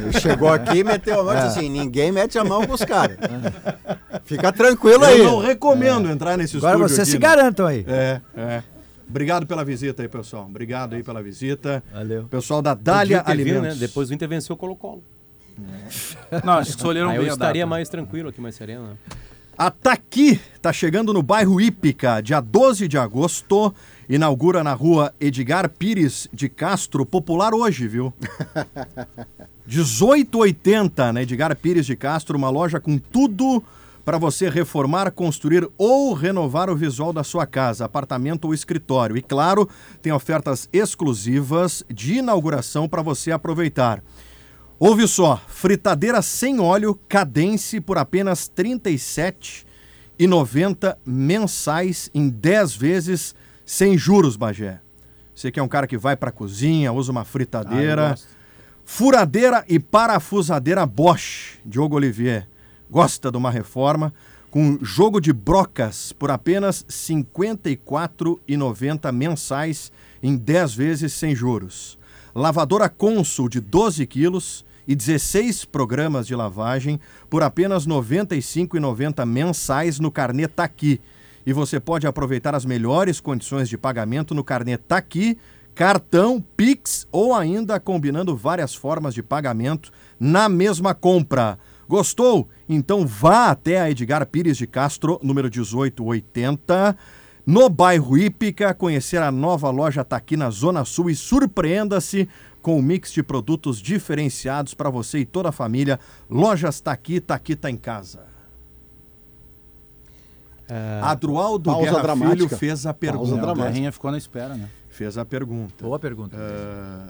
Ele 0.00 0.20
chegou 0.20 0.48
aqui 0.48 0.78
e 0.78 0.84
meteu 0.84 1.20
a 1.20 1.24
mão 1.24 1.32
e 1.32 1.36
disse 1.36 1.58
assim: 1.60 1.70
ninguém 1.70 2.10
mete 2.12 2.36
a 2.36 2.44
mão 2.44 2.66
com 2.66 2.74
os 2.74 2.84
caras. 2.84 3.16
Fica 4.24 4.52
tranquilo 4.52 5.04
aí. 5.04 5.18
Eu 5.18 5.24
não 5.24 5.38
recomendo 5.38 6.08
entrar 6.08 6.36
nesse 6.38 6.56
Agora 6.56 6.74
estúdio 6.76 6.88
vocês 6.96 7.00
aqui, 7.08 7.10
se 7.12 7.18
né? 7.18 7.20
garantam 7.20 7.66
aí. 7.66 7.84
É, 7.86 8.20
é. 8.36 8.62
Obrigado 9.08 9.46
pela 9.46 9.64
visita 9.64 10.02
aí, 10.02 10.08
pessoal. 10.08 10.46
Obrigado 10.46 10.94
aí 10.94 11.02
pela 11.02 11.22
visita. 11.22 11.82
Valeu. 11.92 12.24
Pessoal 12.24 12.62
da 12.62 12.74
Dália 12.74 13.22
Podia 13.22 13.44
vindo, 13.44 13.50
Alimentos. 13.56 13.78
né? 13.80 13.86
Depois 13.86 14.08
do 14.08 14.14
Inter 14.14 14.28
venceu 14.28 14.54
o 14.54 14.56
Colo-Colo. 14.56 15.02
Não, 16.42 16.54
acho 16.54 16.70
que 16.72 16.76
escolheram 16.78 17.10
Aí 17.10 17.16
eu 17.16 17.22
bem 17.22 17.30
a 17.30 17.34
estaria 17.34 17.62
data. 17.62 17.70
mais 17.70 17.88
tranquilo 17.88 18.30
aqui, 18.30 18.40
mais 18.40 18.54
sereno. 18.54 18.84
Né? 18.88 18.94
A 19.56 19.70
Taqui 19.70 20.40
tá 20.60 20.72
chegando 20.72 21.12
no 21.12 21.22
bairro 21.22 21.60
Ípica, 21.60 22.20
dia 22.20 22.40
12 22.40 22.88
de 22.88 22.98
agosto. 22.98 23.72
Inaugura 24.08 24.64
na 24.64 24.72
rua 24.72 25.14
Edgar 25.20 25.68
Pires 25.68 26.28
de 26.32 26.48
Castro, 26.48 27.06
popular 27.06 27.54
hoje, 27.54 27.86
viu? 27.86 28.12
1880 29.66 31.12
na 31.12 31.22
Edgar 31.22 31.54
Pires 31.56 31.86
de 31.86 31.96
Castro, 31.96 32.36
uma 32.36 32.50
loja 32.50 32.80
com 32.80 32.98
tudo 32.98 33.62
para 34.04 34.18
você 34.18 34.50
reformar, 34.50 35.10
construir 35.10 35.66
ou 35.78 36.12
renovar 36.12 36.68
o 36.68 36.76
visual 36.76 37.12
da 37.12 37.24
sua 37.24 37.46
casa, 37.46 37.84
apartamento 37.84 38.44
ou 38.44 38.54
escritório. 38.54 39.16
E 39.16 39.22
claro, 39.22 39.68
tem 40.02 40.12
ofertas 40.12 40.68
exclusivas 40.72 41.84
de 41.92 42.18
inauguração 42.18 42.88
para 42.88 43.02
você 43.02 43.32
aproveitar. 43.32 44.02
Ouve 44.78 45.08
só, 45.08 45.40
fritadeira 45.48 46.20
sem 46.20 46.60
óleo 46.60 46.98
Cadence 47.08 47.80
por 47.80 47.96
apenas 47.96 48.52
R$ 48.54 48.64
37,90 48.64 50.96
mensais 51.06 52.10
em 52.12 52.28
10 52.28 52.74
vezes 52.74 53.34
sem 53.64 53.96
juros, 53.96 54.36
Bagé. 54.36 54.80
Você 55.34 55.50
que 55.50 55.58
é 55.58 55.62
um 55.62 55.68
cara 55.68 55.86
que 55.86 55.96
vai 55.96 56.16
para 56.16 56.28
a 56.28 56.32
cozinha, 56.32 56.92
usa 56.92 57.10
uma 57.10 57.24
fritadeira. 57.24 58.14
Furadeira 58.84 59.64
e 59.66 59.78
parafusadeira 59.78 60.84
Bosch, 60.84 61.58
Diogo 61.64 61.96
Olivier. 61.96 62.46
Gosta 62.90 63.30
de 63.30 63.36
uma 63.36 63.50
reforma 63.50 64.12
com 64.50 64.78
jogo 64.80 65.20
de 65.20 65.32
brocas 65.32 66.12
por 66.12 66.30
apenas 66.30 66.82
R$ 66.82 67.24
54,90 67.34 69.10
mensais 69.12 69.90
em 70.22 70.36
10 70.36 70.74
vezes 70.74 71.12
sem 71.12 71.34
juros. 71.34 71.98
Lavadora 72.34 72.88
Consul 72.88 73.48
de 73.48 73.60
12 73.60 74.06
quilos 74.06 74.64
e 74.86 74.94
16 74.94 75.64
programas 75.64 76.26
de 76.26 76.36
lavagem 76.36 77.00
por 77.28 77.42
apenas 77.42 77.84
R$ 77.86 77.92
95,90 77.92 79.26
mensais 79.26 79.98
no 79.98 80.10
carnê 80.10 80.46
Taqui. 80.46 81.00
E 81.46 81.52
você 81.52 81.80
pode 81.80 82.06
aproveitar 82.06 82.54
as 82.54 82.64
melhores 82.64 83.20
condições 83.20 83.68
de 83.68 83.76
pagamento 83.76 84.34
no 84.34 84.44
carnê 84.44 84.76
Taqui, 84.76 85.36
cartão, 85.74 86.40
Pix 86.56 87.08
ou 87.10 87.34
ainda 87.34 87.80
combinando 87.80 88.36
várias 88.36 88.74
formas 88.74 89.14
de 89.14 89.22
pagamento 89.22 89.90
na 90.18 90.48
mesma 90.48 90.94
compra. 90.94 91.58
Gostou? 91.88 92.48
Então 92.68 93.06
vá 93.06 93.50
até 93.50 93.80
a 93.80 93.90
Edgar 93.90 94.26
Pires 94.26 94.56
de 94.56 94.66
Castro, 94.66 95.20
número 95.22 95.48
1880, 95.48 96.96
no 97.46 97.68
bairro 97.68 98.16
Ípica, 98.16 98.72
conhecer 98.72 99.20
a 99.20 99.30
nova 99.30 99.70
loja 99.70 100.02
Taqui 100.02 100.36
na 100.36 100.48
Zona 100.48 100.84
Sul 100.84 101.10
e 101.10 101.14
surpreenda-se 101.14 102.28
com 102.62 102.78
um 102.78 102.82
mix 102.82 103.12
de 103.12 103.22
produtos 103.22 103.78
diferenciados 103.78 104.72
para 104.72 104.88
você 104.88 105.18
e 105.18 105.26
toda 105.26 105.50
a 105.50 105.52
família. 105.52 106.00
Lojas 106.30 106.80
Taqui, 106.80 107.20
Taqui 107.20 107.54
tá 107.54 107.70
em 107.70 107.76
casa. 107.76 108.20
Adroaldo 111.02 111.70
Pausa 111.70 111.84
Guerra 111.84 112.02
dramática. 112.02 112.36
Filho 112.36 112.48
fez 112.48 112.86
a 112.86 112.94
pergunta. 112.94 113.50
A. 113.50 113.54
Guerrinha 113.54 113.92
ficou 113.92 114.10
na 114.10 114.16
espera, 114.16 114.54
né? 114.54 114.68
Fez 114.88 115.18
a 115.18 115.24
pergunta. 115.24 115.84
Boa 115.84 115.98
pergunta. 115.98 116.36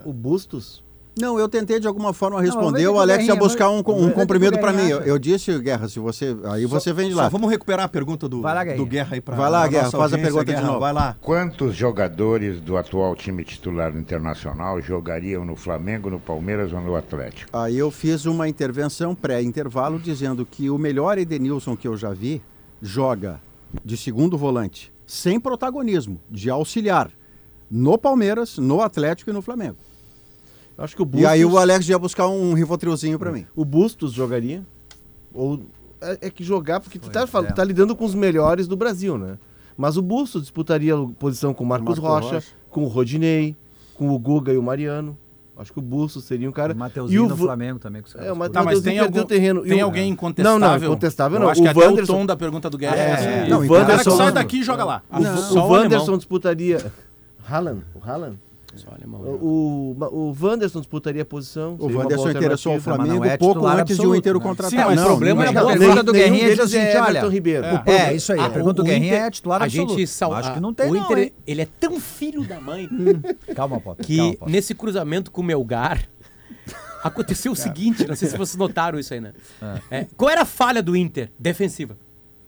O 0.03 0.11
Bustos? 0.11 0.83
Não, 1.17 1.39
eu 1.39 1.47
tentei 1.47 1.79
de 1.79 1.87
alguma 1.87 2.13
forma 2.13 2.41
responder. 2.41 2.79
ver 2.79 2.87
o 2.89 2.99
Alex 2.99 3.25
ia 3.25 3.35
buscar 3.35 3.69
um, 3.69 3.79
um 3.79 4.11
comprimido 4.11 4.59
para 4.59 4.73
mim. 4.73 4.87
Eu, 4.89 4.99
eu 5.01 5.17
disse, 5.17 5.57
Guerra, 5.59 5.87
se 5.87 5.99
você. 5.99 6.35
Aí 6.45 6.65
você 6.65 6.91
vem 6.91 7.07
de 7.07 7.15
Só 7.15 7.21
lá. 7.21 7.29
vamos 7.29 7.49
recuperar 7.49 7.85
a 7.85 7.89
pergunta 7.89 8.27
do, 8.27 8.41
lá, 8.41 8.63
do 8.63 8.85
Guerra 8.85 9.15
aí 9.15 9.21
para 9.21 9.35
Vai 9.35 9.49
lá, 9.49 9.67
Guerra, 9.67 9.91
faz 9.91 10.13
a 10.13 10.17
pergunta 10.17 10.53
de 10.53 10.61
novo. 10.61 10.79
Vai 10.79 10.93
lá. 10.93 11.15
Quantos 11.21 11.75
jogadores 11.75 12.59
do 12.59 12.77
atual 12.77 13.15
time 13.15 13.43
titular 13.43 13.95
Internacional 13.95 14.81
jogariam 14.81 15.45
no 15.45 15.55
Flamengo, 15.55 16.09
no 16.09 16.19
Palmeiras 16.19 16.73
ou 16.73 16.81
no 16.81 16.95
Atlético? 16.95 17.49
Aí 17.57 17.77
eu 17.77 17.89
fiz 17.89 18.25
uma 18.25 18.49
intervenção 18.49 19.15
pré-intervalo 19.15 19.97
dizendo 19.99 20.45
que 20.45 20.69
o 20.69 20.77
melhor 20.77 21.17
Edenilson 21.17 21.77
que 21.77 21.87
eu 21.87 21.95
já 21.95 22.11
vi 22.11 22.41
joga 22.81 23.39
de 23.83 23.97
segundo 23.97 24.37
volante, 24.37 24.93
sem 25.05 25.39
protagonismo, 25.39 26.19
de 26.29 26.49
auxiliar, 26.49 27.09
no 27.69 27.97
Palmeiras, 27.97 28.57
no 28.57 28.81
Atlético 28.81 29.29
e 29.29 29.33
no 29.33 29.41
Flamengo. 29.41 29.77
Acho 30.77 30.95
que 30.95 31.01
o 31.01 31.05
Bustos... 31.05 31.21
E 31.21 31.25
aí 31.25 31.45
o 31.45 31.57
Alex 31.57 31.87
ia 31.87 31.97
buscar 31.97 32.27
um 32.27 32.53
rivotrilzinho 32.53 33.17
para 33.17 33.31
mim. 33.31 33.45
O 33.55 33.63
Bustos 33.63 34.11
jogaria? 34.11 34.61
Ou 35.33 35.61
é, 36.01 36.17
é 36.27 36.29
que 36.29 36.43
jogar 36.43 36.79
porque 36.79 36.99
tu 36.99 37.09
tá, 37.09 37.21
é. 37.23 37.43
tá 37.51 37.63
lidando 37.63 37.95
com 37.95 38.03
os 38.05 38.13
melhores 38.15 38.67
do 38.67 38.75
Brasil, 38.75 39.17
né? 39.17 39.37
Mas 39.77 39.97
o 39.97 40.01
Bustos 40.01 40.41
disputaria 40.43 40.95
a 40.95 41.07
posição 41.19 41.53
com 41.53 41.63
o 41.63 41.67
Marcos 41.67 41.99
Marcos 41.99 42.03
Rocha, 42.25 42.35
Rocha. 42.35 42.47
com 42.69 42.83
o 42.83 42.87
Rodinei, 42.87 43.55
com 43.93 44.09
o 44.09 44.19
Guga 44.19 44.53
e 44.53 44.57
o 44.57 44.63
Mariano. 44.63 45.17
Acho 45.57 45.71
que 45.71 45.79
o 45.79 45.81
Bustos 45.81 46.25
seria 46.25 46.49
um 46.49 46.51
cara. 46.51 46.73
O 46.73 46.75
e 46.75 46.79
Mateuzinho 46.79 47.25
o 47.25 47.29
no 47.29 47.37
Flamengo 47.37 47.79
também. 47.79 48.01
Com 48.01 48.09
os 48.09 48.15
É, 48.15 48.29
o 48.31 48.35
caras 48.35 48.51
Tá, 48.51 48.59
mas 48.63 48.65
Mateuzinho 48.65 48.83
tem, 48.83 49.01
perdeu 49.03 49.19
algum, 49.21 49.27
terreno. 49.29 49.65
E 49.65 49.69
tem 49.69 49.81
o- 49.81 49.85
alguém 49.85 50.03
Não, 50.07 50.13
incontestável? 50.13 50.59
não, 50.59 50.75
incontestável 50.87 51.37
Eu 51.37 51.41
não. 51.43 51.49
acho 51.49 51.61
que 51.61 51.67
O 51.67 51.71
até 51.71 51.79
Wanderson- 51.79 52.13
o 52.13 52.15
tom 52.17 52.25
da 52.25 52.35
pergunta 52.35 52.69
do 52.69 52.77
Guerra 52.77 52.95
É, 52.97 52.99
é, 52.99 53.13
assim. 53.13 53.49
não, 53.49 53.61
o 53.61 53.65
o 53.65 53.67
cara 53.69 53.85
que 53.85 53.89
Wanderson- 53.91 54.17
sai 54.17 54.31
daqui 54.33 54.57
e 54.59 54.63
joga 54.63 54.83
lá. 54.83 55.01
O, 55.09 55.15
Ah, 55.15 55.61
o 55.63 55.67
Wanderson 55.71 56.17
disputaria. 56.17 56.91
Haaland? 57.49 57.81
O 57.95 57.99
Haaland? 58.09 58.37
Alemão. 58.91 59.21
O, 59.21 59.95
o, 59.99 60.29
o 60.31 60.35
Wanderson 60.41 60.79
disputaria 60.79 61.21
a 61.21 61.25
posição. 61.25 61.75
O 61.79 61.85
Wanderson 61.91 62.29
interessou 62.31 62.73
não 62.73 62.81
Flamengo 62.81 63.23
é 63.25 63.37
pouco 63.37 63.65
antes 63.67 63.97
de 63.97 64.05
o 64.05 64.15
Inter 64.15 64.35
o 64.35 64.41
contratar. 64.41 64.69
Sim, 64.71 64.85
mas 64.85 64.99
o 64.99 65.01
Não, 65.01 65.05
problema 65.07 65.43
não 65.51 65.51
é 65.51 65.53
é. 65.71 65.75
a 65.75 65.77
pergunta 65.77 66.03
do 66.03 66.11
Guerrinha 66.13 66.47
o 66.47 66.51
é 66.75 67.01
olha, 67.01 67.09
Everton 67.19 67.29
Ribeiro. 67.29 67.65
É, 67.85 67.91
é, 67.91 68.13
isso 68.15 68.33
aí. 68.33 68.39
Ah, 68.39 68.45
a 68.45 68.49
pergunta 68.49 68.81
o 68.81 68.83
do 68.83 68.89
Guerrinha 68.89 69.13
é 69.15 69.31
titular 69.31 69.61
a 69.61 69.65
absoluto. 69.65 69.91
gente 69.97 70.07
sal- 70.07 70.33
Acho 70.33 70.51
que 70.51 70.57
a- 70.57 70.61
não 70.61 70.73
tem 70.73 70.89
O 70.89 70.93
não, 70.93 71.03
Inter, 71.05 71.17
hein? 71.19 71.31
ele 71.47 71.61
é 71.61 71.67
tão 71.79 71.99
filho 71.99 72.43
da 72.43 72.59
mãe 72.59 72.89
Calma, 73.55 73.79
Potter. 73.79 74.05
que 74.05 74.17
calma, 74.17 74.33
Potter. 74.33 74.49
nesse 74.53 74.73
cruzamento 74.75 75.31
com 75.31 75.41
o 75.41 75.43
Melgar 75.43 76.07
aconteceu 77.03 77.51
o 77.51 77.55
seguinte, 77.55 78.05
não 78.07 78.15
sei 78.15 78.27
se 78.29 78.37
vocês 78.37 78.55
notaram 78.57 78.99
isso 78.99 79.13
aí, 79.13 79.21
né? 79.21 79.33
É, 79.91 80.05
qual 80.17 80.29
era 80.29 80.41
a 80.41 80.45
falha 80.45 80.81
do 80.81 80.95
Inter? 80.95 81.31
Defensiva. 81.37 81.97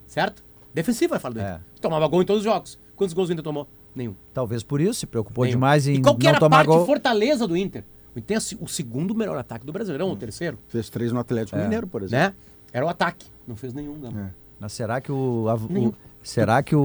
Certo? 0.05 0.43
Defensiva 0.73 1.15
é 1.15 1.17
a 1.17 1.19
falha 1.19 1.33
do 1.35 1.39
É. 1.39 1.43
Inter. 1.51 1.61
Tomava 1.81 2.07
gol 2.07 2.21
em 2.21 2.25
todos 2.25 2.39
os 2.41 2.43
jogos. 2.51 2.77
Quantos 2.95 3.13
gols 3.13 3.29
o 3.29 3.33
Inter 3.33 3.43
tomou? 3.43 3.67
Nenhum. 3.97 4.13
Talvez 4.33 4.61
por 4.61 4.79
isso, 4.79 4.99
se 5.01 5.07
preocupou 5.07 5.43
Nenhum. 5.43 5.55
demais 5.57 5.87
em 5.87 5.95
e 5.95 6.01
qual 6.01 6.15
que 6.15 6.23
não 6.23 6.29
era 6.29 6.37
a 6.37 6.39
tomar 6.39 6.57
parte 6.57 6.67
gol. 6.67 6.85
fortaleza 6.85 7.47
do 7.47 7.57
Inter? 7.57 7.83
O 8.15 8.19
Inter 8.19 8.37
é 8.37 8.63
o 8.63 8.67
segundo 8.67 9.15
melhor 9.15 9.37
ataque 9.37 9.65
do 9.65 9.73
Brasileirão, 9.73 10.11
o 10.11 10.15
terceiro, 10.15 10.59
Fez 10.67 10.87
três 10.89 11.11
no 11.11 11.19
Atlético 11.19 11.57
É. 11.57 11.63
Mineiro, 11.63 11.87
por 11.87 12.03
exemplo. 12.03 12.27
né? 12.27 12.33
Era 12.71 12.85
o 12.85 12.89
ataque. 12.89 13.25
Não 13.47 13.55
fez 13.55 13.73
nenhum, 13.73 13.99
Gama. 13.99 14.35
Mas 14.59 14.73
será 14.73 15.01
que 15.01 15.11
o... 15.11 15.47
a- 15.49 15.55
o-. 15.55 15.93
será 16.27 16.61
que 16.61 16.75
o... 16.75 16.79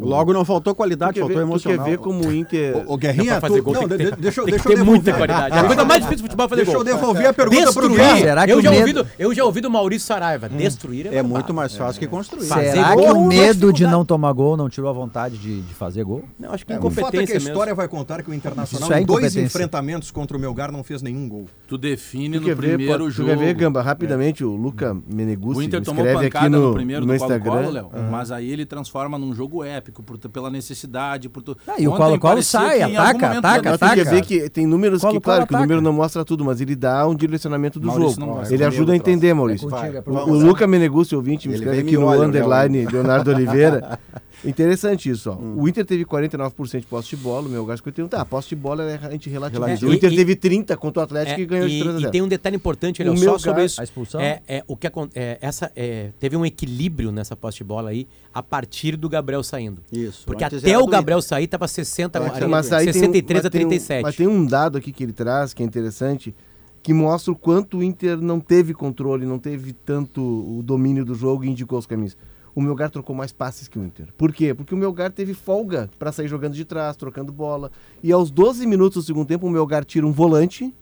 o- 0.00 0.04
Logo 0.04 0.32
não 0.32 0.44
faltou 0.44 0.74
qualidade, 0.74 1.18
faltou 1.20 1.28
ver, 1.28 1.34
tu 1.34 1.36
quer 1.38 1.42
emocional. 1.70 1.84
ver 1.86 1.98
como 1.98 2.26
o 2.26 2.32
Inter. 2.32 2.82
Ô, 2.86 2.96
Guerrinha, 2.96 3.32
Pra 3.38 3.48
fazer 3.48 3.60
gol 3.60 3.74
não, 3.74 3.88
tem 3.88 3.98
que 3.98 4.04
ter- 4.06 4.16
deixa 4.16 4.40
eu 4.40 4.44
Tem 4.44 4.54
deixa 4.54 4.68
ter 4.68 4.82
muita 4.84 5.12
qualidade. 5.12 5.56
É 5.56 5.58
a 5.60 5.64
coisa 5.64 5.84
mais 5.84 6.02
difícil 6.02 6.22
do 6.22 6.22
futebol 6.30 6.46
é 6.46 6.48
fazer 6.48 6.64
Deixa 6.64 6.78
gol. 6.78 6.80
eu 6.80 6.94
devolver 6.94 7.26
a 7.26 7.32
pergunta 7.32 7.72
pro 7.72 7.88
Destruir. 7.88 7.96
Guerra. 7.96 8.18
Será 8.18 8.46
que 8.46 8.52
eu, 8.52 8.58
o 8.58 8.62
já 8.62 8.70
medo- 8.70 8.80
ouvido, 8.80 9.06
eu 9.18 9.34
já 9.34 9.44
ouvi 9.44 9.60
do 9.60 9.70
Maurício 9.70 10.06
Saraiva. 10.06 10.48
Destruir 10.48 11.06
é, 11.08 11.16
É 11.16 11.22
muito 11.22 11.52
mais 11.52 11.76
fácil 11.76 12.00
que 12.00 12.06
construir. 12.06 12.46
Fazer 12.46 12.72
Será 12.72 12.94
gol 12.94 13.02
que 13.02 13.04
é 13.08 13.12
o 13.12 13.16
uma 13.18 13.28
medo 13.28 13.72
de 13.72 13.86
não 13.86 14.04
tomar 14.04 14.32
gol 14.32 14.56
não 14.56 14.68
tirou 14.68 14.88
a 14.88 14.92
vontade 14.92 15.36
de, 15.38 15.60
de 15.62 15.74
fazer 15.74 16.04
gol? 16.04 16.24
Não, 16.38 16.52
acho 16.52 16.64
que 16.66 16.72
O 16.72 16.76
fato 16.76 16.86
é 16.86 16.90
que 16.94 17.00
incompetência 17.00 17.34
a 17.34 17.38
história 17.38 17.64
mesmo. 17.66 17.76
vai 17.76 17.88
contar 17.88 18.22
que 18.22 18.30
o 18.30 18.34
Internacional, 18.34 18.92
é 18.92 19.00
em 19.00 19.04
dois 19.06 19.18
incompetência. 19.24 19.40
enfrentamentos 19.42 20.10
contra 20.10 20.36
o 20.36 20.40
Melgar, 20.40 20.72
não 20.72 20.82
fez 20.82 21.02
nenhum 21.02 21.28
gol. 21.28 21.46
Tu 21.68 21.76
define 21.76 22.38
no 22.38 22.56
primeiro 22.56 22.98
pode- 22.98 23.04
tu 23.04 23.10
jogo. 23.10 23.28
quer 23.30 23.36
ver, 23.36 23.54
Gamba, 23.54 23.82
rapidamente, 23.82 24.44
o 24.44 24.54
Luca 24.56 24.96
Meneguzzi 25.06 25.66
O 25.66 25.82
tomou 25.82 26.04
escreve 26.04 26.24
pancada 26.30 26.46
aqui 26.46 26.48
no, 26.48 26.74
do 27.06 27.14
Instagram. 27.14 27.84
Mas 28.10 28.30
aí 28.30 28.53
ele 28.54 28.66
transforma 28.66 29.18
num 29.18 29.34
jogo 29.34 29.62
épico 29.62 30.02
por, 30.02 30.18
pela 30.18 30.50
necessidade, 30.50 31.28
por 31.28 31.42
tu... 31.42 31.56
Ah, 31.66 31.74
e 31.78 31.86
o 31.86 31.92
Colo-Colo 31.92 32.42
sai, 32.42 32.78
que 32.78 32.82
ataca, 32.96 33.26
momento 33.26 33.44
ataca, 33.44 33.74
ataca. 33.74 33.94
quer 33.94 34.10
ver 34.10 34.22
que 34.24 34.48
tem 34.48 34.66
números 34.66 35.00
que, 35.00 35.06
Colo-Colo 35.06 35.22
claro, 35.22 35.46
que 35.46 35.54
o 35.54 35.58
número 35.58 35.80
não 35.80 35.92
mostra 35.92 36.24
tudo, 36.24 36.44
mas 36.44 36.60
ele 36.60 36.74
dá 36.74 37.06
um 37.06 37.14
direcionamento 37.14 37.78
do 37.78 37.88
Maurício 37.88 38.20
jogo. 38.20 38.38
Ele 38.38 38.48
Comigo, 38.48 38.64
ajuda 38.64 38.92
a 38.92 38.96
entender, 38.96 39.34
Maurício. 39.34 39.68
É 39.68 39.70
contigo, 39.70 39.96
é 39.96 40.10
O, 40.10 40.30
o 40.30 40.38
Luca 40.38 40.66
Meneguzzi, 40.66 41.14
ouvinte, 41.14 41.48
me 41.48 41.54
escreve 41.54 41.80
aqui 41.80 41.96
no 41.96 42.06
olha, 42.06 42.26
underline 42.26 42.86
Leonardo 42.86 43.30
Oliveira. 43.30 43.98
Interessante 44.44 45.08
isso, 45.10 45.30
ó. 45.30 45.36
O 45.36 45.68
Inter 45.68 45.84
teve 45.84 46.04
49% 46.04 46.80
de 46.80 46.86
posse 46.86 47.10
de 47.10 47.16
bola, 47.16 47.46
o 47.48 47.50
meu 47.50 47.64
gasto 47.64 47.82
51%. 47.84 48.08
Tá, 48.08 48.20
a 48.20 48.24
posse 48.24 48.50
de 48.50 48.56
bola 48.56 48.82
é, 48.84 48.98
a 49.02 49.10
gente 49.10 49.28
relativiza. 49.30 49.86
É, 49.86 49.88
o 49.88 49.92
Inter 49.94 50.12
e- 50.12 50.16
teve 50.16 50.36
30 50.36 50.76
contra 50.76 51.00
o 51.00 51.04
Atlético 51.04 51.40
É, 51.40 51.42
e 51.42 51.46
ganhou 51.46 51.68
de 51.68 51.74
e, 51.74 51.80
3 51.80 51.94
a 51.94 51.98
0. 51.98 52.08
e 52.08 52.12
tem 52.12 52.22
um 52.22 52.28
detalhe 52.28 52.56
importante, 52.56 53.02
ele 53.02 53.10
O 53.10 53.16
só 53.16 53.24
meu 53.24 53.38
sobre 53.38 53.64
isso. 53.64 53.80
A 53.80 53.84
expulsão? 53.84 54.20
É, 54.20 54.40
é, 54.46 54.64
o 54.66 54.76
que 54.76 54.86
é, 55.14 55.38
essa, 55.40 55.70
é, 55.74 56.10
teve 56.18 56.36
um 56.36 56.44
equilíbrio 56.44 57.10
nessa 57.12 57.34
posse 57.36 57.58
de 57.58 57.64
bola 57.64 57.90
aí 57.90 58.06
a 58.32 58.42
partir 58.42 58.96
do 58.96 59.08
Gabriel 59.08 59.42
saindo. 59.42 59.80
Isso. 59.92 60.24
Porque 60.26 60.44
até 60.44 60.78
o 60.78 60.86
Gabriel 60.86 61.18
Inter. 61.18 61.28
sair 61.28 61.46
tava 61.46 61.66
60, 61.68 62.20
Mas- 62.20 62.42
a- 62.42 62.48
mas 62.48 62.72
aí 62.72 62.84
tem 62.86 62.90
um- 62.90 62.92
63 62.94 63.38
mas 63.40 63.46
a 63.46 63.50
tem 63.50 63.64
um- 63.64 63.68
37. 63.68 64.02
mas 64.02 64.16
tem 64.16 64.26
um 64.28 64.44
dado 64.46 64.78
aqui 64.78 64.92
que 64.92 65.02
ele 65.04 65.12
traz 65.12 65.54
que 65.54 65.62
é 65.62 65.66
interessante, 65.66 66.34
que 66.82 66.92
mostra 66.92 67.32
o 67.32 67.36
quanto 67.36 67.78
o 67.78 67.82
Inter 67.82 68.18
não 68.20 68.38
teve 68.38 68.74
controle, 68.74 69.24
não 69.24 69.38
teve 69.38 69.72
tanto 69.72 70.20
o 70.20 70.62
domínio 70.62 71.02
do 71.04 71.14
jogo 71.14 71.42
e 71.44 71.48
indicou 71.48 71.78
os 71.78 71.86
caminhos. 71.86 72.14
O 72.54 72.62
Melgar 72.62 72.88
trocou 72.90 73.16
mais 73.16 73.32
passes 73.32 73.66
que 73.66 73.78
o 73.78 73.84
Inter. 73.84 74.08
Por 74.16 74.32
quê? 74.32 74.54
Porque 74.54 74.72
o 74.74 74.76
Melgar 74.78 75.10
teve 75.10 75.34
folga 75.34 75.90
para 75.98 76.12
sair 76.12 76.28
jogando 76.28 76.54
de 76.54 76.64
trás, 76.64 76.96
trocando 76.96 77.32
bola. 77.32 77.70
E 78.02 78.12
aos 78.12 78.30
12 78.30 78.64
minutos 78.66 79.02
do 79.02 79.06
segundo 79.06 79.26
tempo, 79.26 79.46
o 79.46 79.50
Melgar 79.50 79.84
tira 79.84 80.06
um 80.06 80.12
volante 80.12 80.72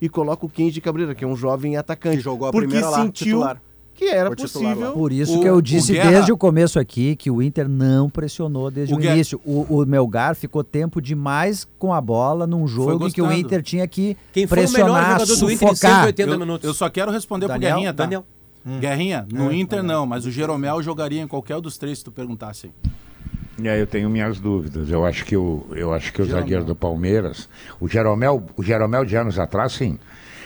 e 0.00 0.08
coloca 0.10 0.44
o 0.44 0.48
Kenji 0.48 0.80
Cabreira, 0.80 1.14
que 1.14 1.24
é 1.24 1.26
um 1.26 1.34
jovem 1.36 1.76
atacante. 1.76 2.18
Que 2.18 2.22
jogou 2.22 2.48
a 2.48 2.50
porque 2.52 2.66
primeira 2.66 2.90
lá, 2.90 3.02
sentiu 3.02 3.26
titular. 3.38 3.62
que 3.94 4.04
era 4.06 4.34
titular 4.36 4.74
possível. 4.74 4.92
Por 4.92 5.10
isso 5.10 5.38
O- 5.38 5.40
que 5.40 5.46
eu 5.48 5.54
o 5.54 5.62
disse 5.62 5.92
Guerra- 5.94 6.10
desde 6.10 6.32
o 6.32 6.36
começo 6.36 6.78
aqui 6.78 7.16
que 7.16 7.30
o 7.30 7.40
Inter 7.40 7.66
não 7.66 8.10
pressionou 8.10 8.70
desde 8.70 8.92
O 8.92 8.98
o, 8.98 9.02
início. 9.02 9.40
O, 9.42 9.62
o 9.82 9.86
Melgar 9.86 10.34
ficou 10.34 10.62
tempo 10.62 11.00
demais 11.00 11.66
com 11.78 11.94
a 11.94 12.00
bola 12.00 12.46
num 12.46 12.66
jogo 12.66 13.06
em 13.08 13.10
que 13.10 13.22
o. 13.22 13.32
Inter 13.32 13.62
tinha 13.62 13.86
que 13.88 14.16
Quem 14.34 14.46
foi 14.46 14.58
o 14.58 14.60
melhor 14.70 14.72
pressionar, 14.72 15.12
jogador 15.20 15.26
do 15.36 15.50
Inter 15.50 15.54
em 15.54 15.56
sufocar. 15.76 16.00
180 16.02 16.30
Eu, 16.32 16.38
minutos? 16.38 16.66
eu 16.68 16.74
só 16.74 16.90
quero 16.90 17.10
responder 17.10 17.46
pro 17.46 17.54
Daniel, 17.54 17.70
Guerrinha, 17.76 17.94
tá? 17.94 18.02
Daniel. 18.02 18.26
Guerrinha, 18.80 19.26
no 19.32 19.50
É, 19.50 19.54
Inter 19.56 19.80
é. 19.80 19.82
não, 19.82 20.06
mas 20.06 20.24
o 20.26 20.30
Jeromel 20.30 20.82
jogaria 20.82 21.20
em 21.20 21.26
qualquer 21.28 21.56
um 21.56 21.60
dos 21.60 21.76
três 21.76 21.98
se 21.98 22.04
tu 22.04 22.12
perguntasse. 22.12 22.66
aí. 22.66 22.92
E 23.64 23.68
aí 23.68 23.78
eu 23.80 23.86
tenho 23.86 24.08
minhas 24.08 24.40
dúvidas. 24.40 24.88
Eu 24.90 25.04
acho 25.04 25.24
que 25.24 25.36
o, 25.36 25.66
eu 25.72 25.92
acho 25.92 26.12
que 26.12 26.22
o 26.22 26.24
Jeromel. 26.24 26.42
zagueiro 26.44 26.64
do 26.64 26.74
Palmeiras, 26.74 27.48
o 27.80 27.86
Jeromel, 27.88 28.42
o 28.56 28.62
Jeromel 28.62 29.04
de 29.04 29.16
anos 29.16 29.38
atrás, 29.38 29.72
sim. 29.72 29.98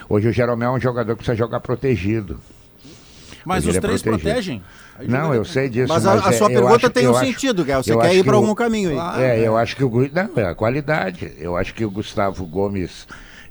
Hoje 0.09 0.29
o 0.29 0.33
Jeromel 0.33 0.73
é 0.73 0.77
um 0.77 0.81
jogador 0.81 1.13
que 1.13 1.19
precisa 1.19 1.37
jogar 1.37 1.61
protegido. 1.61 2.39
Mas 3.45 3.63
Hoje 3.65 3.71
os 3.71 3.77
é 3.77 3.81
três 3.81 4.03
protegido. 4.03 4.25
protegem. 4.33 4.63
Não, 5.09 5.33
eu 5.33 5.45
sei 5.45 5.69
disso. 5.69 5.93
Mas 5.93 6.05
a, 6.05 6.15
a 6.15 6.31
é- 6.31 6.33
sua 6.33 6.51
eu 6.51 6.61
pergunta 6.63 6.91
tem 6.91 7.05
eu 7.05 7.13
um 7.13 7.17
acho- 7.17 7.27
sentido, 7.27 7.65
Guel. 7.65 7.83
Você 7.83 7.97
quer 7.97 8.15
ir 8.15 8.19
que 8.19 8.25
para 8.25 8.35
algum 8.37 8.55
caminho 8.55 8.91
aí. 9.01 9.23
É, 9.23 9.47
eu 9.47 9.57
acho 9.57 9.77
que 9.77 9.85
o 9.85 10.11
não, 10.13 10.31
é 10.43 10.47
a 10.49 10.55
qualidade. 10.55 11.33
Eu 11.39 11.57
acho 11.57 11.73
que 11.75 11.85
o 11.85 11.91
Gustavo 11.91 12.45
Gomes 12.45 13.07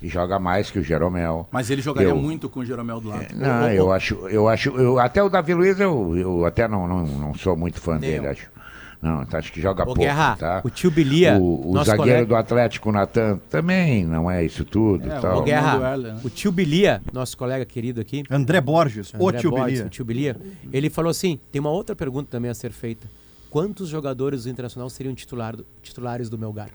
joga 0.08 0.40
mais 0.40 0.70
que 0.72 0.80
o 0.80 0.84
Jeromel. 0.84 1.48
Mas 1.52 1.70
ele 1.70 1.82
jogaria 1.82 2.10
Eu- 2.10 2.18
muito 2.18 2.50
com 2.50 2.60
o 2.62 2.66
Jeromel 2.66 3.00
do 3.00 3.10
lado. 3.10 3.26
Não, 3.36 3.70
eu 3.72 3.92
acho, 3.92 4.16
eu 4.30 4.48
acho, 4.48 4.70
eu, 4.72 5.00
até 5.00 5.22
o 5.24 5.30
Davi 5.30 5.54
Luiz 5.54 5.80
eu, 5.80 6.16
eu 6.18 6.46
até 6.46 6.68
não, 6.68 6.88
não, 6.88 7.06
não 7.06 7.34
sou 7.34 7.56
muito 7.56 7.80
fã 7.82 7.98
dele, 7.98 8.26
eu. 8.28 8.32
acho. 8.32 8.56
Não, 9.02 9.24
tá, 9.26 9.38
acho 9.38 9.52
que 9.52 9.62
joga 9.62 9.84
Ô, 9.84 9.88
pouco, 9.88 10.02
Guerra, 10.02 10.36
tá? 10.36 10.62
o 10.64 10.70
tio 10.70 10.90
Bilia, 10.90 11.38
o, 11.38 11.70
o 11.70 11.74
nosso 11.74 11.86
zagueiro 11.92 12.10
colega- 12.12 12.26
do 12.26 12.36
Atlético, 12.36 12.92
Natan, 12.92 13.40
também 13.52 14.04
não 14.04 14.32
é 14.32 14.44
isso 14.44 14.66
tudo, 14.66 15.12
É, 15.12 15.20
tal. 15.20 15.40
Ô, 15.40 15.44
Guerra, 15.44 15.98
né? 15.98 16.18
o 16.24 16.30
tio 16.30 16.52
Bilia, 16.52 17.02
nosso 17.14 17.38
colega 17.38 17.64
querido 17.66 18.02
aqui, 18.02 18.24
André 18.32 18.60
Borges, 18.62 19.14
o 19.14 19.28
André 19.28 19.40
tio 19.42 19.52
Borges, 19.52 19.66
Bilia. 19.74 19.86
o 19.86 19.90
tio 19.90 20.06
Bilia, 20.06 20.38
ele 20.74 20.90
falou 20.90 21.12
assim: 21.12 21.40
tem 21.52 21.60
uma 21.60 21.70
outra 21.70 21.96
pergunta 21.96 22.30
também 22.32 22.50
a 22.50 22.54
ser 22.56 22.72
feita. 22.72 23.08
Quantos 23.52 23.90
jogadores 23.90 24.46
do 24.46 24.50
Internacional 24.50 24.90
seriam 24.90 25.14
titular 25.14 25.56
titulares 25.84 26.28
do 26.28 26.38
Melgar? 26.38 26.70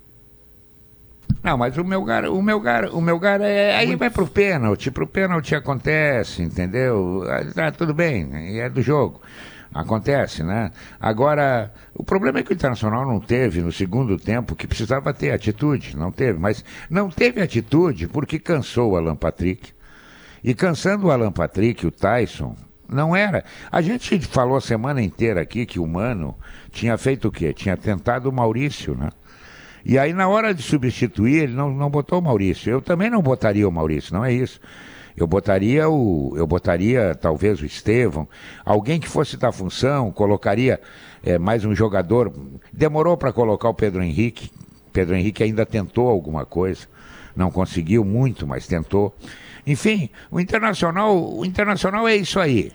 Não, 1.42 1.56
mas 1.56 1.76
o 1.78 1.84
meu 1.84 2.04
gar, 2.04 2.26
o 2.26 2.42
meu 2.42 2.60
gar, 2.60 2.84
o 2.90 3.00
meu 3.00 3.18
gar 3.18 3.40
é 3.40 3.74
aí 3.74 3.96
vai 3.96 4.10
pro 4.10 4.26
pênalti, 4.26 4.90
pro 4.90 5.06
pênalti 5.06 5.54
acontece, 5.54 6.42
entendeu? 6.42 7.24
Tá 7.54 7.70
tudo 7.70 7.94
bem, 7.94 8.60
é 8.60 8.68
do 8.68 8.82
jogo. 8.82 9.20
Acontece, 9.72 10.42
né? 10.42 10.72
Agora, 10.98 11.72
o 11.94 12.02
problema 12.02 12.40
é 12.40 12.42
que 12.42 12.52
o 12.52 12.54
Internacional 12.54 13.06
não 13.06 13.20
teve 13.20 13.62
no 13.62 13.70
segundo 13.70 14.18
tempo 14.18 14.56
que 14.56 14.66
precisava 14.66 15.14
ter 15.14 15.30
atitude, 15.30 15.96
não 15.96 16.10
teve, 16.10 16.38
mas 16.38 16.64
não 16.90 17.08
teve 17.08 17.40
atitude 17.40 18.08
porque 18.08 18.38
cansou 18.38 18.92
o 18.92 18.96
Alan 18.96 19.16
Patrick. 19.16 19.72
E 20.42 20.54
cansando 20.54 21.06
o 21.06 21.10
Alan 21.10 21.30
Patrick, 21.30 21.86
o 21.86 21.90
Tyson, 21.90 22.56
não 22.88 23.14
era. 23.14 23.44
A 23.70 23.80
gente 23.80 24.18
falou 24.20 24.56
a 24.56 24.60
semana 24.60 25.00
inteira 25.00 25.40
aqui 25.40 25.64
que 25.64 25.78
o 25.78 25.86
Mano 25.86 26.36
tinha 26.72 26.98
feito 26.98 27.28
o 27.28 27.32
quê? 27.32 27.52
Tinha 27.52 27.76
tentado 27.76 28.28
o 28.28 28.32
Maurício, 28.32 28.96
né? 28.96 29.10
E 29.84 29.98
aí, 29.98 30.12
na 30.12 30.28
hora 30.28 30.54
de 30.54 30.62
substituir, 30.62 31.44
ele 31.44 31.54
não, 31.54 31.70
não 31.70 31.90
botou 31.90 32.18
o 32.18 32.22
Maurício. 32.22 32.70
Eu 32.70 32.82
também 32.82 33.10
não 33.10 33.22
botaria 33.22 33.68
o 33.68 33.72
Maurício, 33.72 34.14
não 34.14 34.24
é 34.24 34.32
isso. 34.32 34.60
Eu 35.16 35.26
botaria 35.26 35.88
o. 35.88 36.34
Eu 36.36 36.46
botaria 36.46 37.14
talvez 37.14 37.60
o 37.60 37.66
Estevão, 37.66 38.28
alguém 38.64 39.00
que 39.00 39.08
fosse 39.08 39.36
da 39.36 39.52
função, 39.52 40.10
colocaria 40.10 40.80
eh, 41.22 41.38
mais 41.38 41.64
um 41.64 41.74
jogador. 41.74 42.32
Demorou 42.72 43.16
para 43.16 43.32
colocar 43.32 43.68
o 43.68 43.74
Pedro 43.74 44.02
Henrique. 44.02 44.50
Pedro 44.92 45.14
Henrique 45.14 45.42
ainda 45.42 45.66
tentou 45.66 46.08
alguma 46.08 46.46
coisa. 46.46 46.86
Não 47.34 47.50
conseguiu 47.50 48.04
muito, 48.04 48.46
mas 48.46 48.66
tentou. 48.66 49.14
Enfim, 49.70 50.10
o 50.32 50.40
Internacional, 50.40 51.32
o 51.38 51.44
Internacional 51.44 52.08
é 52.08 52.16
isso 52.16 52.40
aí. 52.40 52.72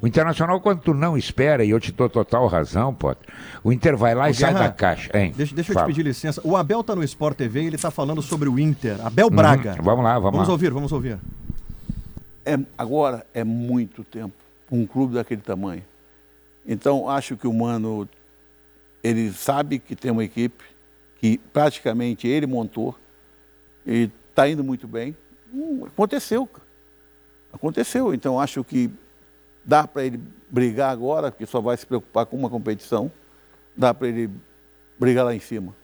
O 0.00 0.06
Internacional, 0.06 0.58
quando 0.62 0.80
tu 0.80 0.94
não 0.94 1.14
espera, 1.14 1.62
e 1.62 1.68
eu 1.68 1.78
te 1.78 1.92
dou 1.92 2.08
total 2.08 2.46
razão, 2.46 2.94
Potter, 2.94 3.28
o 3.62 3.70
Inter 3.70 3.94
vai 3.94 4.14
lá 4.14 4.24
Ô, 4.24 4.28
e 4.28 4.34
sai 4.34 4.54
Guerra, 4.54 4.68
da 4.68 4.72
caixa. 4.72 5.10
Hein? 5.18 5.34
Deixa, 5.36 5.54
deixa 5.54 5.72
eu 5.72 5.74
Fala. 5.74 5.86
te 5.86 5.90
pedir 5.90 6.02
licença. 6.02 6.40
O 6.42 6.56
Abel 6.56 6.82
tá 6.82 6.96
no 6.96 7.04
Sport 7.04 7.36
TV 7.36 7.64
e 7.64 7.66
ele 7.66 7.76
tá 7.76 7.90
falando 7.90 8.22
sobre 8.22 8.48
o 8.48 8.58
Inter. 8.58 9.04
Abel 9.04 9.28
Braga. 9.28 9.76
Uhum. 9.76 9.84
Vamos 9.84 10.02
lá, 10.02 10.14
vamos, 10.14 10.32
Vamos 10.32 10.48
lá. 10.48 10.52
ouvir, 10.54 10.70
vamos 10.72 10.92
ouvir. 10.92 11.18
É, 12.46 12.58
agora 12.78 13.26
é 13.34 13.44
muito 13.44 14.02
tempo 14.02 14.32
um 14.72 14.86
clube 14.86 15.16
daquele 15.16 15.42
tamanho. 15.42 15.82
Então, 16.66 17.06
acho 17.06 17.36
que 17.36 17.46
o 17.46 17.52
Mano, 17.52 18.08
ele 19.04 19.30
sabe 19.30 19.78
que 19.78 19.94
tem 19.94 20.10
uma 20.10 20.24
equipe 20.24 20.64
que 21.18 21.36
praticamente 21.52 22.26
ele 22.26 22.46
montou 22.46 22.96
e 23.86 24.08
está 24.30 24.48
indo 24.48 24.64
muito 24.64 24.88
bem. 24.88 25.14
Hum, 25.52 25.84
aconteceu. 25.86 26.48
Aconteceu. 27.52 28.14
Então, 28.14 28.40
acho 28.40 28.62
que 28.62 28.90
dá 29.64 29.86
para 29.86 30.04
ele 30.04 30.20
brigar 30.48 30.90
agora, 30.90 31.30
porque 31.30 31.46
só 31.46 31.60
vai 31.60 31.76
se 31.76 31.86
preocupar 31.86 32.26
com 32.26 32.36
uma 32.36 32.50
competição. 32.50 33.10
Dá 33.76 33.92
para 33.94 34.08
ele 34.08 34.30
brigar 34.98 35.24
lá 35.24 35.34
em 35.34 35.40
cima. 35.40 35.74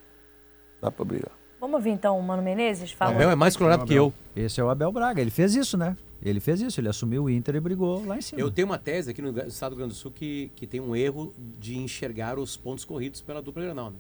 Dá 0.81 0.91
para 0.91 1.05
brigar. 1.05 1.33
Vamos 1.61 1.77
ouvir 1.77 1.91
então 1.91 2.19
o 2.19 2.23
Mano 2.23 2.43
Menezes 2.43 2.93
O 2.93 2.97
falando. 2.97 3.17
Abel 3.17 3.31
é 3.31 3.35
mais 3.35 3.57
colorado 3.57 3.85
que 3.85 3.95
eu. 3.95 4.13
Esse 4.35 4.61
é 4.61 4.65
o 4.65 4.69
Abel 4.69 4.93
Braga. 4.93 5.21
Ele 5.21 5.31
fez 5.31 5.55
isso, 5.55 5.77
né? 5.77 5.97
Ele 6.23 6.39
fez 6.39 6.61
isso. 6.61 6.81
Ele 6.81 6.89
assumiu 6.89 7.25
o 7.25 7.31
Inter 7.31 7.57
e 7.57 7.61
brigou 7.61 8.05
lá 8.05 8.19
em 8.19 8.21
cima. 8.21 8.41
Eu 8.41 8.51
tenho 8.51 8.69
uma 8.69 8.79
tese 8.79 9.11
aqui 9.11 9.23
no 9.23 9.31
estado 9.47 9.71
do 9.71 9.77
Rio 9.77 9.87
Grande 9.87 9.95
do 9.95 9.97
Sul 9.97 10.11
que, 10.11 10.53
que 10.55 10.67
tem 10.67 10.81
um 10.81 10.95
erro 10.95 11.33
de 11.59 11.79
enxergar 11.79 12.39
os 12.39 12.57
pontos 12.57 12.85
corridos 12.85 13.21
pela 13.21 13.41
dupla 13.41 13.63
Granal. 13.63 13.91
Né? 13.91 13.97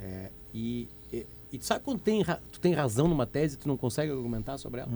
É, 0.00 0.30
e, 0.52 0.88
e, 1.54 1.58
tu 1.58 1.64
sabe 1.66 1.84
quando 1.84 1.98
tem, 2.00 2.22
ra- 2.22 2.38
tu 2.52 2.60
tem 2.60 2.72
razão 2.74 3.06
numa 3.08 3.26
tese 3.26 3.54
e 3.54 3.58
tu 3.58 3.68
não 3.68 3.76
consegue 3.76 4.10
argumentar 4.12 4.58
sobre 4.58 4.80
ela? 4.80 4.90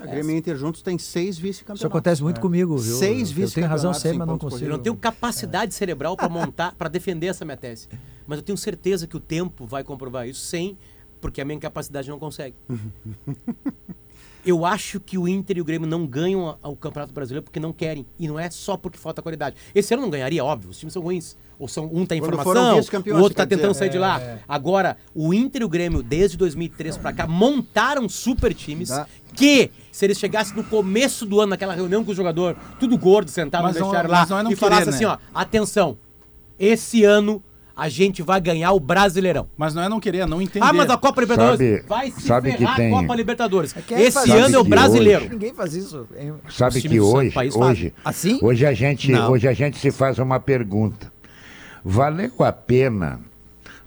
A 0.00 0.06
Grêmio 0.06 0.34
Inter 0.36 0.56
juntos 0.56 0.80
tem 0.80 0.96
seis 0.98 1.34
Isso 1.36 1.42
vice-campeonatos. 1.42 1.84
acontece 1.84 2.22
muito 2.22 2.40
comigo, 2.40 2.76
viu? 2.78 2.96
Seis 2.96 3.30
eu 3.36 3.50
tenho 3.50 3.66
razão 3.66 3.92
vice-campeonatos 3.92 4.00
sempre, 4.02 4.16
em 4.16 4.18
mas 4.20 4.28
não 4.28 4.38
consigo. 4.38 4.64
Eu 4.64 4.70
não 4.70 4.78
tenho 4.82 4.96
capacidade 4.96 5.74
cerebral 5.74 6.16
para 6.16 6.28
montar, 6.30 6.74
para 6.74 6.88
defender 6.88 7.26
essa 7.26 7.44
minha 7.44 7.56
tese. 7.58 7.88
Mas 8.26 8.38
eu 8.38 8.42
tenho 8.42 8.56
certeza 8.56 9.06
que 9.06 9.16
o 9.16 9.20
tempo 9.20 9.66
vai 9.66 9.84
comprovar 9.84 10.26
isso 10.26 10.40
sem, 10.40 10.78
porque 11.20 11.40
a 11.42 11.44
minha 11.44 11.58
capacidade 11.60 12.08
não 12.08 12.18
consegue. 12.18 12.56
Eu 14.44 14.64
acho 14.66 14.98
que 14.98 15.16
o 15.16 15.28
Inter 15.28 15.58
e 15.58 15.60
o 15.60 15.64
Grêmio 15.64 15.88
não 15.88 16.04
ganham 16.06 16.58
o 16.64 16.76
Campeonato 16.76 17.12
Brasileiro 17.12 17.44
porque 17.44 17.60
não 17.60 17.72
querem. 17.72 18.04
E 18.18 18.26
não 18.26 18.38
é 18.38 18.50
só 18.50 18.76
porque 18.76 18.98
falta 18.98 19.22
qualidade. 19.22 19.54
Esse 19.74 19.94
ano 19.94 20.02
não 20.02 20.10
ganharia, 20.10 20.44
óbvio. 20.44 20.70
Os 20.70 20.78
times 20.78 20.92
são 20.92 21.02
ruins. 21.02 21.36
Ou 21.58 21.68
são, 21.68 21.88
um 21.92 22.04
tá 22.04 22.16
em 22.16 22.18
Quando 22.18 22.30
formação, 22.42 22.74
o 22.74 23.20
outro 23.20 23.36
tá 23.36 23.46
tentando 23.46 23.68
dizer. 23.68 23.78
sair 23.78 23.88
de 23.90 23.98
lá. 23.98 24.20
Agora, 24.48 24.96
o 25.14 25.32
Inter 25.32 25.62
e 25.62 25.64
o 25.64 25.68
Grêmio, 25.68 26.02
desde 26.02 26.36
2003 26.36 26.96
pra 26.96 27.12
cá, 27.12 27.24
montaram 27.28 28.08
super 28.08 28.52
times 28.52 28.88
Dá. 28.88 29.06
que, 29.32 29.70
se 29.92 30.04
eles 30.04 30.18
chegassem 30.18 30.56
no 30.56 30.64
começo 30.64 31.24
do 31.24 31.40
ano, 31.40 31.50
naquela 31.50 31.72
reunião 31.74 32.02
com 32.04 32.10
o 32.10 32.14
jogador, 32.14 32.56
tudo 32.80 32.98
gordo, 32.98 33.30
sentado 33.30 33.62
Mas 33.62 33.74
no 33.74 33.80
não- 33.80 33.86
vestiário 33.90 34.10
lá, 34.10 34.26
não 34.26 34.38
é 34.38 34.42
não 34.42 34.50
e 34.50 34.56
falasse 34.56 34.88
assim, 34.88 35.04
né? 35.04 35.10
ó, 35.12 35.18
atenção, 35.32 35.96
esse 36.58 37.04
ano 37.04 37.40
a 37.76 37.88
gente 37.88 38.22
vai 38.22 38.40
ganhar 38.40 38.72
o 38.72 38.80
Brasileirão. 38.80 39.48
Mas 39.56 39.74
não 39.74 39.82
é 39.82 39.88
não 39.88 39.98
querer, 40.00 40.18
é 40.18 40.26
não 40.26 40.40
entender. 40.42 40.64
Ah, 40.64 40.72
mas 40.72 40.90
a 40.90 40.96
Copa 40.96 41.20
Libertadores 41.22 41.58
Sabe- 41.58 41.88
vai 41.88 42.10
se 42.10 42.20
sabe 42.22 42.52
que 42.52 42.66
tem- 42.76 42.94
a 42.94 43.00
Copa 43.00 43.14
Libertadores. 43.14 43.76
É 43.76 43.80
que 43.80 43.94
Esse 43.94 44.30
ano 44.30 44.46
isso? 44.48 44.56
é 44.56 44.58
o 44.58 44.64
brasileiro. 44.64 45.28
Ninguém 45.28 45.54
faz 45.54 45.74
isso. 45.74 46.06
Sabe 46.50 46.80
que 46.82 47.00
hoje, 47.00 47.30
país 47.34 47.54
hoje, 47.56 47.94
Assim? 48.04 48.38
hoje 48.42 48.66
a 48.66 48.72
gente, 48.72 49.10
Não. 49.12 49.30
hoje 49.32 49.48
a 49.48 49.52
gente 49.52 49.78
se 49.78 49.90
faz 49.90 50.18
uma 50.18 50.38
pergunta. 50.38 51.10
Valeu 51.84 52.30
a 52.40 52.52
pena 52.52 53.20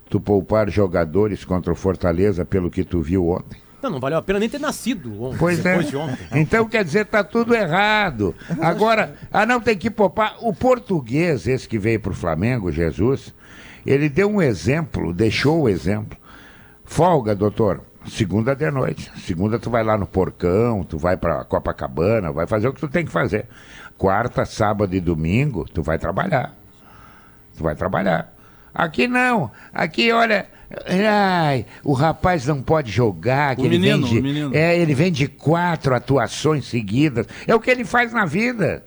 tu 0.09 0.19
poupar 0.19 0.69
jogadores 0.69 1.45
contra 1.45 1.71
o 1.71 1.75
Fortaleza 1.75 2.43
pelo 2.43 2.69
que 2.69 2.83
tu 2.83 3.01
viu 3.01 3.29
ontem? 3.29 3.59
Não, 3.81 3.91
não 3.91 3.99
valeu 3.99 4.17
a 4.17 4.21
pena 4.21 4.39
nem 4.39 4.49
ter 4.49 4.59
nascido 4.59 5.21
ontem, 5.21 5.38
Pois 5.38 5.59
é. 5.59 5.63
depois 5.63 5.89
de 5.89 5.95
ontem. 5.95 6.17
Então 6.33 6.67
quer 6.67 6.83
dizer, 6.83 7.05
tá 7.05 7.23
tudo 7.23 7.53
errado. 7.53 8.33
Agora, 8.59 9.15
ah 9.31 9.45
não, 9.45 9.61
tem 9.61 9.77
que 9.77 9.91
poupar. 9.91 10.38
O 10.41 10.51
português, 10.53 11.47
esse 11.47 11.67
que 11.69 11.77
veio 11.77 11.99
pro 11.99 12.13
Flamengo, 12.13 12.71
Jesus, 12.71 13.33
ele 13.86 14.09
deu 14.09 14.29
um 14.29 14.41
exemplo, 14.41 15.13
deixou 15.13 15.63
o 15.63 15.69
exemplo. 15.69 16.17
Folga, 16.83 17.36
doutor. 17.36 17.81
Segunda 18.07 18.55
de 18.55 18.69
noite. 18.69 19.11
Segunda 19.17 19.57
tu 19.57 19.69
vai 19.69 19.83
lá 19.83 19.97
no 19.97 20.05
Porcão, 20.05 20.83
tu 20.83 20.97
vai 20.97 21.17
pra 21.17 21.43
Copacabana, 21.43 22.31
vai 22.31 22.45
fazer 22.45 22.67
o 22.67 22.73
que 22.73 22.79
tu 22.79 22.88
tem 22.88 23.03
que 23.05 23.11
fazer. 23.11 23.47
Quarta, 23.97 24.45
sábado 24.45 24.95
e 24.95 24.99
domingo, 24.99 25.65
tu 25.65 25.81
vai 25.81 25.97
trabalhar. 25.97 26.53
Tu 27.57 27.63
vai 27.63 27.75
trabalhar. 27.75 28.33
Aqui 28.73 29.07
não. 29.07 29.49
Aqui, 29.73 30.11
olha. 30.11 30.47
Ai, 30.88 31.65
o 31.83 31.93
rapaz 31.93 32.45
não 32.45 32.61
pode 32.61 32.91
jogar. 32.91 33.55
Que 33.55 33.61
O 33.61 33.65
ele 33.65 33.79
menino, 33.79 34.01
vem 34.03 34.13
de, 34.13 34.19
o 34.19 34.23
menino. 34.23 34.55
É, 34.55 34.77
ele 34.77 34.93
vem 34.93 35.11
de 35.11 35.27
quatro 35.27 35.95
atuações 35.95 36.65
seguidas. 36.67 37.25
É 37.47 37.55
o 37.55 37.59
que 37.59 37.71
ele 37.71 37.86
faz 37.86 38.11
na 38.11 38.25
vida. 38.25 38.83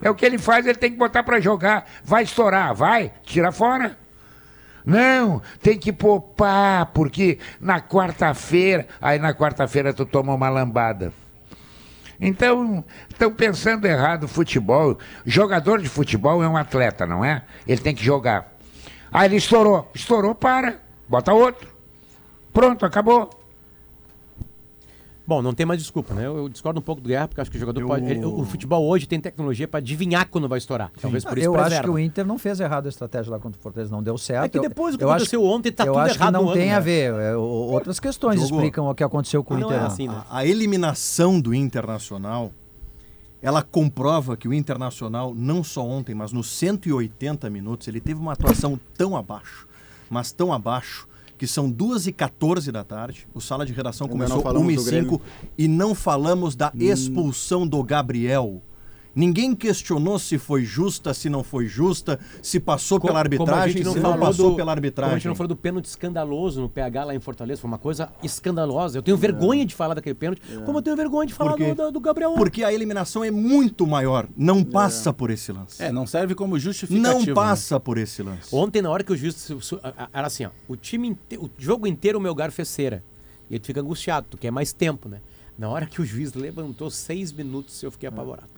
É 0.00 0.08
o 0.08 0.14
que 0.14 0.24
ele 0.24 0.38
faz, 0.38 0.66
ele 0.66 0.78
tem 0.78 0.90
que 0.90 0.96
botar 0.96 1.22
pra 1.22 1.40
jogar. 1.40 1.84
Vai 2.04 2.22
estourar, 2.22 2.74
vai, 2.74 3.12
tira 3.24 3.52
fora. 3.52 3.98
Não, 4.84 5.42
tem 5.62 5.78
que 5.78 5.92
poupar, 5.92 6.86
porque 6.86 7.38
na 7.60 7.80
quarta-feira, 7.80 8.86
aí 9.00 9.18
na 9.18 9.34
quarta-feira 9.34 9.92
tu 9.92 10.06
toma 10.06 10.34
uma 10.34 10.48
lambada. 10.48 11.12
Então, 12.20 12.84
estão 13.08 13.32
pensando 13.32 13.86
errado 13.86 14.28
futebol. 14.28 14.98
Jogador 15.24 15.80
de 15.80 15.88
futebol 15.88 16.42
é 16.42 16.48
um 16.48 16.56
atleta, 16.56 17.06
não 17.06 17.24
é? 17.24 17.42
Ele 17.66 17.80
tem 17.80 17.94
que 17.94 18.04
jogar. 18.04 18.52
Ah, 19.10 19.24
ele 19.24 19.36
estourou. 19.36 19.90
Estourou, 19.94 20.34
para. 20.34 20.80
Bota 21.08 21.32
outro. 21.32 21.68
Pronto, 22.52 22.84
acabou. 22.84 23.39
Bom, 25.30 25.40
não 25.40 25.54
tem 25.54 25.64
mais 25.64 25.80
desculpa, 25.80 26.12
né? 26.12 26.26
Eu, 26.26 26.36
eu 26.38 26.48
discordo 26.48 26.80
um 26.80 26.82
pouco 26.82 27.00
do 27.00 27.08
Guerra, 27.08 27.28
porque 27.28 27.38
eu 27.38 27.42
acho 27.42 27.50
que 27.52 27.56
o 27.56 27.60
jogador 27.60 27.80
Eu- 27.82 27.86
pode. 27.86 28.04
ele- 28.04 28.24
o 28.24 28.44
futebol 28.44 28.84
hoje 28.84 29.06
tem 29.06 29.20
tecnologia 29.20 29.68
para 29.68 29.78
adivinhar 29.78 30.28
quando 30.28 30.48
vai 30.48 30.58
estourar. 30.58 30.90
Talvez 31.00 31.24
por 31.24 31.38
isso 31.38 31.46
eu 31.46 31.54
acho 31.54 31.62
preserva. 31.66 31.84
que 31.84 31.90
o 31.90 31.98
Inter 32.00 32.26
não 32.26 32.36
fez 32.36 32.58
errado 32.58 32.86
a 32.86 32.88
estratégia 32.88 33.30
lá 33.30 33.38
contra 33.38 33.56
o 33.56 33.62
Fortaleza, 33.62 33.92
não 33.92 34.02
deu 34.02 34.18
certo. 34.18 34.46
É 34.46 34.48
que 34.48 34.58
depois 34.58 34.94
do 34.94 34.98
que 34.98 35.04
eu 35.04 35.08
acho- 35.08 35.18
aconteceu 35.18 35.44
ontem, 35.44 35.70
tá 35.70 35.84
eu 35.84 35.92
tudo 35.92 36.02
acho 36.02 36.16
errado 36.16 36.36
que 36.36 36.44
não 36.44 36.52
tem 36.52 36.62
ano, 36.64 36.72
a 36.72 36.78
né? 36.78 36.80
ver. 36.80 37.14
é, 37.14 37.36
o- 37.36 37.40
outras 37.40 38.00
questões 38.00 38.42
explicam 38.42 38.88
o 38.90 38.94
que 38.94 39.04
aconteceu 39.04 39.44
com 39.44 39.54
o 39.54 39.58
Não 39.58 39.68
Inter. 39.68 39.80
é 39.80 39.86
assim, 39.86 40.08
né? 40.08 40.20
A, 40.28 40.38
a 40.38 40.44
eliminação 40.46 41.40
do 41.40 41.54
Internacional 41.54 42.50
ela 43.40 43.62
comprova 43.62 44.36
que 44.36 44.48
o 44.48 44.52
Internacional, 44.52 45.32
não 45.32 45.62
só 45.62 45.86
ontem, 45.86 46.12
mas 46.12 46.32
nos 46.32 46.48
180 46.50 47.48
minutos, 47.48 47.86
ele 47.86 48.00
teve 48.00 48.20
uma 48.20 48.32
atuação 48.32 48.78
tão 48.98 49.16
abaixo, 49.16 49.68
mas 50.10 50.32
tão 50.32 50.52
abaixo, 50.52 51.06
que 51.40 51.46
são 51.46 51.72
2h14 51.72 52.70
da 52.70 52.84
tarde. 52.84 53.26
O 53.32 53.40
sala 53.40 53.64
de 53.64 53.72
redação 53.72 54.06
começou 54.06 54.42
falamos 54.42 54.70
1 54.74 54.74
do 54.74 54.80
h 54.82 54.90
05 54.90 54.90
Grêmio. 54.90 55.22
e 55.56 55.66
não 55.66 55.94
falamos 55.94 56.54
da 56.54 56.70
expulsão 56.78 57.66
do 57.66 57.82
Gabriel. 57.82 58.60
Ninguém 59.14 59.54
questionou 59.54 60.18
se 60.18 60.38
foi 60.38 60.64
justa, 60.64 61.12
se 61.12 61.28
não 61.28 61.42
foi 61.42 61.66
justa, 61.66 62.18
se 62.42 62.60
passou 62.60 62.98
pela 63.00 63.12
Como- 63.12 63.18
arbitragem, 63.18 63.84
se 63.84 63.98
não 64.00 64.18
passou 64.18 64.50
do- 64.50 64.56
pela 64.56 64.64
Como 64.66 64.70
a 64.70 64.72
arbitragem. 64.72 65.14
gente 65.16 65.26
não 65.28 65.34
falou 65.34 65.48
do 65.48 65.56
pênalti 65.56 65.86
escandaloso 65.86 66.60
no 66.60 66.68
PH 66.68 67.04
lá 67.04 67.14
em 67.14 67.20
Fortaleza, 67.20 67.60
foi 67.60 67.68
uma 67.68 67.78
coisa 67.78 68.08
escandalosa. 68.22 68.98
Eu 68.98 69.02
tenho 69.02 69.16
vergonha 69.16 69.66
de 69.66 69.74
falar 69.74 69.94
daquele 69.94 70.14
pênalti, 70.14 70.40
como 70.64 70.78
eu 70.78 70.82
tenho 70.82 70.96
vergonha 70.96 71.26
de 71.26 71.34
falar 71.34 71.56
do, 71.56 71.74
do- 71.74 71.92
do 71.92 72.00
Gabriel. 72.00 72.34
Porque 72.34 72.62
a 72.62 72.72
eliminação 72.72 73.24
é 73.24 73.30
muito 73.30 73.86
maior. 73.86 74.28
Não 74.36 74.62
passa 74.62 75.12
por 75.12 75.30
esse 75.30 75.50
lance. 75.52 75.82
É, 75.82 75.90
não 75.90 76.06
serve 76.06 76.34
como 76.34 76.58
justificativo. 76.58 77.12
Não 77.12 77.20
né? 77.26 77.34
passa 77.34 77.80
por 77.80 77.98
esse 77.98 78.22
lance. 78.22 78.54
Ontem, 78.54 78.80
na 78.80 78.90
hora 78.90 79.02
que 79.02 79.12
o 79.12 79.16
juiz. 79.16 79.50
Era 80.12 80.26
assim, 80.26 80.44
ó. 80.44 80.50
O 80.68 80.76
time 80.76 81.08
inte- 81.08 81.36
o 81.36 81.50
jogo 81.58 81.86
inteiro 81.86 82.18
o 82.18 82.20
Melgar 82.22 82.50
fez 82.52 82.68
cera. 82.68 83.02
E 83.50 83.54
ele 83.56 83.64
fica 83.64 83.80
angustiado, 83.80 84.28
tu 84.30 84.38
quer 84.38 84.52
mais 84.52 84.72
tempo, 84.72 85.08
né? 85.08 85.18
Na 85.60 85.68
hora 85.68 85.84
que 85.84 86.00
o 86.00 86.06
juiz 86.06 86.32
levantou 86.32 86.90
seis 86.90 87.30
minutos, 87.30 87.82
eu 87.82 87.90
fiquei 87.90 88.08
apavorado. 88.08 88.48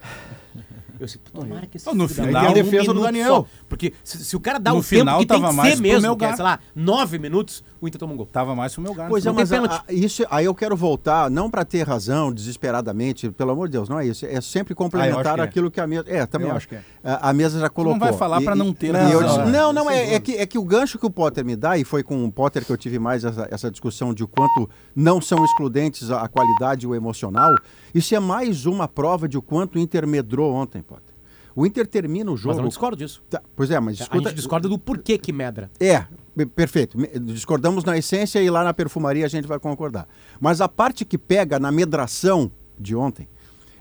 Eu 1.01 1.07
disse, 1.07 1.19
tomara 1.19 1.67
que 1.67 1.77
esse 1.77 1.93
no 1.93 2.07
final- 2.09 2.47
a 2.47 2.51
um 2.51 2.55
defesa 2.55 2.85
do 2.85 2.91
minuto 2.91 3.03
Daniel. 3.03 3.27
só. 3.35 3.47
Porque 3.69 3.93
se, 4.05 4.25
se 4.25 4.37
o 4.37 4.41
cara 4.41 4.61
dá 4.61 4.71
No 4.71 4.79
o 4.79 4.83
final, 4.85 5.19
tempo 5.19 5.35
que 5.35 5.41
tem 5.41 5.51
que 5.51 5.57
mais 5.57 5.75
ser 5.75 5.81
mesmo, 5.83 6.17
que 6.17 6.25
é, 6.25 6.37
sei 6.37 6.45
lá, 6.45 6.61
nove 6.77 7.19
minutos, 7.19 7.65
o 7.83 7.89
Inter 7.89 7.99
toma 7.99 8.15
um 8.15 8.17
gol. 8.17 8.27
Tava 8.27 8.55
mais 8.55 8.73
pro 8.73 8.81
meu 8.83 8.95
gato. 8.95 9.09
Pois 9.11 9.27
é, 9.27 9.29
Não 9.29 9.35
mas 9.35 9.53
a- 9.53 9.85
a- 9.89 9.93
isso, 9.93 10.25
aí 10.31 10.45
eu 10.45 10.55
quero 10.55 10.77
voltar, 10.77 11.29
não 11.29 11.51
para 11.51 11.65
ter 11.65 11.83
razão 11.87 12.33
desesperadamente, 12.33 13.31
pelo 13.31 13.51
amor 13.51 13.69
de 13.69 13.73
Deus, 13.73 13.89
não 13.89 13.99
é 13.99 14.07
isso. 14.07 14.25
É 14.25 14.41
sempre 14.41 14.75
complementar 14.75 15.35
que 15.35 15.41
é. 15.41 15.45
aquilo 15.45 15.71
que 15.71 15.81
a 15.81 15.87
mesa. 15.87 16.05
É, 16.07 16.25
também 16.25 16.49
Eu 16.49 16.55
acho. 16.55 16.59
acho 16.59 16.69
que 16.69 16.75
é. 16.77 16.83
A, 17.03 17.31
a 17.31 17.33
mesa 17.33 17.59
já 17.61 17.69
colocou. 17.69 17.99
vai 17.99 18.13
falar 18.13 18.41
pra 18.41 18.55
não 18.55 18.73
ter 18.73 18.93
razão, 18.95 19.11
eu 19.21 19.23
disse- 19.27 19.39
né? 19.39 19.47
Não, 19.51 19.73
não, 19.73 19.91
é, 19.91 20.15
é 20.15 20.21
que, 20.21 20.33
é 20.37 20.47
que 20.47 20.57
o 20.59 20.65
gancho 20.65 20.99
que 20.99 21.07
o 21.07 21.11
Potter 21.11 21.45
me 21.45 21.57
dá, 21.57 21.77
e 21.77 21.85
foi 21.85 22.03
com 22.03 22.25
o 22.25 22.31
Potter 22.33 22.65
que 22.65 22.71
eu 22.71 22.77
tive 22.77 22.99
mais 22.99 23.25
essa, 23.25 23.49
essa 23.51 23.71
discussão 23.71 24.15
de 24.15 24.23
o 24.23 24.29
quanto 24.29 24.71
não 24.95 25.21
são 25.21 25.45
excludentes 25.45 26.11
a, 26.11 26.23
a 26.23 26.29
qualidade 26.29 26.85
e 26.87 26.89
o 26.89 26.95
emocional, 26.95 27.53
isso 27.95 28.15
é 28.15 28.21
mais 28.21 28.65
uma 28.65 28.87
prova 28.87 29.29
de 29.29 29.37
o 29.37 29.43
quanto 29.43 29.77
o 29.77 29.79
Inter 29.81 30.07
medrou 30.07 30.53
ontem, 30.55 30.83
Potter. 30.83 31.13
O 31.55 31.67
Inter 31.67 31.87
termina 31.87 32.31
o 32.31 32.35
Mas 32.35 32.41
jogo. 32.41 32.57
eu 32.59 32.63
não 32.63 32.69
discordo 32.69 32.97
disso. 32.97 33.23
Tá, 33.29 33.43
pois 33.55 33.71
é, 33.71 33.79
mas 33.79 34.01
A 34.01 34.05
escuta, 34.05 34.29
gente 34.31 34.37
discorda 34.37 34.69
do 34.71 34.79
porquê 34.79 35.19
que 35.19 35.33
medra. 35.35 35.71
é, 35.79 36.07
perfeito. 36.55 36.99
Discordamos 37.21 37.85
na 37.85 37.97
essência 37.97 38.43
e 38.43 38.49
lá 38.49 38.65
na 38.65 38.73
perfumaria 38.73 39.27
a 39.27 39.29
gente 39.29 39.47
vai 39.47 39.59
concordar. 39.59 40.09
Mas 40.41 40.61
a 40.61 40.69
parte 40.69 41.05
que 41.05 41.19
pega 41.19 41.59
na 41.59 41.71
medração 41.71 42.51
de 42.79 42.97
ontem 42.97 43.29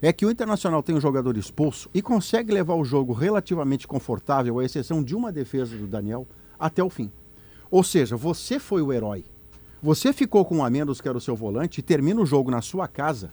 é 0.01 0.11
que 0.11 0.25
o 0.25 0.31
Internacional 0.31 0.81
tem 0.81 0.95
um 0.95 1.01
jogador 1.01 1.37
expulso 1.37 1.89
e 1.93 2.01
consegue 2.01 2.51
levar 2.51 2.75
o 2.75 2.83
jogo 2.83 3.13
relativamente 3.13 3.87
confortável, 3.87 4.59
à 4.59 4.65
exceção 4.65 5.03
de 5.03 5.15
uma 5.15 5.31
defesa 5.31 5.77
do 5.77 5.85
Daniel, 5.85 6.27
até 6.59 6.83
o 6.83 6.89
fim. 6.89 7.11
Ou 7.69 7.83
seja, 7.83 8.17
você 8.17 8.59
foi 8.59 8.81
o 8.81 8.91
herói. 8.91 9.25
Você 9.81 10.11
ficou 10.11 10.43
com 10.43 10.57
um 10.57 10.65
a 10.65 10.69
que 10.69 11.07
era 11.07 11.17
o 11.17 11.21
seu 11.21 11.35
volante 11.35 11.79
e 11.79 11.83
termina 11.83 12.21
o 12.21 12.25
jogo 12.25 12.51
na 12.51 12.61
sua 12.61 12.87
casa. 12.87 13.31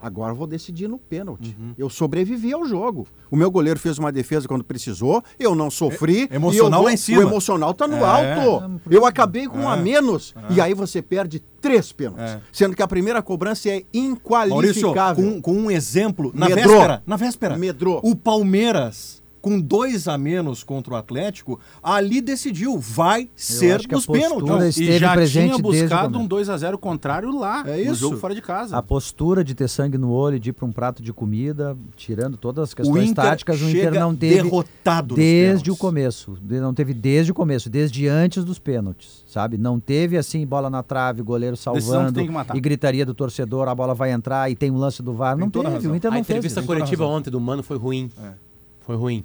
Agora 0.00 0.32
eu 0.32 0.36
vou 0.36 0.46
decidir 0.46 0.86
no 0.88 0.98
pênalti. 0.98 1.56
Uhum. 1.58 1.74
Eu 1.76 1.90
sobrevivi 1.90 2.52
ao 2.52 2.64
jogo. 2.64 3.06
O 3.30 3.36
meu 3.36 3.50
goleiro 3.50 3.78
fez 3.80 3.98
uma 3.98 4.12
defesa 4.12 4.46
quando 4.46 4.62
precisou, 4.64 5.22
eu 5.38 5.54
não 5.54 5.70
sofri. 5.70 6.28
É- 6.30 6.36
emocional 6.36 6.52
e 6.52 6.58
eu 6.58 6.70
vou- 6.78 6.84
lá 6.86 6.92
em 6.92 6.96
cima. 6.96 7.18
O 7.18 7.22
emocional 7.22 7.74
tá 7.74 7.86
no 7.88 7.96
É. 7.96 8.32
alto. 8.34 8.80
Eu 8.90 9.04
acabei 9.04 9.46
com 9.46 9.58
um 9.58 9.68
a 9.68 9.76
É. 9.76 9.80
menos. 9.82 10.34
E 10.50 10.60
aí 10.60 10.72
você 10.74 11.02
perde 11.02 11.40
três 11.60 11.92
pênaltis. 11.92 12.24
É. 12.24 12.40
Sendo 12.52 12.76
que 12.76 12.82
a 12.82 12.86
primeira 12.88 13.20
cobrança 13.22 13.68
é 13.68 13.82
Maurício, 13.92 14.80
inqualificável. 14.88 15.24
com, 15.24 15.40
com 15.42 15.52
um 15.52 15.70
exemplo, 15.70 16.30
na 16.34 16.48
Medrou. 16.48 16.68
véspera, 16.74 17.02
na 17.06 17.16
véspera, 17.16 17.56
Medrou. 17.58 18.00
o 18.04 18.14
Palmeiras, 18.14 19.17
com 19.40 19.60
dois 19.60 20.08
a 20.08 20.16
menos 20.18 20.62
contra 20.62 20.94
o 20.94 20.96
Atlético, 20.96 21.58
ali 21.82 22.20
decidiu, 22.20 22.78
vai 22.78 23.28
ser 23.36 23.72
a 23.74 23.78
nos 23.94 24.06
postura 24.06 24.20
pênaltis. 24.20 24.76
E 24.78 24.98
já 24.98 25.26
tinha 25.26 25.56
o 25.56 25.58
buscado 25.60 26.18
um 26.18 26.28
2x0 26.28 26.76
contrário 26.78 27.30
lá, 27.36 27.62
É 27.66 27.76
no 27.84 27.92
isso. 27.92 28.00
jogo 28.00 28.16
fora 28.16 28.34
de 28.34 28.42
casa. 28.42 28.76
A 28.76 28.82
postura 28.82 29.42
de 29.44 29.54
ter 29.54 29.68
sangue 29.68 29.96
no 29.98 30.10
olho, 30.10 30.38
de 30.38 30.50
ir 30.50 30.52
para 30.52 30.66
um 30.66 30.72
prato 30.72 31.02
de 31.02 31.12
comida, 31.12 31.76
tirando 31.96 32.36
todas 32.36 32.64
as 32.64 32.72
O 32.72 32.76
questões 32.76 33.10
Inter 33.10 33.24
táticas, 33.24 33.60
o 33.60 33.68
Inter 33.68 33.94
não 33.94 34.14
teve 34.14 34.42
derrotado 34.42 35.14
desde 35.14 35.70
o 35.70 35.76
começo. 35.76 36.38
Não 36.42 36.74
teve 36.74 36.94
desde 36.94 37.32
o 37.32 37.34
começo, 37.34 37.70
desde 37.70 38.08
antes 38.08 38.44
dos 38.44 38.58
pênaltis, 38.58 39.24
sabe? 39.26 39.56
Não 39.58 39.78
teve 39.78 40.16
assim, 40.16 40.46
bola 40.46 40.68
na 40.68 40.82
trave, 40.82 41.22
goleiro 41.22 41.56
salvando 41.56 42.20
e 42.54 42.60
gritaria 42.60 43.04
do 43.06 43.14
torcedor, 43.14 43.68
a 43.68 43.74
bola 43.74 43.94
vai 43.94 44.12
entrar 44.12 44.50
e 44.50 44.54
tem 44.54 44.70
um 44.70 44.76
lance 44.78 45.02
do 45.02 45.12
VAR. 45.12 45.36
Tem 45.36 45.44
Não 45.44 45.50
teve, 45.50 45.88
o 45.88 45.94
Inter 45.94 46.10
A 46.10 46.14
não 46.16 46.24
fez. 46.24 46.38
entrevista 46.38 46.62
coletiva 46.62 47.06
ontem 47.06 47.30
do 47.30 47.40
Mano 47.40 47.62
foi 47.62 47.76
ruim. 47.76 48.10
É. 48.22 48.47
Foi 48.88 48.96
ruim. 48.96 49.22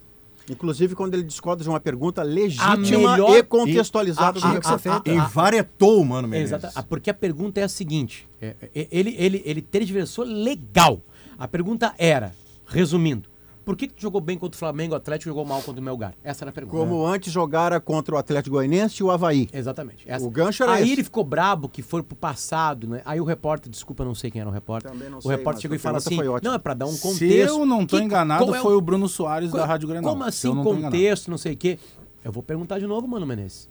Inclusive 0.49 0.93
quando 0.93 1.13
ele 1.13 1.23
discorda 1.23 1.63
de 1.63 1.69
uma 1.69 1.79
pergunta 1.79 2.21
legítima 2.21 2.75
melhor- 3.11 3.37
e 3.37 3.43
contextualizada 3.43 4.33
do 4.41 4.41
que 4.41 4.67
a- 4.67 4.77
feito. 4.77 5.09
E 5.09 5.17
varetou, 5.31 6.03
mano, 6.03 6.27
Menezes. 6.27 6.51
Exato. 6.65 6.85
Porque 6.89 7.09
a 7.09 7.13
pergunta 7.13 7.61
é 7.61 7.63
a 7.63 7.69
seguinte: 7.69 8.27
é, 8.41 8.53
é, 8.75 8.87
ele, 8.91 9.15
ele, 9.17 9.41
ele 9.45 9.61
tergiversou 9.61 10.25
legal. 10.25 11.01
A 11.39 11.47
pergunta 11.47 11.93
era, 11.97 12.35
resumindo, 12.67 13.29
por 13.63 13.75
que, 13.77 13.87
que 13.87 13.93
tu 13.93 14.01
jogou 14.01 14.19
bem 14.21 14.37
contra 14.37 14.55
o 14.55 14.59
Flamengo, 14.59 14.93
o 14.93 14.97
Atlético 14.97 15.29
jogou 15.29 15.45
mal 15.45 15.61
contra 15.61 15.79
o 15.81 15.83
Melgar? 15.83 16.13
Essa 16.23 16.43
era 16.43 16.49
a 16.49 16.53
pergunta. 16.53 16.77
Como 16.77 17.05
antes 17.05 17.31
jogara 17.31 17.79
contra 17.79 18.15
o 18.15 18.17
Atlético 18.17 18.55
Goianiense 18.55 19.01
e 19.01 19.03
o 19.03 19.11
Havaí. 19.11 19.47
Exatamente. 19.53 20.03
essa. 20.07 20.25
O 20.25 20.29
gancho 20.29 20.63
era 20.63 20.73
Aí 20.73 20.83
esse. 20.83 20.91
ele 20.93 21.03
ficou 21.03 21.23
brabo 21.23 21.67
que 21.69 21.81
foi 21.81 22.03
pro 22.03 22.15
passado, 22.15 22.87
né? 22.87 23.01
Aí 23.05 23.19
o 23.19 23.23
repórter, 23.23 23.69
desculpa, 23.71 24.03
não 24.05 24.13
sei 24.15 24.29
quem 24.29 24.41
era 24.41 24.49
o 24.49 24.53
repórter. 24.53 24.91
Também 24.91 25.09
não 25.09 25.19
o 25.19 25.21
sei, 25.21 25.31
repórter 25.31 25.61
chegou 25.61 25.75
e 25.75 25.79
fala 25.79 25.99
pergunta 26.01 26.21
assim: 26.37 26.45
não, 26.45 26.53
é 26.53 26.57
pra 26.59 26.73
dar 26.73 26.85
um 26.85 26.97
contexto. 26.97 27.17
Se 27.17 27.37
eu 27.39 27.65
não 27.65 27.85
tô 27.85 27.97
Que- 27.97 28.03
enganado, 28.03 28.53
é 28.55 28.59
foi 28.59 28.75
o 28.75 28.81
Bruno 28.81 29.07
Soares 29.07 29.49
Qual- 29.51 29.61
da 29.61 29.65
Rádio 29.67 29.87
Grenal. 29.87 30.11
Como 30.11 30.23
Se 30.23 30.29
assim, 30.29 30.49
enganado. 30.49 30.81
contexto, 30.83 31.31
não 31.31 31.37
sei 31.37 31.53
o 31.53 31.57
quê? 31.57 31.79
Eu 32.23 32.31
vou 32.31 32.41
perguntar 32.43 32.79
de 32.79 32.87
novo, 32.87 33.07
mano 33.07 33.25
Menezes. 33.25 33.69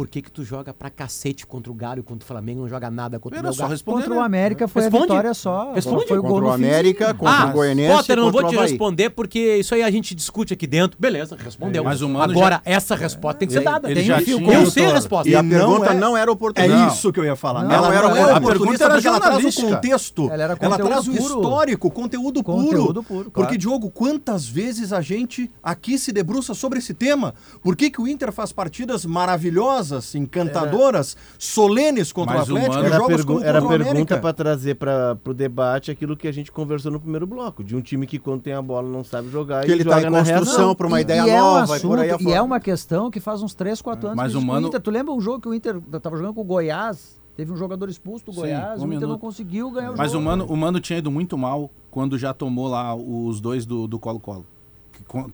Por 0.00 0.08
que 0.08 0.22
que 0.22 0.30
tu 0.30 0.42
joga 0.42 0.72
pra 0.72 0.88
cacete 0.88 1.46
contra 1.46 1.70
o 1.70 1.74
Galo 1.74 2.00
e 2.00 2.02
contra 2.02 2.24
o 2.24 2.26
Flamengo 2.26 2.60
e 2.60 2.62
não 2.62 2.68
joga 2.70 2.90
nada 2.90 3.18
contra 3.20 3.38
Era 3.38 3.50
o 3.50 3.52
só 3.52 3.66
responder. 3.66 4.04
Contra 4.04 4.18
o 4.18 4.22
América 4.22 4.66
foi 4.66 4.80
Responde. 4.84 5.02
a 5.02 5.06
vitória 5.08 5.34
só. 5.34 5.72
Responde. 5.74 6.06
Foi 6.08 6.18
o 6.18 6.22
gol 6.22 6.30
Contra 6.30 6.46
o 6.48 6.52
no 6.52 6.56
fim. 6.58 6.64
América, 6.64 7.12
contra 7.12 7.34
Ah, 7.34 7.46
o 7.48 7.52
Goianiense 7.52 7.94
Potter, 7.96 8.16
eu 8.16 8.22
e 8.22 8.24
não 8.24 8.32
vou 8.32 8.48
te 8.48 8.56
responder 8.56 9.10
porque 9.10 9.56
isso 9.56 9.74
aí 9.74 9.82
a 9.82 9.90
gente 9.90 10.14
discute 10.14 10.54
aqui 10.54 10.66
dentro. 10.66 10.96
Beleza, 10.98 11.36
respondeu. 11.38 11.84
Mas 11.84 12.00
o 12.00 12.08
Mano 12.08 12.32
Agora, 12.32 12.62
essa 12.64 12.96
resposta 12.96 13.40
tem 13.40 13.48
que 13.48 13.52
ser 13.52 13.60
dada. 13.60 13.88
ele 13.90 13.96
Tem 14.00 14.04
já 14.08 14.16
um 14.16 14.24
tinha- 14.24 14.52
Eu 14.54 14.70
sei 14.70 14.86
a 14.86 14.94
resposta. 14.94 15.28
E 15.28 15.34
a 15.36 15.42
não 15.42 15.50
pergunta 15.50 15.90
é- 15.90 15.94
não 15.94 16.16
era 16.16 16.30
É 16.30 16.32
oportunidade. 16.32 16.94
isso 16.94 17.12
que 17.12 17.20
eu 17.20 17.24
ia 17.26 17.36
falar. 17.36 17.64
Não, 17.64 17.70
ela 17.70 17.88
não 17.88 17.92
era 17.94 18.06
era 18.06 18.08
boa. 18.08 18.20
A 18.32 18.38
oportunista 18.38 18.56
pergunta 18.58 18.84
era 18.84 18.94
porque 18.94 19.08
ela 19.08 19.20
traz 19.20 19.58
o 19.58 19.62
contexto. 19.66 20.22
Ela 20.30 20.44
era 20.44 20.56
ela 20.58 20.78
traz 20.78 21.08
o 21.08 21.12
histórico, 21.12 21.90
conteúdo 21.90 22.42
puro. 22.42 22.64
Conteúdo 22.64 23.02
puro, 23.02 23.30
Porque. 23.30 23.58
Diogo, 23.58 23.90
quantas 23.90 24.48
vezes 24.48 24.94
a 24.94 25.02
gente 25.02 25.50
aqui 25.62 25.98
se 25.98 26.10
debruça 26.10 26.54
sobre 26.54 26.78
esse 26.78 26.94
tema? 26.94 27.34
Por 27.62 27.76
que, 27.76 27.90
que 27.90 28.00
o 28.00 28.08
Inter 28.08 28.32
faz 28.32 28.50
partidas 28.52 29.04
maravilhosas, 29.04 29.89
encantadoras, 30.14 31.16
solenes 31.38 32.12
contra 32.12 32.38
Mas 32.38 32.48
o 32.48 32.54
o 32.54 32.56
Atlético 32.56 32.84
Era, 32.84 32.96
jogos 32.96 33.06
pergu 33.16 33.32
contra 33.34 33.48
era 33.48 33.64
o 33.64 33.68
pergunta 33.68 34.18
para 34.18 34.32
trazer 34.32 34.74
para 34.76 35.18
o 35.26 35.34
debate 35.34 35.90
aquilo 35.90 36.16
que 36.16 36.28
a 36.28 36.32
gente 36.32 36.50
conversou 36.52 36.90
no 36.92 37.00
primeiro 37.00 37.26
bloco, 37.26 37.62
de 37.64 37.74
um 37.76 37.80
time 37.80 38.06
que 38.06 38.18
quando 38.18 38.42
tem 38.42 38.52
a 38.52 38.62
bola 38.62 38.88
não 38.88 39.02
sabe 39.04 39.28
jogar 39.30 39.64
Que 39.64 39.70
e 39.70 39.74
ele 39.74 39.84
joga 39.84 40.00
tá 40.02 40.08
em 40.08 40.10
construção 40.12 40.74
para 40.74 40.86
uma 40.86 40.98
E- 41.00 41.02
ideia 41.02 41.26
e 41.26 41.30
é 41.30 41.42
um 41.42 41.46
nova 41.46 41.76
e 41.76 41.80
por 41.80 41.98
aí 41.98 42.10
assunto- 42.10 42.28
E 42.28 42.32
é 42.32 42.42
uma 42.42 42.60
questão 42.60 43.10
que 43.10 43.20
faz 43.20 43.42
uns 43.42 43.54
3, 43.54 43.80
4 43.82 44.06
anos 44.08 44.16
Mas 44.16 44.30
que 44.32 44.36
o 44.36 44.38
existe 44.38 44.46
com 44.46 44.52
Mano- 44.54 44.68
Inter. 44.68 44.80
Tu 44.80 44.90
lembra 44.90 45.12
um 45.14 45.20
jogo 45.20 45.40
que 45.40 45.48
o 45.48 45.54
Inter 45.54 45.80
tava 46.02 46.16
jogando 46.16 46.34
com 46.34 46.40
o 46.40 46.44
Goiás? 46.44 47.18
Teve 47.36 47.52
um 47.52 47.56
jogador 47.56 47.88
expulso 47.88 48.24
do 48.26 48.32
Sim, 48.32 48.40
Goiás, 48.40 48.82
um 48.82 48.86
o 48.88 48.92
Inter 48.92 49.08
não 49.08 49.18
conseguiu 49.18 49.70
ganhar 49.70 49.92
o 49.92 49.96
Mas 49.96 50.12
jogo. 50.12 50.22
o 50.22 50.26
Mano, 50.26 50.44
o 50.46 50.56
Mano 50.56 50.78
tinha 50.80 50.98
ido 50.98 51.10
muito 51.10 51.38
mal 51.38 51.70
quando 51.90 52.18
já 52.18 52.34
tomou 52.34 52.68
lá 52.68 52.94
os 52.94 53.40
dois 53.40 53.64
do 53.64 53.86
do 53.86 53.98
Colo-Colo. 53.98 54.44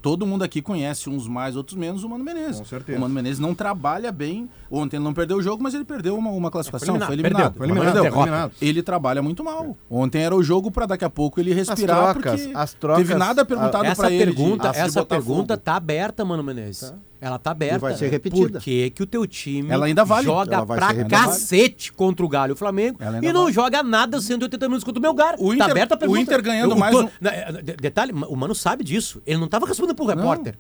Todo 0.01 0.27
mundo 0.27 0.43
aqui 0.43 0.62
conhece, 0.62 1.11
uns 1.11 1.29
mais, 1.29 1.55
outros 1.55 1.77
menos, 1.77 2.03
o 2.03 2.09
Mano 2.09 2.24
Menezes. 2.24 2.59
Com 2.59 2.64
certeza. 2.64 2.97
O 2.99 3.01
Mano 3.01 3.14
Menezes 3.14 3.39
não 3.39 3.55
trabalha 3.55 4.11
bem. 4.11 4.49
Ontem 4.70 4.97
ele 4.97 5.05
não 5.05 5.12
perdeu 5.12 5.37
o 5.37 5.43
jogo, 5.43 5.62
mas 5.62 5.74
ele 5.74 5.85
perdeu 5.85 6.16
uma, 6.16 6.31
uma 6.31 6.51
classificação. 6.51 6.95
eliminado, 6.97 7.07
Foi 7.07 7.14
eliminado. 7.14 7.53
perdeu, 7.53 7.59
foi 7.59 7.66
eliminado, 7.66 7.93
Perdeu. 7.95 8.12
foi 8.12 8.22
eliminado. 8.22 8.53
Ele 8.62 8.83
trabalha 8.83 9.22
muito 9.22 9.45
mal. 9.45 9.77
Ontem 9.91 10.22
era 10.22 10.35
o 10.35 10.43
jogo 10.43 10.70
para 10.70 10.87
daqui 10.87 11.05
a 11.05 11.11
pouco 11.11 11.39
ele 11.41 11.53
respirar. 11.53 12.14
trocas, 12.14 12.41
porque 12.43 12.57
as 12.57 12.72
trocas, 12.74 13.07
Teve 13.07 13.18
nada 13.18 13.45
perguntado 13.45 13.85
Essa 13.85 14.03
para 14.03 14.11
ele. 14.12 14.24
pergunta, 14.24 14.70
de 14.70 14.79
essa 14.79 15.01
Botafogo. 15.01 15.27
pergunta 15.27 15.57
tá 15.59 15.77
aberta, 15.77 16.24
mano 16.24 16.43
Menezes. 16.43 16.95
Ela 17.21 17.39
tá 17.39 17.51
aberta. 17.53 17.77
E 17.77 17.79
vai 17.79 17.95
ser 17.97 18.09
repetida. 18.11 18.59
Por 18.59 18.61
que, 18.62 18.91
que 18.91 19.03
o 19.03 19.07
teu 19.07 19.27
time 19.27 19.71
Ela 19.71 19.87
ainda 19.87 20.05
vale. 20.05 20.27
joga 20.27 20.57
Ela 20.57 20.64
vai 20.64 20.79
pra 20.79 21.05
cacete 21.07 21.93
contra 21.93 22.25
o 22.25 22.29
Galo 22.29 22.51
e 22.51 22.55
o 22.55 22.57
Flamengo 22.57 22.99
e 23.23 23.33
não 23.33 23.43
vale. 23.45 23.55
joga 23.55 23.83
nada 23.83 24.21
180 24.21 24.67
minutos 24.67 24.85
contra 24.85 24.99
o 24.99 25.03
Melgar? 25.03 25.35
O 25.39 25.49
tá 25.49 25.55
Inter- 25.55 25.71
aberta 25.71 25.95
a 25.95 25.97
o 25.97 25.99
pergunta. 25.99 26.21
Inter 26.21 26.43
ganhando 26.43 26.73
Eu 26.73 26.77
mais 26.79 26.95
um- 26.95 27.09
na- 27.21 27.31
de- 27.62 27.77
Detalhe, 27.77 28.12
o 28.12 28.37
Mano 28.37 28.55
sabe 28.55 28.85
disso. 28.85 29.23
Ele 29.27 29.39
não 29.39 29.49
tava 29.49 29.67
respondendo 29.67 29.97
pro 29.97 30.05
repórter. 30.07 30.57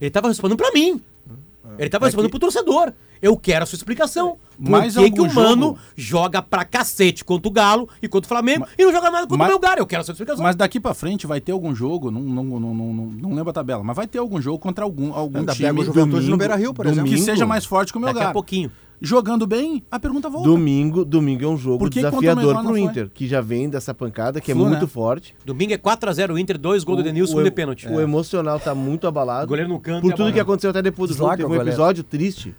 Ele 0.00 0.10
tava 0.10 0.28
respondendo 0.28 0.58
pra 0.58 0.70
mim. 0.72 1.02
Ele 1.78 1.88
tava 1.90 2.06
respondendo 2.06 2.30
pro 2.30 2.38
torcedor. 2.40 2.92
Eu 3.20 3.36
quero 3.36 3.62
a 3.62 3.66
sua 3.66 3.76
explicação. 3.76 4.36
Por 4.62 4.70
Mais 4.70 4.94
que, 4.94 5.10
que 5.10 5.20
o 5.20 5.32
Mano 5.34 5.66
jogo? 5.68 5.78
joga 5.96 6.42
pra 6.42 6.64
cacete 6.64 7.24
contra 7.24 7.48
o 7.48 7.50
Galo 7.50 7.88
e 8.02 8.08
contra 8.08 8.26
o 8.26 8.28
Flamengo 8.28 8.66
e 8.78 8.84
não 8.84 8.92
joga 8.92 9.10
nada 9.10 9.22
contra 9.26 9.38
mas- 9.38 9.48
o 9.48 9.52
Melgar? 9.52 9.78
Eu 9.78 9.86
quero 9.86 10.00
a 10.02 10.04
sua 10.04 10.12
explicação. 10.12 10.42
Mas 10.42 10.54
daqui 10.56 10.78
pra 10.78 10.92
frente 10.94 11.26
vai 11.26 11.40
ter 11.40 11.52
algum 11.52 11.74
jogo, 11.74 12.10
não, 12.10 12.20
não, 12.20 12.44
não, 12.44 12.60
não, 12.60 12.74
não, 12.74 13.06
não 13.06 13.34
lembro 13.34 13.50
a 13.50 13.52
tabela, 13.52 13.82
mas 13.82 13.96
vai 13.96 14.06
ter 14.06 14.18
algum 14.18 14.40
jogo 14.40 14.58
contra 14.58 14.84
algum, 14.84 15.14
algum 15.14 15.38
Ainda 15.38 15.52
time 15.54 15.68
pega 15.68 15.80
o 15.80 15.84
Juventude 15.84 16.12
no 16.14 16.20
domingo, 16.20 16.36
Beira-Rio, 16.38 16.74
por 16.74 16.84
domingo, 16.84 17.06
exemplo. 17.06 17.18
que 17.18 17.24
seja 17.24 17.46
mais 17.46 17.64
forte 17.64 17.92
que 17.92 17.98
o 17.98 18.00
Daqui 18.00 18.14
Melgar. 18.14 18.30
a 18.30 18.32
pouquinho. 18.32 18.70
Jogando 19.00 19.46
bem, 19.46 19.82
a 19.90 19.98
pergunta 19.98 20.28
volta. 20.28 20.48
Domingo, 20.48 21.04
domingo 21.04 21.44
é 21.44 21.48
um 21.48 21.56
jogo 21.56 21.78
Por 21.78 21.90
que 21.90 22.00
desafiador 22.00 22.36
menor 22.44 22.62
não 22.62 22.70
pro? 22.72 22.78
Inter, 22.78 23.10
que 23.12 23.26
já 23.26 23.40
vem 23.40 23.68
dessa 23.68 23.94
pancada, 23.94 24.40
que 24.40 24.50
é 24.50 24.54
Flu, 24.54 24.66
muito 24.66 24.82
né? 24.82 24.86
forte. 24.86 25.34
Domingo 25.44 25.72
é 25.72 25.78
4x0 25.78 26.32
o 26.32 26.38
Inter, 26.38 26.58
dois 26.58 26.84
gols 26.84 26.98
do 26.98 27.02
Denilson, 27.04 27.40
um 27.40 27.42
de 27.42 27.50
pênalti. 27.50 27.88
O 27.88 28.00
emocional 28.00 28.58
tá 28.58 28.74
muito 28.74 29.06
abalado. 29.06 29.44
O 29.44 29.48
goleiro 29.48 29.68
no 29.68 29.80
canto 29.80 30.02
Por 30.02 30.10
tudo 30.12 30.14
abalado. 30.14 30.34
que 30.34 30.40
aconteceu 30.40 30.70
até 30.70 30.82
depois 30.82 31.10
do 31.10 31.16
jogo. 31.16 31.30
Desloca 31.30 31.48
Teve 31.52 31.58
um 31.58 31.68
episódio 31.68 32.02
triste. 32.04 32.54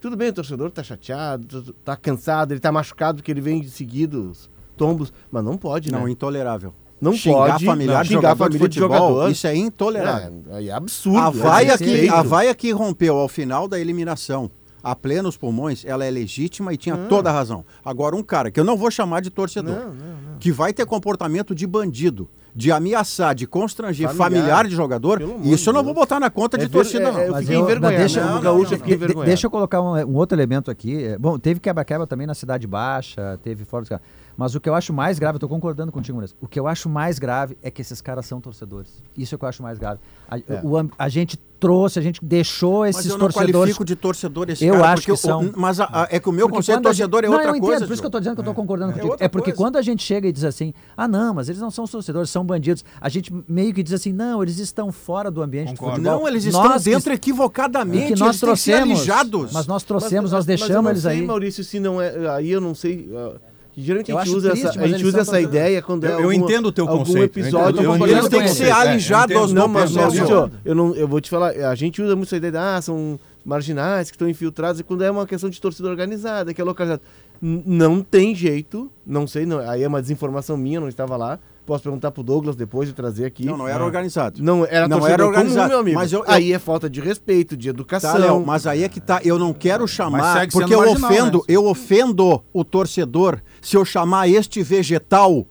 Tudo 0.00 0.16
bem, 0.16 0.28
o 0.28 0.32
torcedor 0.34 0.70
tá 0.70 0.82
chateado, 0.82 1.74
tá 1.84 1.96
cansado, 1.96 2.52
ele 2.52 2.60
tá 2.60 2.70
machucado 2.70 3.16
porque 3.18 3.30
ele 3.30 3.40
vem 3.40 3.60
de 3.60 3.70
seguidos 3.70 4.50
tombos, 4.76 5.12
mas 5.30 5.42
não 5.42 5.56
pode, 5.56 5.90
Não, 5.90 6.04
né? 6.04 6.10
intolerável. 6.10 6.74
Não 7.00 7.12
xingar 7.14 7.52
pode 7.52 7.64
familiar 7.64 8.02
de 8.02 8.08
xingar 8.08 8.20
jogador 8.30 8.36
família 8.44 8.68
de 8.68 8.74
de 8.74 8.80
futebol, 8.80 9.08
jogador. 9.10 9.30
isso 9.30 9.46
é 9.46 9.56
intolerável. 9.56 10.42
É, 10.50 10.64
é 10.66 10.70
absurdo. 10.72 11.18
A 11.18 11.28
é 11.28 11.30
vaia, 11.32 11.78
que, 11.78 11.84
desrespeito. 11.84 12.14
a 12.14 12.22
vaia 12.22 12.54
que 12.54 12.70
rompeu 12.70 13.16
ao 13.16 13.28
final 13.28 13.66
da 13.68 13.78
eliminação, 13.80 14.50
a 14.84 14.94
plenos 14.94 15.36
pulmões, 15.36 15.84
ela 15.84 16.04
é 16.04 16.10
legítima 16.10 16.72
e 16.72 16.76
tinha 16.76 16.96
toda 17.08 17.30
a 17.30 17.32
razão. 17.32 17.64
Agora, 17.84 18.14
um 18.14 18.22
cara 18.22 18.50
que 18.50 18.60
eu 18.60 18.64
não 18.64 18.76
vou 18.76 18.90
chamar 18.90 19.20
de 19.20 19.30
torcedor, 19.30 19.74
Não, 19.74 19.86
não, 19.86 19.94
não. 19.94 20.38
que 20.38 20.52
vai 20.52 20.72
ter 20.72 20.84
comportamento 20.86 21.54
de 21.54 21.66
bandido, 21.66 22.28
de 22.54 22.70
ameaçar, 22.70 23.34
de 23.34 23.46
constranger 23.46 24.08
Familiar. 24.10 24.30
familiar, 24.30 24.68
de 24.68 24.76
jogador, 24.76 25.20
isso 25.42 25.64
de 25.64 25.68
eu 25.70 25.72
não 25.72 25.82
vou 25.82 25.92
botar 25.94 26.20
na 26.20 26.30
conta 26.30 26.56
de 26.56 26.64
É 26.64 26.68
ver- 26.68 26.72
torcida, 26.72 27.08
é- 27.08 27.12
não. 27.12 27.18
é- 27.18 27.28
eu 27.30 27.34
fiquei 27.36 27.56
envergonhado. 27.56 27.96
deixa- 27.98 28.20
não, 28.24 28.40
gaúcho, 28.40 28.64
não, 28.64 28.72
eu 28.72 28.78
fiquei 28.78 28.78
de- 28.78 28.86
de- 28.90 28.94
envergonhado. 29.04 29.26
Deixa 29.26 29.46
eu 29.46 29.50
colocar 29.50 29.80
um, 29.80 29.94
um 30.06 30.14
outro 30.14 30.36
elemento 30.36 30.70
aqui. 30.70 31.04
É, 31.04 31.18
Bom, 31.18 31.38
teve 31.38 31.58
quebra-quebra 31.58 32.06
também 32.06 32.26
na 32.26 32.34
Cidade 32.34 32.66
Baixa, 32.66 33.38
teve 33.42 33.64
fora 33.64 33.82
dos 33.82 33.88
caras. 33.88 34.04
Mas 34.36 34.54
o 34.54 34.60
que 34.60 34.68
eu 34.68 34.74
acho 34.74 34.92
mais 34.92 35.18
grave, 35.18 35.36
eu 35.36 35.40
tô 35.40 35.48
concordando 35.48 35.92
contigo, 35.92 36.16
Maurício, 36.16 36.36
o 36.40 36.48
que 36.48 36.58
eu 36.58 36.66
acho 36.66 36.88
mais 36.88 37.18
grave 37.18 37.56
é 37.62 37.70
que 37.70 37.80
esses 37.80 38.00
caras 38.00 38.26
são 38.26 38.40
torcedores. 38.40 39.02
Isso 39.16 39.34
é 39.34 39.36
o 39.36 39.38
que 39.38 39.44
eu 39.44 39.48
acho 39.48 39.62
mais 39.62 39.78
grave. 39.78 40.00
A, 40.28 40.36
o 40.66 40.76
am- 40.76 40.90
a 40.98 41.08
gente 41.08 41.38
trouxe, 41.60 41.98
a 41.98 42.02
gente 42.02 42.22
deixou 42.22 42.80
Mas 42.80 42.96
esses 42.96 43.10
eu 43.10 43.16
não 43.16 43.26
torcedores... 43.26 43.54
qualifico 43.56 43.84
de 43.84 43.94
torcedor 43.96 44.50
esse 44.50 44.64
Eu 44.66 44.74
cara, 44.74 44.86
acho 44.88 44.94
porque 44.96 45.06
que 45.06 45.12
o- 45.12 45.16
são. 45.16 45.52
Mas 45.56 45.78
a- 45.80 45.84
a- 45.90 46.08
é 46.10 46.18
que 46.18 46.28
o 46.28 46.32
meu 46.32 46.46
Porque 46.48 46.56
conceito 46.58 46.78
de 46.78 46.82
quando 46.82 46.86
a 46.88 46.92
gente- 46.92 47.02
torcedor 47.08 47.24
é 47.24 47.26
não, 47.28 47.34
outra 47.34 47.46
eu 47.48 47.56
entendo, 47.56 47.64
coisa. 47.68 47.86
Por 47.86 47.92
isso 47.92 48.02
que 48.02 48.06
eu 48.06 48.10
tô 48.10 48.18
dizendo 48.18 48.34
que 48.34 48.40
eu 48.40 48.44
tô 48.44 48.54
concordando 48.54 48.92
contigo. 48.92 49.10
outra 49.12 49.24
É 49.24 49.28
porque 49.28 49.52
coisa. 49.52 49.56
quando 49.56 49.76
a 49.76 49.82
gente 49.82 50.02
chega 50.02 50.26
e 50.28 50.32
diz 50.32 50.44
assim, 50.44 50.74
ah, 50.96 51.06
não, 51.08 51.32
mas 51.32 51.48
eles 51.48 51.60
não 51.60 51.70
são 51.70 51.86
torcedores, 51.86 52.28
são 52.28 52.44
bandidos. 52.44 52.84
A 53.00 53.08
gente 53.08 53.32
meio 53.48 53.72
que 53.72 53.82
diz 53.84 53.92
assim, 53.94 54.12
não, 54.12 54.42
eles 54.42 54.58
estão 54.58 54.90
fora 54.92 55.30
do 55.30 55.40
ambiente 55.42 55.72
do 55.72 55.78
Concordo. 55.78 55.96
futebol. 56.02 56.18
Não, 56.20 56.28
eles 56.28 56.44
Nós 56.46 56.54
estão 56.54 56.78
que- 56.78 56.84
dentro 56.90 57.12
equivocadamente. 57.12 58.04
e 58.12 58.14
que 58.14 58.20
nós 58.20 58.28
eles 58.30 58.40
têm 58.40 58.50
que 58.50 58.56
ser 58.56 58.72
trouxemos. 58.72 58.98
alijados. 59.00 59.52
Mas 59.52 59.66
nós 59.66 59.82
trouxemos, 59.84 60.30
Mas- 60.30 60.32
nós 60.32 60.46
mas 60.46 60.48
eu 60.60 60.66
deixamos 60.66 60.82
não 60.84 60.90
eles 60.90 61.02
sei, 61.02 61.12
aí. 61.12 61.22
Maurício, 61.26 61.62
se 61.64 61.78
não 61.80 62.02
é. 62.02 62.28
Aí 62.34 62.50
eu 62.50 62.60
não 62.60 62.74
sei. 62.74 63.08
ah, 63.14 63.36
Geralmente 63.76 64.10
Eu 64.10 64.18
a 64.18 64.24
gente 64.24 64.36
usa 64.36 64.50
triste, 64.50 64.66
essa, 64.68 64.80
a 64.80 64.86
gente 64.86 65.04
usa 65.04 65.20
essa 65.20 65.40
ideia 65.40 65.82
quando 65.82 66.04
é 66.04 66.06
Eu- 66.06 66.10
eu 66.12 66.16
alguma- 66.30 66.34
entendo 66.34 66.66
o 66.66 66.72
teu 66.72 66.84
algum 66.88 66.98
conceito, 67.04 67.18
eu 67.18 67.24
episódio. 67.42 67.70
entendo- 67.70 67.84
eu 67.84 67.94
Eles 67.94 68.06
entendo 68.12 68.26
o 68.26 68.30
têm 68.30 68.38
teu 68.40 68.48
que 68.48 68.54
ser 68.54 68.64
é, 68.66 68.72
alijados 68.72 69.34
eu 69.34 69.42
entendo. 69.44 69.54
Não, 69.54 69.68
mas 69.68 69.94
Não, 69.94 70.50
eu, 70.64 70.74
não, 70.74 70.94
eu 70.94 71.08
vou 71.08 71.20
te 71.20 71.28
falar, 71.28 71.50
a 71.50 71.74
gente 71.74 72.00
usa 72.00 72.14
muito 72.14 72.28
essa 72.28 72.36
ideia 72.36 72.52
de, 72.52 72.58
ah, 72.58 72.80
são 72.80 73.18
marginais 73.44 74.10
que 74.10 74.14
estão 74.16 74.28
infiltrados, 74.28 74.80
e 74.80 74.84
quando 74.84 75.02
é 75.02 75.10
uma 75.10 75.26
questão 75.26 75.50
de 75.50 75.60
torcida 75.60 75.88
organizada, 75.88 76.54
que 76.54 76.60
é 76.60 76.64
localizada. 76.64 77.02
Não 77.42 78.00
tem 78.00 78.34
jeito, 78.34 78.90
não 79.06 79.26
sei, 79.26 79.44
não, 79.44 79.58
aí 79.58 79.82
é 79.82 79.88
uma 79.88 80.00
desinformação 80.00 80.56
minha, 80.56 80.80
não 80.80 80.88
estava 80.88 81.16
lá. 81.16 81.38
Posso 81.66 81.82
perguntar 81.82 82.10
pro 82.10 82.22
Douglas 82.22 82.56
depois 82.56 82.88
de 82.88 82.94
trazer 82.94 83.24
aqui. 83.24 83.46
Não, 83.46 83.56
não 83.56 83.66
era 83.66 83.82
organizado. 83.82 84.42
Não 84.42 84.66
era 84.66 84.86
Não 84.86 84.98
torcedor 84.98 85.10
era 85.14 85.22
comum, 85.24 85.28
organizado, 85.38 85.68
meu 85.70 85.78
amigo. 85.78 85.96
mas 85.98 86.12
eu- 86.12 86.18
eu- 86.20 86.24
Aí 86.30 86.52
é 86.52 86.58
falta 86.58 86.90
de 86.90 87.00
respeito, 87.00 87.56
de 87.56 87.68
educação. 87.70 88.12
Tá, 88.12 88.18
Léo, 88.18 88.44
mas 88.44 88.66
aí 88.66 88.82
é 88.84 88.88
que 88.88 89.00
tá. 89.00 89.20
Eu 89.24 89.38
não 89.38 89.54
quero 89.54 89.88
chamar. 89.88 90.46
Porque 90.52 90.74
eu 90.74 90.80
marginal, 90.80 91.10
ofendo, 91.10 91.38
né? 91.38 91.44
eu 91.48 91.64
ofendo 91.66 92.44
o 92.52 92.64
torcedor 92.64 93.40
se 93.62 93.76
eu 93.78 93.84
chamar 93.84 94.28
este 94.28 94.62
vegetal 94.62 95.46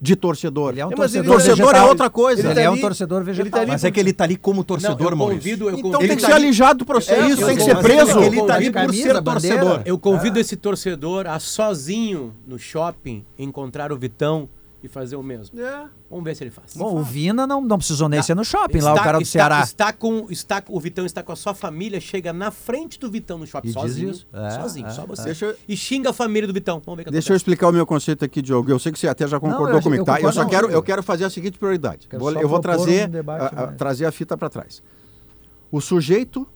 de 0.00 0.14
torcedor. 0.14 0.70
Ele 0.70 0.80
é 0.80 0.86
um 0.86 0.90
mas 0.96 1.12
ele- 1.12 1.26
torcedor 1.26 1.32
torcedor 1.32 1.66
vegetal. 1.66 1.86
é 1.86 1.90
outra 1.90 2.08
coisa. 2.08 2.40
Ele, 2.40 2.48
Ele 2.48 2.54
tá 2.54 2.60
é 2.60 2.70
um 2.70 2.80
torcedor 2.80 3.18
tá 3.18 3.24
vegetal. 3.24 3.60
ali 3.62 3.70
Mas 3.72 3.82
é 3.82 3.90
que 3.90 3.98
ele 3.98 4.12
tá 4.12 4.22
ali 4.22 4.36
como 4.36 4.58
Não, 4.58 4.64
torcedor, 4.64 5.10
eu 5.10 5.16
Maurício. 5.16 5.40
convido, 5.42 5.64
eu 5.64 5.70
Então 5.76 5.90
convido, 5.90 6.08
tem 6.08 6.16
que 6.16 6.22
ser 6.24 6.32
alijado 6.34 6.84
para 6.86 7.00
você. 7.00 7.14
É, 7.14 7.26
isso 7.30 7.44
tem 7.44 7.56
que 7.56 7.64
ser 7.64 7.76
preso. 7.78 8.20
Ele 8.20 8.42
tá 8.42 8.54
ali 8.54 8.66
por 8.70 8.74
Camisa, 8.74 9.02
ser 9.02 9.20
bandeira. 9.20 9.58
torcedor. 9.58 9.82
eu 9.84 9.98
convido 9.98 10.38
esse 10.38 10.54
torcedor 10.54 11.26
a 11.26 11.40
sozinho 11.40 12.32
no 12.46 12.56
shopping 12.60 13.24
encontrar 13.36 13.90
o 13.90 13.96
Vitão 13.98 14.48
e 14.82 14.86
fazer 14.86 15.16
o 15.16 15.22
mesmo. 15.22 15.58
Vamos 16.08 16.24
ver 16.24 16.36
se 16.36 16.44
ele 16.44 16.50
faz. 16.52 16.74
Bom, 16.76 16.94
o 17.00 17.02
Vina 17.02 17.46
não, 17.46 17.60
não 17.60 17.78
precisou 17.78 18.08
nem 18.08 18.20
Tá. 18.20 18.24
ser 18.26 18.34
no 18.36 18.44
shopping 18.44 18.78
lá, 18.78 18.92
o 18.92 18.94
Está- 18.94 19.04
cara 19.04 19.18
do 19.18 19.22
está- 19.22 19.32
Ceará. 19.38 19.60
Está 19.62 19.92
com, 19.92 20.26
está, 20.30 20.62
o 20.68 20.78
Vitão 20.78 21.04
está 21.04 21.22
com 21.22 21.32
a 21.32 21.36
sua 21.36 21.52
família, 21.52 22.00
chega 22.00 22.32
na 22.32 22.50
frente 22.52 22.98
do 22.98 23.10
Vitão 23.10 23.38
no 23.38 23.46
shopping, 23.46 23.68
E 23.68 23.72
diz 23.72 23.80
sozinho. 23.82 24.10
isso. 24.10 24.26
É, 24.32 24.50
sozinho, 24.50 24.86
é, 24.86 24.90
só 24.90 25.04
você. 25.04 25.24
Deixa 25.24 25.46
eu- 25.46 25.56
E 25.68 25.76
xinga 25.76 26.10
a 26.10 26.12
família 26.12 26.46
do 26.46 26.52
Vitão. 26.54 26.80
Vamos 26.84 26.98
ver 26.98 27.04
que 27.04 27.10
Deixa 27.10 27.32
eu 27.32 27.36
explicar 27.36 27.68
o 27.68 27.72
meu 27.72 27.84
conceito 27.84 28.24
aqui, 28.24 28.40
Diogo. 28.40 28.70
Eu 28.70 28.78
sei 28.78 28.92
que 28.92 28.98
você 28.98 29.08
até 29.08 29.26
já 29.26 29.40
concordou 29.40 29.76
eu- 29.78 29.82
comigo, 29.82 30.02
eu 30.02 30.06
tá? 30.06 30.20
Eu 30.20 30.32
só 30.32 30.44
quero, 30.44 30.62
contigo. 30.68 30.78
eu 30.78 30.82
quero 30.82 31.02
fazer 31.02 31.24
a 31.24 31.30
seguinte 31.30 31.58
prioridade. 31.58 32.06
Quero 32.06 32.20
Vou- 32.22 32.32
eu 32.32 32.48
vou 32.48 32.60
trazer, 32.60 33.08
um 33.08 33.10
debate 33.10 33.54
a- 33.54 33.62
a- 33.64 33.66
trazer 33.72 34.04
a 34.06 34.12
fita 34.12 34.36
para 34.36 34.48
trás. 34.48 34.82
O 35.72 35.80
sujeito 35.80 36.46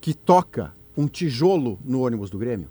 que 0.00 0.14
toca 0.14 0.72
um 0.96 1.06
tijolo 1.06 1.78
no 1.84 2.02
ônibus 2.06 2.30
do 2.30 2.38
Grêmio 2.38 2.70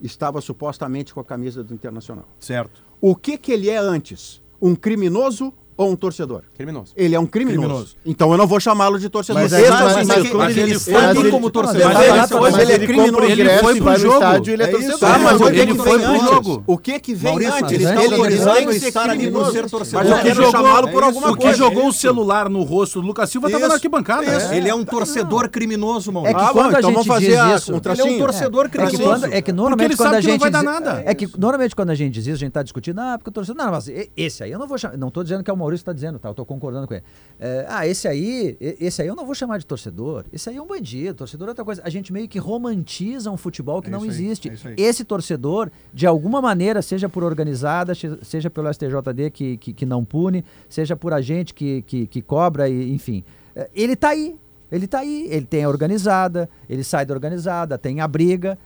estava 0.00 0.40
supostamente 0.40 1.14
com 1.14 1.20
a 1.20 1.24
camisa 1.24 1.64
do 1.64 1.72
Internacional. 1.72 2.26
Certo. 2.38 2.84
O 3.06 3.14
que 3.14 3.36
que 3.36 3.52
ele 3.52 3.68
é 3.68 3.76
antes? 3.76 4.42
Um 4.58 4.74
criminoso 4.74 5.52
ou 5.76 5.90
um 5.90 5.96
torcedor? 5.96 6.42
Criminoso. 6.56 6.92
Ele 6.96 7.14
é 7.14 7.20
um 7.20 7.26
criminoso. 7.26 7.60
Criminoso. 7.68 7.96
Então 8.04 8.30
eu 8.32 8.38
não 8.38 8.46
vou 8.46 8.60
chamá-lo 8.60 8.98
de 8.98 9.08
torcedor. 9.08 9.42
Mas 9.42 9.52
é 9.52 9.68
o 9.68 9.70
mas- 9.72 10.06
mas 10.06 10.22
que- 10.22 10.28
quando 10.30 10.36
mas 10.38 10.56
ele 10.56 10.70
ele 10.70 10.78
foi 10.78 10.92
foi 10.94 11.04
ali 11.04 11.30
como 11.30 11.50
torcedor. 11.50 11.84
Mas 11.84 11.94
Mas 11.94 12.02
ele- 12.02 12.10
ele- 12.12 12.18
mas 12.20 12.30
mas 12.30 12.54
ele 12.54 12.62
ele 12.62 12.72
é 12.72 12.76
o 12.76 12.86
criminoso. 12.86 13.24
Ele 13.24 13.58
foi 13.58 13.80
pro 13.80 13.96
jogo. 13.98 14.14
estádio, 14.14 14.52
ele 14.54 14.62
é 14.62 14.66
É 14.66 14.70
torcedor. 14.70 14.98
Tá, 14.98 15.18
mas 15.18 15.40
o 15.40 15.44
que, 15.44 15.56
Ele 15.58 15.72
que 15.72 15.78
foi 15.78 15.98
pro 15.98 16.08
antes? 16.10 16.24
jogo. 16.24 16.64
O 16.66 16.78
que 16.78 17.00
que 17.00 17.14
vem 17.14 17.30
Maurício, 17.32 17.54
antes? 17.54 17.72
ele 17.72 17.84
está 17.84 17.90
Ele, 18.04 18.14
ele 18.14 18.38
tem 18.38 18.50
a 18.52 18.66
que 18.66 18.80
ser 18.80 18.88
estar 18.88 19.00
ali 19.02 19.10
por 19.10 19.18
criminoso. 19.18 19.52
ser 19.52 19.70
torcedor. 19.70 20.02
Mas 20.02 20.10
eu 20.10 20.16
É 20.16 20.22
quero 20.22 20.42
isso. 20.42 20.50
chamá-lo 20.52 20.88
por 20.90 21.02
É 21.02 21.06
alguma 21.06 21.26
isso. 21.26 21.34
O 21.34 21.36
que 21.38 21.42
coisa. 21.44 21.58
jogou 21.58 21.88
o 21.88 21.92
celular 21.92 22.48
no 22.48 22.62
rosto 22.62 23.00
do 23.00 23.06
Lucas 23.06 23.30
Silva 23.30 23.48
tava 23.48 23.60
Isso. 23.60 23.68
na 23.68 23.74
arquibancada. 23.74 24.22
Né? 24.26 24.56
Ele 24.56 24.68
é 24.68 24.74
um 24.74 24.84
torcedor 24.84 25.48
criminoso, 25.48 26.10
É 26.10 26.12
Maurício. 26.12 26.38
que 26.38 26.44
Ah, 26.44 26.48
quando 26.52 26.66
a 26.74 26.78
então 26.78 26.90
gente 26.92 27.18
diz 27.20 27.38
a- 27.38 27.56
isso. 27.56 27.72
Ele 27.72 28.00
é 28.00 28.04
um 28.04 28.18
torcedor 28.18 28.66
É 28.66 28.68
que, 28.68 28.78
criminoso. 28.78 29.26
é 29.26 29.42
que 29.42 29.52
normalmente 29.52 29.86
ele 29.90 29.96
quando 29.96 30.14
a 30.14 30.20
que 30.20 30.26
não 30.26 30.32
gente 30.32 30.40
vai 30.40 30.50
dar 30.50 30.58
diz- 30.62 30.66
nada. 30.70 31.02
é 31.04 31.14
que 31.14 31.28
normalmente 31.38 31.74
quando 31.76 31.90
a 31.90 31.94
gente 31.94 32.12
diz 32.12 32.24
isso, 32.26 32.34
a 32.36 32.38
gente 32.38 32.48
está 32.48 32.62
discutindo, 32.62 32.98
ah, 33.00 33.16
porque 33.18 33.30
o 33.30 33.32
torcedor, 33.32 33.64
não, 33.64 33.70
mas 33.72 33.90
esse 34.16 34.42
aí 34.44 34.50
eu 34.52 34.58
não 34.58 34.66
vou 34.66 34.78
chamar, 34.78 34.96
não 34.96 35.08
estou 35.08 35.22
dizendo 35.22 35.42
que 35.42 35.50
é 35.50 35.54
o 35.54 35.56
Maurício 35.64 35.82
está 35.82 35.92
dizendo, 35.92 36.18
tá? 36.18 36.28
Eu 36.28 36.32
estou 36.32 36.44
concordando 36.44 36.86
com 36.86 36.94
ele. 36.94 37.02
É, 37.40 37.64
ah, 37.68 37.86
esse 37.86 38.06
aí, 38.06 38.56
esse 38.60 39.00
aí 39.02 39.08
eu 39.08 39.16
não 39.16 39.24
vou 39.24 39.34
chamar 39.34 39.58
de 39.58 39.66
torcedor. 39.66 40.24
Esse 40.32 40.50
aí 40.50 40.56
é 40.56 40.62
um 40.62 40.66
bandido, 40.66 41.14
torcedor 41.14 41.48
é 41.48 41.50
outra 41.50 41.64
coisa. 41.64 41.82
A 41.84 41.90
gente 41.90 42.12
meio 42.12 42.28
que 42.28 42.38
romantiza 42.38 43.30
um 43.30 43.36
futebol 43.36 43.80
que 43.80 43.88
É 43.88 43.90
não 43.90 44.02
aí, 44.02 44.08
existe. 44.08 44.48
é. 44.50 44.74
Esse 44.76 45.04
torcedor, 45.04 45.70
de 45.92 46.06
alguma 46.06 46.40
maneira, 46.40 46.82
seja 46.82 47.08
por 47.08 47.24
organizada, 47.24 47.92
seja 48.22 48.50
pelo 48.50 48.72
STJD 48.72 49.30
que, 49.32 49.56
que, 49.56 49.72
que 49.72 49.86
não 49.86 50.04
pune, 50.04 50.44
seja 50.68 50.94
por 50.94 51.12
agente 51.12 51.54
que, 51.54 51.82
que, 51.82 52.06
que 52.06 52.22
cobra, 52.22 52.68
e, 52.68 52.92
enfim, 52.92 53.24
é, 53.56 53.68
ele 53.74 53.94
está 53.94 54.10
aí. 54.10 54.36
Ele 54.72 54.86
está 54.86 55.00
aí, 55.00 55.28
ele 55.30 55.46
tem 55.46 55.62
a 55.62 55.68
organizada, 55.68 56.48
ele 56.68 56.82
sai 56.82 57.06
da 57.06 57.14
organizada, 57.14 57.78
tem 57.78 58.00
a 58.00 58.08
briga. 58.08 58.58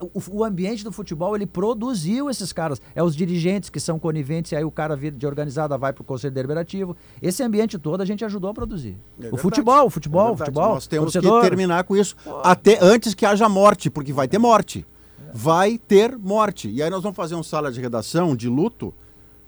É, 0.00 0.04
O, 0.04 0.38
o 0.38 0.44
ambiente 0.44 0.84
do 0.84 0.92
futebol, 0.92 1.34
ele 1.34 1.46
produziu 1.46 2.30
esses 2.30 2.52
caras. 2.52 2.80
É 2.94 3.02
os 3.02 3.16
dirigentes 3.16 3.70
que 3.70 3.80
são 3.80 3.98
coniventes, 3.98 4.52
e 4.52 4.56
aí 4.56 4.64
o 4.64 4.70
cara 4.70 4.94
vira 4.96 5.16
de 5.16 5.26
organizada 5.26 5.76
vai 5.76 5.92
para 5.92 6.02
o 6.02 6.04
Conselho 6.04 6.32
Deliberativo. 6.32 6.96
Esse 7.20 7.42
ambiente 7.42 7.78
todo 7.78 8.00
a 8.00 8.04
gente 8.04 8.24
ajudou 8.24 8.50
a 8.50 8.54
produzir. 8.54 8.96
o 9.16 9.22
verdade. 9.22 9.42
futebol, 9.42 9.86
o 9.86 9.90
futebol, 9.90 10.28
É 10.28 10.30
o 10.32 10.36
futebol. 10.36 10.74
Nós 10.74 10.86
temos 10.86 11.12
torcedor. 11.12 11.42
que 11.42 11.48
terminar 11.48 11.84
com 11.84 11.96
isso 11.96 12.16
até 12.42 12.78
antes 12.80 13.14
que 13.14 13.26
haja 13.26 13.48
morte, 13.48 13.90
porque 13.90 14.12
vai 14.12 14.28
ter 14.28 14.38
morte. 14.38 14.86
Vai 15.34 15.78
ter 15.78 16.16
morte. 16.16 16.68
E 16.70 16.82
aí 16.82 16.88
nós 16.88 17.02
vamos 17.02 17.16
fazer 17.16 17.34
um 17.34 17.42
sala 17.42 17.70
de 17.70 17.80
redação 17.80 18.34
de 18.34 18.48
luto, 18.48 18.94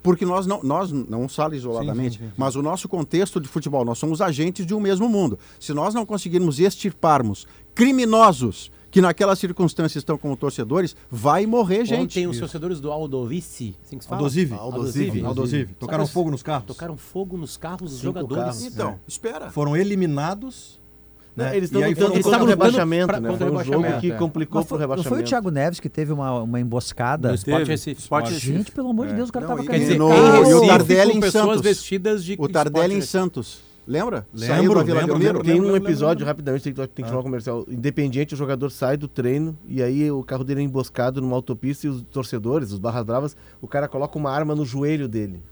porque 0.03 0.25
nós 0.25 0.45
não, 0.45 0.61
nós 0.63 0.91
não 0.91 1.27
sala 1.29 1.55
isoladamente, 1.55 2.17
sim, 2.17 2.23
sim, 2.25 2.29
sim. 2.29 2.35
mas 2.37 2.55
o 2.55 2.61
nosso 2.61 2.89
contexto 2.89 3.39
de 3.39 3.47
futebol, 3.47 3.85
nós 3.85 3.97
somos 3.97 4.21
agentes 4.21 4.65
de 4.65 4.73
um 4.73 4.79
mesmo 4.79 5.07
mundo. 5.07 5.37
Se 5.59 5.73
nós 5.73 5.93
não 5.93 6.05
conseguirmos 6.05 6.59
extirparmos 6.59 7.47
criminosos 7.73 8.71
que 8.91 9.01
naquelas 9.01 9.39
circunstâncias 9.39 10.01
estão 10.01 10.17
como 10.17 10.35
torcedores, 10.35 10.95
vai 11.09 11.45
morrer 11.45 11.85
gente. 11.85 12.19
Ontem 12.19 12.27
os 12.27 12.37
torcedores 12.37 12.79
do 12.81 12.91
Aldovice, 12.91 13.73
assim 13.83 13.97
que 13.97 14.03
se 14.03 14.09
fala? 14.09 14.21
Aldosive. 14.21 14.53
Aldosive. 14.53 15.25
Aldosive. 15.25 15.73
Tocaram 15.75 16.05
Sabe, 16.05 16.13
fogo 16.13 16.29
nos 16.31 16.43
carros. 16.43 16.65
Tocaram 16.67 16.97
fogo 16.97 17.37
nos 17.37 17.55
carros 17.57 17.91
dos 17.91 17.99
jogadores. 17.99 18.43
carros. 18.43 18.65
Então, 18.65 18.99
espera. 19.07 19.49
Foram 19.49 19.75
eliminados. 19.77 20.79
Né? 21.33 21.55
Eles 21.55 21.69
estão 21.69 21.81
E 21.81 21.87
lutando 21.91 22.13
eles 22.15 22.25
contra 22.25 22.43
o 22.43 22.45
rebaixamento, 22.45 23.07
pra- 23.07 23.19
né? 23.21 23.29
contra 23.29 23.47
Foi 23.47 23.55
o 23.55 23.59
um 23.59 23.63
jogo 23.63 23.77
rebaixamento, 23.77 24.01
que 24.01 24.11
é. 24.11 24.17
complicou 24.17 24.55
Mas 24.59 24.65
pro 24.67 24.69
foi, 24.77 24.77
não 24.77 24.81
rebaixamento. 24.81 25.15
foi 25.15 25.23
o 25.23 25.25
Thiago 25.29 25.49
Neves 25.49 25.79
que 25.79 25.87
teve 25.87 26.11
uma, 26.11 26.41
uma 26.41 26.59
emboscada? 26.59 27.29
No 27.29 27.35
Sport. 27.35 27.67
Recife. 27.67 28.01
Sport 28.01 28.29
Gente, 28.31 28.69
pelo 28.73 28.89
amor 28.89 29.07
de 29.07 29.13
Deus, 29.13 29.29
o 29.29 29.31
cara 29.31 29.47
Não, 29.47 29.55
tava 29.55 29.63
e- 29.63 29.67
camisa 29.67 29.85
dizer, 29.85 29.97
no- 29.97 30.09
e 30.09 30.19
o. 30.19 30.41
Recife, 30.59 30.67
Tardelli 30.67 31.13
em 31.17 31.31
Santos. 31.31 31.61
vestidas 31.61 32.25
de 32.25 32.35
O 32.37 32.49
Tardelli 32.49 32.95
em 32.95 32.97
Sport 32.97 33.09
Santos. 33.23 33.61
Lembra? 33.87 34.25
Lembro, 34.33 34.55
Saiu 34.55 34.73
da 34.75 34.83
Vila 34.83 34.99
lembro, 34.99 35.13
Belmiro. 35.15 35.33
lembro, 35.39 35.43
Tem 35.43 35.59
um 35.59 35.73
lembro, 35.73 35.89
episódio, 35.89 36.19
lembro. 36.19 36.25
rapidamente, 36.27 36.63
tem 36.63 36.73
que, 36.73 36.87
tem 36.87 37.03
que 37.03 37.09
chamar 37.09 37.21
um 37.21 37.23
comercial. 37.23 37.65
Independiente, 37.67 38.33
o 38.33 38.37
jogador 38.37 38.69
sai 38.69 38.95
do 38.95 39.07
treino 39.07 39.57
e 39.65 39.81
aí 39.81 40.09
o 40.11 40.23
carro 40.23 40.43
dele 40.43 40.61
é 40.61 40.63
emboscado 40.63 41.19
numa 41.21 41.35
autopista 41.35 41.87
e 41.87 41.89
os 41.89 42.01
torcedores, 42.03 42.71
os 42.71 42.79
barras 42.79 43.03
bravas, 43.03 43.35
o 43.59 43.67
cara 43.67 43.87
coloca 43.87 44.17
uma 44.17 44.29
arma 44.31 44.53
no 44.55 44.63
joelho 44.65 45.07
dele. 45.07 45.43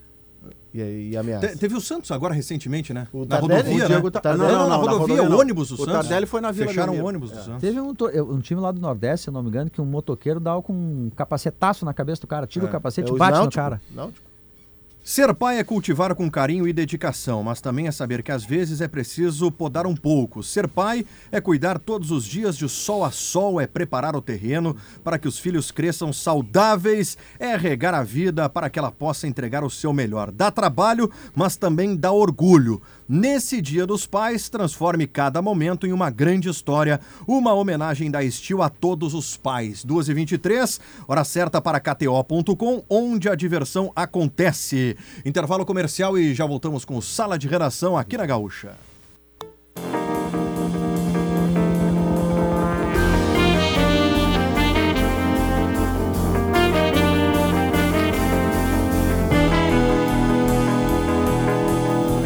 E 0.72 0.82
aí 0.82 1.10
e 1.10 1.18
ameaça. 1.18 1.48
Te- 1.48 1.58
teve 1.58 1.76
o 1.76 1.82
Santos 1.82 2.12
agora 2.12 2.32
recentemente, 2.34 2.94
né? 2.94 3.08
O 3.12 3.22
na 3.22 3.26
Tardelli, 3.40 3.54
rodovia, 3.64 3.84
o 3.84 3.88
Diego 3.88 4.06
né? 4.06 4.12
Ta- 4.12 4.22
Tardelli, 4.22 4.52
não, 4.52 4.60
não, 4.60 4.60
não, 4.60 4.70
na 4.70 4.78
não, 4.78 4.86
na 4.86 4.92
rodovia, 4.92 5.16
rodovia 5.16 5.36
o 5.36 5.40
ônibus 5.42 5.70
do 5.70 5.74
O 5.74 5.78
Santos. 5.78 5.94
Tardelli 5.94 6.26
foi 6.28 6.42
na 6.42 6.52
Vila 6.52 6.68
Fecharam 6.68 6.94
o 6.96 7.04
ônibus 7.06 7.32
do 7.32 7.38
Santos. 7.42 7.60
Teve 7.62 7.82
um, 7.82 7.94
um 8.32 8.40
time 8.40 8.62
lá 8.62 8.72
do 8.72 8.80
Nordeste, 8.80 9.24
se 9.24 9.30
eu 9.30 9.34
não 9.34 9.42
me 9.42 9.50
engano, 9.50 9.70
que 9.72 9.82
um 9.82 9.86
motoqueiro 9.86 10.40
dava 10.40 10.62
com 10.62 10.72
um 10.72 11.10
capacetaço 11.16 11.84
na 11.86 11.94
cabeça 11.94 12.22
do 12.22 12.28
cara, 12.28 12.46
tira 12.46 12.66
o 12.66 12.70
capacete 12.70 13.10
É 13.10 13.12
e 13.12 13.16
o 13.16 13.18
bate 13.18 13.32
no 13.32 13.38
Náutico, 13.40 13.56
cara. 13.56 13.82
Náutico. 13.94 14.29
Ser 15.10 15.34
pai 15.34 15.58
é 15.58 15.64
cultivar 15.64 16.14
com 16.14 16.30
carinho 16.30 16.68
e 16.68 16.72
dedicação, 16.72 17.42
mas 17.42 17.60
também 17.60 17.88
é 17.88 17.92
saber 17.92 18.22
que 18.22 18.32
às 18.32 18.46
vezes 18.46 18.80
é 18.80 18.88
preciso 18.88 19.52
podar 19.52 19.88
um 19.88 19.96
pouco. 19.96 20.44
Ser 20.44 20.68
pai 20.68 21.04
é 21.32 21.42
cuidar 21.42 21.80
todos 21.80 22.12
os 22.12 22.24
dias 22.24 22.56
de 22.56 22.70
sol 22.70 23.04
a 23.04 23.10
sol, 23.10 23.60
é 23.60 23.66
preparar 23.66 24.16
o 24.16 24.22
terreno 24.22 24.78
para 25.04 25.18
que 25.18 25.28
os 25.28 25.40
filhos 25.40 25.72
cresçam 25.72 26.14
saudáveis, 26.14 27.18
é 27.40 27.58
regar 27.58 27.96
a 27.96 28.04
vida 28.04 28.48
para 28.48 28.70
que 28.70 28.78
ela 28.78 28.92
possa 28.92 29.26
entregar 29.26 29.64
o 29.64 29.70
seu 29.72 29.92
melhor. 29.92 30.30
Dá 30.30 30.52
trabalho, 30.52 31.12
mas 31.34 31.58
também 31.58 31.96
dá 31.96 32.12
orgulho. 32.12 32.80
Nesse 33.08 33.60
Dia 33.64 33.88
dos 33.88 34.06
Pais, 34.06 34.48
transforme 34.48 35.08
cada 35.08 35.42
momento 35.42 35.88
em 35.88 35.92
uma 35.92 36.12
grande 36.12 36.50
história, 36.50 37.00
uma 37.28 37.52
homenagem 37.52 38.12
da 38.12 38.24
Estil 38.24 38.62
a 38.62 38.70
todos 38.70 39.16
os 39.16 39.36
pais. 39.36 39.84
2h23, 39.84 40.80
hora 41.08 41.24
certa 41.24 41.60
para 41.60 41.80
KTO.com, 41.80 42.84
onde 42.88 43.28
a 43.28 43.34
diversão 43.34 43.92
acontece. 43.96 44.99
Intervalo 45.26 45.66
comercial 45.66 46.18
e 46.18 46.34
já 46.34 46.46
voltamos 46.46 46.86
com 46.86 47.00
Sala 47.02 47.38
de 47.38 47.48
Redação 47.48 47.98
aqui 47.98 48.18
na 48.18 48.26
Gaúcha. 48.26 48.72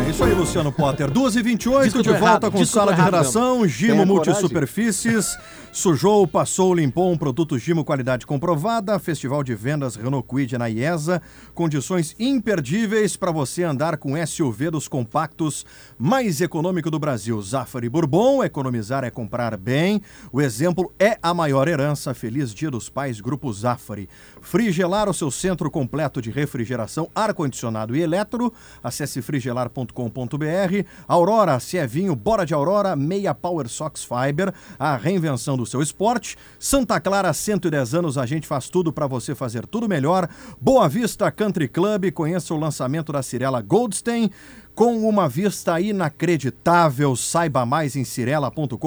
É 0.06 0.10
isso 0.10 0.24
aí, 0.24 0.34
Luciano 0.34 0.72
Potter. 0.72 1.12
2h28, 1.12 1.84
Disco 1.84 2.04
de 2.04 2.14
volta 2.14 2.52
com 2.52 2.58
disco 2.58 2.76
Sala 2.76 2.94
de 2.94 3.00
errado 3.00 3.14
Redação, 3.14 3.68
Gimo 3.68 4.06
Multisuperfícies. 4.06 5.38
Sujou, 5.74 6.28
passou, 6.28 6.72
limpou 6.76 7.12
um 7.12 7.18
produto 7.18 7.58
Gimo 7.58 7.84
qualidade 7.84 8.28
comprovada. 8.28 9.00
Festival 9.00 9.44
de 9.44 9.56
vendas 9.56 9.96
Renault 9.96 10.28
Kwid 10.28 10.56
na 10.56 10.70
IESA. 10.70 11.20
Condições 11.56 12.16
imperdíveis 12.20 13.18
para 13.18 13.32
você 13.32 13.64
andar 13.64 13.98
com 13.98 14.14
SUV 14.24 14.70
dos 14.70 14.88
compactos 14.88 15.66
mais 15.98 16.42
econômico 16.42 16.92
do 16.92 17.00
Brasil. 17.00 17.42
Zafari 17.42 17.90
Bourbon, 17.90 18.44
economizar 18.44 19.04
é 19.04 19.10
comprar 19.10 19.58
bem. 19.58 20.00
O 20.32 20.40
exemplo 20.40 20.94
é 21.00 21.18
a 21.24 21.34
maior 21.34 21.68
herança. 21.68 22.14
Feliz 22.14 22.54
Dia 22.54 22.70
dos 22.70 22.88
Pais, 22.88 23.20
Grupo 23.20 23.52
Zafari. 23.52 24.08
Frigelar, 24.42 25.10
o 25.10 25.14
seu 25.14 25.32
centro 25.32 25.72
completo 25.72 26.22
de 26.22 26.30
refrigeração, 26.30 27.10
ar-condicionado 27.16 27.96
e 27.96 28.02
eletro. 28.02 28.54
Acesse 28.84 29.24
frigelar.com.br. 29.24 30.86
Aurora, 31.08 31.60
se 31.60 31.80
é 31.80 31.88
vinho, 31.88 32.16
bora 32.16 32.46
de 32.46 32.54
Aurora. 32.54 32.96
Meia 32.96 33.34
Power 33.34 33.68
Sox 33.68 34.04
Fiber, 34.06 34.54
a 34.78 34.96
reinvenção 34.96 35.63
do 35.64 35.70
seu 35.70 35.82
esporte. 35.82 36.38
Santa 36.60 37.00
Clara, 37.00 37.34
110 37.34 37.96
anos, 37.96 38.18
a 38.18 38.26
gente 38.26 38.46
faz 38.46 38.70
tudo 38.70 38.92
para 38.92 39.08
você 39.08 39.34
fazer 39.34 39.66
tudo 39.66 39.90
melhor. 39.90 40.28
Boa 40.60 40.88
Vista 40.88 41.32
Country 41.32 41.68
Club, 41.68 42.12
conheça 42.12 42.54
o 42.54 42.60
lançamento 42.60 43.12
da 43.12 43.24
Cirela 43.24 43.62
Goldstein. 43.62 44.30
Com 44.76 45.08
uma 45.08 45.30
vista 45.30 45.80
inacreditável, 45.80 47.16
saiba 47.16 47.64
mais 47.66 47.96
em 47.96 48.04
cirela.com.br. 48.04 48.78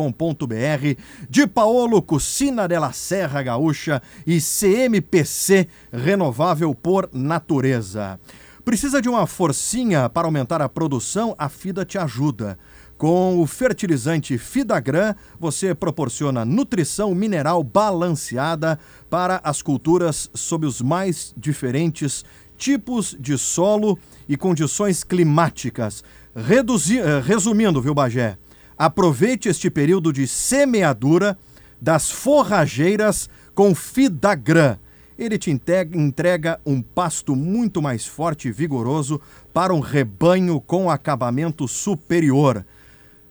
De 1.30 1.46
Paolo, 1.46 2.02
Cucina 2.02 2.66
della 2.66 2.92
Serra 2.92 3.40
Gaúcha 3.42 4.02
e 4.26 4.40
CMPC, 4.40 5.68
renovável 5.92 6.74
por 6.74 7.08
natureza. 7.12 8.18
Precisa 8.64 9.00
de 9.00 9.08
uma 9.08 9.28
forcinha 9.28 10.08
para 10.08 10.26
aumentar 10.26 10.60
a 10.60 10.68
produção? 10.68 11.36
A 11.38 11.48
FIDA 11.48 11.84
te 11.84 11.98
ajuda. 11.98 12.58
Com 12.98 13.40
o 13.40 13.46
fertilizante 13.46 14.38
Fidagran, 14.38 15.14
você 15.38 15.74
proporciona 15.74 16.46
nutrição 16.46 17.14
mineral 17.14 17.62
balanceada 17.62 18.78
para 19.10 19.38
as 19.44 19.60
culturas 19.60 20.30
sob 20.32 20.64
os 20.64 20.80
mais 20.80 21.34
diferentes 21.36 22.24
tipos 22.56 23.14
de 23.20 23.36
solo 23.36 23.98
e 24.26 24.34
condições 24.34 25.04
climáticas. 25.04 26.02
Reduzi- 26.34 26.98
eh, 26.98 27.20
resumindo, 27.22 27.82
viu, 27.82 27.94
Bagé? 27.94 28.38
Aproveite 28.78 29.48
este 29.50 29.68
período 29.68 30.10
de 30.10 30.26
semeadura 30.26 31.38
das 31.78 32.10
forrageiras 32.10 33.28
com 33.54 33.74
Fidagran. 33.74 34.78
Ele 35.18 35.38
te 35.38 35.50
entrega 35.50 36.60
um 36.64 36.80
pasto 36.80 37.36
muito 37.36 37.80
mais 37.82 38.06
forte 38.06 38.48
e 38.48 38.52
vigoroso 38.52 39.20
para 39.52 39.74
um 39.74 39.80
rebanho 39.80 40.60
com 40.60 40.90
acabamento 40.90 41.68
superior. 41.68 42.64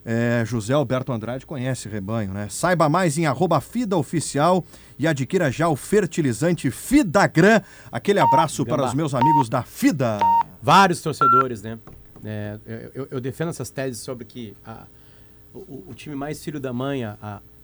É, 0.08 0.44
José 0.46 0.72
Alberto 0.74 1.12
Andrade 1.12 1.46
conhece 1.48 1.90
rebanho, 1.90 2.32
né? 2.32 2.48
Saiba 2.48 2.88
mais 2.88 3.18
em 3.18 3.26
arroba 3.26 3.60
Fida 3.60 3.98
Oficial 3.98 4.64
e 5.00 5.08
adquira 5.08 5.52
já 5.52 5.68
o 5.68 5.76
fertilizante 5.76 6.70
Fidagran. 6.70 7.60
Aquele 7.92 8.20
abraço 8.20 8.64
para 8.66 8.86
os 8.86 8.94
meus 8.94 9.16
amigos 9.16 9.50
da 9.50 9.64
Fida. 9.64 10.20
vários 10.62 11.02
torcedores, 11.02 11.64
né? 11.64 11.80
É, 12.24 12.60
eu, 12.94 13.08
eu- 13.12 13.20
defendo 13.22 13.50
essas 13.50 13.70
teses 13.72 14.02
sobre 14.02 14.26
que 14.26 14.56
a- 14.66 14.86
o, 15.54 15.86
o 15.90 15.94
time 15.96 16.16
mais 16.16 16.44
filho 16.44 16.60
da 16.60 16.72
mãe, 16.74 17.04
a, 17.04 17.18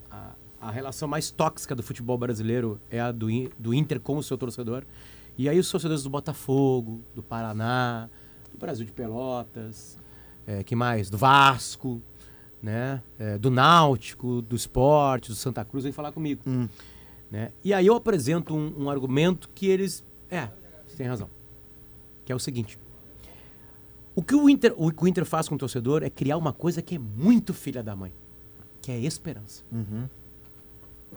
a, 0.09 0.29
a 0.61 0.71
relação 0.71 1.07
mais 1.07 1.29
tóxica 1.29 1.75
do 1.75 1.83
futebol 1.83 2.17
brasileiro 2.17 2.79
é 2.89 2.99
a 2.99 3.11
do, 3.11 3.27
do 3.59 3.71
Inter 3.73 3.99
com 3.99 4.17
o 4.17 4.23
seu 4.23 4.37
torcedor. 4.37 4.83
E 5.37 5.47
aí 5.47 5.59
os 5.59 5.69
torcedores 5.69 6.03
do 6.03 6.09
Botafogo, 6.09 7.01
do 7.15 7.21
Paraná, 7.23 8.09
do 8.51 8.57
Brasil 8.59 8.85
de 8.85 8.91
Pelotas, 8.91 9.97
é, 10.47 10.63
que 10.63 10.75
mais? 10.75 11.09
Do 11.09 11.17
Vasco, 11.17 12.01
né? 12.61 13.01
É, 13.17 13.37
do 13.37 13.49
Náutico, 13.49 14.41
do 14.41 14.55
Esporte, 14.55 15.29
do 15.29 15.35
Santa 15.35 15.65
Cruz, 15.65 15.83
vem 15.83 15.93
falar 15.93 16.11
comigo. 16.11 16.41
Né? 17.29 17.51
E 17.63 17.73
aí 17.73 17.87
eu 17.87 17.95
apresento 17.95 18.53
um, 18.53 18.83
um 18.83 18.89
argumento 18.89 19.49
que 19.55 19.67
eles... 19.67 20.03
É, 20.29 20.49
você 20.87 20.97
tem 20.97 21.07
razão. 21.07 21.29
Que 22.25 22.31
é 22.31 22.35
o 22.35 22.39
seguinte. 22.39 22.77
O 24.13 24.21
que 24.21 24.35
o 24.35 24.49
Inter, 24.49 24.73
o 24.75 24.91
que 24.91 25.03
o 25.03 25.07
Inter 25.07 25.25
faz 25.25 25.47
com 25.47 25.55
o 25.55 25.57
torcedor 25.57 26.03
é 26.03 26.09
criar 26.09 26.37
uma 26.37 26.51
coisa 26.51 26.81
que 26.81 26.95
é 26.95 26.99
muito 26.99 27.53
filha 27.53 27.81
da 27.81 27.95
mãe, 27.95 28.11
que 28.81 28.91
é 28.91 28.99
esperança. 28.99 29.63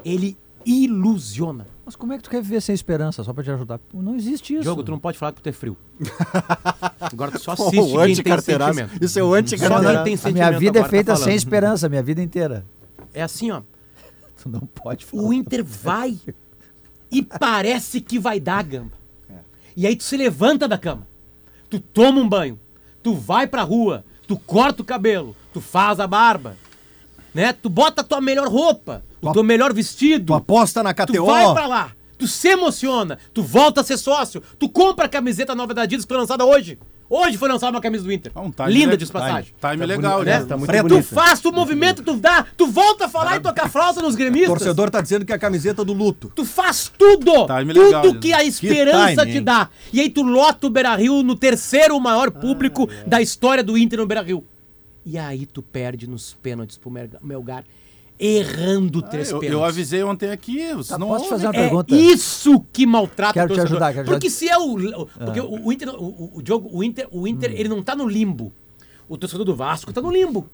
Ele 0.04 0.36
ilusiona. 0.66 1.66
Mas 1.84 1.94
como 1.96 2.12
é 2.12 2.16
que 2.16 2.22
tu 2.24 2.30
quer 2.30 2.42
viver 2.42 2.60
sem 2.62 2.74
esperança, 2.74 3.22
só 3.22 3.32
pra 3.32 3.44
te 3.44 3.50
ajudar? 3.50 3.78
Pô, 3.78 4.00
Não 4.00 4.16
existe 4.16 4.54
isso. 4.54 4.62
Diogo, 4.62 4.82
tu 4.82 4.90
não 4.90 4.98
pode 4.98 5.18
falar 5.18 5.32
que 5.32 5.42
tu 5.42 5.48
é 5.48 5.52
frio. 5.52 5.76
Agora 7.00 7.30
tu 7.32 7.38
só 7.38 7.54
Pô, 7.54 7.64
assiste 7.68 7.80
o 7.80 7.98
quem 8.04 8.14
tem 8.22 8.40
sentimento. 8.40 9.04
Isso 9.04 9.18
é 9.18 9.22
o 9.22 9.28
Só 9.28 9.34
anticarteiraço. 9.34 9.94
quem 9.94 10.04
tem 10.04 10.14
A 10.14 10.16
sentimento 10.16 10.48
minha 10.48 10.58
vida 10.58 10.78
é 10.78 10.82
tá 10.82 10.88
feita 10.88 11.12
falando. 11.12 11.24
sem 11.28 11.34
esperança, 11.36 11.86
a 11.86 11.88
minha 11.88 12.02
vida 12.02 12.22
inteira. 12.22 12.64
É 13.12 13.22
assim, 13.22 13.50
ó. 13.50 13.62
Tu 14.42 14.48
não 14.48 14.60
pode 14.60 15.04
falar. 15.04 15.22
O 15.22 15.32
Inter 15.32 15.62
vai 15.64 16.18
e 17.10 17.22
parece 17.22 18.00
que 18.00 18.18
vai 18.18 18.40
dar, 18.40 18.62
gamba. 18.64 18.92
E 19.76 19.86
aí 19.86 19.96
tu 19.96 20.04
se 20.04 20.16
levanta 20.16 20.66
da 20.68 20.78
cama, 20.78 21.06
tu 21.68 21.80
toma 21.80 22.20
um 22.20 22.28
banho, 22.28 22.58
tu 23.02 23.14
vai 23.14 23.46
pra 23.46 23.62
rua, 23.62 24.04
tu 24.26 24.36
corta 24.38 24.82
o 24.82 24.84
cabelo, 24.84 25.34
tu 25.52 25.60
faz 25.60 25.98
a 25.98 26.06
barba, 26.06 26.56
né? 27.34 27.52
Tu 27.52 27.68
bota 27.68 28.00
a 28.02 28.04
tua 28.04 28.20
melhor 28.20 28.46
roupa, 28.48 29.02
o 29.30 29.32
teu 29.32 29.42
melhor 29.42 29.72
vestido. 29.72 30.26
Tu 30.26 30.34
aposta 30.34 30.82
na 30.82 30.92
KTO. 30.94 31.12
Tu 31.14 31.24
vai 31.26 31.52
pra 31.52 31.66
lá, 31.66 31.92
tu 32.18 32.26
se 32.26 32.48
emociona, 32.48 33.18
tu 33.32 33.42
volta 33.42 33.80
a 33.80 33.84
ser 33.84 33.96
sócio, 33.96 34.42
tu 34.58 34.68
compra 34.68 35.06
a 35.06 35.08
camiseta 35.08 35.54
nova 35.54 35.74
da 35.74 35.82
Adidas 35.82 36.04
que 36.04 36.08
foi 36.08 36.16
lançada 36.18 36.44
hoje. 36.44 36.78
Hoje 37.10 37.36
foi 37.36 37.50
lançada 37.50 37.70
uma 37.76 37.82
camisa 37.82 38.02
do 38.02 38.10
Inter. 38.10 38.32
time 38.32 38.72
Linda 38.72 38.92
le- 38.92 38.96
de 38.96 39.06
passagem. 39.06 39.52
time- 39.60 39.72
time 39.74 39.86
legal, 39.86 40.22
né? 40.22 40.38
né? 40.40 40.46
Tá 40.46 40.56
muito 40.56 40.72
tu 40.72 40.82
bonita. 40.88 41.02
faz, 41.14 41.38
tu 41.38 41.52
movimenta, 41.52 42.02
tu 42.02 42.16
dá, 42.16 42.46
tu 42.56 42.66
volta 42.66 43.04
a 43.04 43.08
falar 43.10 43.36
e 43.36 43.40
tocar 43.40 43.68
flauta 43.68 44.00
nos 44.00 44.14
O 44.14 44.16
gremistas. 44.16 44.48
torcedor 44.48 44.90
tá 44.90 45.02
dizendo 45.02 45.24
que 45.24 45.30
é 45.30 45.34
a 45.36 45.38
camiseta 45.38 45.84
do 45.84 45.92
luto. 45.92 46.32
Tu 46.34 46.46
faz 46.46 46.90
tudo! 46.98 47.30
Time 47.46 47.74
tudo 47.74 47.84
legal, 47.84 48.14
que 48.18 48.32
a 48.32 48.42
esperança 48.42 49.20
time, 49.20 49.32
te 49.32 49.40
dá. 49.40 49.68
E 49.92 50.00
aí 50.00 50.08
tu 50.08 50.22
lota 50.22 50.66
o 50.66 50.70
Beira-Rio 50.70 51.22
no 51.22 51.36
terceiro 51.36 52.00
maior 52.00 52.30
público 52.30 52.88
da 53.06 53.20
história 53.20 53.62
do 53.62 53.76
Inter 53.76 53.98
no 53.98 54.06
Beira-Rio. 54.06 54.42
E 55.04 55.18
aí 55.18 55.44
tu 55.44 55.60
perde 55.62 56.08
nos 56.08 56.32
pênaltis 56.42 56.78
pro 56.78 56.90
Melga- 56.90 57.18
Melgar, 57.22 57.64
errando 58.18 59.02
três 59.02 59.30
Eu, 59.30 59.38
pênaltis. 59.40 59.52
eu 59.60 59.64
avisei 59.64 60.02
ontem 60.04 60.30
aqui. 60.30 60.72
Você 60.74 60.90
Tá, 60.90 60.98
não 60.98 61.08
posso 61.08 61.24
te 61.24 61.32
ouve. 61.32 61.34
fazer 61.34 61.46
uma 61.46 61.54
É 61.54 61.62
pergunta? 61.68 61.94
isso 61.96 62.60
que 62.72 62.86
maltrata 62.86 63.32
Quero 63.34 63.46
o 63.46 63.48
te 63.48 63.56
torcedor. 63.60 63.76
ajudar, 63.82 63.92
quero 63.92 64.04
te 64.06 64.10
Porque 64.10 64.26
ajudar. 64.28 64.38
se 64.38 64.48
é 64.48 64.58
o. 64.58 65.02
o- 65.02 65.06
Porque 65.06 65.40
o, 65.40 65.66
o 65.66 65.72
Inter, 65.72 65.88
o, 65.90 66.02
o, 66.04 66.32
o 66.38 66.42
jogo, 66.46 66.68
o 66.72 66.82
Inter, 66.84 67.08
o 67.10 67.26
Inter 67.26 67.52
ele 67.54 67.68
não 67.68 67.82
tá 67.82 67.94
no 67.96 68.06
limbo. 68.08 68.52
O 69.08 69.18
torcedor 69.18 69.44
do 69.44 69.54
Vasco 69.54 69.92
tá 69.92 70.00
no 70.00 70.10
limbo. 70.10 70.48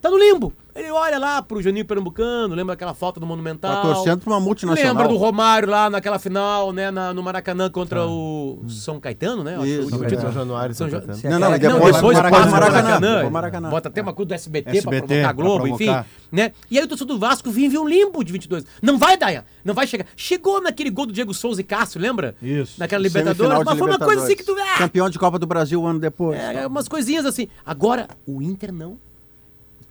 Tá 0.00 0.10
no 0.10 0.18
limbo. 0.18 0.52
Ele 0.74 0.90
olha 0.90 1.18
lá 1.18 1.40
pro 1.40 1.62
Juninho 1.62 1.86
Pernambucano, 1.86 2.54
lembra 2.54 2.74
aquela 2.74 2.92
falta 2.92 3.18
do 3.18 3.24
Monumental. 3.24 3.76
Tá 3.76 3.94
torcendo 3.94 4.20
pra 4.20 4.30
uma 4.34 4.40
multinacional. 4.40 4.92
Lembra 4.92 5.08
do 5.08 5.16
Romário 5.16 5.70
lá 5.70 5.88
naquela 5.88 6.18
final, 6.18 6.70
né, 6.70 6.90
na- 6.90 7.14
no 7.14 7.22
Maracanã 7.22 7.70
contra 7.70 8.06
o 8.06 8.62
São 8.68 9.00
Caetano, 9.00 9.42
né? 9.42 9.54
Eu 9.56 9.62
acho 9.62 9.64
que 9.64 9.78
Isso, 9.80 9.88
São 9.88 10.00
título. 10.00 10.20
São 10.20 10.32
Januário, 10.32 10.74
São 10.74 10.90
São 10.90 11.00
Jo- 11.00 11.06
Caetano. 11.06 11.26
É 11.26 11.30
Não, 11.30 11.38
não, 11.48 11.52
aquela- 11.54 11.74
depois- 11.76 11.94
depois, 11.96 12.16
depois 12.18 12.32
Maracanã, 12.50 12.50
Maracanã. 12.82 13.14
depois 13.14 13.32
Maracanã. 13.32 13.70
Bota 13.70 13.88
até 13.88 14.02
uma 14.02 14.12
coisa 14.12 14.28
do 14.28 14.34
SBT, 14.34 14.64
pra 14.64 14.76
SBT, 14.78 15.06
provocar 15.06 15.20
a 15.20 15.22
pra 15.22 15.32
Globo, 15.32 15.66
enfim. 15.68 15.84
provocar. 15.86 16.06
Né? 16.30 16.52
E 16.70 16.78
aí 16.78 16.84
o 16.84 16.88
torcedor 16.88 17.16
do 17.16 17.20
Vasco 17.20 17.50
vive 17.50 17.78
um 17.78 17.88
limbo 17.88 18.22
de 18.22 18.30
22. 18.30 18.66
Não 18.82 18.98
vai, 18.98 19.16
Daia. 19.16 19.46
Não 19.64 19.72
vai 19.72 19.86
chegar. 19.86 20.04
Chegou 20.14 20.60
naquele 20.60 20.90
gol 20.90 21.06
do 21.06 21.12
Diego 21.14 21.32
Souza 21.32 21.62
e 21.62 21.64
Cássio, 21.64 21.98
lembra? 21.98 22.34
Isso. 22.42 22.74
Naquela 22.78 23.02
Libertadores. 23.02 23.64
Mas 23.64 23.78
foi 23.78 23.88
uma 23.88 23.98
coisa 23.98 24.24
assim 24.24 24.36
que 24.36 24.44
tu... 24.44 24.54
Ah, 24.60 24.76
Campeão 24.76 25.08
de 25.08 25.18
Copa 25.18 25.38
do 25.38 25.46
Brasil 25.46 25.80
um 25.80 25.86
ano 25.86 25.98
depois. 26.00 26.38
é, 26.38 26.66
umas 26.66 26.86
coisinhas 26.86 27.24
assim. 27.24 27.48
Agora, 27.64 28.08
o 28.26 28.42
Inter 28.42 28.70
não. 28.74 28.98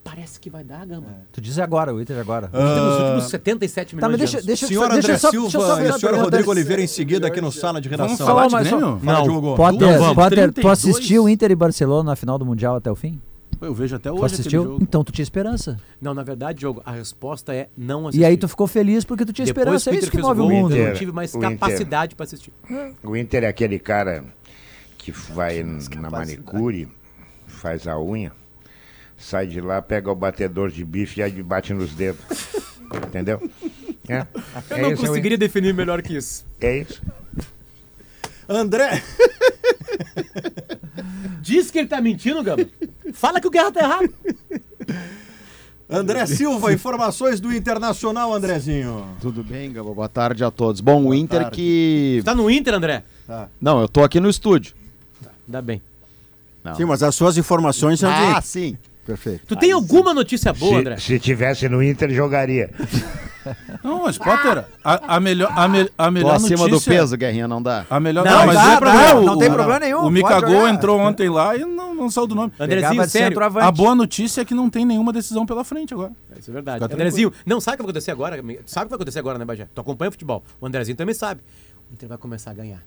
Parece 0.06 0.40
que 0.40 0.50
vai 0.52 0.64
dar, 0.64 0.86
Gamba. 0.86 1.08
Tu 1.34 1.42
diz 1.42 1.58
agora, 1.60 1.94
o 1.94 2.00
Inter 2.00 2.18
agora. 2.20 2.50
Nós 2.54 2.74
temos 2.76 2.94
os 2.94 3.00
Ah, 3.00 3.04
últimos 3.06 3.24
77 3.32 3.96
Tá, 3.96 4.08
milhões 4.08 4.22
mas 4.22 4.30
de 4.30 4.36
deixa, 4.36 4.48
deixa, 4.48 4.68
Senhor 4.68 4.82
deixa 4.90 4.98
André 5.00 5.14
eu 5.14 5.20
só, 5.20 5.30
Silva 5.32 5.44
deixa 5.50 5.58
eu 5.58 5.62
só 5.62 5.82
e 5.82 5.90
o 5.90 6.00
senhor 6.00 6.16
Rodrigo 6.24 6.52
Oliveira 6.52 6.82
em 6.82 6.88
seguida 6.88 7.28
aqui 7.28 7.42
no 7.42 7.52
sala 7.52 7.82
de 7.82 7.90
Vamos 7.90 8.06
redação. 8.06 8.26
falar 8.28 8.48
Fala, 8.50 8.64
de 8.64 8.70
mas 8.72 8.80
Grêmio? 8.80 9.00
Não, 9.04 9.24
Diogo. 9.24 9.56
Potter, 9.56 9.98
Vamos. 10.00 10.16
Potter, 10.16 10.48
tu 10.52 10.62
32. 10.62 10.72
assistiu 10.80 11.28
Inter 11.28 11.52
e 11.52 11.56
Barcelona 11.56 12.12
na 12.12 12.16
final 12.16 12.38
do 12.38 12.46
Mundial 12.46 12.76
até 12.76 12.92
o 12.92 12.96
fim? 12.96 13.20
Eu 13.62 13.74
vejo 13.74 13.96
até 13.96 14.10
Tu 14.10 14.14
hoje 14.16 14.26
aquele 14.26 14.40
assistiu? 14.42 14.64
jogo. 14.64 14.80
Então 14.84 15.04
tu 15.04 15.12
tinha 15.12 15.24
esperança. 15.24 15.78
Não, 16.00 16.14
na 16.14 16.24
verdade, 16.24 16.60
Diogo, 16.60 16.82
a 16.86 16.92
resposta 16.92 17.54
é 17.56 17.70
não 17.76 18.08
assistir. 18.08 18.22
E 18.22 18.26
aí 18.26 18.38
tu 18.38 18.48
ficou 18.48 18.68
feliz 18.68 19.04
porque 19.06 19.26
tu 19.26 19.34
tinha 19.34 19.46
Depois 19.46 19.66
esperança. 19.82 19.90
que 19.90 19.96
É 19.96 20.00
o 20.00 20.02
isso 20.04 20.12
que 20.12 20.18
move 20.22 20.40
o 20.42 20.44
gol, 20.44 20.52
mundo. 20.52 20.76
Eu 20.76 20.84
Inter- 20.84 20.98
tive 20.98 21.12
mais 21.12 21.34
o 21.34 21.38
Inter- 21.38 21.52
capacidade 21.58 22.16
para 22.16 22.26
assistir. 22.26 22.54
O 23.04 23.16
Inter 23.16 23.44
é 23.44 23.48
aquele 23.48 23.80
cara 23.80 24.24
que 24.98 25.12
vai 25.12 25.64
na 25.64 26.10
manicure, 26.10 26.88
faz 27.48 27.88
a 27.88 27.98
unha, 28.00 28.32
sai 29.18 29.48
de 29.48 29.60
lá, 29.62 29.82
pega 29.82 30.12
o 30.12 30.16
batedor 30.16 30.70
de 30.70 30.84
bife 30.86 31.20
e 31.20 31.24
aí 31.24 31.44
bate 31.44 31.74
nos 31.74 31.94
dedos. 31.94 32.22
Entendeu? 33.08 33.42
É, 34.08 34.26
Eu 34.70 34.78
é 34.78 34.82
não 34.84 34.92
isso, 34.94 35.06
conseguiria 35.06 35.38
definir 35.38 35.74
melhor 35.74 36.02
que 36.02 36.16
isso. 36.16 36.46
É 36.62 36.78
isso. 36.80 37.02
André, 38.48 39.02
Diz 41.42 41.70
que 41.72 41.80
ele 41.80 41.88
tá 41.88 42.02
mentindo, 42.02 42.42
Gamba. 42.44 42.68
Fala 43.14 43.40
que 43.40 43.48
o 43.48 43.52
Guerra 43.52 43.72
tá 43.72 43.82
errado. 43.82 44.10
André 45.90 46.26
Silva, 46.26 46.74
informações 46.74 47.40
do 47.40 47.54
Internacional, 47.54 48.34
Andrezinho. 48.34 49.06
Tudo 49.22 49.44
bem, 49.44 49.72
Gabo? 49.72 49.94
Boa 49.94 50.10
tarde 50.10 50.44
a 50.44 50.50
todos. 50.50 50.82
Bom, 50.82 51.06
o 51.06 51.14
Inter 51.14 51.42
tarde. 51.44 51.56
que. 51.56 52.22
Tá 52.26 52.34
no 52.34 52.50
Inter, 52.50 52.74
André? 52.74 53.04
Não, 53.62 53.82
eu 53.82 53.88
tô 53.88 54.04
aqui 54.04 54.20
no 54.20 54.30
estúdio. 54.30 54.74
Ainda 55.48 55.62
bem. 55.62 55.82
Não. 56.64 56.74
Sim, 56.76 56.86
mas 56.86 57.04
as 57.04 57.14
suas 57.14 57.38
informações 57.38 58.00
são 58.00 58.10
Ah, 58.10 58.40
de. 58.40 58.48
sim. 58.48 58.78
Perfeito. 59.06 59.46
Tu 59.48 59.56
tem 59.56 59.72
alguma 59.72 60.14
notícia 60.14 60.52
boa, 60.52 60.80
André? 60.80 60.98
Se, 60.98 61.04
se 61.04 61.20
tivesse 61.20 61.70
no 61.70 61.82
Inter, 61.84 62.10
jogaria. 62.12 62.70
Não, 63.84 64.02
mas 64.04 64.18
Potter, 64.18 64.66
a, 64.84 65.16
a 65.18 65.20
melhor, 65.20 65.52
a, 65.56 65.68
me- 65.68 65.88
a 65.96 66.06
Tô 66.06 66.12
melhor 66.12 66.36
acima 66.36 66.68
notícia... 66.68 66.92
do 66.92 66.98
peso, 66.98 67.16
Guerrinha, 67.16 67.48
não 67.48 67.62
dá. 67.62 67.86
A 67.88 68.00
melhor... 68.00 68.26
Não, 68.26 68.46
mas 68.48 68.56
dá, 68.56 68.74
é 68.74 68.80
dá, 68.80 69.16
o- 69.16 69.24
não 69.24 69.38
tem 69.38 69.52
problema 69.52 69.80
nenhum, 69.80 70.00
O 70.06 70.12
jogar. 70.16 70.74
entrou 70.74 71.00
ontem 71.00 71.30
lá 71.30 71.56
e 71.56 71.64
não, 71.64 71.94
não 71.94 72.10
saiu 72.10 72.26
do 72.26 72.34
nome. 72.34 72.52
Andrezinho, 72.60 73.08
sério. 73.08 73.38
A 73.62 73.72
boa 73.72 73.94
notícia 73.94 74.42
é 74.42 74.46
que 74.46 74.56
não 74.56 74.68
tem 74.68 74.84
nenhuma 74.84 75.14
decisão 75.14 75.46
pela 75.46 75.64
frente 75.64 75.94
agora. 75.94 76.12
Isso 76.40 76.50
é 76.50 76.54
verdade. 76.54 76.82
Fica 76.84 76.94
Andrezinho, 76.96 77.32
não 77.46 77.62
sabe 77.62 77.76
o 77.76 77.78
que 77.78 77.84
vai 77.84 77.90
acontecer 77.92 78.12
agora? 78.12 78.36
Sabe 78.66 78.86
o 78.86 78.88
que 78.88 78.90
vai 78.90 78.96
acontecer 78.96 79.20
agora, 79.20 79.38
né, 79.38 79.46
Bajé? 79.46 79.68
Tu 79.76 79.80
acompanha 79.80 80.10
o 80.10 80.12
futebol. 80.12 80.44
O 80.60 80.66
Andrezinho 80.66 80.98
também 80.98 81.14
sabe. 81.14 81.42
O 81.92 81.94
Inter 81.94 82.10
vai 82.10 82.18
começar 82.18 82.50
a 82.50 82.54
ganhar. 82.56 82.84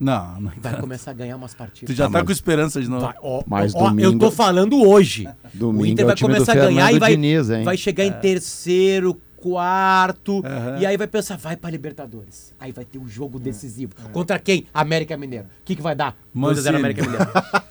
Não, 0.00 0.40
não. 0.40 0.52
Vai 0.58 0.80
começar 0.80 1.10
a 1.10 1.14
ganhar 1.14 1.36
umas 1.36 1.52
partidas. 1.54 1.94
Tu 1.94 1.96
já 1.96 2.06
Ah, 2.06 2.08
tá 2.08 2.18
mas- 2.18 2.26
com 2.26 2.32
esperança 2.32 2.80
de 2.80 2.88
novo. 2.88 3.04
Vai, 3.04 3.14
ó, 3.22 3.42
Mas 3.46 3.74
ó, 3.74 3.88
domingo- 3.90 4.08
Eu 4.14 4.18
tô 4.18 4.30
falando 4.30 4.82
hoje. 4.82 5.28
Domingo 5.52 5.82
o 5.84 5.86
Inter 5.86 6.02
é 6.02 6.04
o 6.04 6.06
vai 6.08 6.16
time 6.16 6.28
do 6.30 6.34
começar 6.36 6.52
a 6.52 6.54
ganhar 6.54 6.92
e 6.92 6.98
vai, 6.98 7.10
Diniz, 7.12 7.48
vai 7.48 7.76
chegar 7.76 8.04
em 8.06 8.12
terceiro, 8.12 9.20
quarto. 9.36 10.42
Aham. 10.44 10.78
E 10.80 10.86
aí 10.86 10.96
vai 10.96 11.06
pensar, 11.06 11.36
vai 11.36 11.54
pra 11.56 11.68
Libertadores. 11.70 12.54
Aí 12.58 12.72
vai 12.72 12.84
ter 12.84 12.98
um 12.98 13.06
jogo 13.06 13.38
decisivo. 13.38 13.92
Contra 14.12 14.38
quem? 14.38 14.66
América 14.72 15.16
Mineiro. 15.18 15.44
O 15.46 15.64
que, 15.64 15.76
que 15.76 15.82
vai 15.82 15.94
dar? 15.94 16.16
2x0 16.34 16.40
Mancini. 16.40 16.76
América 16.76 17.02
Mineiro. 17.02 17.30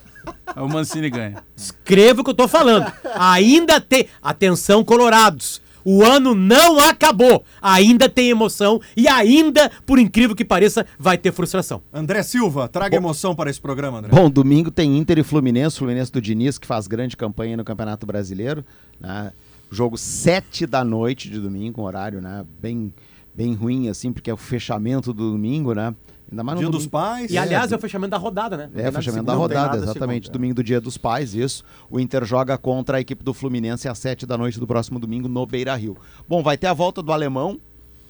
O 0.56 0.68
Mancini 0.68 1.08
ganha. 1.08 1.42
Escreva 1.56 2.20
o 2.20 2.24
que 2.24 2.30
eu 2.30 2.34
tô 2.34 2.48
falando. 2.48 2.92
Ainda 3.16 3.80
tem. 3.80 4.06
Atenção, 4.20 4.82
Colorados. 4.84 5.62
O 5.84 6.02
ano 6.04 6.34
não 6.34 6.78
acabou. 6.78 7.44
Ainda 7.60 8.08
tem 8.08 8.30
emoção 8.30 8.80
e 8.96 9.08
ainda, 9.08 9.70
por 9.86 9.98
incrível 9.98 10.36
que 10.36 10.44
pareça, 10.44 10.86
vai 10.98 11.16
ter 11.16 11.32
frustração. 11.32 11.82
André 11.92 12.22
Silva, 12.22 12.68
traga 12.68 12.96
emoção 12.96 13.34
para 13.34 13.50
esse 13.50 13.60
programa, 13.60 13.98
André. 13.98 14.10
Bom, 14.12 14.30
domingo 14.30 14.70
tem 14.70 14.96
Inter 14.96 15.18
e 15.18 15.22
Fluminense, 15.22 15.78
Fluminense 15.78 16.12
do 16.12 16.20
Diniz, 16.20 16.58
que 16.58 16.66
faz 16.66 16.86
grande 16.86 17.16
campanha 17.16 17.56
no 17.56 17.64
Campeonato 17.64 18.06
Brasileiro. 18.06 18.64
né? 18.98 19.32
Jogo 19.70 19.96
7 19.96 20.66
da 20.66 20.84
noite 20.84 21.30
de 21.30 21.38
domingo, 21.38 21.80
um 21.80 21.84
horário 21.84 22.20
né? 22.20 22.44
bem, 22.60 22.92
bem 23.32 23.54
ruim, 23.54 23.88
assim, 23.88 24.12
porque 24.12 24.28
é 24.28 24.34
o 24.34 24.36
fechamento 24.36 25.12
do 25.12 25.30
domingo, 25.30 25.72
né? 25.74 25.94
Ainda 26.30 26.44
mais 26.44 26.56
no 26.56 26.60
Dia 26.60 26.70
dos 26.70 26.86
domingo. 26.86 26.90
Pais. 26.90 27.30
E 27.30 27.36
aliás, 27.36 27.72
é 27.72 27.76
o 27.76 27.78
fechamento 27.78 28.10
da 28.10 28.16
rodada, 28.16 28.56
né? 28.56 28.70
É, 28.74 28.88
o 28.88 28.92
fechamento 28.92 29.24
da 29.24 29.32
tem 29.32 29.40
rodada, 29.40 29.76
exatamente. 29.78 30.24
segunda, 30.24 30.28
é. 30.28 30.32
Domingo 30.32 30.54
do 30.54 30.62
Dia 30.62 30.80
dos 30.80 30.96
Pais, 30.96 31.34
isso. 31.34 31.64
O 31.90 31.98
Inter 31.98 32.24
joga 32.24 32.56
contra 32.56 32.98
a 32.98 33.00
equipe 33.00 33.24
do 33.24 33.34
Fluminense 33.34 33.88
às 33.88 33.98
7 33.98 34.26
da 34.26 34.38
noite 34.38 34.60
do 34.60 34.66
próximo 34.66 34.98
domingo 34.98 35.28
no 35.28 35.44
Beira 35.44 35.74
Rio. 35.74 35.96
Bom, 36.28 36.42
vai 36.42 36.56
ter 36.56 36.68
a 36.68 36.72
volta 36.72 37.02
do 37.02 37.12
alemão. 37.12 37.58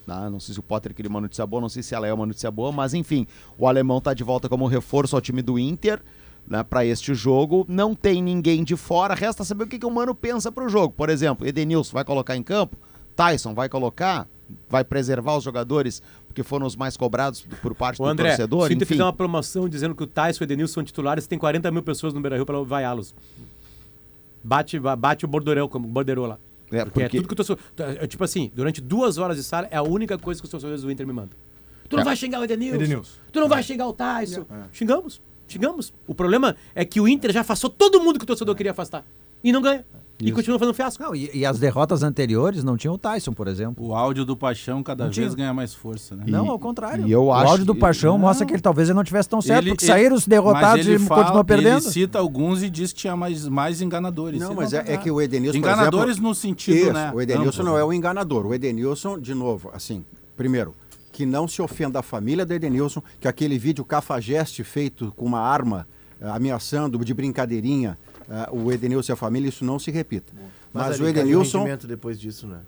tá? 0.07 0.29
Não 0.29 0.39
sei 0.39 0.53
se 0.53 0.61
o 0.61 0.63
Potter 0.63 0.93
queria 0.95 1.09
uma 1.09 1.21
notícia 1.21 1.47
boa, 1.47 1.63
não 1.63 1.69
sei 1.71 1.83
se 1.83 1.95
ela 1.95 2.07
é 2.07 2.13
uma 2.13 2.27
notícia 2.27 2.51
boa, 2.51 2.71
mas 2.71 2.93
enfim, 2.93 3.27
o 3.57 3.67
alemão 3.67 4.01
tá 4.01 4.13
de 4.13 4.23
volta 4.23 4.49
como 4.49 4.67
reforço 4.67 5.17
ao 5.17 5.23
time 5.23 5.41
do 5.41 5.59
Inter. 5.59 6.01
Né, 6.49 6.63
para 6.65 6.85
este 6.85 7.15
jogo, 7.15 7.67
não 7.69 7.95
tem 7.95 8.21
ninguém 8.23 8.65
de 8.65 8.75
fora, 8.75 9.15
resta 9.15 9.45
saber 9.45 9.65
o 9.65 9.67
que, 9.67 9.79
que 9.79 9.87
o 9.87 9.91
Mano 9.91 10.15
pensa 10.15 10.51
pro 10.51 10.69
jogo. 10.71 10.93
Por 10.97 11.11
exemplo, 11.11 11.47
Edenilson 11.47 11.93
vai 11.93 12.03
colocar 12.03 12.35
em 12.35 12.43
campo, 12.43 12.77
Tyson 13.15 13.55
vai 13.55 13.69
colocar, 13.69 14.27
vai 14.69 14.83
preservar 14.83 15.37
os 15.37 15.45
jogadores 15.45 16.03
porque 16.31 16.45
foram 16.45 16.65
os 16.65 16.77
mais 16.77 16.97
cobrados 16.97 17.45
por 17.61 17.75
parte 17.75 18.01
Ô, 18.01 18.05
do 18.05 18.09
André, 18.11 18.29
torcedor. 18.29 18.69
se 18.69 18.77
tu 18.77 18.83
enfim. 18.85 18.85
fizer 18.95 19.03
uma 19.03 19.13
promoção 19.13 19.69
dizendo 19.69 19.97
que 19.97 20.03
o 20.05 20.07
Tyson 20.07 20.43
e 20.43 20.45
o 20.45 20.47
Edenilson 20.47 20.75
são 20.75 20.85
titulares, 20.85 21.27
tem 21.27 21.37
40 21.37 21.69
mil 21.73 21.83
pessoas 21.83 22.15
no 22.15 22.21
Beira-Rio 22.21 22.47
para 22.47 22.61
vaiá-los. 22.63 23.13
Bate, 24.43 24.79
ba- 24.79 24.95
bate 24.97 25.25
o 25.25 25.29
borderão, 25.29 25.69
como 25.69 25.87
borderou 25.89 26.27
lá. 26.27 26.39
É, 26.71 26.85
Porque, 26.85 27.01
é 27.01 27.03
porque- 27.05 27.17
tudo 27.19 27.27
que 27.27 27.33
o 27.33 27.37
torcedor... 27.37 27.59
é, 27.79 28.07
Tipo 28.07 28.23
assim, 28.23 28.51
durante 28.55 28.81
duas 28.81 29.19
horas 29.19 29.37
de 29.37 29.43
sala, 29.43 29.67
é 29.73 29.77
a 29.77 29.83
única 29.83 30.17
coisa 30.17 30.41
que 30.41 30.45
os 30.45 30.51
torcedores 30.51 30.83
do 30.83 30.91
Inter 30.91 31.05
me 31.07 31.13
mandam. 31.13 31.37
Tu 31.89 31.97
não 31.97 32.03
É. 32.03 32.05
vai 32.05 32.15
xingar 32.17 32.39
o 32.41 32.45
Edenilson. 32.45 32.77
Edenilson. 32.77 33.13
Tu 33.33 33.41
não 33.41 33.49
vai 33.49 33.63
xingar 33.65 33.89
o 33.89 33.93
Tyson. 33.93 34.47
Xingamos, 34.73 35.21
xingamos. 35.49 35.93
O 36.07 36.15
problema 36.15 36.55
é 36.77 36.85
que 36.85 37.01
o 37.01 37.09
Inter 37.09 37.33
já 37.33 37.41
afastou 37.41 37.69
todo 37.69 38.01
mundo 38.01 38.19
que 38.21 38.25
o 38.25 38.27
torcedor 38.27 38.55
queria 38.55 38.71
afastar. 38.71 39.05
E 39.43 39.51
não 39.51 39.61
ganha. 39.61 39.85
E 40.23 40.33
continua 40.33 40.59
fazendo 40.59 40.75
fiasco. 40.75 41.03
Não, 41.03 41.15
e, 41.15 41.31
e 41.33 41.47
as 41.47 41.59
derrotas 41.59 42.03
anteriores 42.03 42.63
não 42.63 42.77
tinham 42.77 42.95
o 42.95 42.99
Tyson, 42.99 43.33
por 43.33 43.49
exemplo. 43.49 43.87
O 43.87 43.95
áudio 43.95 44.25
do 44.25 44.37
Paixão 44.37 44.83
cada 44.83 45.05
Não 45.05 45.11
tinha. 45.11 45.25
vez 45.27 45.35
ganha 45.35 45.55
mais 45.55 45.73
força, 45.75 46.15
né? 46.15 46.25
Não, 46.27 46.51
ao 46.51 46.59
contrário. 46.59 47.07
e 47.07 47.13
eu 47.13 47.25
o 47.25 47.33
acho 47.33 47.51
áudio 47.53 47.65
do 47.65 47.75
Paixão 47.75 48.13
Não. 48.13 48.19
mostra 48.19 48.45
que 48.47 48.53
ele 48.53 48.61
talvez 48.61 48.89
ele 48.89 48.97
não 48.97 49.05
tivesse 49.05 49.29
tão 49.29 49.41
certo, 49.41 49.63
Ele- 49.65 49.71
porque 49.71 49.85
ele- 49.85 49.93
saíram 49.93 50.17
os 50.17 50.27
derrotados 50.27 50.85
e 50.87 50.89
ele 50.91 50.97
ele 50.99 51.07
fala- 51.07 51.23
continuou 51.23 51.45
perdendo. 51.45 51.83
Ele 51.85 51.91
cita 51.91 52.19
alguns 52.19 52.63
e 52.63 52.69
diz 52.71 52.93
que 52.93 53.01
tinha 53.01 53.17
mais, 53.17 53.49
mais 53.49 53.81
enganadores. 53.81 54.41
Não, 54.41 54.49
Isso 54.49 54.57
mas 54.57 54.73
é, 54.73 54.83
tá 54.83 54.93
é 54.93 54.97
que 54.97 55.11
o 55.11 55.21
Edenilson. 55.21 55.53
por 55.61 55.67
Enganadores 55.67 56.11
exemplo, 56.17 56.29
no 56.29 56.35
sentido, 56.35 56.77
Isso, 56.77 56.93
né? 56.93 57.13
O 57.15 57.21
Edenilson 57.21 57.61
amplo. 57.63 57.65
não 57.73 57.79
é 57.79 57.85
o 57.85 57.93
enganador. 57.93 58.47
O 58.47 58.55
Edenilson, 58.55 59.19
de 59.19 59.35
novo, 59.35 59.71
assim, 59.75 60.05
primeiro, 60.37 60.75
que 61.13 61.25
não 61.27 61.49
se 61.49 61.61
ofenda 61.63 61.99
a 61.99 62.03
família 62.03 62.45
do 62.47 62.53
Edenilson, 62.53 63.03
que 63.19 63.27
aquele 63.27 63.59
vídeo 63.59 63.85
cafajeste 63.85 64.63
feito 64.65 65.13
com 65.17 65.25
uma 65.25 65.41
arma, 65.41 65.87
eh, 66.21 66.29
ameaçando 66.29 66.99
de 67.05 67.13
brincadeirinha 67.15 67.99
eh, 68.31 68.49
o 68.53 68.71
Edenilson 68.73 69.13
e 69.13 69.15
a 69.15 69.17
família, 69.17 69.49
isso 69.49 69.65
não 69.65 69.79
se 69.79 69.91
repita. 69.91 70.33
Mas, 70.73 71.01
o 71.01 71.03
ali 71.05 71.13
cai 71.13 71.23
Edenilson. 71.23 71.59
rendimento 71.59 71.87
depois 71.87 72.19
disso, 72.19 72.47
né? 72.47 72.61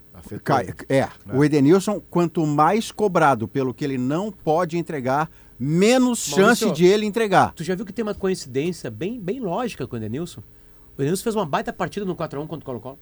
Cai- 0.43 0.75
é, 0.89 1.09
o 1.33 1.45
Edenilson, 1.45 2.03
quanto 2.11 2.45
mais 2.47 2.91
cobrado 2.91 3.47
pelo 3.47 3.73
que 3.73 3.85
ele 3.85 3.97
não 3.97 4.31
pode 4.33 4.77
entregar, 4.77 5.31
menos 5.59 6.29
Maurício, 6.29 6.67
chance 6.67 6.71
de 6.73 6.85
ele 6.85 7.07
entregar. 7.07 7.53
Tu 7.55 7.63
já 7.65 7.75
viu 7.77 7.87
que 7.87 7.93
tem 7.93 8.03
uma 8.03 8.15
coincidência 8.15 8.91
bem, 8.91 9.21
bem 9.21 9.39
lógica 9.41 9.87
com 9.87 9.95
o 9.95 9.99
Edenilson? 9.99 10.43
O 10.99 11.01
Edenilson 11.01 11.23
fez 11.23 11.37
uma 11.37 11.47
baita 11.47 11.73
partida 11.73 12.05
no 12.05 12.15
4x1 12.17 12.47
contra 12.49 12.57
o 12.59 12.65
Colo-Colo. 12.65 12.99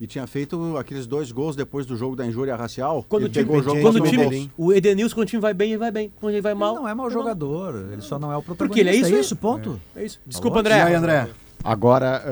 E 0.00 0.06
tinha 0.06 0.26
feito 0.26 0.78
aqueles 0.78 1.06
dois 1.06 1.30
gols 1.30 1.54
depois 1.54 1.84
do 1.84 1.94
jogo 1.94 2.16
da 2.16 2.24
injúria 2.24 2.56
racial. 2.56 3.04
Quando 3.06 3.24
o 3.24 3.26
ele 3.26 3.32
time, 3.34 3.44
pegou 3.44 3.60
o 3.60 3.62
jogo 3.62 3.82
quando 3.82 3.96
o, 3.96 4.08
time 4.08 4.50
o 4.56 4.72
Edenilson, 4.72 5.14
quando 5.14 5.26
o 5.26 5.28
time 5.30 5.42
vai 5.42 5.52
bem, 5.52 5.72
ele 5.72 5.78
vai 5.78 5.90
bem. 5.90 6.10
Quando 6.18 6.32
ele 6.32 6.40
vai 6.40 6.54
mal. 6.54 6.72
Ele 6.72 6.80
não 6.80 6.88
é 6.88 6.94
mau 6.94 7.10
jogador, 7.10 7.74
ele 7.92 8.00
só 8.00 8.18
não 8.18 8.32
é 8.32 8.36
o 8.36 8.42
protagonista. 8.42 8.66
Porque 8.66 8.80
ele 8.80 8.88
é 8.88 8.94
isso, 8.94 9.14
é 9.14 9.20
isso, 9.20 9.36
ponto. 9.36 9.78
É 9.94 10.02
isso. 10.02 10.18
Desculpa, 10.26 10.56
E 10.56 10.60
André. 10.60 10.82
aí, 10.82 10.94
André? 10.94 11.28
Agora, 11.62 12.22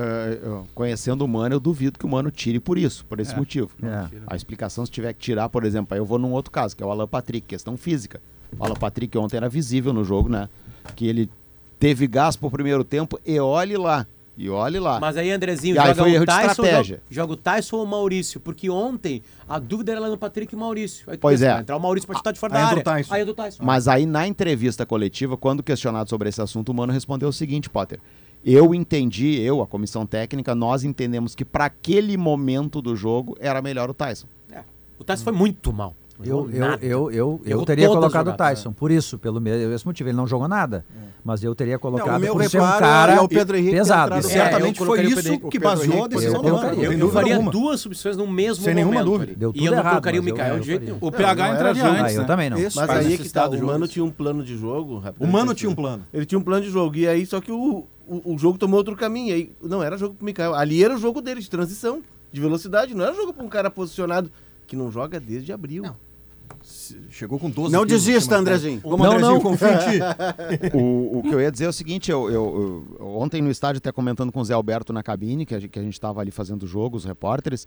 eu- 0.42 0.66
conhecendo 0.74 1.22
o 1.24 1.28
Mano, 1.28 1.54
eu 1.54 1.60
duvido 1.60 1.98
que 1.98 2.06
o 2.06 2.08
Mano 2.08 2.30
tire 2.30 2.58
por 2.58 2.78
isso, 2.78 3.04
por 3.06 3.20
esse 3.20 3.36
motivo. 3.36 3.70
É. 3.82 4.06
A 4.26 4.34
explicação, 4.36 4.84
se 4.86 4.92
tiver 4.92 5.12
que 5.12 5.20
tirar, 5.20 5.48
por 5.48 5.64
exemplo, 5.64 5.94
aí 5.94 6.00
eu 6.00 6.04
vou 6.06 6.18
num 6.18 6.32
outro 6.32 6.50
caso, 6.50 6.76
que 6.76 6.82
é 6.82 6.86
o 6.86 6.90
Alan 6.90 7.06
Patrick, 7.06 7.46
questão 7.46 7.76
física. 7.76 8.20
O 8.58 8.64
Alan 8.64 8.74
Patrick 8.74 9.16
ontem 9.18 9.36
era 9.36 9.48
visível 9.48 9.92
no 9.92 10.02
jogo, 10.04 10.28
né? 10.28 10.48
Que 10.96 11.06
ele 11.06 11.30
teve 11.78 12.06
gás 12.06 12.36
pro 12.36 12.50
primeiro 12.50 12.82
tempo 12.82 13.20
e 13.26 13.38
olhe 13.38 13.76
lá. 13.76 14.06
E 14.40 14.48
olhe 14.48 14.78
lá. 14.78 15.00
Mas 15.00 15.16
aí, 15.16 15.32
Andrezinho, 15.32 15.74
E 15.74 15.78
aí 15.80 15.88
joga 15.88 16.02
foi 16.02 16.16
o 16.18 16.24
Tyson, 16.24 16.50
estratégia. 16.62 16.96
joga, 16.96 17.02
joga 17.10 17.32
o 17.32 17.36
Tyson 17.36 17.76
ou 17.78 17.82
o 17.82 17.86
Maurício? 17.86 18.38
Porque 18.38 18.70
ontem 18.70 19.20
a 19.48 19.58
dúvida 19.58 19.90
era 19.90 20.00
lá 20.00 20.08
no 20.08 20.16
Patrick 20.16 20.54
e 20.54 20.56
Maurício. 20.56 21.04
Aí 21.10 21.18
Pois 21.18 21.40
pensa, 21.40 21.56
é. 21.56 21.60
entrar 21.60 21.76
o 21.76 21.80
Maurício 21.80 22.06
pra 22.06 22.16
chutar 22.16 22.32
de 22.32 22.38
fora 22.38 22.54
Aí 22.54 22.60
da 22.60 22.66
entra 22.66 22.78
área. 22.78 22.80
o 22.80 22.84
Tyson. 23.02 23.14
Aí 23.14 23.20
é 23.22 23.24
do 23.24 23.34
Tyson. 23.34 23.64
Mas 23.64 23.88
aí 23.88 24.06
na 24.06 24.28
entrevista 24.28 24.86
coletiva, 24.86 25.36
quando 25.36 25.60
questionado 25.60 26.08
sobre 26.08 26.28
esse 26.28 26.40
assunto, 26.40 26.68
o 26.70 26.74
Mano 26.74 26.92
respondeu 26.92 27.28
o 27.28 27.32
seguinte, 27.32 27.68
Potter. 27.68 27.98
Eu 28.44 28.74
entendi, 28.74 29.40
eu, 29.40 29.60
a 29.60 29.66
comissão 29.66 30.06
técnica, 30.06 30.54
nós 30.54 30.84
entendemos 30.84 31.34
que 31.34 31.44
para 31.44 31.66
aquele 31.66 32.16
momento 32.16 32.80
do 32.80 32.94
jogo 32.96 33.36
era 33.40 33.60
melhor 33.60 33.90
o 33.90 33.94
Tyson. 33.94 34.26
É. 34.50 34.60
O 34.98 35.04
Tyson 35.04 35.24
foi 35.24 35.32
muito 35.32 35.72
mal. 35.72 35.94
Não 36.18 36.26
Eu, 36.26 36.50
eu, 36.50 36.78
eu, 36.80 37.10
eu, 37.12 37.40
eu 37.44 37.64
teria 37.64 37.86
colocado 37.86 38.26
o 38.26 38.30
jogadas, 38.32 38.58
Tyson, 38.58 38.72
por 38.72 38.90
isso, 38.90 39.18
pelo 39.20 39.40
mesmo 39.40 39.88
motivo. 39.88 40.08
Ele 40.10 40.16
não 40.16 40.26
jogou 40.26 40.48
nada, 40.48 40.84
mas 41.24 41.44
eu 41.44 41.54
teria 41.54 41.78
colocado 41.78 42.16
o 42.16 42.18
meu 42.18 42.32
por 42.32 42.44
ser 42.50 42.58
um 42.60 42.64
reparo 42.64 42.80
cara 42.80 43.12
é 43.14 43.20
o 43.20 43.28
Pedro 43.28 43.56
Henrique 43.56 43.76
pesado. 43.76 44.16
E 44.16 44.18
É, 44.18 44.22
certamente 44.22 44.78
foi 44.84 45.04
isso 45.04 45.22
Pedro- 45.22 45.48
que 45.48 45.58
baseou 45.60 46.04
a 46.04 46.08
decisão 46.08 46.42
eu 46.42 46.42
do 46.42 46.48
não 46.48 46.82
Eu, 47.06 47.08
faria 47.10 47.34
alguma. 47.36 47.52
duas 47.52 47.80
substituições 47.80 48.16
no 48.16 48.26
mesmo 48.32 48.64
Sem 48.64 48.74
nenhuma 48.74 49.04
dúvida. 49.04 49.32
Deu 49.36 49.50
e 49.50 49.52
tudo 49.52 49.64
eu 49.64 49.70
não 49.70 49.78
errado, 49.78 49.90
colocaria 49.92 50.20
o 50.20 50.24
Mikael 50.24 50.58
de 50.58 50.66
jeito 50.66 50.84
nenhum. 50.86 50.98
O 51.00 51.12
PH 51.12 51.46
não 51.46 51.54
entraria 51.54 51.84
antes, 51.86 52.02
Ah, 52.04 52.12
eu 52.14 52.20
né? 52.22 52.26
também 52.26 52.50
não. 52.50 52.58
Mas 52.58 52.90
aí 52.90 53.16
que 53.18 53.28
tá, 53.28 53.48
o 53.48 53.64
Mano 53.64 53.86
tinha 53.86 54.04
um 54.04 54.10
plano 54.10 54.42
de 54.42 54.56
jogo. 54.58 55.00
O 55.20 55.26
Mano 55.28 55.54
tinha 55.54 55.70
um 55.70 55.74
plano. 55.76 56.02
Ele 56.12 56.26
tinha 56.26 56.38
um 56.40 56.42
plano 56.42 56.64
de 56.64 56.70
jogo. 56.70 56.96
E 56.96 57.06
aí, 57.06 57.24
só 57.26 57.40
que 57.40 57.52
o, 57.52 57.86
o, 58.08 58.34
o 58.34 58.38
jogo 58.38 58.58
tomou 58.58 58.78
outro 58.78 58.96
caminho. 58.96 59.34
Aí, 59.34 59.52
não 59.62 59.82
era 59.82 59.96
jogo 59.96 60.14
pro 60.14 60.24
Mikael. 60.24 60.54
Ali 60.54 60.82
era 60.84 60.94
o 60.94 60.98
jogo 60.98 61.20
dele, 61.20 61.40
de 61.40 61.48
transição, 61.50 62.02
de 62.32 62.40
velocidade. 62.40 62.94
Não 62.94 63.04
era 63.04 63.14
jogo 63.14 63.32
pra 63.32 63.44
um 63.44 63.48
cara 63.48 63.70
posicionado 63.70 64.30
que 64.66 64.74
não 64.76 64.90
joga 64.90 65.18
desde 65.20 65.52
abril. 65.52 65.84
Chegou 67.10 67.38
com 67.38 67.48
12 67.50 67.72
Não 67.72 67.84
quilos 67.86 68.04
desista. 68.04 68.36
Andrezinho. 68.36 68.80
Vamos, 68.82 68.98
Não, 69.00 69.06
Andrezinho, 69.12 69.32
não. 69.34 69.40
confia 69.40 69.68
em 69.74 69.78
ti. 69.78 70.76
o, 70.76 71.18
o 71.18 71.22
que 71.22 71.30
eu 71.30 71.40
ia 71.40 71.50
dizer 71.52 71.64
é 71.66 71.68
o 71.68 71.72
seguinte, 71.72 72.10
eu, 72.10 72.30
eu- 72.30 72.84
eu- 72.98 73.06
ontem 73.18 73.40
no 73.42 73.50
estádio 73.50 73.78
até 73.78 73.92
comentando 73.92 74.32
com 74.32 74.40
o 74.40 74.44
Zé 74.44 74.54
Alberto 74.54 74.92
na 74.92 75.02
cabine, 75.02 75.44
que 75.46 75.54
a, 75.54 75.60
gente- 75.60 75.70
que 75.70 75.78
a 75.78 75.82
gente 75.82 75.92
estava 75.92 76.20
ali 76.20 76.30
fazendo 76.30 76.62
o 76.64 76.66
jogo, 76.66 76.96
os 76.96 77.04
repórteres, 77.04 77.66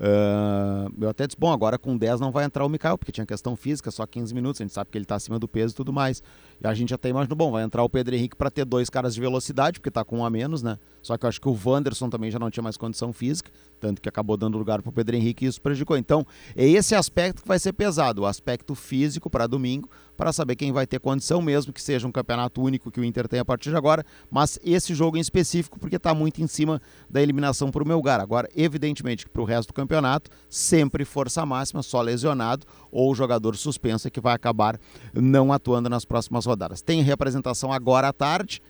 ah, 0.00 0.86
eu 1.00 1.08
até 1.08 1.26
disse, 1.26 1.36
bom, 1.38 1.52
agora 1.52 1.78
com 1.78 1.96
10 1.96 2.20
não 2.20 2.30
vai 2.30 2.44
entrar 2.44 2.64
o 2.64 2.68
Mikael, 2.68 2.96
porque 2.96 3.10
tinha 3.12 3.26
questão 3.26 3.56
física, 3.56 3.90
só 3.90 4.06
15 4.06 4.34
minutos, 4.34 4.60
a 4.60 4.64
gente 4.64 4.72
sabe 4.74 4.90
que 4.90 4.96
ele 4.98 5.04
está 5.04 5.16
acima 5.16 5.38
do 5.38 5.48
peso 5.48 5.72
e 5.72 5.76
tudo 5.76 5.92
mais. 5.92 6.22
E 6.60 6.66
a 6.66 6.74
gente 6.74 6.92
até 6.92 7.08
imaginou, 7.08 7.36
bom, 7.36 7.52
vai 7.52 7.62
entrar 7.62 7.82
o 7.82 7.88
Pedro 7.88 8.14
Henrique 8.14 8.36
para 8.36 8.50
ter 8.50 8.64
dois 8.64 8.90
caras 8.90 9.14
de 9.14 9.20
velocidade, 9.20 9.78
porque 9.78 9.90
tá 9.90 10.04
com 10.04 10.18
um 10.18 10.24
a 10.24 10.30
menos, 10.30 10.62
né? 10.62 10.78
Só 11.00 11.16
que 11.16 11.24
eu 11.24 11.28
acho 11.28 11.40
que 11.40 11.48
o 11.48 11.58
Wanderson 11.64 12.10
também 12.10 12.30
já 12.30 12.38
não 12.38 12.50
tinha 12.50 12.62
mais 12.62 12.76
condição 12.76 13.12
física, 13.12 13.50
tanto 13.78 14.02
que 14.02 14.08
acabou 14.08 14.36
dando 14.36 14.58
lugar 14.58 14.82
pro 14.82 14.92
Pedro 14.92 15.16
Henrique 15.16 15.44
e 15.44 15.48
isso 15.48 15.60
prejudicou. 15.60 15.96
Então, 15.96 16.26
é 16.56 16.66
esse 16.66 16.94
aspecto 16.94 17.42
que 17.42 17.48
vai 17.48 17.58
ser 17.58 17.72
pesado, 17.72 18.22
o 18.22 18.26
aspecto 18.26 18.74
físico 18.74 19.30
para 19.30 19.46
domingo, 19.46 19.88
para 20.16 20.32
saber 20.32 20.56
quem 20.56 20.72
vai 20.72 20.84
ter 20.84 20.98
condição 20.98 21.40
mesmo, 21.40 21.72
que 21.72 21.80
seja 21.80 22.06
um 22.06 22.10
campeonato 22.10 22.60
único 22.60 22.90
que 22.90 23.00
o 23.00 23.04
Inter 23.04 23.28
tem 23.28 23.38
a 23.38 23.44
partir 23.44 23.70
de 23.70 23.76
agora, 23.76 24.04
mas 24.28 24.58
esse 24.64 24.92
jogo 24.92 25.16
em 25.16 25.20
específico, 25.20 25.78
porque 25.78 25.94
está 25.94 26.12
muito 26.12 26.42
em 26.42 26.46
cima 26.48 26.82
da 27.08 27.22
eliminação 27.22 27.70
para 27.70 27.84
o 27.84 27.86
Melgar. 27.86 28.20
Agora, 28.20 28.48
evidentemente 28.56 29.24
que 29.24 29.30
para 29.30 29.42
o 29.42 29.44
resto 29.44 29.68
do 29.68 29.74
campeonato, 29.74 30.28
sempre 30.48 31.04
força 31.04 31.46
máxima, 31.46 31.84
só 31.84 32.00
lesionado 32.00 32.66
ou 32.90 33.14
jogador 33.14 33.56
suspenso 33.56 34.08
é 34.08 34.10
que 34.10 34.20
vai 34.20 34.34
acabar 34.34 34.80
não 35.14 35.52
atuando 35.52 35.88
nas 35.88 36.04
próximas 36.04 36.47
rodadas. 36.48 36.82
Tem 36.82 37.02
representação 37.02 37.72
agora 37.72 38.08
à 38.08 38.12
tarde, 38.12 38.60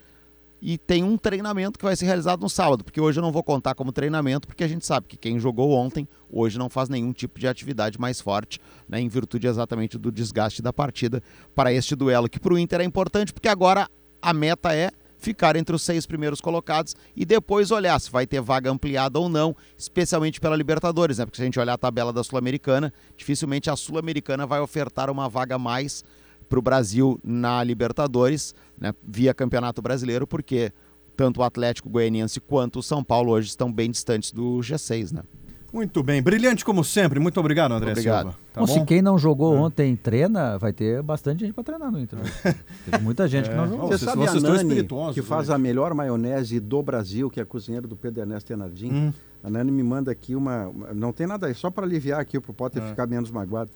e 0.60 0.76
tem 0.76 1.04
um 1.04 1.16
treinamento 1.16 1.78
que 1.78 1.84
vai 1.84 1.94
ser 1.94 2.06
realizado 2.06 2.40
no 2.40 2.48
sábado, 2.48 2.82
porque 2.82 3.00
hoje 3.00 3.18
eu 3.18 3.22
não 3.22 3.30
vou 3.30 3.42
contar 3.42 3.74
como 3.74 3.92
treinamento, 3.92 4.46
porque 4.46 4.64
a 4.64 4.68
gente 4.68 4.84
sabe 4.84 5.06
que 5.06 5.16
quem 5.16 5.38
jogou 5.38 5.70
ontem, 5.72 6.06
hoje 6.30 6.58
não 6.58 6.68
faz 6.68 6.88
nenhum 6.88 7.12
tipo 7.12 7.38
de 7.38 7.46
atividade 7.46 7.98
mais 7.98 8.20
forte, 8.20 8.60
né, 8.88 9.00
em 9.00 9.08
virtude 9.08 9.46
exatamente 9.46 9.96
do 9.96 10.10
desgaste 10.10 10.60
da 10.60 10.72
partida 10.72 11.22
para 11.54 11.72
este 11.72 11.94
duelo, 11.94 12.28
que 12.28 12.40
para 12.40 12.54
o 12.54 12.58
Inter 12.58 12.80
é 12.80 12.84
importante, 12.84 13.32
porque 13.32 13.48
agora 13.48 13.88
a 14.20 14.32
meta 14.32 14.74
é 14.74 14.90
ficar 15.16 15.56
entre 15.56 15.74
os 15.74 15.82
seis 15.82 16.06
primeiros 16.06 16.40
colocados 16.40 16.94
e 17.14 17.24
depois 17.24 17.70
olhar 17.70 18.00
se 18.00 18.10
vai 18.10 18.26
ter 18.26 18.40
vaga 18.40 18.70
ampliada 18.70 19.18
ou 19.18 19.28
não, 19.28 19.54
especialmente 19.76 20.40
pela 20.40 20.56
Libertadores, 20.56 21.18
né? 21.18 21.24
Porque 21.24 21.36
se 21.36 21.42
a 21.42 21.44
gente 21.44 21.58
olhar 21.58 21.74
a 21.74 21.78
tabela 21.78 22.12
da 22.12 22.22
Sul-Americana, 22.22 22.92
dificilmente 23.16 23.68
a 23.68 23.74
Sul-Americana 23.74 24.46
vai 24.46 24.60
ofertar 24.60 25.10
uma 25.10 25.28
vaga 25.28 25.58
mais 25.58 26.04
para 26.48 26.58
o 26.58 26.62
Brasil 26.62 27.18
na 27.22 27.62
Libertadores, 27.64 28.54
né, 28.80 28.92
via 29.06 29.34
Campeonato 29.34 29.82
Brasileiro, 29.82 30.26
porque 30.26 30.72
tanto 31.16 31.40
o 31.40 31.42
Atlético 31.42 31.88
Goianiense 31.88 32.40
quanto 32.40 32.78
o 32.78 32.82
São 32.82 33.02
Paulo 33.02 33.32
hoje 33.32 33.48
estão 33.48 33.72
bem 33.72 33.90
distantes 33.90 34.32
do 34.32 34.58
G6, 34.60 35.12
né? 35.12 35.22
Muito 35.70 36.02
bem, 36.02 36.22
brilhante 36.22 36.64
como 36.64 36.82
sempre. 36.82 37.20
Muito 37.20 37.38
obrigado, 37.38 37.72
André 37.72 37.90
Obrigado. 37.90 38.22
Silva. 38.30 38.38
Tá 38.54 38.60
Bom, 38.62 38.66
bom? 38.66 38.72
se 38.72 38.84
quem 38.86 39.02
não 39.02 39.18
jogou 39.18 39.54
ontem 39.54 39.94
treina, 39.94 40.56
vai 40.56 40.72
ter 40.72 41.02
bastante 41.02 41.40
gente 41.40 41.52
para 41.52 41.62
treinar 41.64 41.92
no 41.92 42.00
Inter. 42.00 42.18
né? 42.18 42.24
Teve 42.90 43.04
muita 43.04 43.28
gente 43.28 43.50
que 43.50 43.54
não 43.54 43.68
jogou. 43.68 43.88
Você 43.88 43.98
vocês- 43.98 44.10
sabe 44.10 44.22
a 44.22 44.30
vocês 44.30 44.42
estão 44.42 44.54
Nani, 45.04 45.12
que 45.12 45.20
faz 45.20 45.48
hoje. 45.48 45.52
a 45.54 45.58
melhor 45.58 45.92
maionese 45.92 46.58
do 46.58 46.82
Brasil, 46.82 47.28
que 47.28 47.38
é 47.38 47.42
a 47.42 47.46
cozinheira 47.46 47.86
do 47.86 47.94
Pedro 47.96 48.22
Ernesto 48.22 48.50
Enardim? 48.50 48.90
Hum. 48.90 49.12
A 49.44 49.50
Nani 49.50 49.70
me 49.70 49.82
manda 49.82 50.10
aqui 50.10 50.34
uma... 50.34 50.72
Não 50.94 51.12
tem 51.12 51.26
nada 51.26 51.46
aí, 51.48 51.54
só 51.54 51.70
para 51.70 51.84
aliviar 51.84 52.18
aqui, 52.18 52.40
para 52.40 52.50
o 52.50 52.54
Potter 52.54 52.82
Ah. 52.82 52.86
ficar 52.88 53.06
menos 53.06 53.30
magoado. 53.30 53.70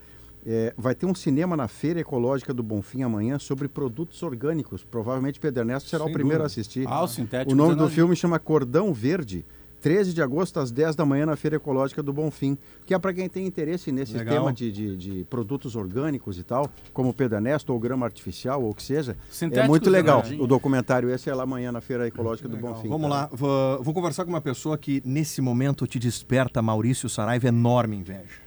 É, 0.44 0.74
vai 0.76 0.94
ter 0.94 1.06
um 1.06 1.14
cinema 1.14 1.56
na 1.56 1.68
Feira 1.68 2.00
Ecológica 2.00 2.52
do 2.52 2.62
Bonfim 2.62 3.02
amanhã 3.02 3.38
sobre 3.38 3.68
produtos 3.68 4.22
orgânicos. 4.22 4.82
Provavelmente 4.82 5.38
Pedro 5.38 5.62
Ernesto 5.62 5.88
será 5.88 6.04
Sem 6.04 6.10
o 6.10 6.14
primeiro 6.14 6.42
dúvida. 6.42 6.44
a 6.44 6.46
assistir. 6.46 6.86
Ah, 6.88 7.02
o 7.02 7.08
sintético 7.08 7.52
O 7.52 7.54
nome 7.54 7.76
do 7.76 7.88
filme 7.88 8.16
chama 8.16 8.38
Cordão 8.38 8.92
Verde. 8.92 9.44
13 9.82 10.14
de 10.14 10.22
agosto, 10.22 10.60
às 10.60 10.70
10 10.70 10.94
da 10.94 11.04
manhã, 11.04 11.26
na 11.26 11.34
Feira 11.34 11.56
Ecológica 11.56 12.02
do 12.02 12.12
Bonfim. 12.12 12.56
Que 12.86 12.94
é 12.94 12.98
para 12.98 13.12
quem 13.12 13.28
tem 13.28 13.44
interesse 13.44 13.90
nesse 13.90 14.16
Legal. 14.16 14.36
tema 14.36 14.52
de, 14.52 14.70
de, 14.70 14.96
de 14.96 15.24
produtos 15.24 15.74
orgânicos 15.74 16.38
e 16.38 16.44
tal, 16.44 16.70
como 16.92 17.08
o 17.08 17.12
Pedro 17.12 17.38
Ernesto, 17.38 17.72
ou 17.72 17.80
grama 17.80 18.06
artificial, 18.06 18.62
ou 18.62 18.70
o 18.70 18.74
que 18.74 18.82
seja. 18.82 19.12
É 19.12 19.16
Sintéticos, 19.28 19.68
muito 19.68 19.90
legal. 19.90 20.22
O 20.38 20.46
documentário 20.46 21.10
esse 21.10 21.28
é 21.28 21.34
lá 21.34 21.42
amanhã 21.42 21.72
na 21.72 21.80
Feira 21.80 22.06
Ecológica 22.06 22.48
do 22.48 22.56
Bonfim. 22.56 22.88
Vamos 22.88 23.10
tá? 23.10 23.16
lá, 23.16 23.30
vou, 23.32 23.82
vou 23.82 23.92
conversar 23.92 24.24
com 24.24 24.30
uma 24.30 24.40
pessoa 24.40 24.78
que 24.78 25.02
nesse 25.04 25.40
momento 25.40 25.84
te 25.84 25.98
desperta, 25.98 26.62
Maurício 26.62 27.08
Saraiva, 27.08 27.48
enorme 27.48 27.96
inveja. 27.96 28.41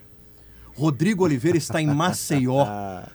Rodrigo 0.75 1.23
Oliveira 1.23 1.57
está 1.57 1.81
em 1.81 1.87
Maceió, 1.87 2.67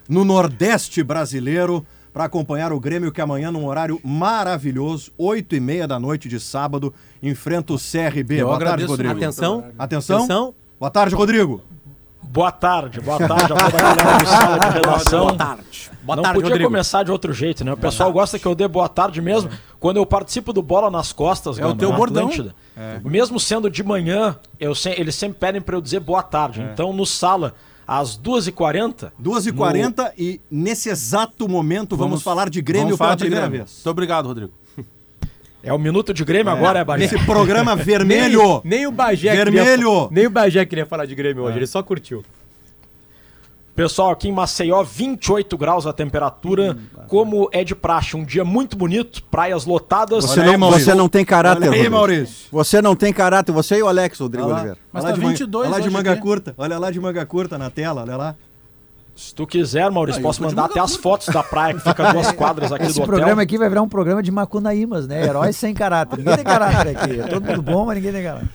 no 0.09 0.25
Nordeste 0.25 1.03
brasileiro, 1.03 1.85
para 2.13 2.25
acompanhar 2.25 2.73
o 2.73 2.81
Grêmio 2.81 3.13
que 3.13 3.21
amanhã, 3.21 3.53
num 3.53 3.67
horário 3.67 4.01
maravilhoso, 4.03 5.13
8 5.17 5.55
e 5.55 5.61
meia 5.61 5.87
da 5.87 6.01
noite 6.01 6.29
de 6.29 6.41
sábado, 6.41 6.93
enfrenta 7.23 7.73
o 7.73 7.77
CRB. 7.77 8.41
Eu 8.41 8.47
Boa 8.47 8.59
tarde, 8.59 8.85
Rodrigo. 8.85 9.15
Atenção. 9.15 9.65
Atenção. 9.79 10.17
Atenção. 10.17 10.55
Boa 10.79 10.91
tarde, 10.91 11.15
Rodrigo. 11.15 11.63
Boa 12.23 12.53
tarde, 12.53 13.01
boa 13.01 13.19
tarde 13.19 13.45
a 13.53 13.57
toda 13.57 13.65
a 13.65 13.71
galera 13.95 14.19
do 14.19 14.27
sala 14.27 14.59
de 14.59 14.69
redação. 14.75 15.21
Boa 15.27 15.37
tarde. 15.37 15.91
Boa 16.03 16.17
Não 16.17 16.23
tarde, 16.23 16.37
podia 16.39 16.51
Rodrigo. 16.51 16.71
começar 16.71 17.03
de 17.03 17.11
outro 17.11 17.33
jeito, 17.33 17.65
né? 17.65 17.73
O 17.73 17.77
pessoal 17.77 18.13
gosta 18.13 18.39
que 18.39 18.47
eu 18.47 18.55
dê 18.55 18.69
boa 18.69 18.89
tarde 18.89 19.21
mesmo. 19.21 19.51
Quando 19.81 19.97
eu 19.97 20.07
participo 20.07 20.53
do 20.53 20.63
Bola 20.63 20.91
nas 20.91 21.13
Costas, 21.13 21.59
É 21.59 21.63
o 21.65 21.69
Gama, 21.69 21.79
teu 21.81 21.91
na 21.91 21.97
bordão. 21.97 22.29
Atlântida, 22.29 22.55
mesmo 23.05 23.41
sendo 23.41 23.69
de 23.69 23.83
manhã, 23.83 24.37
eu 24.61 24.75
se- 24.75 24.91
eles 24.97 25.15
sempre 25.17 25.39
pedem 25.39 25.61
para 25.61 25.75
eu 25.77 25.81
dizer 25.81 26.01
boa 26.01 26.23
tarde. 26.23 26.63
Então, 26.73 26.93
no 26.93 27.05
sala, 27.05 27.55
às 27.87 28.17
2h40... 28.17 29.11
2h40 29.21 30.13
e 30.17 30.41
nesse 30.51 30.89
exato 30.89 31.49
momento 31.49 31.97
vamos, 31.97 32.23
falar 32.23 32.49
de 32.49 32.63
Grêmio 32.63 32.89
vamos 32.89 32.99
falar 32.99 33.11
pela 33.11 33.17
de 33.17 33.25
primeira 33.25 33.47
Grêmio. 33.49 33.65
vez. 33.67 33.75
Muito 33.79 33.91
obrigado, 33.91 34.27
Rodrigo. 34.27 34.53
É 35.63 35.73
o 35.73 35.79
Minuto 35.79 36.15
de 36.15 36.25
Grêmio 36.25 36.53
agora, 36.53 36.81
é, 36.81 36.85
Bahia? 36.85 37.05
Esse 37.05 37.19
programa 37.25 37.77
vermelho. 37.77 38.61
Nem, 38.65 38.79
nem 38.79 38.87
o 38.87 38.93
Bagé 38.93 39.35
Vermelho. 39.35 39.93
Queria, 39.93 40.09
nem 40.11 40.27
o 40.27 40.31
Bagé 40.31 40.65
queria 40.65 40.87
falar 40.87 41.07
de 41.07 41.15
Grêmio 41.15 41.43
hoje, 41.45 41.59
ele 41.59 41.67
só 41.67 41.83
curtiu. 41.83 42.25
Pessoal, 43.75 44.11
aqui 44.11 44.29
em 44.29 44.33
Maceió, 44.33 44.83
28 44.83 45.57
graus 45.57 45.87
a 45.87 45.93
temperatura. 45.93 46.77
Como 47.09 47.49
é 47.53 47.65
de 47.65 47.75
praxe, 47.75 48.17
um 48.17 48.25
dia 48.25 48.45
muito 48.45 48.77
bonito, 48.77 49.23
praias 49.25 49.65
lotadas. 49.65 50.25
Você, 50.25 50.41
Olha 50.41 50.51
aí, 50.51 50.53
não, 50.53 50.59
Maurício. 50.59 50.85
você 50.85 50.95
não 50.95 51.09
tem 51.09 51.25
caráter, 51.25 51.69
Olha 51.69 51.83
aí. 51.83 51.89
Maurício. 51.89 52.49
Você 52.51 52.83
não 52.83 52.95
tem 52.95 53.13
caráter. 53.13 53.53
Você 53.53 53.77
e 53.77 53.83
o 53.83 53.89
Alex, 53.89 54.19
Rodrigo 54.19 54.49
Oliveira. 54.49 54.77
Mas 54.93 55.05
olha 55.05 55.15
tá 55.15 55.19
lá 55.23 55.25
de 55.25 55.31
22 55.31 55.65
manga, 55.65 55.75
olha 55.75 55.83
lá 55.83 55.89
de 55.89 55.95
manga 55.95 56.13
aqui. 56.13 56.21
curta. 56.21 56.55
Olha 56.59 56.79
lá 56.79 56.91
de 56.91 57.01
manga 57.01 57.25
curta 57.25 57.57
na 57.57 57.71
tela, 57.71 58.03
olha 58.03 58.17
lá. 58.17 58.37
Se 59.21 59.35
tu 59.35 59.47
quiser, 59.47 59.91
Maurício, 59.91 60.19
Ah, 60.21 60.23
posso 60.23 60.43
mandar 60.43 60.65
até 60.65 60.81
as 60.81 60.97
fotos 60.97 61.29
da 61.29 61.43
praia 61.43 61.75
que 61.75 61.81
fica 61.81 62.11
duas 62.11 62.33
quadras 62.33 62.73
aqui 62.73 62.85
Esse 62.85 62.95
do 62.95 63.03
hotel. 63.03 63.17
programa 63.17 63.43
aqui 63.43 63.59
vai 63.59 63.69
virar 63.69 63.83
um 63.83 63.89
programa 63.89 64.23
de 64.23 64.31
Macunaímas, 64.31 65.07
né? 65.07 65.23
Heróis 65.27 65.55
sem 65.57 65.75
caráter. 65.75 66.17
Ninguém 66.19 66.37
tem 66.37 66.45
caráter 66.45 66.97
aqui. 66.97 67.21
É 67.21 67.27
todo 67.27 67.45
mundo 67.45 67.61
bom, 67.61 67.85
mas 67.85 67.97
ninguém 67.97 68.13
tem 68.13 68.23
caráter. 68.23 68.49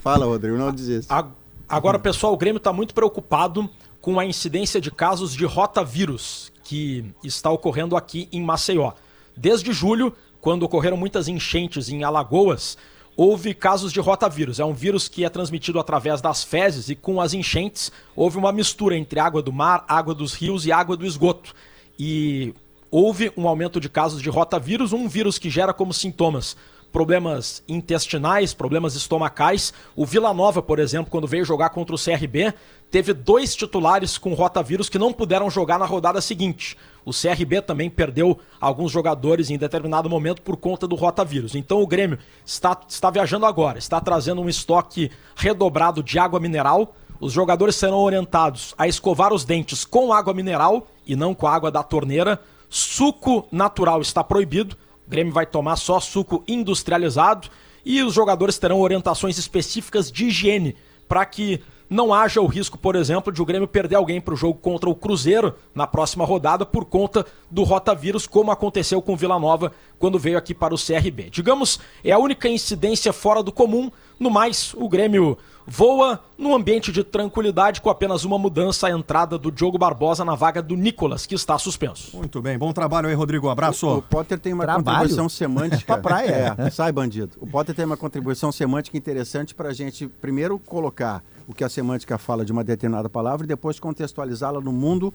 Fala, 0.00 0.26
Rodrigo, 0.26 0.58
não 0.58 0.70
desista. 0.70 1.14
A- 1.14 1.26
Agora, 1.66 1.98
pessoal, 1.98 2.34
o 2.34 2.36
Grêmio 2.36 2.58
está 2.58 2.70
muito 2.74 2.92
preocupado 2.92 3.70
com 4.02 4.20
a 4.20 4.26
incidência 4.26 4.78
de 4.78 4.90
casos 4.90 5.32
de 5.32 5.46
rotavírus 5.46 6.52
que 6.62 7.06
está 7.24 7.50
ocorrendo 7.50 7.96
aqui 7.96 8.28
em 8.30 8.42
Maceió. 8.42 8.92
Desde 9.34 9.72
julho, 9.72 10.12
quando 10.42 10.64
ocorreram 10.64 10.98
muitas 10.98 11.28
enchentes 11.28 11.88
em 11.88 12.04
Alagoas, 12.04 12.76
houve 13.16 13.54
casos 13.54 13.92
de 13.92 14.00
rotavírus. 14.00 14.58
É 14.58 14.64
um 14.64 14.72
vírus 14.72 15.08
que 15.08 15.24
é 15.24 15.28
transmitido 15.28 15.78
através 15.78 16.20
das 16.20 16.42
fezes 16.42 16.88
e 16.88 16.94
com 16.94 17.20
as 17.20 17.34
enchentes 17.34 17.92
houve 18.16 18.38
uma 18.38 18.52
mistura 18.52 18.96
entre 18.96 19.20
água 19.20 19.42
do 19.42 19.52
mar, 19.52 19.84
água 19.88 20.14
dos 20.14 20.34
rios 20.34 20.66
e 20.66 20.72
água 20.72 20.96
do 20.96 21.06
esgoto. 21.06 21.54
E 21.98 22.54
houve 22.90 23.32
um 23.36 23.46
aumento 23.46 23.80
de 23.80 23.88
casos 23.88 24.20
de 24.20 24.28
rotavírus, 24.28 24.92
um 24.92 25.08
vírus 25.08 25.38
que 25.38 25.50
gera 25.50 25.72
como 25.72 25.92
sintomas 25.92 26.56
problemas 26.92 27.64
intestinais, 27.66 28.52
problemas 28.52 28.94
estomacais. 28.94 29.72
O 29.96 30.04
Vila 30.04 30.32
Nova, 30.34 30.62
por 30.62 30.78
exemplo, 30.78 31.10
quando 31.10 31.26
veio 31.26 31.44
jogar 31.44 31.70
contra 31.70 31.94
o 31.96 31.98
CRB, 31.98 32.52
teve 32.90 33.14
dois 33.14 33.56
titulares 33.56 34.18
com 34.18 34.34
rotavírus 34.34 34.90
que 34.90 34.98
não 34.98 35.12
puderam 35.12 35.50
jogar 35.50 35.78
na 35.78 35.86
rodada 35.86 36.20
seguinte. 36.20 36.76
O 37.04 37.10
CRB 37.10 37.62
também 37.62 37.88
perdeu 37.88 38.38
alguns 38.60 38.92
jogadores 38.92 39.50
em 39.50 39.56
determinado 39.56 40.08
momento 40.08 40.42
por 40.42 40.56
conta 40.56 40.86
do 40.86 40.94
rotavírus. 40.94 41.54
Então 41.54 41.82
o 41.82 41.86
Grêmio 41.86 42.18
está, 42.44 42.78
está 42.86 43.10
viajando 43.10 43.46
agora, 43.46 43.78
está 43.78 44.00
trazendo 44.00 44.42
um 44.42 44.48
estoque 44.48 45.10
redobrado 45.34 46.02
de 46.02 46.18
água 46.18 46.38
mineral. 46.38 46.94
Os 47.18 47.32
jogadores 47.32 47.76
serão 47.76 47.98
orientados 47.98 48.74
a 48.76 48.86
escovar 48.86 49.32
os 49.32 49.44
dentes 49.44 49.84
com 49.84 50.12
água 50.12 50.34
mineral 50.34 50.86
e 51.06 51.16
não 51.16 51.34
com 51.34 51.46
a 51.46 51.54
água 51.54 51.70
da 51.70 51.82
torneira. 51.82 52.38
Suco 52.68 53.48
natural 53.50 54.00
está 54.00 54.22
proibido. 54.22 54.76
O 55.06 55.10
Grêmio 55.10 55.32
vai 55.32 55.46
tomar 55.46 55.76
só 55.76 56.00
suco 56.00 56.42
industrializado 56.46 57.48
e 57.84 58.02
os 58.02 58.14
jogadores 58.14 58.58
terão 58.58 58.80
orientações 58.80 59.38
específicas 59.38 60.10
de 60.10 60.26
higiene 60.26 60.76
para 61.08 61.24
que 61.26 61.60
não 61.92 62.14
haja 62.14 62.40
o 62.40 62.46
risco, 62.46 62.78
por 62.78 62.96
exemplo, 62.96 63.30
de 63.30 63.42
o 63.42 63.44
Grêmio 63.44 63.68
perder 63.68 63.96
alguém 63.96 64.18
para 64.18 64.32
o 64.32 64.36
jogo 64.36 64.58
contra 64.58 64.88
o 64.88 64.94
Cruzeiro 64.94 65.54
na 65.74 65.86
próxima 65.86 66.24
rodada 66.24 66.64
por 66.64 66.86
conta 66.86 67.26
do 67.50 67.64
rotavírus, 67.64 68.26
como 68.26 68.50
aconteceu 68.50 69.02
com 69.02 69.12
o 69.12 69.16
Vila 69.16 69.38
Nova 69.38 69.72
quando 69.98 70.18
veio 70.18 70.38
aqui 70.38 70.54
para 70.54 70.74
o 70.74 70.78
CRB. 70.78 71.28
Digamos, 71.28 71.78
é 72.02 72.12
a 72.12 72.18
única 72.18 72.48
incidência 72.48 73.12
fora 73.12 73.42
do 73.42 73.52
comum. 73.52 73.90
No 74.18 74.30
mais, 74.30 74.72
o 74.74 74.88
Grêmio 74.88 75.36
voa 75.66 76.20
num 76.36 76.54
ambiente 76.54 76.90
de 76.90 77.04
tranquilidade 77.04 77.80
com 77.80 77.88
apenas 77.88 78.24
uma 78.24 78.38
mudança, 78.38 78.86
a 78.86 78.90
entrada 78.90 79.38
do 79.38 79.50
Diogo 79.50 79.78
Barbosa 79.78 80.24
na 80.24 80.34
vaga 80.34 80.62
do 80.62 80.76
Nicolas, 80.76 81.26
que 81.26 81.34
está 81.34 81.58
suspenso. 81.58 82.16
Muito 82.16 82.42
bem, 82.42 82.58
bom 82.58 82.72
trabalho 82.72 83.08
aí, 83.08 83.14
Rodrigo. 83.14 83.48
Abraço. 83.48 83.86
O, 83.86 83.98
o 83.98 84.02
Potter 84.02 84.38
tem 84.38 84.52
uma 84.52 84.64
Trabalho? 84.64 84.84
contribuição 84.84 85.28
semântica. 85.28 85.84
Pra 85.92 85.98
praia. 85.98 86.54
É, 86.58 86.70
sai, 86.70 86.90
bandido. 86.92 87.36
O 87.40 87.46
Potter 87.46 87.74
tem 87.74 87.84
uma 87.84 87.96
contribuição 87.96 88.50
semântica 88.50 88.96
interessante 88.96 89.54
para 89.54 89.68
a 89.68 89.72
gente, 89.72 90.06
primeiro, 90.06 90.58
colocar 90.58 91.22
o 91.46 91.54
que 91.54 91.64
a 91.64 91.68
semântica 91.68 92.18
fala 92.18 92.44
de 92.44 92.52
uma 92.52 92.64
determinada 92.64 93.08
palavra 93.08 93.44
e 93.44 93.48
depois 93.48 93.78
contextualizá-la 93.80 94.60
no 94.60 94.72
mundo 94.72 95.12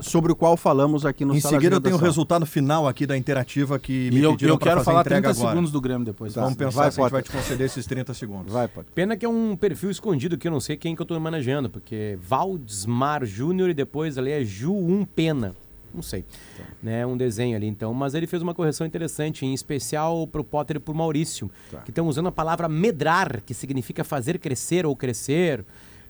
sobre 0.00 0.32
o 0.32 0.36
qual 0.36 0.56
falamos 0.56 1.04
aqui 1.04 1.24
no 1.24 1.34
Em 1.34 1.40
Sala 1.40 1.54
seguida 1.56 1.76
eu 1.76 1.80
tenho 1.80 1.96
o 1.96 1.98
resultado 1.98 2.46
final 2.46 2.88
aqui 2.88 3.06
da 3.06 3.16
interativa 3.16 3.78
que 3.78 4.10
me 4.12 4.20
E 4.20 4.22
eu, 4.22 4.32
pediram 4.32 4.54
eu 4.54 4.58
quero 4.58 4.76
fazer 4.76 4.84
falar 4.84 5.00
entrega 5.00 5.28
30 5.28 5.38
agora. 5.40 5.54
segundos 5.54 5.72
do 5.72 5.80
Grêmio 5.80 6.04
depois. 6.04 6.34
Vamos 6.34 6.54
Tá. 6.54 6.64
pensar 6.64 6.82
Vai, 6.82 6.90
se 6.92 7.00
a 7.00 7.02
gente 7.04 7.12
vai 7.12 7.22
te 7.22 7.30
conceder 7.30 7.66
esses 7.66 7.86
30 7.86 8.14
segundos. 8.14 8.52
Vai, 8.52 8.68
Potter. 8.68 8.92
Pena 8.94 9.16
que 9.16 9.24
é 9.26 9.28
um 9.28 9.56
perfil 9.56 9.90
escondido 9.90 10.38
que 10.38 10.48
eu 10.48 10.52
não 10.52 10.60
sei 10.60 10.76
quem 10.76 10.94
que 10.96 11.02
eu 11.02 11.06
tô 11.06 11.18
manejando, 11.20 11.68
porque 11.68 12.18
Valdesmar 12.22 13.24
Júnior 13.24 13.70
e 13.70 13.74
depois 13.74 14.16
ali 14.18 14.30
é 14.30 14.44
Ju 14.44 14.72
1 14.74 15.04
Pena. 15.04 15.54
Não 15.94 16.02
sei. 16.02 16.24
Né, 16.82 17.06
um 17.06 17.16
desenho 17.16 17.56
ali 17.56 17.68
então, 17.68 17.94
mas 17.94 18.14
ele 18.14 18.26
fez 18.26 18.42
uma 18.42 18.52
correção 18.52 18.84
interessante, 18.86 19.46
em 19.46 19.54
especial 19.54 20.26
pro 20.26 20.42
Potter 20.42 20.76
e 20.76 20.80
pro 20.80 20.92
Maurício, 20.92 21.48
que 21.84 21.90
estão 21.92 22.08
usando 22.08 22.26
a 22.26 22.32
palavra 22.32 22.68
medrar, 22.68 23.40
que 23.46 23.54
significa 23.54 24.02
fazer 24.02 24.38
crescer 24.40 24.84
ou 24.84 24.96
crescer. 24.96 25.64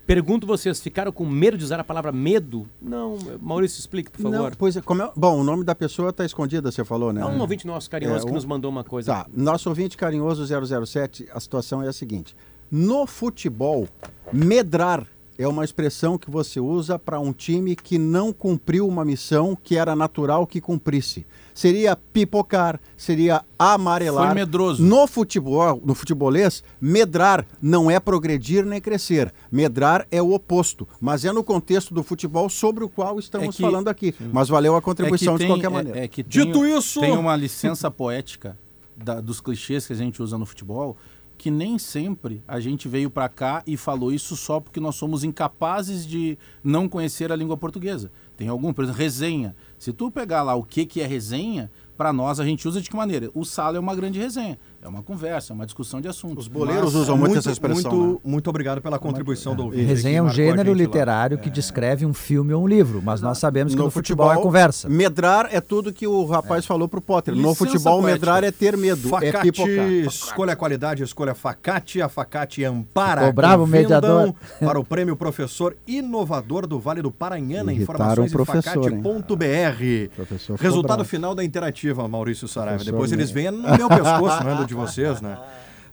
Pergunto 0.06 0.47
vocês, 0.47 0.81
ficaram 0.81 1.10
com 1.10 1.24
medo 1.24 1.56
de 1.56 1.64
usar 1.64 1.81
a 1.81 1.85
palavra 1.85 2.12
medo? 2.12 2.68
Não, 2.81 3.16
Maurício, 3.40 3.78
explique, 3.81 4.10
por 4.10 4.20
favor. 4.20 4.51
Não, 4.51 4.51
pois 4.59 4.76
é, 4.76 4.82
como 4.82 5.02
é- 5.02 5.10
bom, 5.16 5.40
o 5.40 5.44
nome 5.44 5.64
da 5.64 5.74
pessoa 5.74 6.10
está 6.10 6.24
escondida, 6.26 6.70
você 6.70 6.85
falou, 6.85 7.10
né? 7.12 7.22
É 7.22 7.24
um 7.24 7.40
ouvinte 7.40 7.66
nosso 7.66 7.89
carinhoso 7.89 8.18
É, 8.18 8.24
que 8.26 8.31
um- 8.31 8.35
nos 8.35 8.44
mandou 8.44 8.70
uma 8.70 8.85
coisa. 8.85 9.10
Tá, 9.12 9.26
nosso 9.35 9.68
ouvinte 9.70 9.97
carinhoso 9.97 10.44
007, 10.47 11.26
a 11.32 11.40
situação 11.40 11.82
é 11.82 11.89
a 11.89 11.93
seguinte. 11.93 12.36
No 12.70 13.06
futebol, 13.06 13.89
medrar 14.31 15.06
é 15.39 15.48
uma 15.48 15.64
expressão 15.64 16.18
que 16.18 16.31
você 16.31 16.60
usa 16.60 16.98
para 16.98 17.18
um 17.18 17.32
time 17.32 17.74
que 17.74 17.97
não 17.98 18.32
cumpriu 18.32 18.86
uma 18.86 19.05
missão 19.06 19.56
que 19.60 19.76
era 19.76 19.97
natural 19.97 20.47
que 20.47 20.60
cumprisse. 20.60 21.24
Seria 21.55 21.94
pipocar, 21.94 22.81
seria 22.97 23.44
amarelar. 23.56 24.26
Foi 24.26 24.35
medroso. 24.35 24.82
No 24.82 25.06
futebol, 25.06 25.81
no 25.85 25.94
futebolês, 25.94 26.64
medrar 26.81 27.47
não 27.62 27.89
é 27.89 28.01
progredir 28.01 28.66
nem 28.66 28.81
crescer. 28.81 29.32
Medrar 29.52 30.05
é 30.10 30.20
o 30.20 30.32
oposto, 30.35 30.86
mas 31.01 31.24
é 31.24 31.31
no 31.32 31.44
contexto 31.44 31.94
do 31.94 32.02
futebol 32.02 32.48
sobre 32.48 32.82
o 32.82 32.89
qual 32.89 33.20
estamos 33.20 33.48
É 33.48 33.52
que- 33.52 33.62
falando 33.62 33.86
aqui. 33.89 34.12
Mas 34.32 34.48
valeu 34.48 34.74
a 34.74 34.82
contribuição 34.82 35.35
É 35.35 35.39
que 35.39 35.44
de 35.44 35.48
tem- 35.48 35.56
qualquer 35.56 35.66
é- 35.66 35.70
maneira. 35.70 35.98
É, 36.01 36.09
que 36.09 36.24
tem, 36.24 36.44
Dito 36.47 36.66
isso- 36.66 36.98
Tem 37.01 37.12
uma 37.16 37.36
licença 37.36 37.89
poética 37.89 38.59
da- 38.97 39.20
dos 39.20 39.40
clichês 39.40 39.86
que 39.86 39.93
a 39.93 39.97
gente 39.97 40.20
usa 40.20 40.36
no 40.36 40.44
futebol 40.44 40.97
que 41.36 41.51
nem 41.51 41.78
sempre 41.81 42.43
a 42.47 42.59
gente 42.60 42.89
veio 42.89 43.10
pra 43.10 43.28
cá 43.28 43.62
e 43.66 43.76
falou 43.76 44.12
isso 44.12 44.35
só 44.36 44.60
porque 44.60 44.78
nós 44.81 44.94
somos 44.94 45.24
incapazes 45.24 46.06
de 46.06 46.39
não 46.62 46.89
conhecer 46.89 47.31
a 47.32 47.36
língua 47.36 47.56
portuguesa. 47.56 48.10
Tem 48.36 48.48
algum, 48.48 48.72
por 48.72 48.85
exemplo, 48.85 49.01
resenha. 49.01 49.55
Se 49.85 49.93
tu 49.93 50.11
pegar 50.11 50.43
lá 50.43 50.55
o 50.55 50.62
que, 50.62 50.86
que 50.86 51.02
é 51.02 51.06
resenha, 51.06 51.70
pra 51.94 52.11
nós 52.11 52.40
a 52.40 52.44
gente 52.47 52.66
usa 52.66 52.81
de 52.81 52.89
que 52.89 52.97
maneira? 52.97 53.31
O 53.35 53.44
sala 53.44 53.77
é 53.77 53.78
uma 53.78 53.94
grande 53.94 54.19
resenha. 54.19 54.59
É 54.85 54.89
uma 54.89 55.02
conversa, 55.02 55.51
é 55.51 55.55
uma 55.55 55.65
discussão 55.65 55.98
de 55.98 56.09
assuntos. 56.09 56.44
Os 56.44 56.48
boleiros 56.48 56.93
Mas- 56.93 57.02
usam 57.02 57.16
muito 57.16 57.39
essa 57.39 57.51
expressão, 57.51 57.90
Muito, 57.90 58.12
né? 58.16 58.19
muito 58.23 58.51
obrigado 58.51 58.82
pela 58.82 58.98
contribuição 58.98 59.56
do 59.56 59.65
ouvinte. 59.65 59.82
Resenha 59.82 60.19
é 60.19 60.23
um 60.23 60.28
gênero 60.28 60.59
gente 60.59 60.69
lá. 60.69 60.74
literário 60.74 61.39
que 61.39 61.48
descreve 61.48 62.05
um 62.05 62.12
filme 62.12 62.52
ou 62.52 62.65
um 62.65 62.66
livro, 62.69 63.01
mas 63.02 63.23
nós 63.23 63.39
sabemos 63.39 63.73
que 63.73 63.78
no, 63.78 63.86
no 63.86 63.90
futebol, 63.90 64.31
é 64.31 64.36
conversa. 64.36 64.86
Medrar 64.86 65.48
é 65.51 65.59
tudo 65.59 65.90
que 65.90 66.06
o 66.06 66.27
rapaz 66.27 66.66
falou 66.66 66.86
pro 66.86 67.01
Potter. 67.01 67.35
no 67.35 67.40
Licença 67.40 67.56
futebol, 67.65 68.02
poética. 68.02 68.12
medrar 68.12 68.44
é 68.44 68.52
ter 68.52 68.77
medo, 68.77 69.06
é 69.06 69.11
Facate, 69.32 69.52
pipocar. 69.52 69.89
escolha 70.06 70.52
a 70.52 70.56
qualidade, 70.56 71.02
escolha 71.02 71.35
Facate. 71.35 72.02
A 72.02 72.09
Facate 72.11 72.62
ampara. 72.62 73.20
Ficou 73.23 73.32
bravo 73.32 73.62
o 73.62 73.66
vendam 73.66 73.82
mediador. 74.01 74.35
Para 74.61 74.78
o 74.78 74.85
prêmio 74.85 75.16
Professor 75.16 75.74
Inovador 75.86 76.66
do 76.66 76.78
Vale 76.78 77.01
do 77.01 77.11
Paranhana. 77.11 77.73
Irritaram 77.73 77.94
Informações 78.23 78.31
o 78.31 78.36
professor, 78.36 78.93
em 78.93 79.02
facate.br. 79.02 80.62
Resultado 80.62 80.97
bravo. 80.97 81.05
final 81.09 81.35
da 81.35 81.43
interativa, 81.43 82.06
Maurício 82.06 82.47
Saraiva. 82.47 82.85
Depois 82.85 83.11
eles 83.12 83.31
vêm 83.31 83.51
no 83.51 83.62
meu 83.77 83.89
pescoço, 83.89 84.43
não 84.44 84.51
é 84.51 84.55
do 84.56 84.73
de 84.74 84.80
vocês, 84.80 85.20
né? 85.20 85.38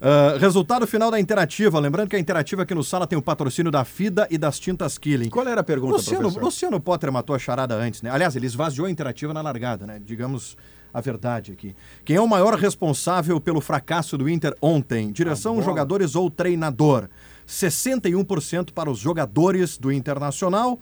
Ah, 0.02 0.36
resultado 0.40 0.88
final 0.88 1.12
da 1.12 1.20
interativa. 1.20 1.80
Lembrando 1.80 2.10
que 2.10 2.16
a 2.16 2.20
interativa 2.20 2.64
aqui 2.64 2.74
no 2.74 2.84
Sala 2.84 3.06
tem 3.06 3.18
o 3.18 3.22
patrocínio 3.22 3.72
da 3.72 3.86
FIDA 3.86 4.28
e 4.32 4.38
das 4.38 4.60
tintas 4.60 4.98
Killing. 4.98 5.30
Qual 5.30 5.48
era 5.48 5.62
a 5.62 5.64
pergunta, 5.64 5.98
Luciano, 5.98 6.22
professor? 6.22 6.44
Luciano 6.44 6.80
Potter 6.80 7.12
matou 7.12 7.36
a 7.36 7.40
charada 7.40 7.76
antes, 7.76 8.02
né? 8.02 8.10
Aliás, 8.10 8.36
ele 8.36 8.48
esvaziou 8.48 8.88
a 8.88 8.92
interativa 8.92 9.32
na 9.32 9.42
largada, 9.42 9.86
né? 9.86 10.02
Digamos 10.04 10.58
a 10.92 11.00
verdade 11.00 11.52
aqui. 11.52 11.76
Quem 12.04 12.16
é 12.16 12.22
o 12.22 12.28
maior 12.28 12.56
responsável 12.56 13.40
pelo 13.40 13.62
fracasso 13.62 14.18
do 14.18 14.28
Inter 14.28 14.56
ontem? 14.60 15.12
Direção, 15.12 15.62
jogadores 15.62 16.16
ou 16.16 16.30
treinador? 16.32 17.08
61% 17.48 18.72
para 18.74 18.90
os 18.90 18.98
jogadores 18.98 19.78
do 19.78 19.92
Internacional. 19.92 20.80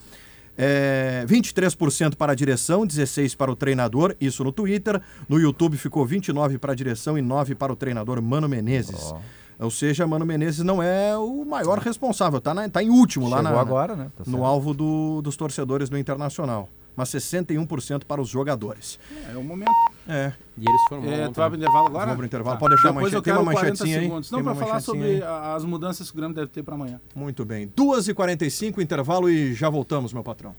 É, 0.62 1.24
23% 1.26 2.16
para 2.16 2.34
a 2.34 2.36
direção, 2.36 2.86
16% 2.86 3.38
para 3.38 3.50
o 3.50 3.56
treinador, 3.56 4.14
isso 4.20 4.44
no 4.44 4.52
Twitter. 4.52 5.02
No 5.30 5.40
YouTube 5.40 5.78
ficou 5.78 6.06
29% 6.06 6.58
para 6.60 6.74
a 6.74 6.76
direção 6.76 7.18
e 7.18 7.22
9% 7.22 7.56
para 7.56 7.72
o 7.72 7.76
treinador 7.78 8.22
Mano 8.22 8.50
Menezes. 8.50 9.14
Ou 9.58 9.72
seja, 9.72 10.06
Mano 10.06 10.26
Menezes 10.26 10.64
não 10.64 10.84
é 10.84 11.18
o 11.18 11.46
maior 11.46 11.80
responsável, 11.80 12.40
tá, 12.42 12.54
na- 12.54 12.68
tá 12.70 12.84
em 12.84 12.90
último 12.90 13.30
lá 13.30 13.38
Chegou 13.38 13.52
na, 13.54 13.60
agora, 13.62 13.96
né? 13.96 14.12
Tá 14.18 14.24
no 14.28 14.44
alvo 14.46 14.74
do- 14.74 15.22
dos 15.22 15.36
torcedores 15.38 15.90
do 15.90 15.98
Internacional. 15.98 16.68
Mas 17.00 17.08
61% 17.12 18.04
para 18.04 18.20
os 18.22 18.28
jogadores. 18.28 19.00
É 19.34 19.38
o 19.38 19.42
momento. 19.42 19.72
É. 20.06 20.34
E 20.58 20.68
eles 20.68 20.82
foram 20.90 21.06
É, 21.06 21.30
tu 21.30 21.36
vai 21.36 21.46
né? 21.46 21.50
pro 21.50 21.58
intervalo 21.58 21.88
agora? 21.88 22.08
Vou 22.08 22.16
pro 22.18 22.26
intervalo. 22.26 22.60
Pode 22.60 22.76
deixar 22.76 22.90
a 22.90 22.92
Depois 22.92 23.14
manchete. 23.14 23.16
eu 23.16 23.22
Tem 23.22 23.42
uma 23.42 23.52
40 23.54 23.62
manchetezinha 23.70 23.98
aí? 24.00 24.04
segundos. 24.04 24.32
Não, 24.32 24.40
uma 24.42 24.54
falar 24.54 24.82
sobre 24.82 25.04
aí? 25.06 25.24
a- 25.24 25.56
as 25.56 25.64
mudanças 25.64 26.12
que 26.12 26.18
o 26.18 26.20
Grêmio 26.20 26.36
deve 26.36 26.48
ter 26.48 26.62
pra 26.62 26.76
amanhã. 26.76 27.00
Muito 27.16 27.46
bem. 27.46 27.70
2h45, 27.70 28.82
intervalo 28.82 29.30
e 29.30 29.54
já 29.54 29.70
voltamos, 29.70 30.12
meu 30.12 30.24
patrão. 30.24 30.54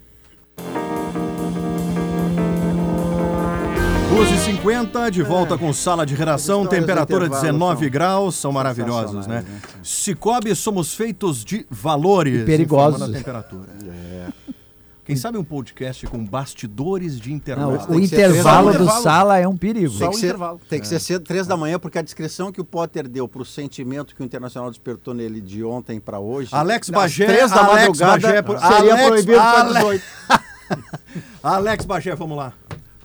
2h50, 4.10 5.10
de 5.10 5.22
volta 5.22 5.56
com 5.56 5.72
sala 5.72 6.04
de 6.04 6.14
redação, 6.14 6.66
temperatura 6.66 7.26
intervalo 7.26 7.42
19 7.46 7.80
são 7.84 7.90
graus, 7.90 8.34
são 8.34 8.52
maravilhosos, 8.52 9.26
né? 9.26 9.42
né? 9.46 9.60
Cicobi, 9.82 10.54
somos 10.56 10.94
feitos 10.94 11.44
de 11.44 11.66
valores. 11.70 12.42
E 12.42 12.44
perigosos. 12.44 13.02
a 13.02 13.08
temperatura. 13.12 13.68
Quem 15.10 15.16
sabe 15.16 15.36
um 15.36 15.42
podcast 15.42 16.06
com 16.06 16.24
bastidores 16.24 17.18
de 17.18 17.30
Não, 17.30 17.36
intervalo. 17.36 17.74
o 17.74 17.86
tem 17.88 18.00
que 18.00 18.06
ser 18.06 18.30
intervalo 18.30 18.72
do 18.78 18.88
sala 19.02 19.38
é 19.38 19.48
um 19.48 19.56
perigo. 19.56 19.88
Tem 19.90 19.98
Só 19.98 20.08
que, 20.10 20.14
o 20.16 20.18
ser, 20.20 20.26
intervalo. 20.26 20.60
tem 20.68 20.80
que 20.80 20.86
ser 20.86 21.00
cedo, 21.00 21.24
três 21.24 21.48
da 21.48 21.56
manhã, 21.56 21.80
porque 21.80 21.98
a 21.98 22.02
descrição 22.02 22.52
que 22.52 22.60
o 22.60 22.64
Potter 22.64 23.08
deu 23.08 23.26
pro 23.26 23.44
sentimento 23.44 24.14
que 24.14 24.22
o 24.22 24.24
Internacional 24.24 24.70
despertou 24.70 25.12
nele 25.12 25.40
de 25.40 25.64
ontem 25.64 25.98
para 25.98 26.20
hoje. 26.20 26.50
Alex 26.52 26.90
Bagé, 26.90 27.26
três 27.26 27.50
da 27.50 27.64
Alex 27.64 27.98
madrugada, 27.98 28.20
Bagé, 28.28 28.42
por- 28.42 28.58
seria 28.60 28.92
Alex- 28.92 29.06
proibido 29.08 29.38
para 29.38 29.60
Ale- 29.60 29.74
18. 29.74 30.04
Alex 31.42 31.84
Bagé, 31.84 32.14
vamos 32.14 32.36
lá. 32.36 32.52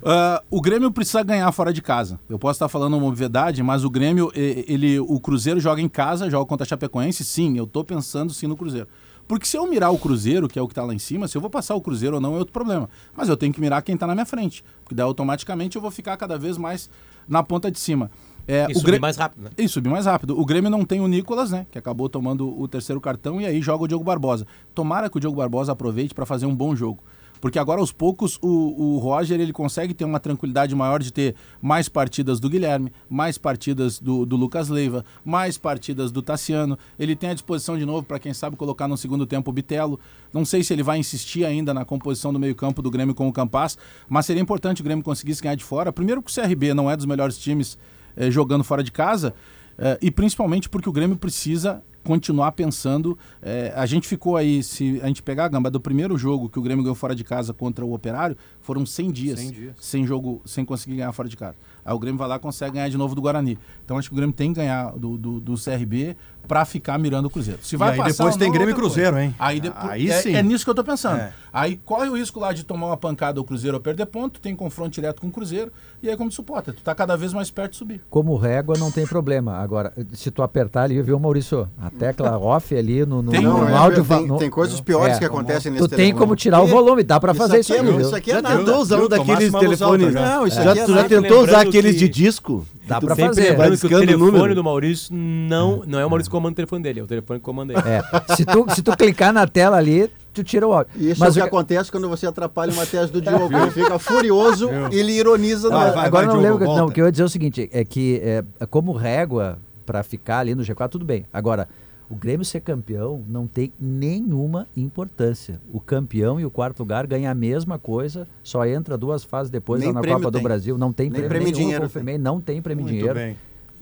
Ah, 0.04 0.44
o 0.52 0.62
Grêmio 0.62 0.92
precisa 0.92 1.24
ganhar 1.24 1.52
fora 1.52 1.74
de 1.74 1.82
casa. 1.82 2.20
Eu 2.30 2.38
posso 2.38 2.58
estar 2.58 2.70
falando 2.70 2.96
uma 2.96 3.08
obviedade, 3.08 3.64
mas 3.64 3.84
o 3.84 3.90
Grêmio, 3.90 4.32
ele, 4.36 5.00
o 5.00 5.20
Cruzeiro 5.20 5.60
joga 5.60 5.82
em 5.82 5.90
casa, 5.90 6.30
joga 6.30 6.46
contra 6.46 6.64
a 6.64 6.68
Chapecoense, 6.68 7.24
sim, 7.26 7.58
eu 7.58 7.66
tô 7.66 7.84
pensando 7.84 8.32
sim 8.32 8.46
no 8.46 8.56
Cruzeiro. 8.56 8.88
Porque 9.28 9.46
se 9.46 9.58
eu 9.58 9.68
mirar 9.68 9.90
o 9.92 9.98
Cruzeiro, 9.98 10.48
que 10.48 10.60
é 10.60 10.62
o 10.62 10.68
que 10.68 10.76
tá 10.76 10.84
lá 10.84 10.94
em 10.94 11.00
cima, 11.00 11.28
se 11.28 11.36
eu 11.36 11.42
vou 11.42 11.50
passar 11.50 11.74
o 11.76 11.82
Cruzeiro 11.82 12.16
ou 12.16 12.22
não 12.22 12.36
é 12.36 12.38
outro 12.38 12.54
problema. 12.54 12.90
Mas 13.16 13.28
eu 13.28 13.36
tenho 13.36 13.52
que 13.54 13.60
mirar 13.60 13.82
quem 13.82 13.98
tá 13.98 14.06
na 14.06 14.14
minha 14.14 14.26
frente. 14.26 14.64
Porque 14.84 14.94
daí 14.94 15.04
automaticamente 15.06 15.76
eu 15.76 15.82
vou 15.82 15.90
ficar 15.90 16.16
cada 16.18 16.38
vez 16.38 16.58
mais 16.58 16.90
na 17.28 17.42
ponta 17.42 17.72
de 17.72 17.80
cima. 17.80 18.12
É, 18.48 18.68
E 18.70 18.74
o 18.74 18.76
subir 18.76 18.92
Grê- 18.92 19.00
mais 19.00 19.18
rápido, 19.18 19.42
né? 19.46 19.50
E 19.58 19.68
subir 19.68 19.90
mais 19.90 20.06
rápido. 20.06 20.40
O 20.40 20.46
Grêmio 20.46 20.70
não 20.70 20.86
tem 20.86 21.02
o 21.02 21.08
Nicolas, 21.08 21.50
né? 21.50 21.66
Que 21.72 21.80
acabou 21.80 22.08
tomando 22.08 22.48
o 22.62 22.68
terceiro 22.68 23.02
cartão 23.02 23.42
e 23.42 23.46
aí 23.48 23.60
joga 23.62 23.84
o 23.86 23.88
Diogo 23.88 24.04
Barbosa. 24.06 24.46
Tomara 24.76 25.10
que 25.10 25.18
o 25.18 25.20
Diogo 25.20 25.38
Barbosa 25.38 25.72
aproveite 25.72 26.14
para 26.14 26.28
fazer 26.28 26.46
um 26.46 26.56
bom 26.56 26.76
jogo. 26.76 27.04
Porque 27.46 27.60
agora, 27.60 27.80
aos 27.80 27.92
poucos, 27.92 28.40
o, 28.42 28.96
o 28.96 28.98
Roger 28.98 29.40
ele 29.40 29.54
consegue 29.54 29.94
ter 29.94 30.04
uma 30.04 30.20
tranquilidade 30.20 30.74
maior 30.74 31.00
de 31.00 31.14
ter 31.14 31.36
mais 31.62 31.88
partidas 31.88 32.40
do 32.40 32.50
Guilherme, 32.50 32.92
mais 33.08 33.38
partidas 33.38 34.00
do, 34.00 34.26
do 34.26 34.36
Lucas 34.36 34.68
Leiva, 34.68 35.06
mais 35.24 35.56
partidas 35.56 36.12
do 36.12 36.24
Tassiano. 36.24 36.76
Ele 36.98 37.16
tem 37.16 37.30
à 37.30 37.34
disposição 37.36 37.78
de 37.78 37.86
novo 37.86 38.02
para 38.02 38.18
quem 38.18 38.34
sabe 38.34 38.56
colocar 38.56 38.88
no 38.88 38.98
segundo 38.98 39.28
tempo 39.28 39.52
o 39.52 39.54
Bitelo. 39.54 40.00
Não 40.34 40.44
sei 40.44 40.64
se 40.64 40.74
ele 40.74 40.82
vai 40.82 40.98
insistir 40.98 41.46
ainda 41.46 41.72
na 41.72 41.86
composição 41.86 42.34
do 42.34 42.40
meio-campo 42.40 42.82
do 42.82 42.90
Grêmio 42.90 43.14
com 43.14 43.28
o 43.28 43.32
Campas, 43.32 43.78
mas 44.10 44.26
seria 44.26 44.42
importante 44.42 44.82
o 44.82 44.84
Grêmio 44.84 45.04
conseguisse 45.04 45.44
ganhar 45.44 45.54
de 45.54 45.64
fora. 45.64 45.94
Primeiro, 45.94 46.24
que 46.24 46.32
o 46.32 46.34
CRB 46.34 46.74
não 46.74 46.90
é 46.90 46.98
dos 46.98 47.06
melhores 47.06 47.38
times 47.38 47.78
eh, 48.18 48.32
jogando 48.32 48.64
fora 48.64 48.84
de 48.84 48.92
casa, 48.92 49.36
eh, 49.78 49.98
e 50.02 50.12
principalmente 50.12 50.70
porque 50.70 50.90
o 50.90 50.92
Grêmio 50.92 51.18
precisa 51.18 51.84
continuar 52.06 52.52
pensando. 52.54 53.18
é, 53.42 53.74
a 53.76 53.86
gente 53.86 54.08
ficou 54.08 54.38
aí, 54.38 54.64
se 54.64 55.00
a 55.02 55.08
gente 55.08 55.22
pegar 55.22 55.46
a 55.46 55.48
gamba 55.48 55.70
do 55.70 55.80
primeiro 55.80 56.18
jogo 56.18 56.48
que 56.48 56.60
o 56.60 56.62
Grêmio 56.62 56.84
ganhou 56.84 56.96
fora 56.96 57.16
de 57.16 57.24
casa 57.24 57.54
contra 57.54 57.84
o 57.84 57.94
Operário, 57.94 58.38
foram 58.62 58.86
100 58.86 59.12
dias, 59.12 59.40
100 59.40 59.52
dias. 59.52 59.76
sem 59.80 60.06
jogo, 60.06 60.42
sem 60.46 60.64
conseguir 60.64 60.98
ganhar 60.98 61.12
fora 61.12 61.28
de 61.28 61.36
casa. 61.36 61.58
Aí 61.84 61.94
o 61.94 62.00
Grêmio 62.00 62.18
vai 62.18 62.28
lá 62.28 62.36
e 62.36 62.40
consegue 62.40 62.76
ganhar 62.76 62.90
de 62.90 62.98
novo 62.98 63.16
do 63.16 63.22
Guarani. 63.22 63.58
Então 63.84 63.98
acho 63.98 64.08
que 64.10 64.14
o 64.14 64.18
Grêmio 64.18 64.34
tem 64.34 64.54
que 64.54 64.60
ganhar 64.60 64.92
do, 64.92 65.18
do, 65.18 65.40
do 65.40 65.56
CRB 65.56 66.16
para 66.48 66.64
ficar 66.66 66.98
mirando 66.98 67.26
o 67.26 67.30
Cruzeiro. 67.30 67.60
Se 67.64 67.76
E 67.76 67.78
vai 67.78 67.92
aí 67.92 67.98
passar 67.98 68.12
depois 68.12 68.36
tem 68.38 68.52
Grêmio 68.52 68.72
e 68.72 68.76
Cruzeiro, 68.76 69.12
coisa. 69.14 69.26
hein? 69.26 69.36
Aí, 69.40 69.60
depois, 69.60 69.90
Aí 69.92 70.10
é, 70.10 70.22
sim. 70.22 70.36
é 70.36 70.44
nisso 70.44 70.64
que 70.64 70.70
eu 70.70 70.76
tô 70.76 70.84
pensando. 70.84 71.18
É. 71.20 71.34
Aí 71.52 71.80
corre 71.86 72.10
o 72.10 72.18
risco 72.18 72.40
lá 72.40 72.52
de 72.54 72.64
tomar 72.64 72.88
uma 72.88 72.98
pancada 72.98 73.40
o 73.40 73.44
Cruzeiro 73.44 73.78
ou 73.78 73.82
perder 73.82 74.06
ponto, 74.06 74.40
tem 74.40 74.56
confronto 74.56 74.92
direto 74.92 75.22
com 75.22 75.28
o 75.28 75.32
Cruzeiro, 75.32 75.72
e 76.04 76.10
aí 76.10 76.18
como 76.18 76.30
tu 76.30 76.36
suporta? 76.36 76.74
Tu 76.74 76.82
tá 76.82 76.94
cada 76.94 77.16
vez 77.16 77.34
mais 77.34 77.50
perto 77.50 77.72
de 77.72 77.78
subir. 77.78 78.02
Como 78.10 78.36
régua 78.36 78.76
não 78.78 78.92
tem 78.92 79.06
problema. 79.08 79.54
Agora, 79.58 79.94
se 80.14 80.30
tu 80.32 80.44
apertar 80.44 80.84
ali, 80.84 81.02
viu, 81.02 81.18
Maurício? 81.20 81.70
A 81.82 81.90
tecla 81.90 82.38
off 82.38 82.76
ali 82.76 83.06
no, 83.06 83.22
no, 83.22 83.32
Tem, 83.32 83.42
no 83.42 83.50
não, 83.60 83.70
é, 83.70 83.74
áudio. 83.74 84.04
tem- 84.06 84.28
no- 84.28 84.38
tem 84.38 84.50
coisas 84.50 84.80
piores 84.82 85.16
É. 85.16 85.20
que 85.20 85.26
acontecem 85.26 85.72
Tu 85.72 85.76
nesse 85.76 85.88
tem 85.90 85.98
telefone. 85.98 86.20
como 86.20 86.36
tirar 86.36 86.62
o 86.62 86.68
volume, 86.68 87.04
dá 87.04 87.20
pra 87.20 87.32
Isso 87.32 87.42
fazer 87.42 87.60
isso 87.60 87.74
aqui 87.74 87.82
aí. 87.88 87.96
é- 87.96 88.02
isso 88.02 88.16
aqui 88.16 88.32
é 88.32 88.36
Já 88.36 88.42
nada. 88.42 88.58
tentou 88.58 88.78
usar 88.82 88.98
um 89.00 89.08
daqueles 89.08 89.52
telefones? 89.52 89.82
alta 89.82 90.12
já. 90.12 90.22
Não, 90.38 90.48
isso 90.48 90.60
É. 90.60 90.64
já, 90.64 90.76
Já 90.76 90.86
tu 90.86 90.94
já 90.94 91.04
tentou 91.06 91.44
usar 91.44 91.62
aqueles 91.62 91.94
que- 91.94 92.00
de 92.00 92.10
disco? 92.10 92.66
Dá 92.88 93.00
Tu 93.00 93.08
pra 93.08 93.16
sempre 93.16 93.30
fazer. 93.30 93.42
vai 93.42 93.52
Lembrando 93.70 93.80
que 93.80 93.86
o 93.88 94.00
telefone 94.00 94.32
número. 94.32 94.54
do 94.56 94.64
Maurício 94.64 95.10
não, 95.12 95.82
não 95.88 96.00
é 96.00 96.06
o 96.06 96.10
Maurício 96.10 96.32
comanda 96.36 96.54
o 96.54 96.56
telefone 96.56 96.84
dele, 96.84 97.00
é 97.00 97.04
o 97.04 97.08
telefone 97.08 97.40
que 97.40 97.46
comanda 97.46 97.74
ele. 97.74 97.82
É. 97.88 98.36
Se, 98.36 98.46
tu, 98.46 98.66
se 98.74 98.82
tu 98.84 98.96
clicar 98.98 99.32
na 99.34 99.48
tela 99.48 99.78
ali, 99.78 100.10
tu 100.34 100.44
tira 100.44 100.68
o 100.68 100.74
áudio. 100.74 100.92
E 100.98 101.12
Isso 101.12 101.20
Mas 101.20 101.36
é 101.36 101.40
o 101.40 101.44
que 101.44 101.48
acontece 101.48 101.92
quando 101.92 102.10
você 102.10 102.28
atrapalha 102.28 102.74
uma 102.74 102.86
tese 102.86 103.12
do 103.12 103.22
Diogo. 103.22 103.56
Ele 103.56 103.72
fica 103.72 103.98
furioso 103.98 104.70
e 104.92 105.00
ele 105.00 105.14
ironiza 105.14 105.70
Vai, 105.70 105.88
no 105.88 105.94
vai, 105.96 106.06
Agora 106.06 106.26
eu 106.26 106.34
não 106.34 106.40
Diogo, 106.40 106.54
lembro. 106.54 106.66
volta. 106.66 106.82
Não, 106.82 106.88
o 106.88 106.92
que 106.92 107.02
eu 107.02 107.06
ia 107.06 107.12
dizer 107.12 107.24
é 107.24 107.26
o 107.26 107.30
seguinte: 107.30 107.70
é 107.72 107.86
que 107.86 108.22
é, 108.24 108.44
como 108.68 108.92
régua 108.92 109.58
pra 109.86 110.04
ficar 110.04 110.40
ali 110.40 110.54
no 110.56 110.64
G4, 110.64 110.90
tudo 110.90 111.06
bem. 111.06 111.26
Agora, 111.32 111.68
o 112.10 112.16
Grêmio 112.16 112.46
ser 112.46 112.60
campeão 112.60 113.24
não 113.28 113.48
tem 113.48 113.74
nenhuma 113.80 114.68
importância. 114.76 115.60
O 115.74 115.80
campeão 115.80 116.40
e 116.40 116.46
o 116.46 116.52
quarto 116.52 116.80
lugar 116.80 117.08
ganham 117.08 117.32
a 117.32 117.36
mesma 117.36 117.80
coisa, 117.80 118.28
só 118.44 118.66
entra 118.66 118.98
duas 118.98 119.24
fases 119.24 119.50
depois 119.50 119.84
lá 119.84 119.94
na 119.94 120.02
Copa 120.02 120.30
do 120.30 120.32
tem. 120.34 120.44
Brasil. 120.44 120.78
Não 120.78 120.92
tem 120.94 121.06
Nem 121.10 121.14
prêmio, 121.22 121.30
prêmio 121.30 121.46
nenhum, 121.48 121.58
dinheiro 121.60 121.84
confirmei, 121.84 122.18
não 122.18 122.40
tem 122.42 122.62
prêmio 122.62 122.84
Muito 122.84 122.94
dinheiro. 122.96 123.16
bem. 123.16 123.36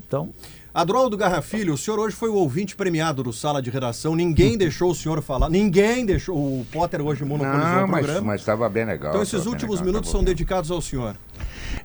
Então, 0.06 0.30
Adroaldo 0.74 1.16
Garrafilho, 1.16 1.76
o 1.76 1.78
senhor 1.78 2.00
hoje 2.00 2.16
foi 2.16 2.30
o 2.30 2.34
ouvinte 2.34 2.76
premiado 2.76 3.22
do 3.22 3.32
Sala 3.32 3.62
de 3.62 3.70
Redação. 3.70 4.16
Ninguém 4.16 4.58
deixou 4.58 4.90
o 4.90 4.96
senhor 4.96 5.22
falar. 5.22 5.48
Ninguém 5.48 6.04
deixou. 6.04 6.36
O 6.36 6.66
Potter 6.72 7.00
hoje 7.00 7.24
monopolizou 7.24 7.64
Não, 7.64 7.86
o 7.86 7.90
programa. 7.90 8.22
mas 8.22 8.42
estava 8.42 8.68
bem 8.70 8.84
legal. 8.84 9.12
então 9.12 9.22
esses 9.22 9.46
últimos 9.46 9.76
legal, 9.76 9.86
minutos 9.86 10.10
são 10.10 10.24
dedicados 10.24 10.72
ao 10.72 10.82
senhor. 10.82 11.16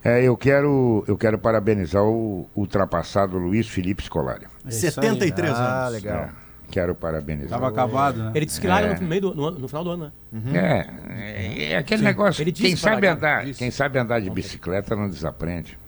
É, 0.03 0.23
eu 0.23 0.35
quero, 0.39 1.05
eu 1.07 1.19
quero 1.19 1.39
parabenizar 1.39 2.03
o 2.03 2.49
ultrapassado 2.57 3.37
Luiz 3.37 3.69
Felipe 3.69 4.03
Scolari. 4.03 4.47
É 4.65 4.71
isso 4.71 4.87
aí. 4.87 4.93
73 4.93 5.51
ah, 5.51 5.81
anos. 5.83 5.93
legal. 5.93 6.17
É, 6.17 6.31
quero 6.71 6.95
parabenizar. 6.95 7.61
Tava 7.61 7.69
acabado, 7.69 8.25
né? 8.25 8.33
Ele 8.35 8.47
disse 8.47 8.59
que 8.59 8.67
larga 8.67 8.99
no, 8.99 9.07
meio 9.07 9.21
do, 9.21 9.35
no, 9.35 9.51
no 9.51 9.69
final 9.69 9.85
do 9.85 9.91
ano, 9.91 10.13
né? 10.33 10.55
É, 10.55 11.67
é, 11.69 11.73
é 11.73 11.77
aquele 11.77 12.03
negócio. 12.03 12.41
Ele 12.41 12.53
disse 12.53 12.69
Quem 12.69 12.77
sabe 12.77 13.07
andar, 13.07 13.45
disse. 13.45 13.59
quem 13.59 13.71
sabe 13.71 13.99
andar 13.99 14.19
de 14.21 14.31
bicicleta 14.31 14.97
não 14.97 15.11
desaprende. 15.11 15.79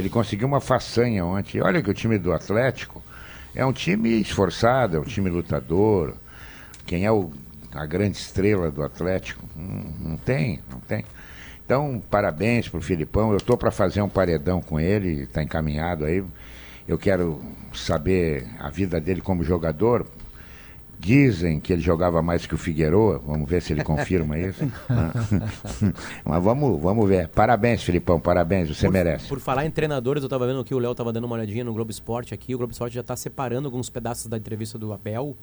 Ele 0.00 0.08
conseguiu 0.08 0.48
uma 0.48 0.60
façanha 0.60 1.24
ontem. 1.24 1.60
Olha 1.60 1.82
que 1.82 1.90
o 1.90 1.94
time 1.94 2.16
do 2.16 2.32
Atlético 2.32 3.02
é 3.54 3.64
um 3.64 3.72
time 3.72 4.20
esforçado, 4.20 4.96
é 4.96 5.00
um 5.00 5.04
time 5.04 5.28
lutador. 5.28 6.14
Quem 6.86 7.04
é 7.04 7.12
o, 7.12 7.30
a 7.74 7.84
grande 7.84 8.16
estrela 8.16 8.70
do 8.70 8.82
Atlético? 8.82 9.46
Hum, 9.54 9.92
não 10.00 10.16
tem, 10.16 10.60
não 10.70 10.80
tem. 10.80 11.04
Então, 11.64 12.02
parabéns 12.10 12.66
pro 12.66 12.80
Filipão. 12.80 13.30
Eu 13.30 13.36
estou 13.36 13.58
para 13.58 13.70
fazer 13.70 14.00
um 14.00 14.08
paredão 14.08 14.62
com 14.62 14.80
ele, 14.80 15.24
está 15.24 15.42
encaminhado 15.42 16.06
aí. 16.06 16.24
Eu 16.88 16.96
quero 16.96 17.40
saber 17.74 18.48
a 18.58 18.70
vida 18.70 18.98
dele 18.98 19.20
como 19.20 19.44
jogador. 19.44 20.06
Dizem 21.00 21.58
que 21.58 21.72
ele 21.72 21.80
jogava 21.80 22.20
mais 22.20 22.44
que 22.44 22.54
o 22.54 22.58
Figueroa. 22.58 23.18
Vamos 23.26 23.48
ver 23.48 23.62
se 23.62 23.72
ele 23.72 23.82
confirma 23.82 24.38
isso. 24.38 24.62
Mas 26.24 26.42
vamos, 26.44 26.78
vamos 26.80 27.08
ver. 27.08 27.28
Parabéns, 27.28 27.82
Filipão. 27.82 28.20
Parabéns. 28.20 28.68
Você 28.68 28.86
merece. 28.88 29.26
Por 29.26 29.40
falar 29.40 29.64
em 29.64 29.70
treinadores, 29.70 30.22
eu 30.22 30.28
tava 30.28 30.46
vendo 30.46 30.62
que 30.62 30.74
o 30.74 30.78
Léo 30.78 30.94
tava 30.94 31.10
dando 31.10 31.24
uma 31.24 31.36
olhadinha 31.36 31.64
no 31.64 31.72
Globo 31.72 31.90
Esporte 31.90 32.34
aqui. 32.34 32.54
O 32.54 32.58
Globo 32.58 32.72
Esporte 32.72 32.94
já 32.94 33.02
tá 33.02 33.16
separando 33.16 33.66
alguns 33.66 33.88
pedaços 33.88 34.26
da 34.26 34.36
entrevista 34.36 34.78
do 34.78 34.92
Abel. 34.92 35.34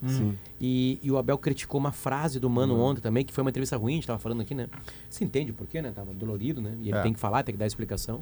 E, 0.61 0.99
e 1.01 1.11
o 1.11 1.17
Abel 1.17 1.37
criticou 1.39 1.79
uma 1.79 1.91
frase 1.91 2.39
do 2.39 2.49
Mano 2.49 2.79
ontem 2.79 3.01
também, 3.01 3.25
que 3.25 3.33
foi 3.33 3.41
uma 3.43 3.49
entrevista 3.49 3.75
ruim, 3.77 3.93
a 3.93 3.95
gente 3.95 4.07
tava 4.07 4.19
falando 4.19 4.41
aqui, 4.41 4.53
né? 4.53 4.67
Se 5.09 5.23
entende 5.23 5.51
por 5.51 5.65
quê, 5.65 5.81
né? 5.81 5.91
Tava 5.93 6.13
dolorido, 6.13 6.61
né? 6.61 6.73
E 6.81 6.89
ele 6.89 6.97
É. 6.99 7.01
tem 7.01 7.13
que 7.13 7.19
falar, 7.19 7.41
tem 7.41 7.53
que 7.53 7.59
dar 7.59 7.65
explicação. 7.65 8.21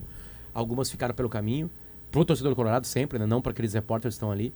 Algumas 0.53 0.90
ficaram 0.90 1.14
pelo 1.14 1.28
caminho. 1.28 1.70
Pro 2.12 2.24
torcedor 2.24 2.53
do 2.53 2.56
Colorado 2.56 2.88
sempre, 2.88 3.20
né? 3.20 3.26
Não 3.26 3.41
para 3.41 3.52
aqueles 3.52 3.74
repórteres 3.74 4.14
que 4.16 4.18
estão 4.18 4.32
ali. 4.32 4.53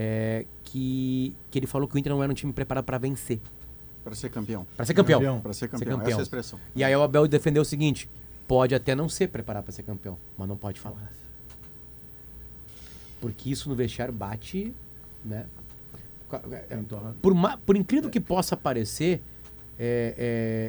É, 0.00 0.46
que, 0.62 1.34
que 1.50 1.58
ele 1.58 1.66
falou 1.66 1.88
que 1.88 1.96
o 1.96 1.98
Inter 1.98 2.12
não 2.12 2.22
era 2.22 2.30
um 2.30 2.34
time 2.34 2.52
preparado 2.52 2.84
para 2.84 2.98
vencer. 2.98 3.40
Para 4.04 4.14
ser 4.14 4.28
campeão. 4.28 4.64
Para 4.76 4.86
ser 4.86 4.94
campeão. 4.94 5.18
Campeão. 5.18 5.40
Para 5.40 5.52
ser 5.52 5.68
campeão. 5.68 6.00
Essa 6.00 6.10
é 6.12 6.14
a 6.14 6.22
expressão. 6.22 6.60
E 6.76 6.84
aí 6.84 6.94
o 6.94 7.02
Abel 7.02 7.26
defendeu 7.26 7.62
o 7.62 7.64
seguinte: 7.64 8.08
pode 8.46 8.76
até 8.76 8.94
não 8.94 9.08
ser 9.08 9.26
preparado 9.26 9.64
para 9.64 9.72
ser 9.72 9.82
campeão, 9.82 10.16
mas 10.36 10.48
não 10.48 10.56
pode 10.56 10.78
falar. 10.78 11.12
Porque 13.20 13.50
isso 13.50 13.68
no 13.68 13.74
vestiário 13.74 14.14
bate, 14.14 14.72
né? 15.24 15.46
Por, 17.20 17.34
por 17.66 17.76
incrível 17.76 18.08
que 18.08 18.20
possa 18.20 18.56
parecer, 18.56 19.20
é, 19.76 20.14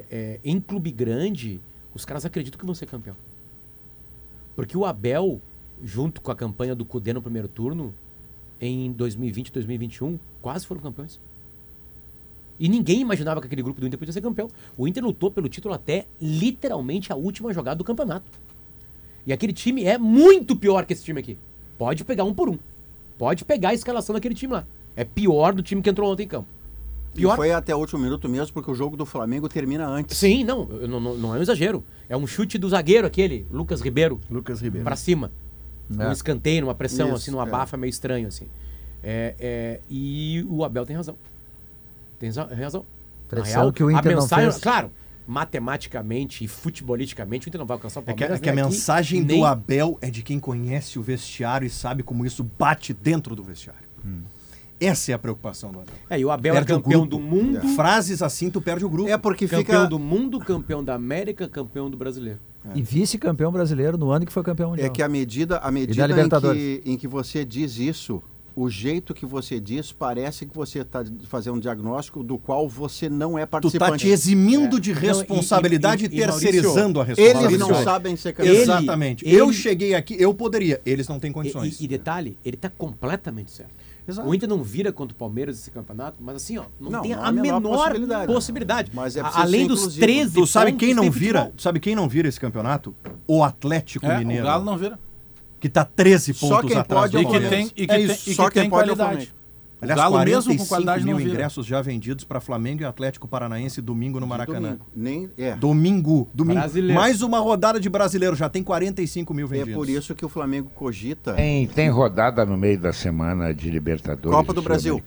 é, 0.09 0.15
é, 0.17 0.39
em 0.43 0.59
clube 0.59 0.89
grande, 0.89 1.61
os 1.93 2.03
caras 2.03 2.25
acreditam 2.25 2.59
que 2.59 2.65
vão 2.65 2.73
ser 2.73 2.87
campeão. 2.87 3.15
Porque 4.55 4.75
o 4.75 4.85
Abel, 4.85 5.39
junto 5.83 6.19
com 6.19 6.31
a 6.31 6.35
campanha 6.35 6.73
do 6.73 6.83
Cudê 6.83 7.13
no 7.13 7.21
primeiro 7.21 7.47
turno, 7.47 7.93
em 8.59 8.91
2020 8.91 9.51
2021, 9.51 10.19
quase 10.41 10.65
foram 10.65 10.81
campeões. 10.81 11.19
E 12.59 12.67
ninguém 12.67 12.99
imaginava 12.99 13.39
que 13.39 13.47
aquele 13.47 13.63
grupo 13.63 13.79
do 13.79 13.87
Inter 13.87 13.97
podia 13.97 14.11
ser 14.11 14.21
campeão. 14.21 14.49
O 14.77 14.87
Inter 14.87 15.03
lutou 15.03 15.31
pelo 15.31 15.47
título 15.47 15.73
até 15.73 16.05
literalmente 16.21 17.11
a 17.11 17.15
última 17.15 17.53
jogada 17.53 17.77
do 17.77 17.85
campeonato. 17.85 18.25
E 19.25 19.31
aquele 19.31 19.53
time 19.53 19.85
é 19.85 19.97
muito 19.97 20.55
pior 20.55 20.85
que 20.85 20.91
esse 20.91 21.03
time 21.03 21.19
aqui. 21.19 21.37
Pode 21.77 22.03
pegar 22.03 22.25
um 22.25 22.33
por 22.33 22.49
um. 22.49 22.57
Pode 23.17 23.45
pegar 23.45 23.69
a 23.69 23.73
escalação 23.73 24.13
daquele 24.13 24.35
time 24.35 24.53
lá. 24.53 24.65
É 24.95 25.05
pior 25.05 25.53
do 25.53 25.63
time 25.63 25.81
que 25.81 25.89
entrou 25.89 26.11
ontem 26.11 26.23
em 26.23 26.27
campo. 26.27 26.47
E 27.13 27.19
Pior. 27.19 27.35
foi 27.35 27.51
até 27.51 27.73
o 27.75 27.79
último 27.79 27.99
minuto 27.99 28.29
mesmo, 28.29 28.53
porque 28.53 28.69
o 28.69 28.75
jogo 28.75 28.95
do 28.95 29.05
Flamengo 29.05 29.49
termina 29.49 29.87
antes. 29.87 30.17
Sim, 30.17 30.43
não, 30.43 30.65
não, 30.65 30.99
não 30.99 31.35
é 31.35 31.39
um 31.39 31.41
exagero. 31.41 31.83
É 32.07 32.15
um 32.15 32.27
chute 32.27 32.57
do 32.57 32.69
zagueiro 32.69 33.07
aquele, 33.07 33.45
Lucas 33.51 33.81
Ribeiro, 33.81 34.19
Lucas 34.29 34.61
Ribeiro. 34.61 34.83
pra 34.83 34.95
cima. 34.95 35.31
É. 35.97 36.07
Um 36.07 36.11
escanteio, 36.11 36.61
numa 36.61 36.75
pressão, 36.75 37.07
Isso, 37.07 37.15
assim, 37.15 37.31
numa 37.31 37.47
é. 37.47 37.49
bafa 37.49 37.75
meio 37.77 37.89
estranho, 37.89 38.27
assim. 38.27 38.45
É, 39.03 39.33
é, 39.39 39.79
e 39.89 40.45
o 40.49 40.63
Abel 40.63 40.85
tem 40.85 40.95
razão. 40.95 41.15
Tem 42.19 42.29
razão. 42.29 42.85
Pressão 43.29 43.71
que 43.71 43.83
o 43.83 43.89
Inter 43.89 44.11
a 44.11 44.15
não 44.15 44.21
mensagem, 44.23 44.51
fez. 44.51 44.61
Claro, 44.61 44.91
matematicamente 45.27 46.43
e 46.43 46.47
futebolisticamente, 46.47 47.47
o 47.47 47.49
Inter 47.49 47.59
não 47.59 47.65
vai 47.65 47.75
alcançar 47.75 47.99
o 47.99 48.03
É 48.03 48.05
que, 48.05 48.11
Palmeiras. 48.13 48.37
é 48.39 48.41
que 48.41 48.49
a 48.49 48.53
nem 48.55 48.63
aqui, 48.63 48.73
mensagem 48.73 49.21
nem- 49.23 49.39
do 49.39 49.45
Abel 49.45 49.97
é 50.01 50.09
de 50.09 50.21
quem 50.23 50.39
conhece 50.39 50.97
o 50.99 51.01
vestiário 51.01 51.65
e 51.65 51.69
sabe 51.69 52.03
como 52.03 52.25
isso 52.25 52.43
bate 52.43 52.93
dentro 52.93 53.35
do 53.35 53.43
vestiário. 53.43 53.87
Essa 54.81 55.11
é 55.11 55.13
a 55.13 55.19
preocupação 55.19 55.71
do 55.71 55.79
Abel. 55.81 55.93
É, 56.09 56.19
e 56.19 56.23
o 56.25 56.31
Abel 56.31 56.53
Perde 56.53 56.71
é 56.71 56.75
campeão 56.75 57.05
do 57.05 57.19
mundo, 57.19 57.61
Frases 57.75 58.21
assim 58.21 58.49
tu 58.49 58.61
perde 58.61 58.85
o 58.85 58.89
grupo. 58.89 59.09
É 59.09 59.17
porque 59.17 59.45
campeão 59.47 59.81
fica. 59.81 59.87
do 59.89 59.99
mundo, 59.99 60.39
campeão 60.39 60.83
da 60.83 60.95
América, 60.95 61.47
campeão 61.49 61.89
do 61.89 61.97
brasileiro. 61.97 62.39
E 62.75 62.81
vice-campeão 62.81 63.51
brasileiro 63.51 63.97
no 63.97 64.11
ano 64.11 64.25
que 64.25 64.31
foi 64.33 64.43
campeão 64.43 64.71
mundial. 64.71 64.87
É 64.87 64.89
que 64.89 65.01
a 65.01 65.07
medida, 65.09 65.57
a 65.59 65.71
medida 65.71 66.05
em, 66.21 66.29
que, 66.29 66.81
em 66.85 66.97
que 66.97 67.07
você 67.07 67.43
diz 67.45 67.77
isso, 67.77 68.21
o 68.55 68.69
jeito 68.69 69.13
que 69.13 69.25
você 69.25 69.59
diz, 69.59 69.91
parece 69.93 70.45
que 70.45 70.53
você 70.53 70.79
está 70.79 71.03
fazendo 71.29 71.55
um 71.55 71.59
diagnóstico 71.59 72.21
do 72.21 72.37
qual 72.37 72.67
você 72.67 73.07
não 73.09 73.37
é 73.37 73.45
Tu 73.45 73.49
participante. 73.49 73.91
tá 73.91 73.97
te 73.97 74.09
eximindo 74.09 74.75
É. 74.75 74.79
de 74.79 74.93
Não, 74.93 75.01
e- 75.01 75.05
responsabilidade 75.05 76.03
e, 76.05 76.07
e- 76.07 76.11
e- 76.11 76.15
e 76.15 76.19
terceirizando 76.25 76.99
a 76.99 77.05
Eles 77.05 77.17
responsabilidade. 77.17 77.71
não 77.71 77.83
sabem 77.83 78.15
ser 78.17 78.29
Ele- 78.29 78.35
campeões. 78.37 78.59
Exatamente. 78.61 79.25
ele- 79.25 79.35
Eu 79.35 79.53
cheguei 79.53 79.95
aqui, 79.95 80.15
eu 80.19 80.33
poderia. 80.33 80.81
Eles 80.85 81.07
não 81.07 81.19
têm 81.19 81.31
condições. 81.31 81.79
e- 81.79 81.85
e 81.85 81.87
detalhe, 81.87 82.37
ele 82.43 82.57
tá 82.57 82.69
completamente 82.69 83.51
certo. 83.51 83.71
Exato. 84.09 84.27
O 84.27 84.33
Inter 84.35 84.49
não 84.49 84.63
vira 84.63 84.91
contra 84.91 85.13
o 85.13 85.17
Palmeiras 85.17 85.57
esse 85.57 85.71
campeonato, 85.71 86.17
mas 86.19 86.35
assim, 86.37 86.57
ó, 86.57 86.63
não, 86.79 86.91
Não, 86.91 87.01
tem 87.01 87.11
não 87.11 87.21
a 87.21 87.25
há 87.25 87.27
a 87.29 87.31
menor 87.31 87.59
menor 87.61 87.77
possibilidade. 87.77 88.33
possibilidade. 88.33 88.91
Mas 88.93 89.15
é 89.15 89.21
Além 89.21 89.67
dos 89.67 89.79
inclusivo. 89.79 90.05
13 90.05 90.33
Tu 90.33 90.47
sabe 90.47 90.71
pontos, 90.71 90.85
quem 90.85 90.93
não 90.95 91.11
vira? 91.11 91.39
futebol. 91.39 91.55
Tu 91.57 91.61
sabe 91.61 91.79
quem 91.79 91.95
não 91.95 92.09
vira 92.09 92.27
esse 92.27 92.39
campeonato? 92.39 92.95
O 93.27 93.43
Atlético 93.43 94.05
É, 94.05 94.17
Mineiro. 94.19 94.43
o 94.43 94.47
Galo 94.47 94.65
não 94.65 94.77
vira. 94.77 94.99
Que 95.59 95.67
tá 95.69 95.83
13 95.83 96.33
Só 96.33 96.47
pontos 96.47 96.69
quem 96.71 96.77
atrás 96.77 97.11
pode 97.11 97.11
do 97.11 97.17
é 97.17 97.21
E 97.37 97.41
que 97.41 97.49
tem, 97.49 97.65
e 97.75 97.87
que 97.87 97.93
É 97.93 97.95
tem, 97.97 98.05
isso. 98.05 98.29
e 98.29 98.33
Só 98.35 98.45
que 98.47 98.53
quem 98.53 98.63
tem 98.63 98.69
pode 98.69 98.89
é 98.89 98.93
o 98.93 98.95
qualidade. 98.95 99.33
Aliás, 99.81 99.97
o 99.99 100.03
Galo 100.03 100.17
mesmo 100.25 100.51
com 100.57 100.65
45 100.65 100.67
qualidade 100.67 101.05
mil 101.05 101.13
não 101.13 101.17
vira. 101.19 101.29
ingressos 101.31 101.65
já 101.65 101.81
vendidos 101.81 102.23
para 102.25 102.41
Flamengo 102.41 102.81
e 102.81 102.85
Atlético 102.85 103.27
Paranaense 103.27 103.81
domingo 103.81 104.19
no 104.19 104.27
Maracanã. 104.27 104.71
Domingo. 104.71 104.85
Nem, 104.95 105.29
é. 105.37 105.55
Domingo, 105.55 106.27
domingo. 106.33 106.59
Brasileiro. 106.59 106.99
Mais 106.99 107.21
uma 107.21 107.39
rodada 107.39 107.79
de 107.79 107.89
brasileiro, 107.89 108.35
já 108.35 108.49
tem 108.49 108.61
45 108.61 109.33
mil 109.33 109.45
é 109.45 109.49
vendidos. 109.49 109.73
por 109.73 109.87
isso 109.89 110.13
que 110.13 110.25
o 110.25 110.29
Flamengo 110.29 110.69
cogita 110.75 111.33
Tem, 111.33 111.65
tem 111.67 111.89
rodada 111.89 112.45
no 112.45 112.57
meio 112.57 112.77
da 112.79 112.91
semana 112.91 113.53
de 113.53 113.69
Libertadores. 113.71 114.35
Copa 114.37 114.53
do 114.53 114.61
Brasil. 114.61 115.01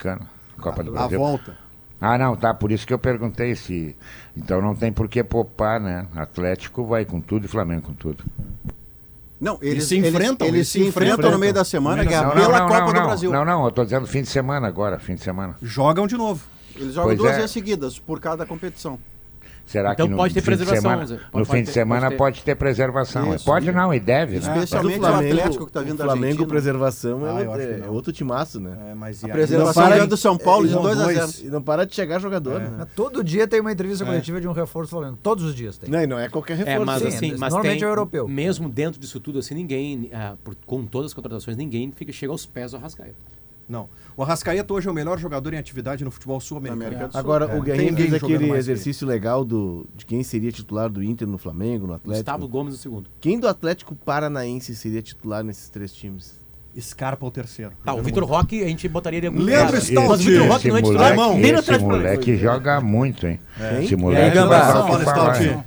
Copa 0.58 0.82
do 0.82 0.90
A 0.90 0.94
Brasil. 0.94 1.18
volta. 1.18 1.56
Ah, 2.00 2.18
não, 2.18 2.34
tá. 2.34 2.52
Por 2.52 2.72
isso 2.72 2.84
que 2.86 2.92
eu 2.92 2.98
perguntei 2.98 3.54
se. 3.54 3.94
Então 4.36 4.60
não 4.60 4.74
tem 4.74 4.92
por 4.92 5.08
que 5.08 5.22
poupar, 5.22 5.78
né? 5.80 6.06
Atlético 6.16 6.84
vai 6.84 7.04
com 7.04 7.20
tudo 7.20 7.44
e 7.44 7.48
Flamengo 7.48 7.82
com 7.82 7.94
tudo. 7.94 8.24
Não, 9.42 9.58
Eles 9.60 9.86
se 9.86 9.98
enfrentam, 9.98 10.46
Eles, 10.46 10.54
eles 10.58 10.68
se 10.68 10.78
enfrentam, 10.78 11.14
enfrentam. 11.14 11.30
no 11.32 11.38
meio 11.40 11.52
da 11.52 11.64
semana, 11.64 12.06
que 12.06 12.14
é 12.14 12.30
pela 12.30 12.60
não, 12.60 12.68
Copa 12.68 12.80
não, 12.80 12.86
do. 12.86 13.06
Brasil. 13.08 13.32
Não, 13.32 13.44
não, 13.44 13.64
eu 13.64 13.72
tô 13.72 13.82
dizendo 13.82 14.06
fim 14.06 14.22
de 14.22 14.28
semana 14.28 14.68
agora, 14.68 15.00
fim 15.00 15.16
de 15.16 15.20
semana. 15.20 15.56
Jogam 15.60 16.06
de 16.06 16.16
novo. 16.16 16.44
Eles 16.76 16.94
jogam 16.94 17.08
Pois 17.08 17.18
duas 17.18 17.32
é. 17.32 17.36
vezes 17.38 17.50
seguidas 17.50 17.98
por 17.98 18.20
cada 18.20 18.46
competição. 18.46 19.00
Será 19.66 19.92
Então 19.92 20.06
que 20.06 20.10
no 20.10 20.16
pode 20.18 20.34
ter 20.34 20.40
fim 20.40 20.50
de 20.50 20.56
preservação, 20.56 20.82
semana, 20.82 21.06
Zé. 21.06 21.14
no 21.14 21.20
Pode- 21.20 21.44
fim 21.44 21.50
pode 21.50 21.60
de 21.60 21.66
ter- 21.66 21.72
semana 21.72 22.00
pode 22.02 22.10
ter. 22.12 22.18
pode 22.18 22.42
ter 22.42 22.54
preservação. 22.56 23.34
Isso. 23.34 23.44
Pode 23.44 23.72
não, 23.72 23.94
e 23.94 24.00
deve. 24.00 24.32
né? 24.34 24.38
Especialmente 24.38 24.98
Mas 24.98 25.10
o 25.10 25.12
o 25.12 25.16
Atlético 25.16 25.66
que 25.66 25.72
tá 25.72 25.80
vindo 25.80 25.94
o 25.94 25.96
da 25.96 26.04
Flamengo, 26.04 26.24
Argentina. 26.26 26.48
preservação 26.48 27.26
é, 27.26 27.30
Ah, 27.30 27.62
é 27.62 27.76
não. 27.78 27.92
outro 27.94 28.12
timaço, 28.12 28.60
né? 28.60 28.76
É, 28.90 28.94
mas 28.94 29.24
A 29.24 29.28
preservação 29.28 29.82
para- 29.82 29.94
ganhou 29.94 30.06
do 30.08 30.16
São 30.16 30.36
Paulo 30.36 30.66
de 30.68 30.74
Não, 30.74 30.82
2 30.82 30.98
a 31.00 31.04
dois. 31.04 31.16
0. 31.18 31.46
E 31.48 31.50
não 31.50 31.62
para 31.62 31.86
de 31.86 31.94
chegar 31.94 32.18
jogador, 32.18 32.60
né? 32.60 32.70
Mas 32.78 32.88
Todo 32.94 33.22
dia 33.24 33.46
tem 33.48 33.60
uma 33.60 33.72
entrevista 33.72 34.04
coletiva 34.04 34.40
de 34.40 34.48
um 34.48 34.52
reforço 34.52 34.90
do 34.90 34.98
Flamengo. 34.98 35.18
Todos 35.22 35.44
os 35.44 35.54
dias 35.54 35.78
tem. 35.78 35.88
Não, 35.88 36.00
e 36.02 36.06
não 36.06 36.18
é 36.18 36.28
qualquer 36.28 36.54
É, 36.54 36.56
reforço. 36.56 36.84
mas 36.86 37.00
Sim, 37.02 37.08
assim, 37.08 37.30
mas 37.38 37.52
normalmente 37.52 37.78
tem, 37.78 37.82
é 37.84 37.86
o 37.86 37.92
europeu. 37.92 38.28
Mesmo 38.28 38.68
dentro 38.68 39.00
disso 39.00 39.18
tudo, 39.20 39.38
assim, 39.38 39.54
ninguém, 39.54 40.10
ah, 40.12 40.34
por- 40.42 40.54
com 40.66 40.84
todas 40.84 41.10
as 41.12 41.14
contratações, 41.14 41.56
ninguém 41.56 41.90
fica, 41.92 42.12
chega 42.12 42.32
aos 42.32 42.44
pés 42.44 42.72
do 42.72 42.76
Arrascaeta. 42.76 43.14
Não. 43.68 43.88
O 44.16 44.22
Arrascaeta 44.22 44.72
hoje 44.74 44.88
é 44.88 44.90
o 44.90 44.94
melhor 44.94 45.18
jogador 45.18 45.54
em 45.54 45.58
atividade 45.58 46.04
no 46.04 46.10
futebol 46.10 46.38
sul-americano. 46.40 47.10
Agora, 47.14 47.46
É, 47.46 47.58
o 47.58 47.62
Guerrinho 47.62 47.96
fez 47.96 48.12
aquele 48.12 48.50
exercício 48.52 49.06
legal 49.06 49.44
do, 49.44 49.86
de 49.96 50.04
quem 50.04 50.22
seria 50.22 50.52
titular 50.52 50.90
do 50.90 51.02
Inter 51.02 51.26
no 51.26 51.38
Flamengo, 51.38 51.86
no 51.86 51.94
Atlético. 51.94 52.24
Gustavo 52.24 52.48
Gomes 52.48 52.74
no 52.74 52.78
segundo. 52.78 53.08
Quem 53.20 53.38
do 53.40 53.48
Atlético 53.48 53.94
Paranaense 53.94 54.74
seria 54.76 55.00
titular 55.00 55.42
nesses 55.42 55.68
três 55.68 55.92
times? 55.92 56.40
Scarpa 56.78 57.26
o 57.26 57.30
terceiro. 57.30 57.72
Tá, 57.84 57.92
o 57.92 58.02
Vitor 58.02 58.22
muito. 58.22 58.34
Roque 58.34 58.62
a 58.64 58.66
gente 58.66 58.88
botaria 58.88 59.18
ele 59.18 59.28
muito 59.30 59.44
Leandro. 59.44 59.78
Stout. 59.80 60.08
Mas 60.08 60.20
o 60.20 60.24
Vitor 60.24 60.48
Roque 60.48 60.68
não 60.68 60.76
é 60.76 60.82
titular 60.82 61.14
moleque, 61.16 61.60
esse 61.72 61.78
moleque 61.84 62.36
joga 62.38 62.80
muito, 62.80 63.26
hein? 63.26 63.40
Quem? 63.58 63.84
Esse 63.84 63.96
moleque 63.96 64.34
dá 64.34 64.46
pra 64.46 64.60
Fala, 64.72 65.00
falar, 65.04 65.34
Stout. 65.34 65.48
hein? 65.48 65.64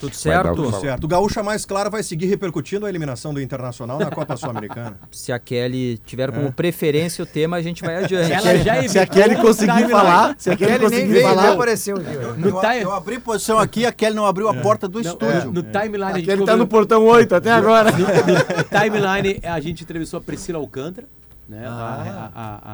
Tudo 0.00 0.14
certo? 0.14 0.64
falar. 0.70 0.80
Certo. 0.80 1.04
O 1.04 1.08
Gaúcha 1.08 1.42
Mais 1.42 1.64
Claro 1.64 1.90
vai 1.90 2.02
seguir 2.02 2.26
repercutindo 2.26 2.84
a 2.86 2.88
eliminação 2.88 3.32
do 3.32 3.40
Internacional 3.40 3.98
na 3.98 4.10
Copa 4.10 4.36
Sul-Americana. 4.36 4.98
Se 5.10 5.32
a 5.32 5.38
Kelly 5.38 5.98
tiver 6.04 6.30
como 6.32 6.52
preferência 6.52 7.22
o 7.22 7.26
tema, 7.26 7.56
a 7.56 7.62
gente 7.62 7.82
vai 7.82 7.96
adiante. 8.04 8.32
Ela 8.32 8.56
já 8.58 8.88
Se 8.88 8.98
a 8.98 9.06
Kelly 9.06 9.36
conseguir 9.36 9.88
falar, 9.88 10.34
se 10.38 10.50
a 10.50 10.56
Kelly 10.56 10.70
nem 10.72 10.80
conseguir 10.80 11.12
veio, 11.12 11.26
falar, 11.28 11.52
apareceu 11.52 11.96
aqui. 11.96 12.06
ó. 12.16 12.32
No, 12.34 12.48
Eu, 12.48 12.60
time- 12.60 12.82
eu 12.82 12.92
abri 12.92 13.18
posição 13.18 13.58
aqui, 13.58 13.86
a 13.86 13.92
Kelly 13.92 14.14
não 14.14 14.26
abriu 14.26 14.48
a 14.48 14.54
porta 14.54 14.86
do 14.86 15.02
não, 15.02 15.10
estúdio. 15.10 15.52
no 15.52 15.62
timeline 15.62 16.04
a 16.12 16.18
gente 16.18 16.30
ele 16.30 16.44
tá 16.44 16.56
no 16.56 16.66
portão 16.66 17.04
8 17.06 17.34
até 17.34 17.50
agora. 17.50 17.90
no, 17.92 17.98
no 17.98 18.64
timeline 18.64 19.40
a 19.42 19.60
gente 19.60 19.82
entrevistou 19.82 20.18
a 20.18 20.20
Priscila 20.20 20.58
Alcântara, 20.58 21.06
né? 21.48 21.64
A, 21.66 22.30
a, 22.34 22.70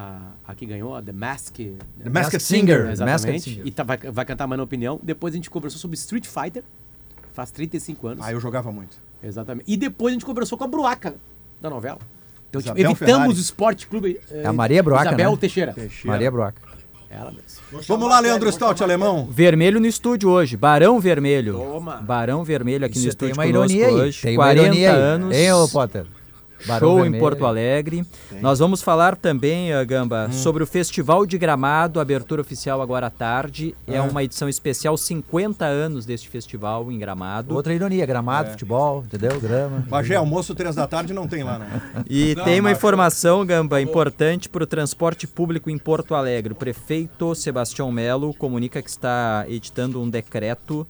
a, 0.47 0.51
a 0.51 0.55
que 0.55 0.65
ganhou, 0.65 0.95
a 0.95 1.01
The 1.01 1.11
Mask. 1.11 1.55
The 1.57 2.09
Masked 2.09 2.41
Singer. 2.41 2.89
Exatamente. 2.91 3.05
Masked 3.05 3.41
Singer. 3.41 3.67
E 3.67 3.71
tá- 3.71 3.83
vai, 3.83 3.97
vai 3.97 4.25
cantar 4.25 4.47
mais 4.47 4.57
na 4.57 4.63
opinião. 4.63 4.99
Depois 5.03 5.33
a 5.33 5.37
gente 5.37 5.49
conversou 5.49 5.79
sobre 5.79 5.95
Street 5.95 6.25
Fighter, 6.25 6.63
faz 7.33 7.51
35 7.51 8.07
anos. 8.07 8.25
Ah, 8.25 8.31
eu 8.31 8.39
jogava 8.39 8.71
muito. 8.71 8.95
Exatamente. 9.23 9.65
E 9.71 9.75
depois 9.77 10.11
a 10.11 10.15
gente 10.15 10.25
conversou 10.25 10.57
com 10.57 10.63
a 10.63 10.67
Bruaca 10.67 11.15
da 11.61 11.69
novela. 11.69 11.99
Então, 12.49 12.61
tipo, 12.61 12.77
Isabel 12.77 12.91
evitamos 12.91 13.13
Ferrari. 13.21 13.29
o 13.33 13.41
Esporte 13.41 13.87
Clube. 13.87 14.19
É 14.29 14.45
a 14.45 14.53
Maria 14.53 14.83
Bruaca, 14.83 15.07
Isabel 15.07 15.31
né? 15.31 15.37
Teixeira. 15.37 15.75
Maria 16.05 16.29
Broca. 16.29 16.61
Ela 17.09 17.31
mesmo. 17.31 17.83
Vamos 17.87 18.09
lá, 18.09 18.19
Leandro 18.19 18.51
Stout, 18.51 18.81
alemão. 18.83 19.27
Vermelho 19.29 19.79
no 19.79 19.85
estúdio 19.85 20.29
hoje, 20.29 20.57
Barão 20.57 20.99
Vermelho. 20.99 21.53
Toma. 21.57 21.97
Barão 21.97 22.43
Vermelho 22.43 22.85
aqui 22.85 22.95
no 22.95 23.01
Isso 23.01 23.09
estúdio 23.09 23.35
tem 23.35 23.43
uma 23.43 23.51
conosco 23.51 23.77
ironia 23.77 23.87
aí. 24.03 24.07
hoje. 24.07 24.21
Tem 24.21 24.37
uma 24.37 24.43
40 24.45 24.63
ironia 24.65 24.91
aí. 24.93 24.99
anos. 24.99 25.35
Hein, 25.35 25.51
ô 25.53 25.67
Potter? 25.69 26.05
Barão 26.65 26.79
Show 26.87 26.99
em 26.99 27.01
Vermelho. 27.03 27.21
Porto 27.23 27.45
Alegre. 27.45 28.05
Nós 28.41 28.59
vamos 28.59 28.81
falar 28.81 29.15
também, 29.15 29.73
ah, 29.73 29.83
Gamba, 29.83 30.31
sobre 30.31 30.63
o 30.63 30.67
Festival 30.67 31.25
de 31.25 31.37
Gramado, 31.37 31.99
abertura 31.99 32.41
oficial 32.41 32.81
agora 32.81 33.07
à 33.07 33.09
tarde. 33.09 33.75
É 33.87 33.97
Ah. 33.97 34.03
uma 34.03 34.23
edição 34.23 34.47
especial, 34.49 34.95
50 34.97 35.65
anos 35.65 36.05
deste 36.05 36.29
festival 36.29 36.91
em 36.91 36.97
Gramado. 36.97 37.55
Outra 37.55 37.73
ironia, 37.73 38.05
gramado, 38.05 38.51
futebol, 38.51 39.03
entendeu? 39.05 39.39
Grama. 39.39 39.85
Bagé, 39.89 40.15
almoço 40.15 40.53
três 40.55 40.75
da 40.75 40.87
tarde 40.87 41.13
não 41.13 41.27
tem 41.27 41.43
lá, 41.43 41.59
né? 41.59 41.81
E 42.09 42.35
Não, 42.35 42.43
tem 42.43 42.59
uma 42.59 42.69
mas- 42.69 42.77
informação, 42.77 43.45
Gamba, 43.45 43.81
importante 43.81 44.47
para 44.49 44.63
o 44.63 44.67
transporte 44.67 45.27
público 45.27 45.69
em 45.69 45.77
Porto 45.77 46.15
Alegre. 46.15 46.53
O 46.53 46.55
prefeito 46.55 47.33
Sebastião 47.35 47.91
Melo 47.91 48.33
comunica 48.33 48.81
que 48.81 48.89
está 48.89 49.45
editando 49.47 50.01
um 50.01 50.09
decreto 50.09 50.87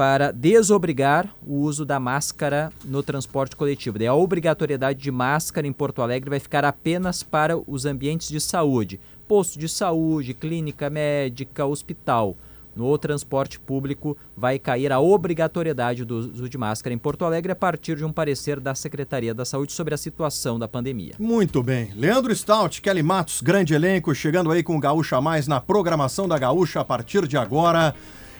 para 0.00 0.32
desobrigar 0.32 1.28
o 1.46 1.56
uso 1.56 1.84
da 1.84 2.00
máscara 2.00 2.72
no 2.86 3.02
transporte 3.02 3.54
coletivo. 3.54 3.98
Daí 3.98 4.06
a 4.06 4.14
obrigatoriedade 4.14 4.98
de 4.98 5.10
máscara 5.10 5.66
em 5.66 5.74
Porto 5.74 6.00
Alegre 6.00 6.30
vai 6.30 6.40
ficar 6.40 6.64
apenas 6.64 7.22
para 7.22 7.58
os 7.70 7.84
ambientes 7.84 8.30
de 8.30 8.40
saúde, 8.40 8.98
posto 9.28 9.58
de 9.58 9.68
saúde, 9.68 10.32
clínica 10.32 10.88
médica, 10.88 11.66
hospital. 11.66 12.34
No 12.74 12.96
transporte 12.96 13.60
público 13.60 14.16
vai 14.34 14.58
cair 14.58 14.90
a 14.90 14.98
obrigatoriedade 14.98 16.02
do 16.02 16.16
uso 16.16 16.48
de 16.48 16.56
máscara 16.56 16.94
em 16.94 16.98
Porto 16.98 17.26
Alegre 17.26 17.52
a 17.52 17.56
partir 17.56 17.94
de 17.96 18.04
um 18.06 18.10
parecer 18.10 18.58
da 18.58 18.74
Secretaria 18.74 19.34
da 19.34 19.44
Saúde 19.44 19.70
sobre 19.70 19.92
a 19.92 19.98
situação 19.98 20.58
da 20.58 20.66
pandemia. 20.66 21.16
Muito 21.18 21.62
bem. 21.62 21.92
Leandro 21.94 22.34
Stout, 22.34 22.80
Kelly 22.80 23.02
Matos, 23.02 23.42
grande 23.42 23.74
elenco, 23.74 24.14
chegando 24.14 24.50
aí 24.50 24.62
com 24.62 24.78
o 24.78 24.80
Gaúcha 24.80 25.20
Mais 25.20 25.46
na 25.46 25.60
programação 25.60 26.26
da 26.26 26.38
Gaúcha 26.38 26.80
a 26.80 26.84
partir 26.86 27.28
de 27.28 27.36
agora. 27.36 27.94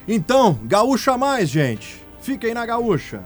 Então, 0.07 0.59
gaúcha 0.65 1.17
mais, 1.17 1.49
gente. 1.49 2.01
Fiquem 2.21 2.55
na 2.55 2.67
gaúcha. 2.67 3.21